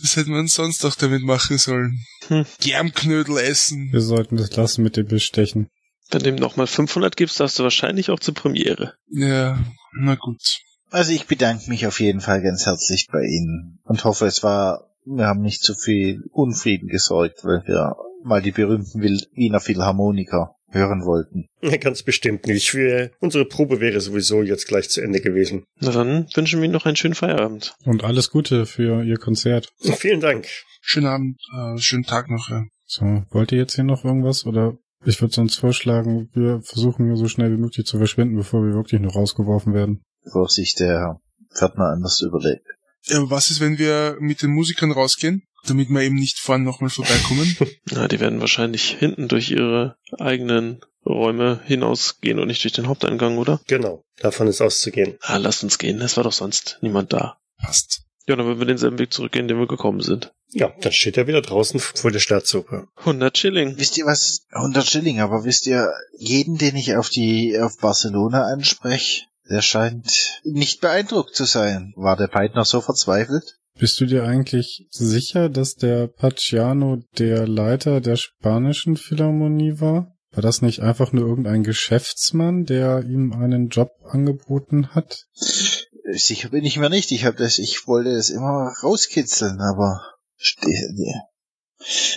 Was 0.00 0.16
hätte 0.16 0.30
man 0.30 0.46
sonst 0.46 0.84
auch 0.84 0.94
damit 0.94 1.22
machen 1.22 1.58
sollen? 1.58 1.98
Hm. 2.28 2.44
Germknödel 2.60 3.38
essen. 3.38 3.92
Wir 3.92 4.00
sollten 4.00 4.36
das 4.36 4.54
lassen 4.56 4.82
mit 4.82 4.96
dem 4.96 5.06
Bestechen. 5.06 5.68
Wenn 6.10 6.22
du 6.22 6.30
ihm 6.30 6.36
nochmal 6.36 6.66
500 6.66 7.16
gibst, 7.16 7.40
darfst 7.40 7.58
du 7.58 7.62
wahrscheinlich 7.62 8.10
auch 8.10 8.20
zur 8.20 8.34
Premiere. 8.34 8.94
Ja, 9.08 9.58
na 9.98 10.14
gut. 10.14 10.60
Also 10.90 11.12
ich 11.12 11.26
bedanke 11.26 11.68
mich 11.68 11.86
auf 11.86 12.00
jeden 12.00 12.20
Fall 12.20 12.42
ganz 12.42 12.66
herzlich 12.66 13.08
bei 13.10 13.22
Ihnen 13.22 13.80
und 13.84 14.04
hoffe, 14.04 14.26
es 14.26 14.42
war, 14.42 14.90
wir 15.04 15.26
haben 15.26 15.40
nicht 15.40 15.62
zu 15.62 15.74
viel 15.74 16.22
Unfrieden 16.32 16.88
gesorgt, 16.88 17.44
weil 17.44 17.62
wir 17.66 17.96
mal 18.22 18.40
die 18.40 18.52
berühmten 18.52 19.02
Wiener 19.02 19.60
Philharmoniker 19.60 20.55
hören 20.70 21.04
wollten. 21.04 21.48
Ganz 21.80 22.02
bestimmt 22.02 22.46
nicht. 22.46 22.74
Wir, 22.74 23.10
unsere 23.20 23.44
Probe 23.44 23.80
wäre 23.80 24.00
sowieso 24.00 24.42
jetzt 24.42 24.66
gleich 24.68 24.88
zu 24.88 25.00
Ende 25.00 25.20
gewesen. 25.20 25.64
Na 25.80 25.90
dann 25.90 26.26
wünschen 26.34 26.60
wir 26.60 26.66
ihm 26.66 26.72
noch 26.72 26.86
einen 26.86 26.96
schönen 26.96 27.14
Feierabend. 27.14 27.74
Und 27.84 28.04
alles 28.04 28.30
Gute 28.30 28.66
für 28.66 29.02
Ihr 29.04 29.18
Konzert. 29.18 29.68
Vielen 29.78 30.20
Dank. 30.20 30.46
Schönen 30.80 31.06
Abend, 31.06 31.40
äh, 31.56 31.78
schönen 31.78 32.04
Tag 32.04 32.30
noch. 32.30 32.48
Ja. 32.50 32.64
So, 32.84 33.24
wollt 33.30 33.50
ihr 33.50 33.58
jetzt 33.58 33.74
hier 33.74 33.84
noch 33.84 34.04
irgendwas? 34.04 34.46
Oder 34.46 34.78
ich 35.04 35.20
würde 35.20 35.34
sonst 35.34 35.56
vorschlagen, 35.56 36.30
wir 36.32 36.60
versuchen 36.62 37.14
so 37.16 37.26
schnell 37.26 37.50
wie 37.52 37.60
möglich 37.60 37.86
zu 37.86 37.98
verschwinden, 37.98 38.36
bevor 38.36 38.64
wir 38.64 38.74
wirklich 38.74 39.00
noch 39.00 39.16
rausgeworfen 39.16 39.74
werden. 39.74 40.02
Bevor 40.24 40.48
sich 40.48 40.74
der 40.74 41.20
Pförtner 41.54 41.90
anders 41.90 42.20
überlegt. 42.20 42.66
Ja, 43.04 43.18
aber 43.18 43.30
was 43.30 43.50
ist, 43.50 43.60
wenn 43.60 43.78
wir 43.78 44.16
mit 44.20 44.42
den 44.42 44.50
Musikern 44.50 44.92
rausgehen, 44.92 45.42
damit 45.66 45.88
wir 45.90 46.00
eben 46.00 46.16
nicht 46.16 46.38
vorne 46.38 46.64
nochmal 46.64 46.90
vorbeikommen? 46.90 47.56
Na, 47.90 48.08
die 48.08 48.20
werden 48.20 48.40
wahrscheinlich 48.40 48.90
hinten 48.90 49.28
durch 49.28 49.50
ihre 49.50 49.96
eigenen 50.18 50.80
Räume 51.04 51.60
hinausgehen 51.64 52.38
und 52.38 52.48
nicht 52.48 52.64
durch 52.64 52.72
den 52.72 52.88
Haupteingang, 52.88 53.38
oder? 53.38 53.60
Genau. 53.66 54.04
Davon 54.18 54.48
ist 54.48 54.60
auszugehen. 54.60 55.16
Ah, 55.20 55.36
lasst 55.36 55.62
uns 55.62 55.78
gehen. 55.78 56.00
Es 56.00 56.16
war 56.16 56.24
doch 56.24 56.32
sonst 56.32 56.78
niemand 56.80 57.12
da. 57.12 57.38
Passt. 57.58 58.02
Ja, 58.26 58.34
dann 58.34 58.46
würden 58.46 58.58
wir 58.58 58.66
denselben 58.66 58.98
Weg 58.98 59.12
zurückgehen, 59.12 59.46
den 59.46 59.58
wir 59.58 59.68
gekommen 59.68 60.00
sind. 60.00 60.32
Ja, 60.50 60.72
dann 60.80 60.92
steht 60.92 61.16
er 61.16 61.28
wieder 61.28 61.42
draußen 61.42 61.78
vor 61.78 62.10
der 62.10 62.18
Staatsoper. 62.18 62.88
100 62.96 63.38
Schilling. 63.38 63.78
Wisst 63.78 63.98
ihr 63.98 64.06
was? 64.06 64.46
100 64.50 64.84
Schilling, 64.84 65.20
aber 65.20 65.44
wisst 65.44 65.66
ihr, 65.66 65.92
jeden, 66.18 66.58
den 66.58 66.74
ich 66.74 66.96
auf 66.96 67.08
die, 67.08 67.56
auf 67.58 67.78
Barcelona 67.78 68.46
anspreche, 68.46 69.26
der 69.48 69.62
scheint 69.62 70.40
nicht 70.42 70.80
beeindruckt 70.80 71.36
zu 71.36 71.44
sein. 71.44 71.92
War 71.96 72.16
der 72.16 72.26
Peitner 72.26 72.64
so 72.64 72.80
verzweifelt? 72.80 73.58
Bist 73.78 74.00
du 74.00 74.06
dir 74.06 74.24
eigentlich 74.24 74.86
sicher, 74.90 75.50
dass 75.50 75.74
der 75.74 76.06
Pacciano 76.06 77.02
der 77.18 77.46
Leiter 77.46 78.00
der 78.00 78.16
spanischen 78.16 78.96
Philharmonie 78.96 79.80
war? 79.80 80.16
War 80.30 80.42
das 80.42 80.62
nicht 80.62 80.80
einfach 80.80 81.12
nur 81.12 81.26
irgendein 81.26 81.62
Geschäftsmann, 81.62 82.64
der 82.64 83.04
ihm 83.04 83.32
einen 83.32 83.68
Job 83.68 83.90
angeboten 84.04 84.88
hat? 84.94 85.26
Sicher 85.32 86.50
bin 86.50 86.64
ich 86.64 86.78
mir 86.78 86.88
nicht. 86.88 87.12
Ich 87.12 87.24
habe 87.24 87.36
das, 87.36 87.58
ich 87.58 87.86
wollte 87.86 88.10
es 88.10 88.30
immer 88.30 88.72
rauskitzeln, 88.82 89.60
aber 89.60 90.00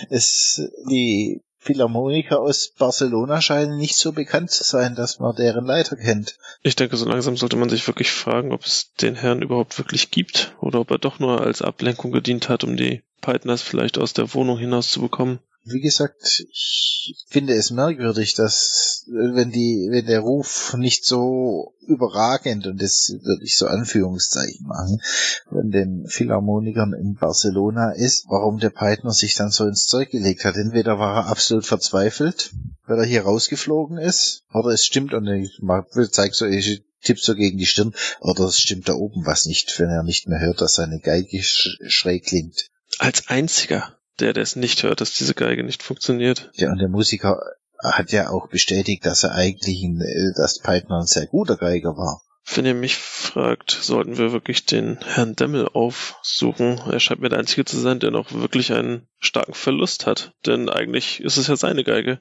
es, 0.08 0.62
die 0.88 1.42
Philharmoniker 1.62 2.40
aus 2.40 2.72
Barcelona 2.78 3.42
scheinen 3.42 3.76
nicht 3.76 3.96
so 3.96 4.12
bekannt 4.12 4.50
zu 4.50 4.64
sein, 4.64 4.94
dass 4.94 5.18
man 5.18 5.36
deren 5.36 5.66
Leiter 5.66 5.94
kennt. 5.94 6.38
Ich 6.62 6.74
denke, 6.74 6.96
so 6.96 7.06
langsam 7.06 7.36
sollte 7.36 7.56
man 7.56 7.68
sich 7.68 7.86
wirklich 7.86 8.10
fragen, 8.10 8.52
ob 8.52 8.64
es 8.64 8.94
den 8.94 9.14
Herrn 9.14 9.42
überhaupt 9.42 9.76
wirklich 9.78 10.10
gibt 10.10 10.54
oder 10.60 10.80
ob 10.80 10.90
er 10.90 10.98
doch 10.98 11.18
nur 11.18 11.42
als 11.42 11.60
Ablenkung 11.60 12.12
gedient 12.12 12.48
hat, 12.48 12.64
um 12.64 12.78
die 12.78 13.02
Peitners 13.20 13.60
vielleicht 13.60 13.98
aus 13.98 14.14
der 14.14 14.32
Wohnung 14.32 14.58
hinauszubekommen. 14.58 15.38
Wie 15.64 15.80
gesagt, 15.80 16.44
ich 16.50 17.16
finde 17.28 17.54
es 17.54 17.70
merkwürdig, 17.70 18.34
dass 18.34 19.04
wenn 19.08 19.50
die, 19.50 19.88
wenn 19.90 20.06
der 20.06 20.20
Ruf 20.20 20.74
nicht 20.76 21.04
so 21.04 21.74
überragend 21.86 22.66
und 22.66 22.80
das 22.80 23.14
würde 23.22 23.44
ich 23.44 23.56
so 23.56 23.66
Anführungszeichen 23.66 24.66
machen, 24.66 25.00
von 25.48 25.70
den 25.70 26.06
Philharmonikern 26.06 26.94
in 26.94 27.14
Barcelona 27.14 27.92
ist, 27.92 28.26
warum 28.28 28.58
der 28.58 28.70
Peitner 28.70 29.12
sich 29.12 29.34
dann 29.34 29.50
so 29.50 29.66
ins 29.66 29.86
Zeug 29.86 30.10
gelegt 30.10 30.44
hat. 30.44 30.56
Entweder 30.56 30.98
war 30.98 31.24
er 31.24 31.26
absolut 31.26 31.66
verzweifelt, 31.66 32.52
weil 32.86 32.98
er 32.98 33.06
hier 33.06 33.22
rausgeflogen 33.22 33.98
ist, 33.98 34.44
oder 34.52 34.70
es 34.70 34.86
stimmt 34.86 35.12
und 35.14 35.26
ich 35.26 35.60
zeig 36.10 36.34
so, 36.34 36.46
ich 36.46 36.82
tipp 37.02 37.18
so 37.18 37.34
gegen 37.34 37.58
die 37.58 37.66
Stirn, 37.66 37.94
oder 38.20 38.44
es 38.44 38.58
stimmt 38.58 38.88
da 38.88 38.94
oben 38.94 39.26
was 39.26 39.46
nicht, 39.46 39.78
wenn 39.78 39.90
er 39.90 40.02
nicht 40.02 40.28
mehr 40.28 40.40
hört, 40.40 40.60
dass 40.60 40.74
seine 40.74 41.00
Geige 41.00 41.42
sch 41.42 41.78
schräg 41.86 42.26
klingt. 42.26 42.68
Als 42.98 43.28
einziger, 43.28 43.96
der, 44.20 44.32
der 44.32 44.42
es 44.42 44.56
nicht 44.56 44.82
hört, 44.82 45.00
dass 45.00 45.14
diese 45.14 45.34
Geige 45.34 45.64
nicht 45.64 45.82
funktioniert. 45.82 46.50
Ja, 46.54 46.70
und 46.70 46.78
der 46.78 46.88
Musiker 46.88 47.40
hat 47.82 48.12
ja 48.12 48.30
auch 48.30 48.48
bestätigt, 48.48 49.06
dass 49.06 49.24
er 49.24 49.32
eigentlich 49.32 49.82
ein, 49.82 50.00
äh, 50.00 50.32
dass 50.36 50.60
Peitner 50.60 51.00
ein 51.00 51.06
sehr 51.06 51.26
guter 51.26 51.56
Geiger 51.56 51.96
war. 51.96 52.22
Wenn 52.52 52.66
ihr 52.66 52.74
mich 52.74 52.96
fragt, 52.96 53.70
sollten 53.70 54.18
wir 54.18 54.32
wirklich 54.32 54.66
den 54.66 54.98
Herrn 55.04 55.36
Demmel 55.36 55.68
aufsuchen. 55.68 56.80
Er 56.90 56.98
scheint 56.98 57.20
mir 57.20 57.28
der 57.28 57.38
Einzige 57.38 57.64
zu 57.64 57.78
sein, 57.78 58.00
der 58.00 58.10
noch 58.10 58.32
wirklich 58.32 58.72
einen 58.72 59.06
starken 59.18 59.54
Verlust 59.54 60.06
hat. 60.06 60.32
Denn 60.46 60.68
eigentlich 60.68 61.20
ist 61.20 61.36
es 61.36 61.46
ja 61.46 61.56
seine 61.56 61.84
Geige. 61.84 62.20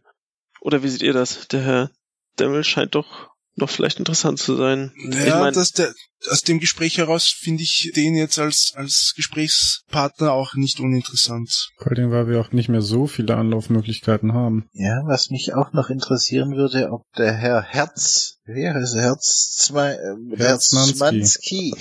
Oder 0.61 0.83
wie 0.83 0.89
seht 0.89 1.01
ihr 1.01 1.13
das? 1.13 1.47
Der 1.47 1.61
Herr 1.61 1.91
Demmel 2.37 2.63
scheint 2.63 2.95
doch 2.95 3.29
noch 3.59 3.69
vielleicht 3.69 3.99
interessant 3.99 4.39
zu 4.39 4.55
sein. 4.55 4.91
Ja, 5.11 5.25
ich 5.25 5.33
mein, 5.33 5.53
dass 5.53 5.71
der, 5.71 5.93
aus 6.29 6.41
dem 6.41 6.59
Gespräch 6.59 6.97
heraus 6.97 7.27
finde 7.27 7.63
ich 7.63 7.91
den 7.95 8.15
jetzt 8.15 8.39
als, 8.39 8.73
als 8.75 9.13
Gesprächspartner 9.15 10.31
auch 10.31 10.53
nicht 10.55 10.79
uninteressant. 10.79 11.69
Vor 11.77 11.91
allem, 11.91 12.11
weil 12.11 12.27
wir 12.27 12.39
auch 12.39 12.51
nicht 12.51 12.69
mehr 12.69 12.81
so 12.81 13.07
viele 13.07 13.35
Anlaufmöglichkeiten 13.35 14.33
haben. 14.33 14.67
Ja, 14.73 15.01
was 15.05 15.29
mich 15.29 15.53
auch 15.53 15.73
noch 15.73 15.89
interessieren 15.89 16.55
würde, 16.55 16.89
ob 16.91 17.03
der 17.17 17.33
Herr 17.33 17.61
Herz, 17.61 18.37
wie 18.45 18.67
heißt 18.67 18.95
er, 18.95 19.01
Herz 19.01 19.55
zwei, 19.57 19.93
äh, 19.93 20.37
Herznanski. 20.37 20.95
Herzmanski, 20.97 21.73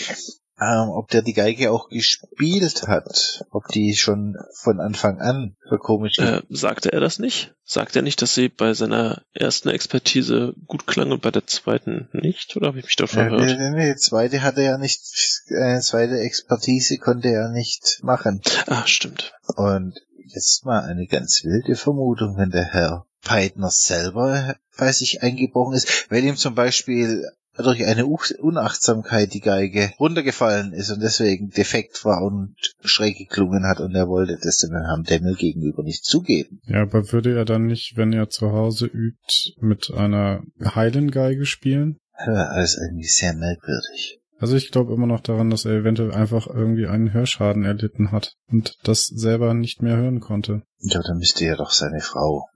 ähm, 0.61 0.91
ob 0.91 1.09
der 1.09 1.23
die 1.23 1.35
Geige 1.35 1.71
auch 1.71 1.89
gespielt 1.89 2.87
hat, 2.89 3.45
ob 3.51 3.69
die 3.69 3.95
schon 3.95 4.37
von 4.55 4.81
Anfang 4.81 5.21
an 5.21 5.57
für 5.69 5.79
komisch 5.79 6.19
äh, 6.19 6.43
sagte 6.49 6.93
er 6.93 7.01
das 7.01 7.19
nicht? 7.19 7.55
Sagte 7.65 8.01
er 8.01 8.03
nicht, 8.03 8.23
dass 8.23 8.35
sie 8.35 8.49
bei 8.49 8.75
seiner 8.75 9.23
ersten 9.33 9.69
Expertise 9.69 10.55
gut 10.67 10.87
klang 10.87 11.13
und 11.13 11.23
bei 11.23 11.31
der 11.31 11.47
zweiten 11.47 12.09
nicht? 12.13 12.57
Oder 12.57 12.69
habe 12.69 12.79
ich 12.79 12.87
mich 12.87 12.97
da 12.97 13.07
verhört? 13.07 13.41
nee, 13.41 13.57
nee, 13.57 13.71
nee, 13.71 13.97
zweite 13.97 14.43
hatte 14.43 14.63
er 14.63 14.79
nicht, 14.79 15.01
äh, 15.49 15.79
zweite 15.81 16.19
Expertise 16.19 16.99
konnte 16.99 17.29
er 17.29 17.51
nicht 17.51 18.01
machen. 18.03 18.41
Ah, 18.67 18.87
stimmt. 18.87 19.33
Und 19.57 19.95
jetzt 20.25 20.65
mal 20.65 20.83
eine 20.83 21.07
ganz 21.07 21.45
wilde 21.45 21.77
Vermutung, 21.77 22.37
wenn 22.37 22.51
der 22.51 22.65
Herr 22.65 23.07
Peitner 23.23 23.71
selber 23.71 24.57
bei 24.77 24.93
sich 24.93 25.23
eingebrochen 25.23 25.75
ist, 25.75 26.11
wenn 26.11 26.27
ihm 26.27 26.37
zum 26.37 26.55
Beispiel 26.55 27.25
durch 27.59 27.85
eine 27.85 28.07
Unachtsamkeit 28.07 29.35
die 29.35 29.41
Geige 29.41 29.93
runtergefallen 29.99 30.73
ist 30.73 30.91
und 30.91 31.01
deswegen 31.01 31.51
defekt 31.51 32.05
war 32.05 32.23
und 32.23 32.55
schräg 32.83 33.19
geklungen 33.19 33.67
hat 33.67 33.81
und 33.81 33.95
er 33.95 34.09
wollte 34.09 34.39
das 34.43 34.59
dem 34.59 34.71
Herrn 34.71 35.05
Demmel 35.05 35.35
gegenüber 35.35 35.83
nicht 35.83 36.05
zugeben. 36.05 36.61
Ja, 36.67 36.83
aber 36.83 37.13
würde 37.13 37.37
er 37.37 37.45
dann 37.45 37.67
nicht, 37.67 37.97
wenn 37.97 38.13
er 38.13 38.29
zu 38.29 38.53
Hause 38.53 38.87
übt, 38.87 39.55
mit 39.61 39.91
einer 39.93 40.43
heilen 40.63 41.11
Geige 41.11 41.47
spielen? 41.47 41.99
Ja, 42.27 42.49
Alles 42.49 42.77
irgendwie 42.77 43.07
sehr 43.07 43.35
merkwürdig. 43.35 44.21
Also 44.41 44.55
ich 44.55 44.71
glaube 44.71 44.95
immer 44.95 45.07
noch 45.07 45.21
daran, 45.21 45.51
dass 45.51 45.65
er 45.65 45.73
eventuell 45.73 46.13
einfach 46.13 46.47
irgendwie 46.47 46.87
einen 46.87 47.13
Hörschaden 47.13 47.65
erlitten 47.65 48.13
hat 48.13 48.35
und 48.47 48.77
das 48.85 49.07
selber 49.07 49.53
nicht 49.53 49.83
mehr 49.83 49.97
hören 49.97 50.21
konnte. 50.21 50.63
Ja, 50.79 51.03
dann 51.03 51.19
müsste 51.19 51.45
ja 51.45 51.57
doch 51.57 51.73
seine 51.73 52.01
Frau. 52.01 52.47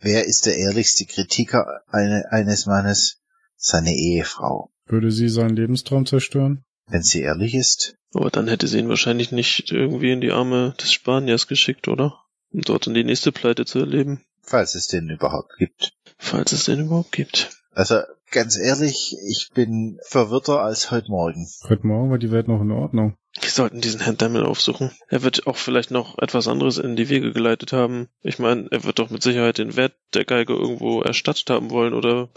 Wer 0.00 0.26
ist 0.26 0.46
der 0.46 0.56
ehrlichste 0.56 1.04
Kritiker 1.06 1.82
eine, 1.86 2.24
eines 2.30 2.66
Mannes? 2.66 3.21
Seine 3.64 3.94
Ehefrau. 3.94 4.70
Würde 4.86 5.12
sie 5.12 5.28
seinen 5.28 5.54
Lebenstraum 5.54 6.04
zerstören? 6.04 6.64
Wenn 6.88 7.02
sie 7.02 7.20
ehrlich 7.22 7.54
ist, 7.54 7.94
Aber 8.12 8.28
dann 8.30 8.48
hätte 8.48 8.66
sie 8.66 8.80
ihn 8.80 8.88
wahrscheinlich 8.88 9.30
nicht 9.30 9.70
irgendwie 9.70 10.10
in 10.10 10.20
die 10.20 10.32
Arme 10.32 10.74
des 10.80 10.92
Spaniers 10.92 11.46
geschickt, 11.46 11.86
oder? 11.86 12.18
Um 12.52 12.60
dort 12.62 12.88
in 12.88 12.94
die 12.94 13.04
nächste 13.04 13.30
Pleite 13.32 13.64
zu 13.64 13.78
erleben. 13.78 14.20
falls 14.42 14.74
es 14.74 14.88
den 14.88 15.08
überhaupt 15.08 15.52
gibt. 15.58 15.92
Falls 16.18 16.50
es 16.52 16.64
den 16.64 16.80
überhaupt 16.80 17.12
gibt. 17.12 17.56
Also 17.70 18.00
ganz 18.32 18.58
ehrlich, 18.58 19.16
ich 19.30 19.50
bin 19.54 19.98
verwirrter 20.08 20.60
als 20.60 20.90
heute 20.90 21.10
Morgen. 21.10 21.48
Heute 21.68 21.86
Morgen 21.86 22.10
war 22.10 22.18
die 22.18 22.32
Welt 22.32 22.48
noch 22.48 22.60
in 22.60 22.72
Ordnung. 22.72 23.16
Wir 23.40 23.50
sollten 23.50 23.80
diesen 23.80 24.00
Herrn 24.00 24.18
Demmel 24.18 24.44
aufsuchen. 24.44 24.90
Er 25.08 25.22
wird 25.22 25.46
auch 25.46 25.56
vielleicht 25.56 25.90
noch 25.90 26.18
etwas 26.18 26.48
anderes 26.48 26.76
in 26.76 26.96
die 26.96 27.08
Wege 27.08 27.32
geleitet 27.32 27.72
haben. 27.72 28.08
Ich 28.22 28.38
meine, 28.38 28.68
er 28.70 28.84
wird 28.84 28.98
doch 28.98 29.08
mit 29.08 29.22
Sicherheit 29.22 29.58
den 29.58 29.74
Wert 29.74 29.94
der 30.12 30.26
Geige 30.26 30.52
irgendwo 30.52 31.00
erstattet 31.00 31.48
haben 31.48 31.70
wollen 31.70 31.94
oder 31.94 32.28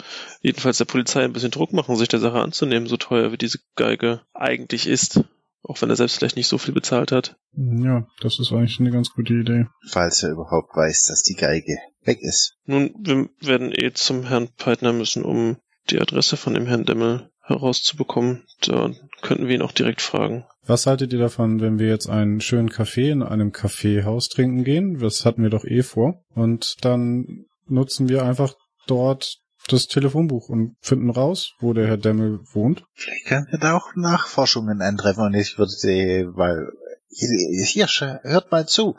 jedenfalls 0.42 0.78
der 0.78 0.86
Polizei 0.86 1.24
ein 1.24 1.34
bisschen 1.34 1.52
Druck 1.52 1.74
machen, 1.74 1.98
sich 1.98 2.08
der 2.08 2.22
Sache 2.22 2.40
anzunehmen, 2.40 2.88
so 2.88 2.96
teuer 2.96 3.34
wie 3.34 3.38
diese 3.38 3.60
Geige 3.76 4.22
eigentlich 4.34 4.88
ist. 4.88 5.22
Auch 5.64 5.82
wenn 5.82 5.90
er 5.90 5.96
selbst 5.96 6.18
vielleicht 6.18 6.38
nicht 6.38 6.48
so 6.48 6.60
viel 6.60 6.74
bezahlt 6.74 7.12
hat. 7.12 7.38
Ja, 7.54 8.08
das 8.22 8.40
ist 8.40 8.52
eigentlich 8.52 8.80
eine 8.80 8.92
ganz 8.92 9.10
gute 9.10 9.34
Idee. 9.34 9.66
Falls 9.90 10.22
er 10.24 10.32
überhaupt 10.32 10.76
weiß, 10.76 11.08
dass 11.08 11.24
die 11.24 11.34
Geige 11.34 11.80
weg 12.04 12.20
ist. 12.22 12.56
Nun, 12.66 12.94
wir 13.00 13.30
werden 13.42 13.72
eh 13.74 13.92
zum 13.92 14.28
Herrn 14.28 14.50
Peitner 14.58 14.94
müssen, 14.94 15.26
um 15.26 15.58
die 15.90 16.00
Adresse 16.00 16.38
von 16.38 16.54
dem 16.54 16.68
Herrn 16.68 16.86
Demmel 16.86 17.32
herauszubekommen. 17.42 18.44
Da 18.62 18.92
könnten 19.22 19.48
wir 19.48 19.56
ihn 19.56 19.62
auch 19.62 19.72
direkt 19.72 20.02
fragen. 20.02 20.46
Was 20.68 20.88
haltet 20.88 21.14
ihr 21.14 21.20
davon, 21.20 21.62
wenn 21.62 21.78
wir 21.80 21.88
jetzt 21.88 22.08
einen 22.10 22.42
schönen 22.42 22.70
Kaffee 22.70 23.10
in 23.12 23.22
einem 23.22 23.52
Kaffeehaus 23.52 24.30
trinken 24.30 24.64
gehen? 24.64 24.98
Das 25.00 25.26
hatten 25.26 25.44
wir 25.44 25.50
doch 25.50 25.64
eh 25.66 25.84
vor. 25.84 26.24
Und 26.34 26.78
dann 26.82 27.46
nutzen 27.68 28.10
wir 28.10 28.24
einfach 28.24 28.56
dort 28.88 29.38
das 29.68 29.88
Telefonbuch 29.88 30.50
und 30.50 30.76
finden 30.82 31.10
raus, 31.10 31.54
wo 31.60 31.74
der 31.74 31.88
Herr 31.88 31.98
Demmel 31.98 32.40
wohnt. 32.54 32.84
Vielleicht 32.94 33.26
können 33.26 33.48
wir 33.50 33.60
da 33.60 33.76
auch 33.76 33.96
Nachforschungen 33.96 34.82
eintreffen 34.82 35.24
und 35.26 35.34
ich 35.34 35.58
würde, 35.58 35.72
sie- 35.72 36.26
weil, 36.34 36.68
hier, 37.10 37.88
hört 38.24 38.52
mal 38.52 38.68
zu. 38.68 38.96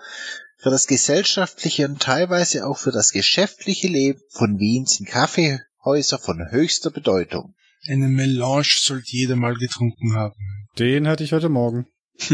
Für 0.59 0.71
das 0.71 0.87
gesellschaftliche 0.87 1.87
und 1.87 2.01
teilweise 2.01 2.67
auch 2.67 2.79
für 2.79 2.91
das 2.91 3.11
geschäftliche 3.13 3.89
Leben 3.89 4.21
von 4.31 4.59
Wien 4.59 4.87
sind 4.87 5.09
Kaffeehäuser 5.09 6.19
von 6.19 6.51
höchster 6.51 6.91
Bedeutung. 6.91 7.55
Eine 7.89 8.09
Melange 8.09 8.65
sollte 8.67 9.07
jeder 9.11 9.37
mal 9.37 9.55
getrunken 9.55 10.15
haben. 10.15 10.35
Den 10.79 11.09
hatte 11.09 11.25
ich 11.25 11.33
heute 11.33 11.49
Morgen. 11.49 11.87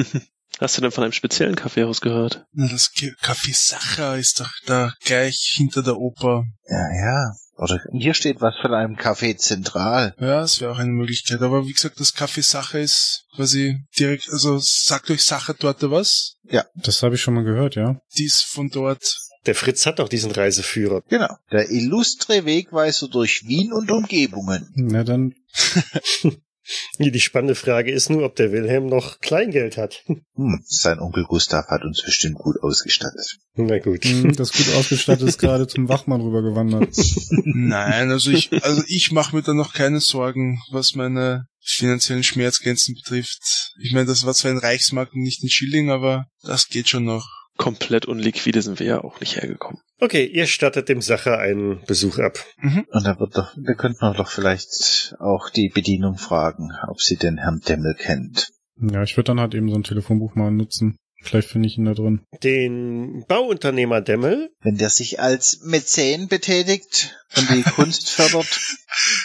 Hast 0.60 0.76
du 0.76 0.82
denn 0.82 0.90
von 0.90 1.04
einem 1.04 1.12
speziellen 1.12 1.56
Kaffeehaus 1.56 2.00
gehört? 2.00 2.44
Na, 2.52 2.68
das 2.68 2.92
Café 2.92 3.54
Sacher 3.54 4.18
ist 4.18 4.40
doch 4.40 4.50
da 4.66 4.92
gleich 5.04 5.54
hinter 5.56 5.82
der 5.82 5.96
Oper. 5.96 6.44
Ja, 6.68 6.94
ja. 6.94 7.32
Oder 7.56 7.80
hier 7.92 8.14
steht 8.14 8.40
was 8.40 8.54
von 8.60 8.74
einem 8.74 8.96
Café 8.96 9.36
Zentral. 9.36 10.14
Ja, 10.18 10.40
das 10.40 10.60
wäre 10.60 10.72
auch 10.72 10.78
eine 10.78 10.92
Möglichkeit. 10.92 11.40
Aber 11.42 11.66
wie 11.66 11.72
gesagt, 11.72 12.00
das 12.00 12.14
Café 12.14 12.42
Sacher 12.42 12.80
ist 12.80 13.26
quasi 13.34 13.84
direkt, 13.98 14.28
also 14.30 14.58
sagt 14.58 15.10
euch 15.10 15.22
Sacher 15.22 15.54
dort 15.54 15.82
was? 15.82 16.36
Das 16.74 17.02
habe 17.02 17.14
ich 17.14 17.22
schon 17.22 17.34
mal 17.34 17.44
gehört, 17.44 17.76
ja. 17.76 18.00
Die 18.16 18.24
ist 18.24 18.42
von 18.42 18.68
dort. 18.68 19.18
Der 19.46 19.54
Fritz 19.54 19.86
hat 19.86 19.98
doch 19.98 20.08
diesen 20.08 20.30
Reiseführer. 20.30 21.02
Genau. 21.08 21.36
Der 21.50 21.70
illustre 21.70 22.44
Wegweiser 22.44 23.08
durch 23.08 23.46
Wien 23.46 23.72
und 23.72 23.90
Umgebungen. 23.90 24.72
Na 24.74 25.02
dann, 25.02 25.34
Die 26.98 27.20
spannende 27.20 27.54
Frage 27.54 27.90
ist 27.90 28.10
nur, 28.10 28.24
ob 28.24 28.36
der 28.36 28.52
Wilhelm 28.52 28.86
noch 28.86 29.20
Kleingeld 29.20 29.76
hat. 29.76 30.04
Hm, 30.34 30.62
sein 30.64 30.98
Onkel 30.98 31.24
Gustav 31.24 31.66
hat 31.68 31.84
uns 31.84 32.02
bestimmt 32.02 32.36
gut 32.38 32.56
ausgestattet. 32.62 33.36
Na 33.54 33.78
gut. 33.78 34.02
hm, 34.02 34.34
das 34.34 34.52
gut 34.52 34.74
ausgestattet 34.74 35.28
ist 35.28 35.38
gerade 35.38 35.66
zum 35.66 35.90
Wachmann 35.90 36.22
rübergewandert. 36.22 36.96
Nein, 37.30 38.10
also 38.10 38.30
ich, 38.30 38.50
also 38.64 38.82
ich 38.86 39.12
mache 39.12 39.36
mir 39.36 39.42
da 39.42 39.52
noch 39.52 39.74
keine 39.74 40.00
Sorgen, 40.00 40.58
was 40.70 40.94
meine 40.94 41.48
finanziellen 41.60 42.22
Schmerzgrenzen 42.22 42.94
betrifft. 42.94 43.74
Ich 43.78 43.92
meine, 43.92 44.06
das 44.06 44.24
war 44.24 44.32
zwar 44.32 44.52
ein 44.52 44.58
Reichsmark 44.58 45.12
und 45.12 45.20
nicht 45.20 45.42
ein 45.42 45.50
Schilling, 45.50 45.90
aber 45.90 46.24
das 46.42 46.68
geht 46.68 46.88
schon 46.88 47.04
noch. 47.04 47.28
Komplett 47.62 48.06
unliquide 48.06 48.60
sind 48.60 48.80
wir 48.80 48.86
ja 48.86 49.04
auch 49.04 49.20
nicht 49.20 49.36
hergekommen. 49.36 49.80
Okay, 50.00 50.24
ihr 50.26 50.46
stattet 50.48 50.88
dem 50.88 51.00
Sacher 51.00 51.38
einen 51.38 51.80
Besuch 51.86 52.18
ab. 52.18 52.38
Und 52.60 53.04
da 53.06 53.18
wird 53.20 53.36
doch, 53.36 53.54
da 53.56 53.74
könnten 53.74 54.00
wir 54.00 54.14
doch 54.14 54.28
vielleicht 54.28 55.14
auch 55.20 55.48
die 55.48 55.68
Bedienung 55.68 56.18
fragen, 56.18 56.70
ob 56.88 57.00
sie 57.00 57.16
den 57.16 57.38
Herrn 57.38 57.60
Demmel 57.60 57.94
kennt. 57.94 58.50
Ja, 58.80 59.02
ich 59.04 59.16
würde 59.16 59.28
dann 59.28 59.40
halt 59.40 59.54
eben 59.54 59.70
so 59.70 59.76
ein 59.76 59.84
Telefonbuch 59.84 60.34
mal 60.34 60.50
nutzen. 60.50 60.96
Vielleicht 61.22 61.48
finde 61.50 61.68
ich 61.68 61.78
ihn 61.78 61.84
da 61.84 61.94
drin. 61.94 62.22
Den 62.42 63.24
Bauunternehmer 63.28 64.00
Demmel, 64.00 64.50
Wenn 64.60 64.76
der 64.76 64.90
sich 64.90 65.20
als 65.20 65.60
Mäzen 65.62 66.26
betätigt 66.26 67.16
und 67.36 67.48
die 67.50 67.62
Kunst 67.62 68.10
fördert. 68.10 68.46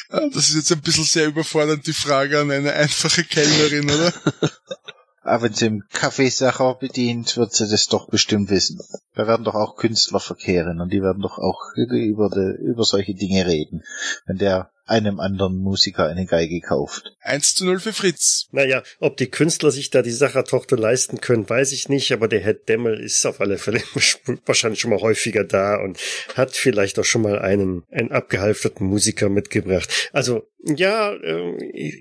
Ah, 0.09 0.21
Das 0.33 0.47
ist 0.47 0.55
jetzt 0.55 0.71
ein 0.71 0.79
bisschen 0.81 1.03
sehr 1.03 1.27
überfordernd, 1.27 1.85
die 1.87 1.91
Frage 1.93 2.39
an 2.39 2.51
eine 2.51 2.71
einfache 2.71 3.25
Kellnerin, 3.25 3.89
oder? 3.91 4.13
Aber 5.27 5.43
wenn 5.43 5.53
sie 5.53 5.65
im 5.65 5.83
Kaffeesacher 5.91 6.75
bedient, 6.75 7.37
wird 7.37 7.53
sie 7.53 7.67
das 7.67 7.87
doch 7.87 8.09
bestimmt 8.09 8.49
wissen. 8.49 8.79
Da 9.13 9.27
werden 9.27 9.43
doch 9.43 9.55
auch 9.55 9.75
Künstler 9.75 10.19
verkehren 10.19 10.79
und 10.79 10.91
die 10.91 11.01
werden 11.01 11.21
doch 11.21 11.37
auch 11.37 11.59
über, 11.75 12.29
die, 12.29 12.63
über 12.63 12.83
solche 12.83 13.13
Dinge 13.13 13.45
reden, 13.45 13.83
wenn 14.25 14.37
der 14.37 14.71
einem 14.87 15.19
anderen 15.19 15.57
Musiker 15.57 16.07
eine 16.07 16.25
Geige 16.25 16.61
kauft. 16.61 17.11
1 17.21 17.55
zu 17.55 17.65
0 17.65 17.79
für 17.79 17.93
Fritz. 17.93 18.47
naja, 18.51 18.83
ob 18.99 19.17
die 19.17 19.29
Künstler 19.29 19.71
sich 19.71 19.89
da 19.89 20.01
die 20.01 20.11
Sachertochter 20.11 20.77
leisten 20.77 21.19
können, 21.19 21.49
weiß 21.49 21.73
ich 21.73 21.89
nicht, 21.89 22.13
aber 22.13 22.27
der 22.27 22.39
Herr 22.39 22.53
Demmel 22.53 22.99
ist 22.99 23.25
auf 23.25 23.41
alle 23.41 23.57
Fälle 23.57 23.81
wahrscheinlich 24.45 24.79
schon 24.79 24.91
mal 24.91 25.01
häufiger 25.01 25.43
da 25.43 25.75
und 25.75 25.99
hat 26.35 26.55
vielleicht 26.55 26.97
auch 26.99 27.05
schon 27.05 27.21
mal 27.21 27.39
einen, 27.39 27.83
einen 27.91 28.11
abgehalfterten 28.11 28.87
Musiker 28.87 29.29
mitgebracht. 29.29 30.09
Also, 30.13 30.47
ja, 30.75 31.13
äh, 31.13 31.57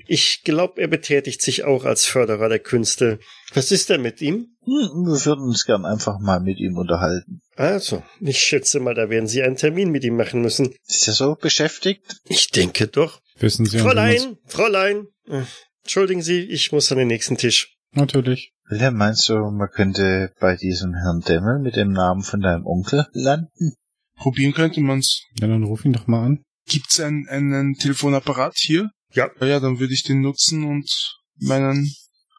ich 0.07 0.43
glaube, 0.45 0.81
er 0.81 0.89
betätigt 0.89 1.43
sich 1.43 1.65
auch 1.65 1.85
als 1.85 2.07
Förderer 2.07 2.49
der 2.49 2.59
Künste. 2.59 3.19
Was 3.55 3.71
ist 3.71 3.91
denn 3.91 4.03
mit 4.03 4.21
ihm? 4.21 4.57
Hm, 4.65 5.07
wir 5.07 5.25
würden 5.25 5.45
uns 5.45 5.65
gern 5.65 5.85
einfach 5.85 6.19
mal 6.19 6.41
mit 6.41 6.59
ihm 6.59 6.77
unterhalten. 6.77 7.41
Also, 7.57 8.03
ich 8.21 8.39
schätze 8.39 8.81
mal, 8.81 8.95
da 8.95 9.09
werden 9.09 9.29
Sie 9.29 9.43
einen 9.43 9.57
Termin 9.57 9.91
mit 9.91 10.05
ihm 10.05 10.17
machen 10.17 10.43
müssen. 10.43 10.75
Ist 10.87 11.09
er 11.09 11.15
so 11.15 11.35
beschäftigt? 11.35 12.21
Ich 12.25 12.51
denke 12.51 12.89
doch. 12.89 13.21
Wissen 13.39 13.67
Sie, 13.67 13.79
Fräulein, 13.79 14.39
Fräulein. 14.47 15.07
Äh, 15.29 15.43
Entschuldigen 15.87 16.23
Sie, 16.23 16.41
ich 16.41 16.73
muss 16.73 16.91
an 16.91 16.99
den 16.99 17.07
nächsten 17.07 17.37
Tisch. 17.37 17.77
Natürlich. 17.93 18.53
Wilhelm, 18.69 18.97
meinst 18.97 19.29
du, 19.29 19.35
man 19.53 19.71
könnte 19.71 20.33
bei 20.41 20.57
diesem 20.57 20.95
Herrn 20.95 21.21
Demmel 21.21 21.61
mit 21.61 21.77
dem 21.77 21.93
Namen 21.93 22.23
von 22.23 22.41
deinem 22.41 22.67
Onkel 22.67 23.07
landen? 23.13 23.75
Probieren 24.17 24.53
könnte 24.53 24.81
man's. 24.81 25.23
Ja, 25.39 25.47
dann 25.47 25.63
ruf 25.63 25.85
ihn 25.85 25.93
doch 25.93 26.07
mal 26.09 26.25
an. 26.25 26.43
Gibt's 26.67 27.01
einen, 27.01 27.29
einen 27.29 27.75
Telefonapparat 27.75 28.57
hier? 28.59 28.91
Ja. 29.13 29.31
Ja, 29.41 29.47
ja, 29.47 29.61
dann 29.61 29.79
würde 29.79 29.95
ich 29.95 30.03
den 30.03 30.21
nutzen 30.21 30.65
und 30.65 30.91
meinen 31.37 31.95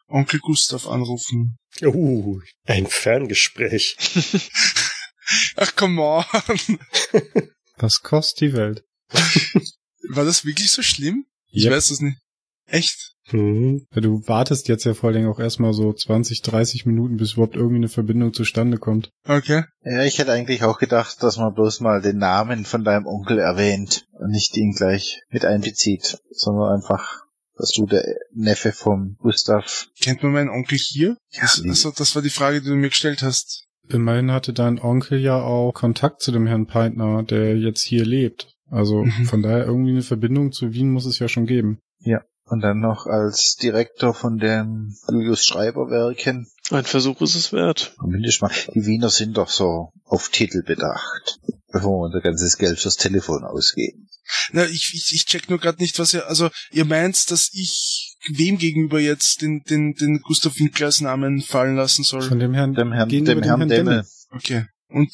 Onkel 0.06 0.40
Gustav 0.40 0.86
anrufen. 0.86 1.58
Uh, 1.82 2.40
ein 2.64 2.86
Ferngespräch. 2.86 3.96
Ach, 5.56 5.74
come 5.76 6.00
on. 6.02 6.24
Was 7.76 8.02
kostet 8.02 8.40
die 8.40 8.52
Welt? 8.54 8.84
War 10.10 10.24
das 10.24 10.44
wirklich 10.44 10.70
so 10.70 10.82
schlimm? 10.82 11.26
Ich 11.50 11.64
Yep. 11.64 11.72
weiß 11.72 11.90
es 11.90 12.00
nicht. 12.00 12.18
Echt? 12.68 13.14
Hm. 13.30 13.86
Ja, 13.94 14.00
du 14.00 14.26
wartest 14.26 14.68
jetzt 14.68 14.84
ja 14.84 14.94
vor 14.94 15.10
allem 15.10 15.28
auch 15.28 15.38
erstmal 15.38 15.72
so 15.74 15.92
20, 15.92 16.42
30 16.42 16.86
Minuten, 16.86 17.16
bis 17.16 17.32
überhaupt 17.34 17.56
irgendwie 17.56 17.76
eine 17.76 17.88
Verbindung 17.88 18.32
zustande 18.32 18.78
kommt. 18.78 19.10
Okay. 19.26 19.64
Ja, 19.82 20.02
ich 20.04 20.18
hätte 20.18 20.32
eigentlich 20.32 20.62
auch 20.62 20.78
gedacht, 20.78 21.22
dass 21.22 21.36
man 21.36 21.52
bloß 21.54 21.80
mal 21.80 22.00
den 22.00 22.18
Namen 22.18 22.64
von 22.64 22.84
deinem 22.84 23.06
Onkel 23.06 23.38
erwähnt 23.38 24.06
und 24.12 24.30
nicht 24.30 24.56
ihn 24.56 24.72
gleich 24.72 25.20
mit 25.30 25.44
einbezieht, 25.44 26.18
sondern 26.30 26.76
einfach, 26.76 27.24
dass 27.56 27.72
du 27.76 27.86
der 27.86 28.04
Neffe 28.34 28.72
vom 28.72 29.16
Gustav. 29.18 29.88
Kennt 30.00 30.22
man 30.22 30.32
meinen 30.32 30.50
Onkel 30.50 30.78
hier? 30.78 31.16
Ja, 31.32 31.42
also, 31.42 31.90
das 31.90 32.14
war 32.14 32.22
die 32.22 32.30
Frage, 32.30 32.62
die 32.62 32.68
du 32.68 32.76
mir 32.76 32.88
gestellt 32.88 33.22
hast. 33.22 33.64
Immerhin 33.90 34.30
hatte 34.30 34.52
dein 34.52 34.78
Onkel 34.78 35.18
ja 35.18 35.40
auch 35.40 35.72
Kontakt 35.72 36.22
zu 36.22 36.32
dem 36.32 36.46
Herrn 36.46 36.66
Peitner, 36.66 37.22
der 37.22 37.56
jetzt 37.56 37.82
hier 37.82 38.04
lebt. 38.04 38.54
Also 38.70 39.04
Mhm. 39.04 39.24
von 39.24 39.42
daher 39.42 39.64
irgendwie 39.64 39.92
eine 39.92 40.02
Verbindung 40.02 40.52
zu 40.52 40.72
Wien 40.74 40.90
muss 40.90 41.06
es 41.06 41.18
ja 41.18 41.28
schon 41.28 41.46
geben. 41.46 41.78
Und 42.50 42.60
dann 42.60 42.80
noch 42.80 43.06
als 43.06 43.56
Direktor 43.56 44.14
von 44.14 44.38
den 44.38 44.96
Julius 45.10 45.44
Schreiber 45.44 45.90
Werken. 45.90 46.50
Ein 46.70 46.84
Versuch 46.84 47.20
ist 47.20 47.34
es 47.34 47.52
wert. 47.52 47.94
Zumindest 48.00 48.40
mal, 48.40 48.50
die 48.74 48.86
Wiener 48.86 49.10
sind 49.10 49.36
doch 49.36 49.50
so 49.50 49.92
auf 50.04 50.30
Titel 50.30 50.62
bedacht, 50.62 51.40
bevor 51.70 52.00
wir 52.00 52.06
unser 52.06 52.20
ganzes 52.20 52.56
Geld 52.56 52.78
fürs 52.78 52.96
Telefon 52.96 53.44
ausgeben. 53.44 54.08
Na, 54.52 54.64
ich, 54.64 54.92
ich, 54.94 55.12
ich 55.14 55.26
check 55.26 55.48
nur 55.48 55.58
gerade 55.58 55.80
nicht, 55.80 55.98
was 55.98 56.12
ihr, 56.14 56.26
also, 56.26 56.50
ihr 56.70 56.84
meint, 56.84 57.30
dass 57.30 57.50
ich 57.52 58.16
wem 58.30 58.58
gegenüber 58.58 59.00
jetzt 59.00 59.40
den, 59.42 59.62
den, 59.64 59.94
den 59.94 60.20
Gustav 60.20 60.58
Winklers 60.58 61.00
Namen 61.00 61.40
fallen 61.40 61.76
lassen 61.76 62.04
soll? 62.04 62.22
Von 62.22 62.38
dem 62.38 62.54
Herrn, 62.54 62.74
Dem 62.74 62.92
Herrn, 62.92 63.08
dem 63.08 63.42
Herrn 63.42 63.68
Demmel. 63.68 64.06
Okay. 64.30 64.66
Und 64.90 65.10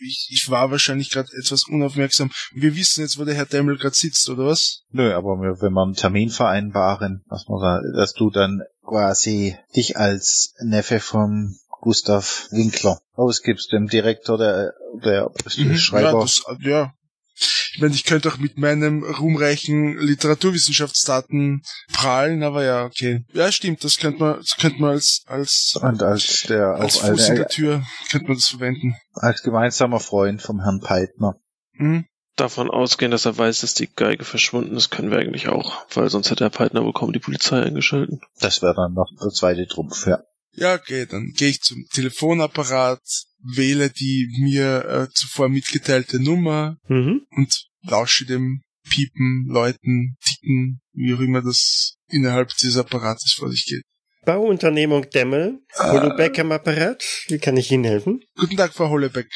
ich, 0.00 0.28
ich 0.30 0.50
war 0.50 0.70
wahrscheinlich 0.70 1.10
gerade 1.10 1.28
etwas 1.38 1.64
unaufmerksam. 1.68 2.30
Wir 2.54 2.74
wissen 2.76 3.02
jetzt, 3.02 3.18
wo 3.18 3.24
der 3.24 3.34
Herr 3.34 3.46
Demmel 3.46 3.76
gerade 3.76 3.94
sitzt, 3.94 4.28
oder 4.30 4.46
was? 4.46 4.82
Nö, 4.90 5.12
aber 5.14 5.38
wenn 5.38 5.72
wir 5.72 5.82
einen 5.82 5.94
Termin 5.94 6.30
vereinbaren, 6.30 7.22
dass, 7.28 7.44
wir 7.46 7.60
da, 7.60 7.80
dass 7.94 8.14
du 8.14 8.30
dann 8.30 8.62
quasi 8.84 9.56
dich 9.76 9.96
als 9.98 10.54
Neffe 10.60 11.00
vom 11.00 11.56
Gustav 11.82 12.46
Winkler 12.52 13.00
ausgibst, 13.14 13.72
dem 13.72 13.88
Direktor 13.88 14.38
der, 14.38 14.72
der 15.04 15.30
Mhm, 15.56 15.76
Schreiber. 15.76 16.12
Ja, 16.12 16.20
das, 16.20 16.42
ja. 16.60 16.94
Ich 17.74 17.80
meine, 17.80 17.94
ich 17.94 18.04
könnte 18.04 18.30
auch 18.30 18.36
mit 18.36 18.58
meinem 18.58 19.02
ruhmreichen 19.02 19.96
Literaturwissenschaftsdaten 19.98 21.62
prahlen, 21.92 22.42
aber 22.42 22.64
ja, 22.64 22.84
okay. 22.84 23.24
Ja, 23.32 23.50
stimmt, 23.50 23.82
das 23.82 23.96
könnte 23.96 24.20
man, 24.20 24.36
das 24.36 24.56
könnte 24.56 24.80
man 24.80 24.90
als, 24.90 25.22
als, 25.26 25.78
und 25.80 26.02
als 26.02 26.44
der 26.48 26.74
als 26.74 26.98
Fuß 26.98 27.28
in 27.30 27.36
der 27.36 27.48
Tür, 27.48 27.82
könnte 28.10 28.26
man 28.28 28.36
das 28.36 28.48
verwenden. 28.48 28.94
als 29.14 29.42
gemeinsamer 29.42 30.00
Freund 30.00 30.42
vom 30.42 30.60
Herrn 30.60 30.80
Peitner. 30.80 31.36
Mhm. 31.72 32.04
Davon 32.36 32.70
ausgehen, 32.70 33.10
dass 33.10 33.26
er 33.26 33.36
weiß, 33.36 33.60
dass 33.60 33.74
die 33.74 33.92
Geige 33.92 34.24
verschwunden 34.24 34.76
ist, 34.76 34.90
können 34.90 35.10
wir 35.10 35.18
eigentlich 35.18 35.48
auch, 35.48 35.84
weil 35.94 36.08
sonst 36.08 36.30
hätte 36.30 36.44
Herr 36.44 36.50
Peitner 36.50 36.82
wohl 36.82 36.94
kaum 36.94 37.12
die 37.12 37.18
Polizei 37.18 37.62
eingeschalten. 37.62 38.20
Das 38.40 38.62
wäre 38.62 38.74
dann 38.74 38.94
noch 38.94 39.10
der 39.22 39.30
zweite 39.30 39.66
Trumpf, 39.66 40.06
ja. 40.06 40.22
Ja, 40.54 40.74
okay, 40.74 41.06
dann 41.06 41.32
gehe 41.34 41.48
ich 41.48 41.62
zum 41.62 41.86
Telefonapparat, 41.92 43.00
wähle 43.42 43.90
die 43.90 44.28
mir 44.40 44.84
äh, 44.84 45.12
zuvor 45.14 45.48
mitgeteilte 45.48 46.20
Nummer 46.22 46.76
Mhm. 46.88 47.22
und 47.30 47.66
lausche 47.82 48.24
dem 48.26 48.62
Piepen, 48.88 49.46
Läuten, 49.48 50.16
Ticken, 50.24 50.80
wie 50.92 51.14
auch 51.14 51.20
immer 51.20 51.42
das 51.42 51.96
innerhalb 52.08 52.48
dieses 52.60 52.76
Apparates 52.78 53.32
vor 53.32 53.50
sich 53.50 53.64
geht. 53.64 53.82
Bauunternehmung 54.24 55.08
Demmel, 55.10 55.58
Holobeck 55.78 56.38
am 56.38 56.52
Apparat. 56.52 57.02
Wie 57.28 57.38
kann 57.38 57.56
ich 57.56 57.70
Ihnen 57.72 57.84
helfen? 57.84 58.20
Guten 58.36 58.56
Tag, 58.56 58.72
Frau 58.72 58.88
Hollebeck. 58.88 59.28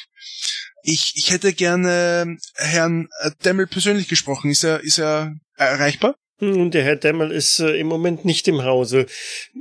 Ich, 0.83 1.12
ich 1.16 1.31
hätte 1.33 1.53
gerne 1.53 2.37
Herrn 2.55 3.09
äh, 3.20 3.31
Demmel 3.45 3.66
persönlich 3.66 4.07
gesprochen. 4.09 4.51
Ist 4.51 4.62
er, 4.62 4.81
ist 4.81 4.99
er 4.99 5.35
erreichbar? 5.57 6.15
Hm, 6.39 6.71
Der 6.71 6.85
Herr 6.85 6.97
Demmel 6.97 7.31
ist 7.31 7.61
äh, 7.61 7.79
im 7.79 7.87
Moment 7.87 8.25
nicht 8.25 8.47
im 8.49 8.63
Hause. 8.63 9.07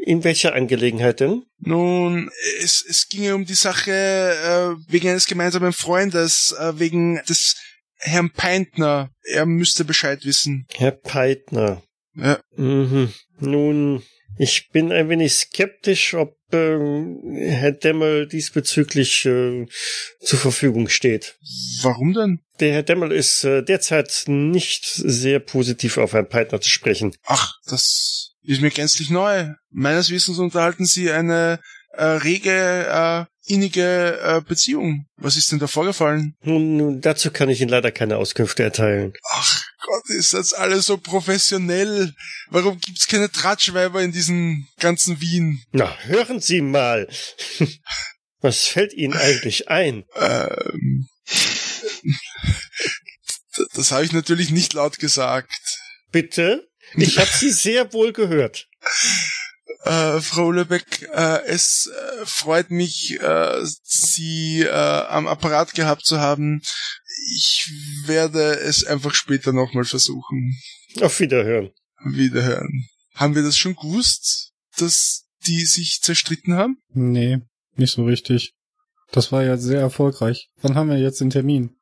In 0.03 0.23
welcher 0.23 0.53
Angelegenheit 0.53 1.19
denn? 1.21 1.43
Nun, 1.59 2.29
es, 2.61 2.83
es 2.87 3.07
ginge 3.07 3.33
um 3.35 3.45
die 3.45 3.53
Sache 3.53 3.91
äh, 3.91 4.91
wegen 4.91 5.09
eines 5.09 5.25
gemeinsamen 5.25 5.71
Freundes, 5.73 6.53
äh, 6.59 6.77
wegen 6.77 7.21
des 7.29 7.55
Herrn 7.97 8.29
Peintner. 8.29 9.09
Er 9.23 9.45
müsste 9.45 9.85
Bescheid 9.85 10.25
wissen. 10.25 10.67
Herr 10.73 10.91
Peitner. 10.91 11.81
Ja. 12.13 12.39
Mhm. 12.55 13.13
Nun, 13.39 14.03
ich 14.37 14.69
bin 14.69 14.91
ein 14.91 15.09
wenig 15.09 15.33
skeptisch, 15.33 16.13
ob 16.13 16.37
ähm, 16.51 17.35
Herr 17.35 17.71
Demmel 17.71 18.27
diesbezüglich 18.27 19.25
äh, 19.25 19.65
zur 20.21 20.39
Verfügung 20.39 20.89
steht. 20.89 21.37
Warum 21.81 22.13
denn? 22.13 22.39
Der 22.59 22.73
Herr 22.73 22.83
Demmel 22.83 23.11
ist 23.11 23.43
äh, 23.43 23.63
derzeit 23.63 24.23
nicht 24.27 24.85
sehr 24.85 25.39
positiv 25.39 25.97
auf 25.97 26.13
Herrn 26.13 26.29
Peitner 26.29 26.61
zu 26.61 26.69
sprechen. 26.69 27.15
Ach, 27.25 27.53
das 27.65 28.35
ist 28.43 28.61
mir 28.61 28.71
gänzlich 28.71 29.09
neu. 29.09 29.49
Meines 29.71 30.09
Wissens 30.09 30.39
unterhalten 30.39 30.85
Sie 30.85 31.11
eine 31.11 31.59
äh, 31.93 32.03
rege, 32.03 32.49
äh, 32.51 33.25
innige 33.45 34.19
äh, 34.21 34.41
Beziehung. 34.41 35.05
Was 35.17 35.37
ist 35.37 35.51
denn 35.51 35.59
da 35.59 35.67
vorgefallen? 35.67 36.35
Nun, 36.41 36.77
nun, 36.77 37.01
dazu 37.01 37.31
kann 37.31 37.49
ich 37.49 37.61
Ihnen 37.61 37.69
leider 37.69 37.91
keine 37.91 38.17
Auskünfte 38.17 38.63
erteilen. 38.63 39.13
Ach 39.31 39.63
Gott, 39.81 40.09
ist 40.09 40.33
das 40.33 40.53
alles 40.53 40.87
so 40.87 40.97
professionell. 40.97 42.13
Warum 42.49 42.79
gibt's 42.79 43.07
keine 43.07 43.31
Tratschweiber 43.31 44.01
in 44.01 44.11
diesem 44.11 44.67
ganzen 44.79 45.21
Wien? 45.21 45.63
Na, 45.71 45.95
hören 46.05 46.39
Sie 46.39 46.61
mal. 46.61 47.07
Was 48.41 48.65
fällt 48.65 48.93
Ihnen 48.93 49.13
eigentlich 49.13 49.69
ein? 49.69 50.03
Ähm, 50.15 51.07
das 53.73 53.91
habe 53.91 54.05
ich 54.05 54.11
natürlich 54.11 54.51
nicht 54.51 54.73
laut 54.73 54.99
gesagt. 54.99 55.51
Bitte? 56.11 56.67
Ich 56.95 57.17
habe 57.17 57.29
Sie 57.31 57.51
sehr 57.51 57.91
wohl 57.93 58.13
gehört. 58.13 58.67
Äh, 59.85 60.19
Frau 60.19 60.51
Lebeck, 60.51 61.07
äh, 61.13 61.45
es 61.45 61.87
äh, 61.87 62.25
freut 62.25 62.71
mich, 62.71 63.19
äh, 63.21 63.61
Sie 63.83 64.61
äh, 64.61 64.69
am 64.71 65.27
Apparat 65.27 65.75
gehabt 65.75 66.05
zu 66.05 66.19
haben. 66.19 66.61
Ich 67.35 67.71
werde 68.05 68.55
es 68.55 68.83
einfach 68.83 69.13
später 69.13 69.53
nochmal 69.53 69.85
versuchen. 69.85 70.59
Auf 71.01 71.19
Wiederhören. 71.19 71.69
Wiederhören. 72.03 72.87
Haben 73.13 73.35
wir 73.35 73.43
das 73.43 73.57
schon 73.57 73.75
gewusst, 73.75 74.53
dass 74.77 75.27
die 75.45 75.65
sich 75.65 75.99
zerstritten 76.01 76.55
haben? 76.55 76.77
Nee, 76.89 77.41
nicht 77.75 77.93
so 77.93 78.05
richtig. 78.05 78.53
Das 79.11 79.31
war 79.31 79.43
ja 79.43 79.55
sehr 79.57 79.81
erfolgreich. 79.81 80.49
Wann 80.61 80.75
haben 80.75 80.89
wir 80.89 80.97
jetzt 80.97 81.21
den 81.21 81.29
Termin? 81.29 81.75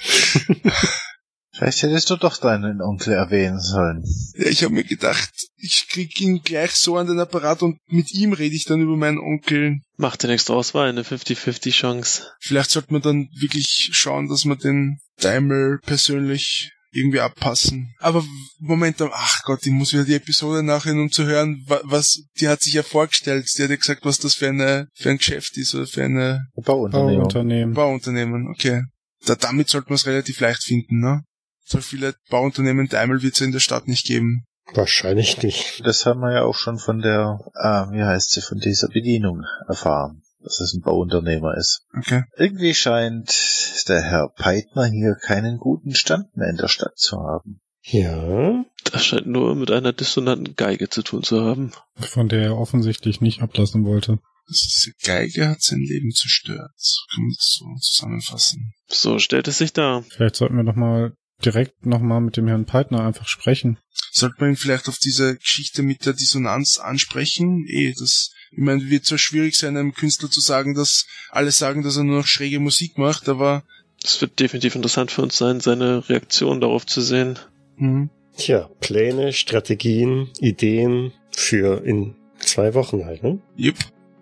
Vielleicht 1.54 1.82
hättest 1.82 2.08
du 2.08 2.16
doch 2.16 2.38
deinen 2.38 2.80
Onkel 2.80 3.12
erwähnen 3.12 3.60
sollen. 3.60 4.02
Ja, 4.36 4.46
ich 4.46 4.62
habe 4.64 4.72
mir 4.72 4.84
gedacht, 4.84 5.30
ich 5.56 5.86
krieg 5.90 6.18
ihn 6.20 6.40
gleich 6.42 6.70
so 6.72 6.96
an 6.96 7.06
den 7.06 7.20
Apparat 7.20 7.62
und 7.62 7.76
mit 7.88 8.10
ihm 8.12 8.32
rede 8.32 8.54
ich 8.56 8.64
dann 8.64 8.80
über 8.80 8.96
meinen 8.96 9.18
Onkel. 9.18 9.80
Macht 9.98 10.22
dir 10.22 10.28
nichts 10.28 10.46
draus, 10.46 10.72
war 10.72 10.86
eine 10.86 11.02
50-50 11.02 11.70
Chance. 11.72 12.22
Vielleicht 12.40 12.70
sollte 12.70 12.92
man 12.92 13.02
dann 13.02 13.28
wirklich 13.38 13.90
schauen, 13.92 14.28
dass 14.28 14.46
wir 14.46 14.56
den 14.56 14.98
Daimler 15.20 15.78
persönlich 15.84 16.70
irgendwie 16.94 17.20
abpassen. 17.20 17.94
Aber 18.00 18.24
Moment, 18.58 19.00
ach 19.00 19.42
Gott, 19.44 19.60
ich 19.66 19.72
muss 19.72 19.92
wieder 19.92 20.04
die 20.04 20.14
Episode 20.14 20.62
nachher, 20.62 20.92
um 20.94 21.10
zu 21.10 21.24
hören, 21.24 21.62
wa- 21.66 21.80
was, 21.84 22.22
die 22.40 22.48
hat 22.48 22.60
sich 22.62 22.74
ja 22.74 22.82
vorgestellt, 22.82 23.46
die 23.56 23.62
hat 23.62 23.70
ja 23.70 23.76
gesagt, 23.76 24.04
was 24.04 24.18
das 24.18 24.34
für 24.34 24.48
eine, 24.48 24.88
für 24.94 25.10
ein 25.10 25.18
Geschäft 25.18 25.56
ist 25.56 25.74
oder 25.74 25.86
für 25.86 26.04
eine 26.04 26.46
Bauunternehmung. 26.54 27.18
Bauunternehmen. 27.22 27.74
Bauunternehmen, 27.74 28.48
okay. 28.48 28.82
Da, 29.24 29.34
damit 29.36 29.68
sollte 29.68 29.88
man 29.90 29.94
es 29.96 30.06
relativ 30.06 30.40
leicht 30.40 30.64
finden, 30.64 31.00
ne? 31.00 31.22
So 31.64 31.80
viele 31.80 32.14
Bauunternehmen 32.30 32.88
Daimler 32.88 33.22
wird 33.22 33.34
es 33.34 33.40
in 33.40 33.52
der 33.52 33.60
Stadt 33.60 33.88
nicht 33.88 34.06
geben. 34.06 34.44
Wahrscheinlich 34.74 35.42
nicht. 35.42 35.82
Das 35.84 36.06
haben 36.06 36.20
wir 36.20 36.32
ja 36.32 36.42
auch 36.42 36.56
schon 36.56 36.78
von 36.78 37.00
der, 37.00 37.40
ah, 37.54 37.88
wie 37.90 38.02
heißt 38.02 38.30
sie, 38.30 38.40
von 38.40 38.58
dieser 38.58 38.88
Bedienung 38.88 39.44
erfahren, 39.68 40.22
dass 40.40 40.60
es 40.60 40.72
ein 40.72 40.82
Bauunternehmer 40.82 41.56
ist. 41.56 41.84
Okay. 41.96 42.22
Irgendwie 42.36 42.74
scheint 42.74 43.88
der 43.88 44.02
Herr 44.02 44.28
Peitner 44.28 44.86
hier 44.86 45.14
keinen 45.14 45.58
guten 45.58 45.94
Stand 45.94 46.36
mehr 46.36 46.48
in 46.48 46.56
der 46.56 46.68
Stadt 46.68 46.96
zu 46.96 47.18
haben. 47.18 47.60
Ja, 47.84 48.64
Das 48.92 49.04
scheint 49.04 49.26
nur 49.26 49.56
mit 49.56 49.70
einer 49.70 49.92
dissonanten 49.92 50.54
Geige 50.54 50.88
zu 50.88 51.02
tun 51.02 51.22
zu 51.22 51.42
haben. 51.42 51.72
Von 51.96 52.28
der 52.28 52.42
er 52.42 52.56
offensichtlich 52.56 53.20
nicht 53.20 53.42
ablassen 53.42 53.84
wollte. 53.84 54.18
Diese 54.48 54.92
Geige 55.04 55.48
hat 55.48 55.62
sein 55.62 55.80
Leben 55.80 56.12
zerstört. 56.12 56.72
Kann 57.14 57.22
man 57.24 57.34
das 57.36 57.58
so 57.58 57.64
zusammenfassen. 57.80 58.72
So 58.86 59.18
stellt 59.18 59.48
es 59.48 59.58
sich 59.58 59.72
dar. 59.72 60.02
Vielleicht 60.10 60.36
sollten 60.36 60.56
wir 60.56 60.62
noch 60.62 60.76
mal 60.76 61.14
direkt 61.44 61.86
noch 61.86 62.00
mal 62.00 62.20
mit 62.20 62.36
dem 62.36 62.48
Herrn 62.48 62.66
Peitner 62.66 63.04
einfach 63.04 63.28
sprechen. 63.28 63.78
Sollte 64.10 64.36
man 64.38 64.50
ihn 64.50 64.56
vielleicht 64.56 64.88
auf 64.88 64.98
diese 64.98 65.36
Geschichte 65.36 65.82
mit 65.82 66.06
der 66.06 66.12
Dissonanz 66.12 66.78
ansprechen? 66.78 67.66
Eh, 67.68 67.92
das, 67.98 68.32
ich 68.50 68.58
meine, 68.58 68.88
wird 68.90 69.04
zwar 69.04 69.18
schwierig 69.18 69.56
sein, 69.56 69.76
einem 69.76 69.94
Künstler 69.94 70.30
zu 70.30 70.40
sagen, 70.40 70.74
dass 70.74 71.06
alle 71.30 71.50
sagen, 71.50 71.82
dass 71.82 71.96
er 71.96 72.04
nur 72.04 72.18
noch 72.18 72.26
schräge 72.26 72.60
Musik 72.60 72.98
macht, 72.98 73.28
aber 73.28 73.62
Es 74.04 74.20
wird 74.20 74.40
definitiv 74.40 74.74
interessant 74.74 75.10
für 75.10 75.22
uns 75.22 75.36
sein, 75.36 75.60
seine 75.60 76.08
Reaktion 76.08 76.60
darauf 76.60 76.86
zu 76.86 77.00
sehen. 77.00 77.38
hm, 77.76 78.10
tja, 78.36 78.68
Pläne, 78.80 79.32
Strategien, 79.32 80.28
Ideen 80.40 81.12
für 81.30 81.84
in 81.84 82.16
zwei 82.38 82.74
Wochen 82.74 83.04
halt, 83.04 83.22
ne? 83.22 83.40
yep. 83.58 83.76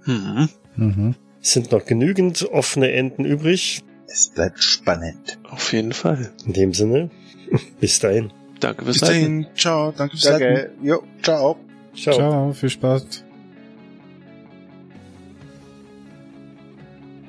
Hm. 0.04 0.48
Mhm. 0.76 1.14
Es 1.42 1.52
sind 1.52 1.72
noch 1.72 1.84
genügend 1.86 2.42
offene 2.52 2.92
Enden 2.92 3.24
übrig. 3.24 3.82
Es 4.12 4.28
bleibt 4.28 4.62
spannend. 4.62 5.38
Auf 5.48 5.72
jeden 5.72 5.92
Fall. 5.92 6.32
In 6.44 6.52
dem 6.52 6.74
Sinne, 6.74 7.10
bis 7.80 8.00
dahin. 8.00 8.32
Danke 8.58 8.84
fürs 8.84 8.98
Bis 8.98 9.08
Leiten. 9.08 9.42
dahin, 9.42 9.46
ciao, 9.56 9.92
danke 9.96 10.16
fürs 10.16 10.24
Leiten. 10.24 10.54
Danke. 10.54 10.70
Jo, 10.82 11.02
ciao. 11.22 11.56
Ciao. 11.94 12.14
Ciao, 12.14 12.52
viel 12.52 12.70
Spaß. 12.70 13.24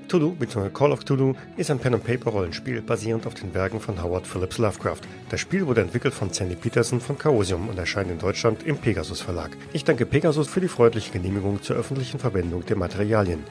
Cthulhu 0.07 0.31
bzw. 0.31 0.69
Call 0.69 0.91
of 0.91 1.05
Cthulhu 1.05 1.35
ist 1.55 1.71
ein 1.71 1.79
Pen-and-Paper-Rollenspiel 1.79 2.81
basierend 2.81 3.25
auf 3.27 3.35
den 3.35 3.53
Werken 3.53 3.79
von 3.79 4.01
Howard 4.03 4.27
Phillips 4.27 4.57
Lovecraft. 4.57 4.99
Das 5.29 5.39
Spiel 5.39 5.67
wurde 5.67 5.81
entwickelt 5.81 6.13
von 6.13 6.33
Sandy 6.33 6.55
Peterson 6.55 6.99
von 6.99 7.17
Chaosium 7.17 7.69
und 7.69 7.77
erscheint 7.77 8.11
in 8.11 8.19
Deutschland 8.19 8.63
im 8.63 8.77
Pegasus 8.77 9.21
Verlag. 9.21 9.51
Ich 9.71 9.85
danke 9.85 10.05
Pegasus 10.05 10.49
für 10.49 10.59
die 10.59 10.67
freundliche 10.67 11.11
Genehmigung 11.11 11.61
zur 11.61 11.77
öffentlichen 11.77 12.19
Verwendung 12.19 12.65
der 12.65 12.75
Materialien. 12.75 13.43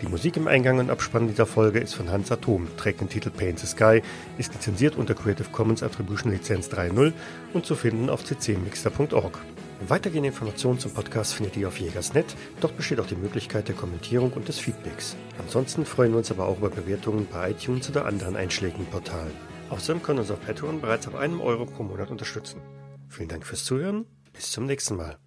Die 0.00 0.06
Musik 0.06 0.36
im 0.36 0.46
Eingang 0.46 0.78
und 0.78 0.90
Abspann 0.90 1.26
dieser 1.26 1.44
Folge 1.44 1.80
ist 1.80 1.94
von 1.94 2.08
Hans 2.08 2.30
Atom, 2.30 2.68
trägt 2.76 3.00
den 3.00 3.08
Titel 3.08 3.30
Paint 3.30 3.58
the 3.58 3.66
Sky, 3.66 4.00
ist 4.38 4.52
lizenziert 4.52 4.94
unter 4.94 5.14
Creative 5.14 5.48
Commons 5.50 5.82
Attribution 5.82 6.30
Lizenz 6.30 6.68
3.0 6.68 7.12
und 7.52 7.66
zu 7.66 7.74
finden 7.74 8.08
auf 8.08 8.22
ccmixter.org. 8.22 9.40
Weitergehende 9.88 10.28
Informationen 10.28 10.78
zum 10.78 10.92
Podcast 10.92 11.34
findet 11.34 11.56
ihr 11.56 11.66
auf 11.66 11.80
Jägersnet. 11.80 12.26
Dort 12.60 12.76
besteht 12.76 13.00
auch 13.00 13.06
die 13.06 13.16
Möglichkeit 13.16 13.66
der 13.66 13.74
Kommentierung 13.74 14.32
und 14.32 14.46
des 14.46 14.60
Feedbacks. 14.60 15.16
Ansonsten 15.40 15.84
freuen 15.84 16.12
wir 16.12 16.18
uns 16.18 16.30
aber 16.30 16.46
auch 16.46 16.58
über 16.58 16.70
Bewertungen 16.70 17.26
bei 17.32 17.50
iTunes 17.50 17.90
oder 17.90 18.06
anderen 18.06 18.36
einschlägigen 18.36 18.86
Portalen. 18.86 19.32
Außerdem 19.70 20.02
können 20.02 20.20
uns 20.20 20.30
auf 20.30 20.40
Patreon 20.40 20.80
bereits 20.80 21.08
ab 21.08 21.16
einem 21.16 21.40
Euro 21.40 21.66
pro 21.66 21.82
Monat 21.82 22.10
unterstützen. 22.10 22.60
Vielen 23.08 23.28
Dank 23.28 23.44
fürs 23.44 23.64
Zuhören. 23.64 24.06
Bis 24.32 24.52
zum 24.52 24.66
nächsten 24.66 24.94
Mal. 24.94 25.18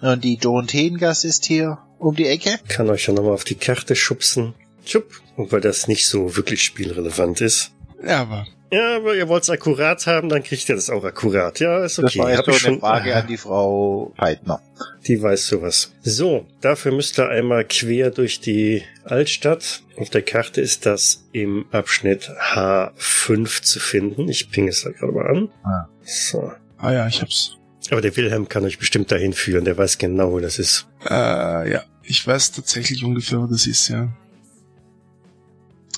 Und 0.00 0.22
die 0.22 0.36
Dorotheengasse 0.36 1.28
ist 1.28 1.44
hier 1.44 1.83
um 1.98 2.14
die 2.14 2.26
Ecke. 2.26 2.58
Kann 2.68 2.90
euch 2.90 3.06
ja 3.06 3.14
nochmal 3.14 3.32
auf 3.34 3.44
die 3.44 3.54
Karte 3.56 3.96
schubsen. 3.96 4.54
Schupp. 4.84 5.20
Und 5.36 5.50
weil 5.52 5.60
das 5.60 5.88
nicht 5.88 6.06
so 6.06 6.36
wirklich 6.36 6.62
spielrelevant 6.62 7.40
ist. 7.40 7.72
Ja, 8.06 8.20
aber 8.22 8.46
Ja, 8.70 8.96
aber 8.96 9.14
ihr 9.14 9.28
wollt 9.28 9.44
es 9.44 9.50
akkurat 9.50 10.06
haben, 10.06 10.28
dann 10.28 10.42
kriegt 10.42 10.68
ihr 10.68 10.74
das 10.74 10.90
auch 10.90 11.04
akkurat. 11.04 11.58
Ja, 11.60 11.84
ist 11.84 11.98
Das 11.98 12.04
okay. 12.06 12.18
war 12.18 12.30
jetzt 12.30 12.40
ich 12.42 12.48
eine 12.48 12.58
schon, 12.58 12.80
Frage 12.80 13.14
Ah, 13.14 13.20
an 13.20 13.26
die 13.26 13.36
Frau 13.36 14.12
Peitner. 14.16 14.60
Die 15.06 15.20
weiß 15.22 15.46
sowas. 15.46 15.92
So, 16.02 16.46
dafür 16.60 16.92
müsst 16.92 17.18
ihr 17.18 17.28
einmal 17.28 17.64
quer 17.64 18.10
durch 18.10 18.40
die 18.40 18.82
Altstadt. 19.04 19.82
Auf 19.96 20.10
der 20.10 20.22
Karte 20.22 20.60
ist 20.60 20.86
das 20.86 21.24
im 21.32 21.66
Abschnitt 21.72 22.30
H5 22.54 23.62
zu 23.62 23.80
finden. 23.80 24.28
Ich 24.28 24.50
pinge 24.50 24.70
es 24.70 24.82
da 24.82 24.90
gerade 24.90 25.12
mal 25.12 25.26
an. 25.26 25.48
Ah. 25.62 25.88
So. 26.04 26.52
Ah 26.78 26.92
ja, 26.92 27.06
ich 27.06 27.20
hab's. 27.22 27.56
Aber 27.90 28.00
der 28.00 28.16
Wilhelm 28.16 28.48
kann 28.48 28.64
euch 28.64 28.78
bestimmt 28.78 29.10
dahin 29.10 29.32
führen. 29.32 29.64
Der 29.64 29.76
weiß 29.76 29.98
genau, 29.98 30.32
wo 30.32 30.40
das 30.40 30.58
ist. 30.58 30.86
Äh, 31.08 31.72
ja. 31.72 31.84
Ich 32.02 32.26
weiß 32.26 32.52
tatsächlich 32.52 33.04
ungefähr, 33.04 33.40
wo 33.40 33.46
das 33.46 33.66
ist, 33.66 33.88
ja. 33.88 34.08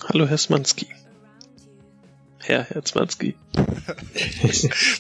Hallo, 0.09 0.27
Herr 0.27 0.39
Smanski. 0.39 0.87
Herr 2.47 2.65
Herzmanski. 2.65 3.35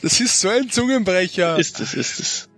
Das 0.02 0.20
ist 0.20 0.40
so 0.40 0.48
ein 0.48 0.68
Zungenbrecher. 0.68 1.58
Ist 1.58 1.80
es, 1.80 1.94
ist 1.94 2.20
es. 2.20 2.48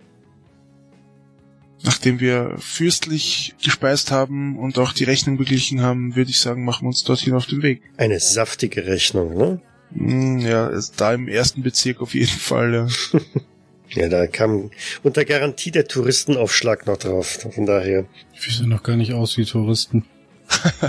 Nachdem 1.83 2.19
wir 2.19 2.55
fürstlich 2.57 3.55
gespeist 3.63 4.11
haben 4.11 4.57
und 4.57 4.77
auch 4.79 4.91
die 4.91 5.05
Rechnung 5.05 5.37
beglichen 5.37 5.81
haben, 5.81 6.15
würde 6.15 6.31
ich 6.31 6.39
sagen, 6.39 6.65
machen 6.65 6.83
wir 6.83 6.89
uns 6.89 7.03
dorthin 7.03 7.35
auf 7.35 7.45
den 7.45 7.61
Weg. 7.61 7.81
Eine 7.97 8.19
saftige 8.19 8.85
Rechnung, 8.85 9.37
ne? 9.37 9.61
Hm, 9.93 10.39
ja, 10.39 10.67
ist 10.67 10.99
da 10.99 11.13
im 11.13 11.27
ersten 11.27 11.63
Bezirk 11.63 12.01
auf 12.01 12.13
jeden 12.13 12.27
Fall, 12.27 12.73
ja. 12.73 12.87
Ja, 13.91 14.07
da 14.07 14.27
kam 14.27 14.71
unter 15.03 15.25
Garantie 15.25 15.71
der 15.71 15.87
Touristenaufschlag 15.87 16.85
noch 16.85 16.97
drauf. 16.97 17.47
Von 17.53 17.65
daher. 17.65 18.05
Wir 18.41 18.53
sehen 18.53 18.69
noch 18.69 18.83
gar 18.83 18.95
nicht 18.95 19.13
aus 19.13 19.37
wie 19.37 19.45
Touristen. 19.45 20.05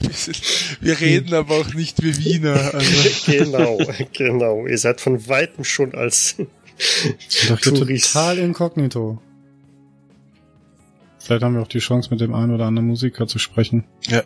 wir, 0.00 0.12
sind, 0.12 0.40
wir 0.80 1.00
reden 1.00 1.34
aber 1.34 1.56
auch 1.56 1.74
nicht 1.74 2.02
wie 2.02 2.16
Wiener. 2.16 2.74
Also. 2.74 3.10
genau, 3.26 3.78
genau. 4.12 4.66
Ihr 4.66 4.78
seid 4.78 5.00
von 5.00 5.28
weitem 5.28 5.64
schon 5.64 5.94
als 5.94 6.36
Doch 7.48 7.60
Tourist. 7.60 8.12
total 8.12 8.38
inkognito. 8.38 9.20
Vielleicht 11.18 11.42
haben 11.42 11.54
wir 11.54 11.62
auch 11.62 11.68
die 11.68 11.80
Chance, 11.80 12.08
mit 12.10 12.20
dem 12.20 12.34
einen 12.34 12.54
oder 12.54 12.66
anderen 12.66 12.88
Musiker 12.88 13.26
zu 13.26 13.38
sprechen. 13.38 13.84
Ja. 14.08 14.22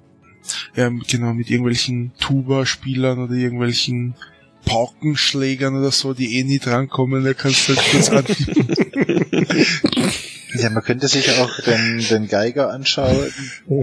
Ja, 0.74 0.90
genau, 1.09 1.35
mit 1.35 1.51
irgendwelchen 1.51 2.12
Tuba-Spielern 2.19 3.20
oder 3.20 3.35
irgendwelchen 3.35 4.14
Paukenschlägern 4.64 5.76
oder 5.76 5.90
so, 5.90 6.14
die 6.14 6.39
eh 6.39 6.44
nie 6.44 6.59
drankommen, 6.59 7.24
da 7.24 7.34
kannst 7.34 7.68
du 7.68 7.76
halt 7.76 7.90
kurz 7.90 8.09
antippen. 8.10 8.68
Ja, 10.55 10.68
man 10.68 10.82
könnte 10.82 11.09
sich 11.09 11.30
auch 11.39 11.60
den, 11.60 12.05
den 12.10 12.28
Geiger 12.28 12.70
anschauen, 12.70 13.32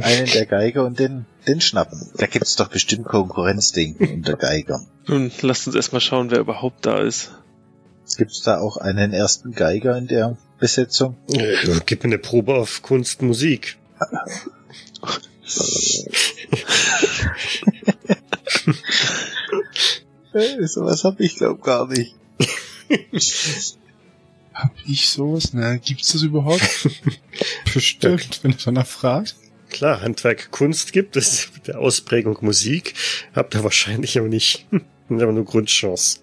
einen 0.01 0.26
der 0.27 0.45
Geiger 0.45 0.85
und 0.85 0.99
den, 0.99 1.26
den 1.47 1.61
schnappen. 1.61 2.11
Da 2.15 2.27
gibt's 2.27 2.56
doch 2.57 2.68
bestimmt 2.69 3.06
Konkurrenzding 3.06 3.95
unter 3.95 4.35
Geigern. 4.35 4.85
Nun, 5.07 5.31
lasst 5.41 5.65
uns 5.65 5.76
erstmal 5.76 6.01
schauen, 6.01 6.30
wer 6.30 6.39
überhaupt 6.39 6.85
da 6.85 6.99
ist. 6.99 7.31
Gibt's 8.18 8.43
da 8.43 8.60
auch 8.60 8.77
einen 8.77 9.14
ersten 9.14 9.53
Geiger 9.53 9.97
in 9.97 10.07
der 10.07 10.38
Besetzung? 10.60 11.18
Ja, 11.27 11.80
gib 11.85 12.03
mir 12.03 12.10
eine 12.10 12.19
Probe 12.19 12.53
auf 12.53 12.84
Kunst, 12.84 13.23
Musik. 13.23 13.77
Äh, 20.34 20.68
sowas 20.68 21.03
hab 21.03 21.19
ich 21.19 21.35
glaub 21.35 21.64
gar 21.64 21.88
nicht. 21.88 22.15
hab 24.53 24.72
ich 24.85 25.10
sowas? 25.10 25.53
Na, 25.53 25.77
gibt's 25.77 26.14
das 26.14 26.22
überhaupt? 26.22 26.89
Bestimmt, 27.73 28.39
wenn 28.43 28.51
du 28.51 28.57
danach 28.64 28.88
fragst. 28.88 29.38
Klar, 29.69 30.01
Handwerk, 30.01 30.51
Kunst 30.51 30.93
gibt 30.93 31.15
es, 31.15 31.49
mit 31.53 31.68
der 31.68 31.80
Ausprägung 31.80 32.38
Musik. 32.41 32.95
Habt 33.35 33.53
ihr 33.56 33.64
wahrscheinlich 33.64 34.18
aber 34.18 34.27
nicht. 34.27 34.65
aber 35.10 35.31
nur 35.31 35.45
Grundchance. 35.45 36.19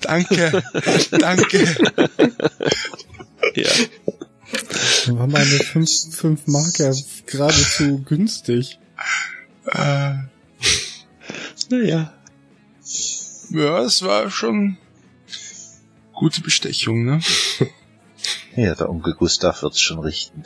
danke, 0.00 0.62
danke. 1.10 1.76
Ja. 3.54 3.70
Dann 5.06 5.18
war 5.18 5.26
meine 5.26 5.46
5 5.46 6.14
fünf 6.14 6.46
Mark 6.46 6.78
ja 6.78 6.92
geradezu 7.26 8.02
günstig. 8.02 8.78
Äh, 9.66 10.14
naja. 11.72 12.12
Ja, 13.50 13.82
es 13.82 14.02
war 14.02 14.30
schon 14.30 14.76
gute 16.12 16.40
Bestechung, 16.40 17.04
ne? 17.04 17.20
Ja, 18.54 18.74
der 18.74 18.90
Onkel 18.90 19.14
Gustav 19.14 19.62
wird's 19.62 19.80
schon 19.80 19.98
richten. 19.98 20.44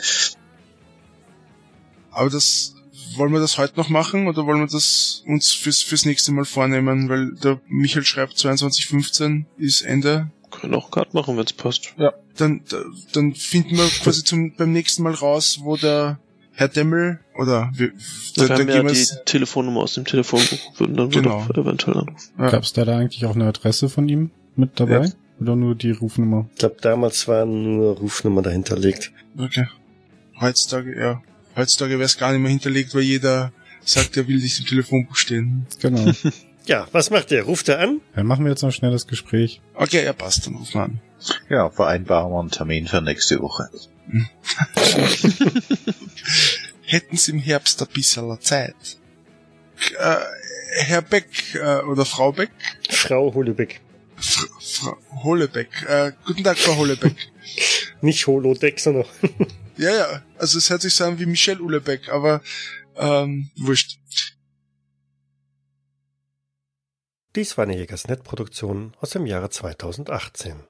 Aber 2.13 2.31
das, 2.31 2.75
wollen 3.17 3.33
wir 3.33 3.41
das 3.41 3.59
heute 3.59 3.77
noch 3.77 3.89
machen 3.89 4.29
oder 4.29 4.47
wollen 4.47 4.61
wir 4.61 4.69
das 4.69 5.25
uns 5.27 5.53
fürs, 5.53 5.83
fürs 5.83 6.05
nächste 6.05 6.31
Mal 6.33 6.45
vornehmen? 6.45 7.09
Weil 7.09 7.35
der 7.35 7.61
Michael 7.67 8.05
schreibt 8.05 8.35
22.15 8.35 9.45
ist 9.59 9.83
Ende. 9.83 10.31
Können 10.51 10.75
auch 10.75 10.91
gerade 10.91 11.11
machen, 11.13 11.37
wenn's 11.37 11.53
passt. 11.53 11.95
Ja. 11.99 12.13
Dann, 12.37 12.63
dann 13.13 13.35
finden 13.35 13.77
wir 13.77 13.89
quasi 13.89 14.23
zum, 14.23 14.55
beim 14.55 14.73
nächsten 14.73 15.03
Mal 15.03 15.15
raus, 15.15 15.59
wo 15.63 15.77
der 15.77 16.21
Herr 16.59 16.69
Demmel 16.69 17.21
oder 17.35 17.71
wir, 17.75 17.93
da, 18.35 18.49
wir 18.49 18.57
haben 18.57 18.69
ja 18.69 18.83
die 18.83 19.07
Telefonnummer 19.27 19.83
aus 19.83 19.93
dem 19.93 20.07
Telefonbuch, 20.07 20.79
würden 20.79 20.97
dann 20.97 21.11
genau. 21.11 21.47
eventuell 21.51 21.99
anrufen. 21.99 22.33
Ja. 22.39 22.49
Gab 22.49 22.63
es 22.63 22.73
da, 22.73 22.87
da 22.87 22.97
eigentlich 22.97 23.27
auch 23.27 23.35
eine 23.35 23.45
Adresse 23.45 23.91
von 23.91 24.09
ihm 24.09 24.31
mit 24.55 24.81
dabei? 24.81 25.05
Ja. 25.05 25.13
Oder 25.39 25.55
nur 25.55 25.75
die 25.75 25.91
Rufnummer? 25.91 26.49
Ich 26.55 26.61
glaube, 26.61 26.77
damals 26.81 27.29
war 27.29 27.45
nur 27.45 27.99
Rufnummer 27.99 28.41
dahinterlegt. 28.41 29.13
Okay. 29.37 29.67
Heutzutage, 30.41 30.99
ja. 30.99 31.23
Heutzutage 31.57 31.93
wäre 31.93 32.05
es 32.05 32.17
gar 32.17 32.33
nicht 32.33 32.41
mehr 32.41 32.51
hinterlegt, 32.51 32.95
weil 32.95 33.03
jeder 33.03 33.53
sagt, 33.85 34.17
er 34.17 34.27
will 34.27 34.37
nicht 34.37 34.59
im 34.59 34.65
Telefonbuch 34.65 35.17
stehen. 35.17 35.67
Genau. 35.83 36.11
ja, 36.65 36.89
was 36.93 37.11
macht 37.11 37.33
er? 37.33 37.43
Ruft 37.43 37.69
er 37.69 37.81
an? 37.81 38.01
Dann 38.15 38.27
machen 38.27 38.47
wir 38.47 38.51
jetzt 38.51 38.63
noch 38.63 38.73
schnell 38.73 38.93
das 38.93 39.07
Gespräch. 39.07 39.61
Okay, 39.75 40.03
ja, 40.07 40.15
passt, 40.15 40.47
dann 40.47 40.55
rufen 40.55 40.73
wir 40.73 40.85
an. 40.85 41.01
Ja, 41.51 41.69
vereinbaren 41.69 42.33
wir 42.33 42.41
einen 42.41 42.51
Termin 42.51 42.87
für 42.87 43.03
nächste 43.03 43.43
Woche. 43.43 43.69
Hätten 46.87 47.17
Sie 47.17 47.33
im 47.33 47.39
Herbst 47.41 47.83
ein 47.83 47.89
bisschen 47.89 48.41
Zeit? 48.41 48.77
Äh, 49.99 50.17
Herr 50.85 51.03
Beck 51.03 51.55
äh, 51.55 51.83
oder 51.83 52.05
Frau 52.05 52.33
Beck? 52.33 52.51
Frau 52.89 53.35
Holebeck. 53.35 53.81
Fra 54.17 54.47
Frau 54.61 54.97
Holebeck. 55.25 55.69
Äh, 55.89 56.13
guten 56.25 56.45
Tag, 56.45 56.57
Frau 56.59 56.77
Holebeck. 56.77 57.17
Nicht 58.01 58.27
Holodeck, 58.27 58.79
sondern. 58.79 59.05
ja, 59.77 59.91
ja. 59.91 60.23
Also 60.39 60.59
es 60.59 60.71
hört 60.71 60.83
sich 60.83 60.95
so 60.95 61.05
an 61.05 61.19
wie 61.19 61.27
Michelle 61.27 61.61
Ulebeck, 61.61 62.09
aber 62.09 62.41
ähm, 62.97 63.51
wurscht. 63.57 63.99
Dies 67.35 67.59
war 67.59 67.65
eine 67.65 67.77
Jägersnet-Produktion 67.77 68.97
aus 69.01 69.11
dem 69.11 69.27
Jahre 69.27 69.51
2018. 69.51 70.57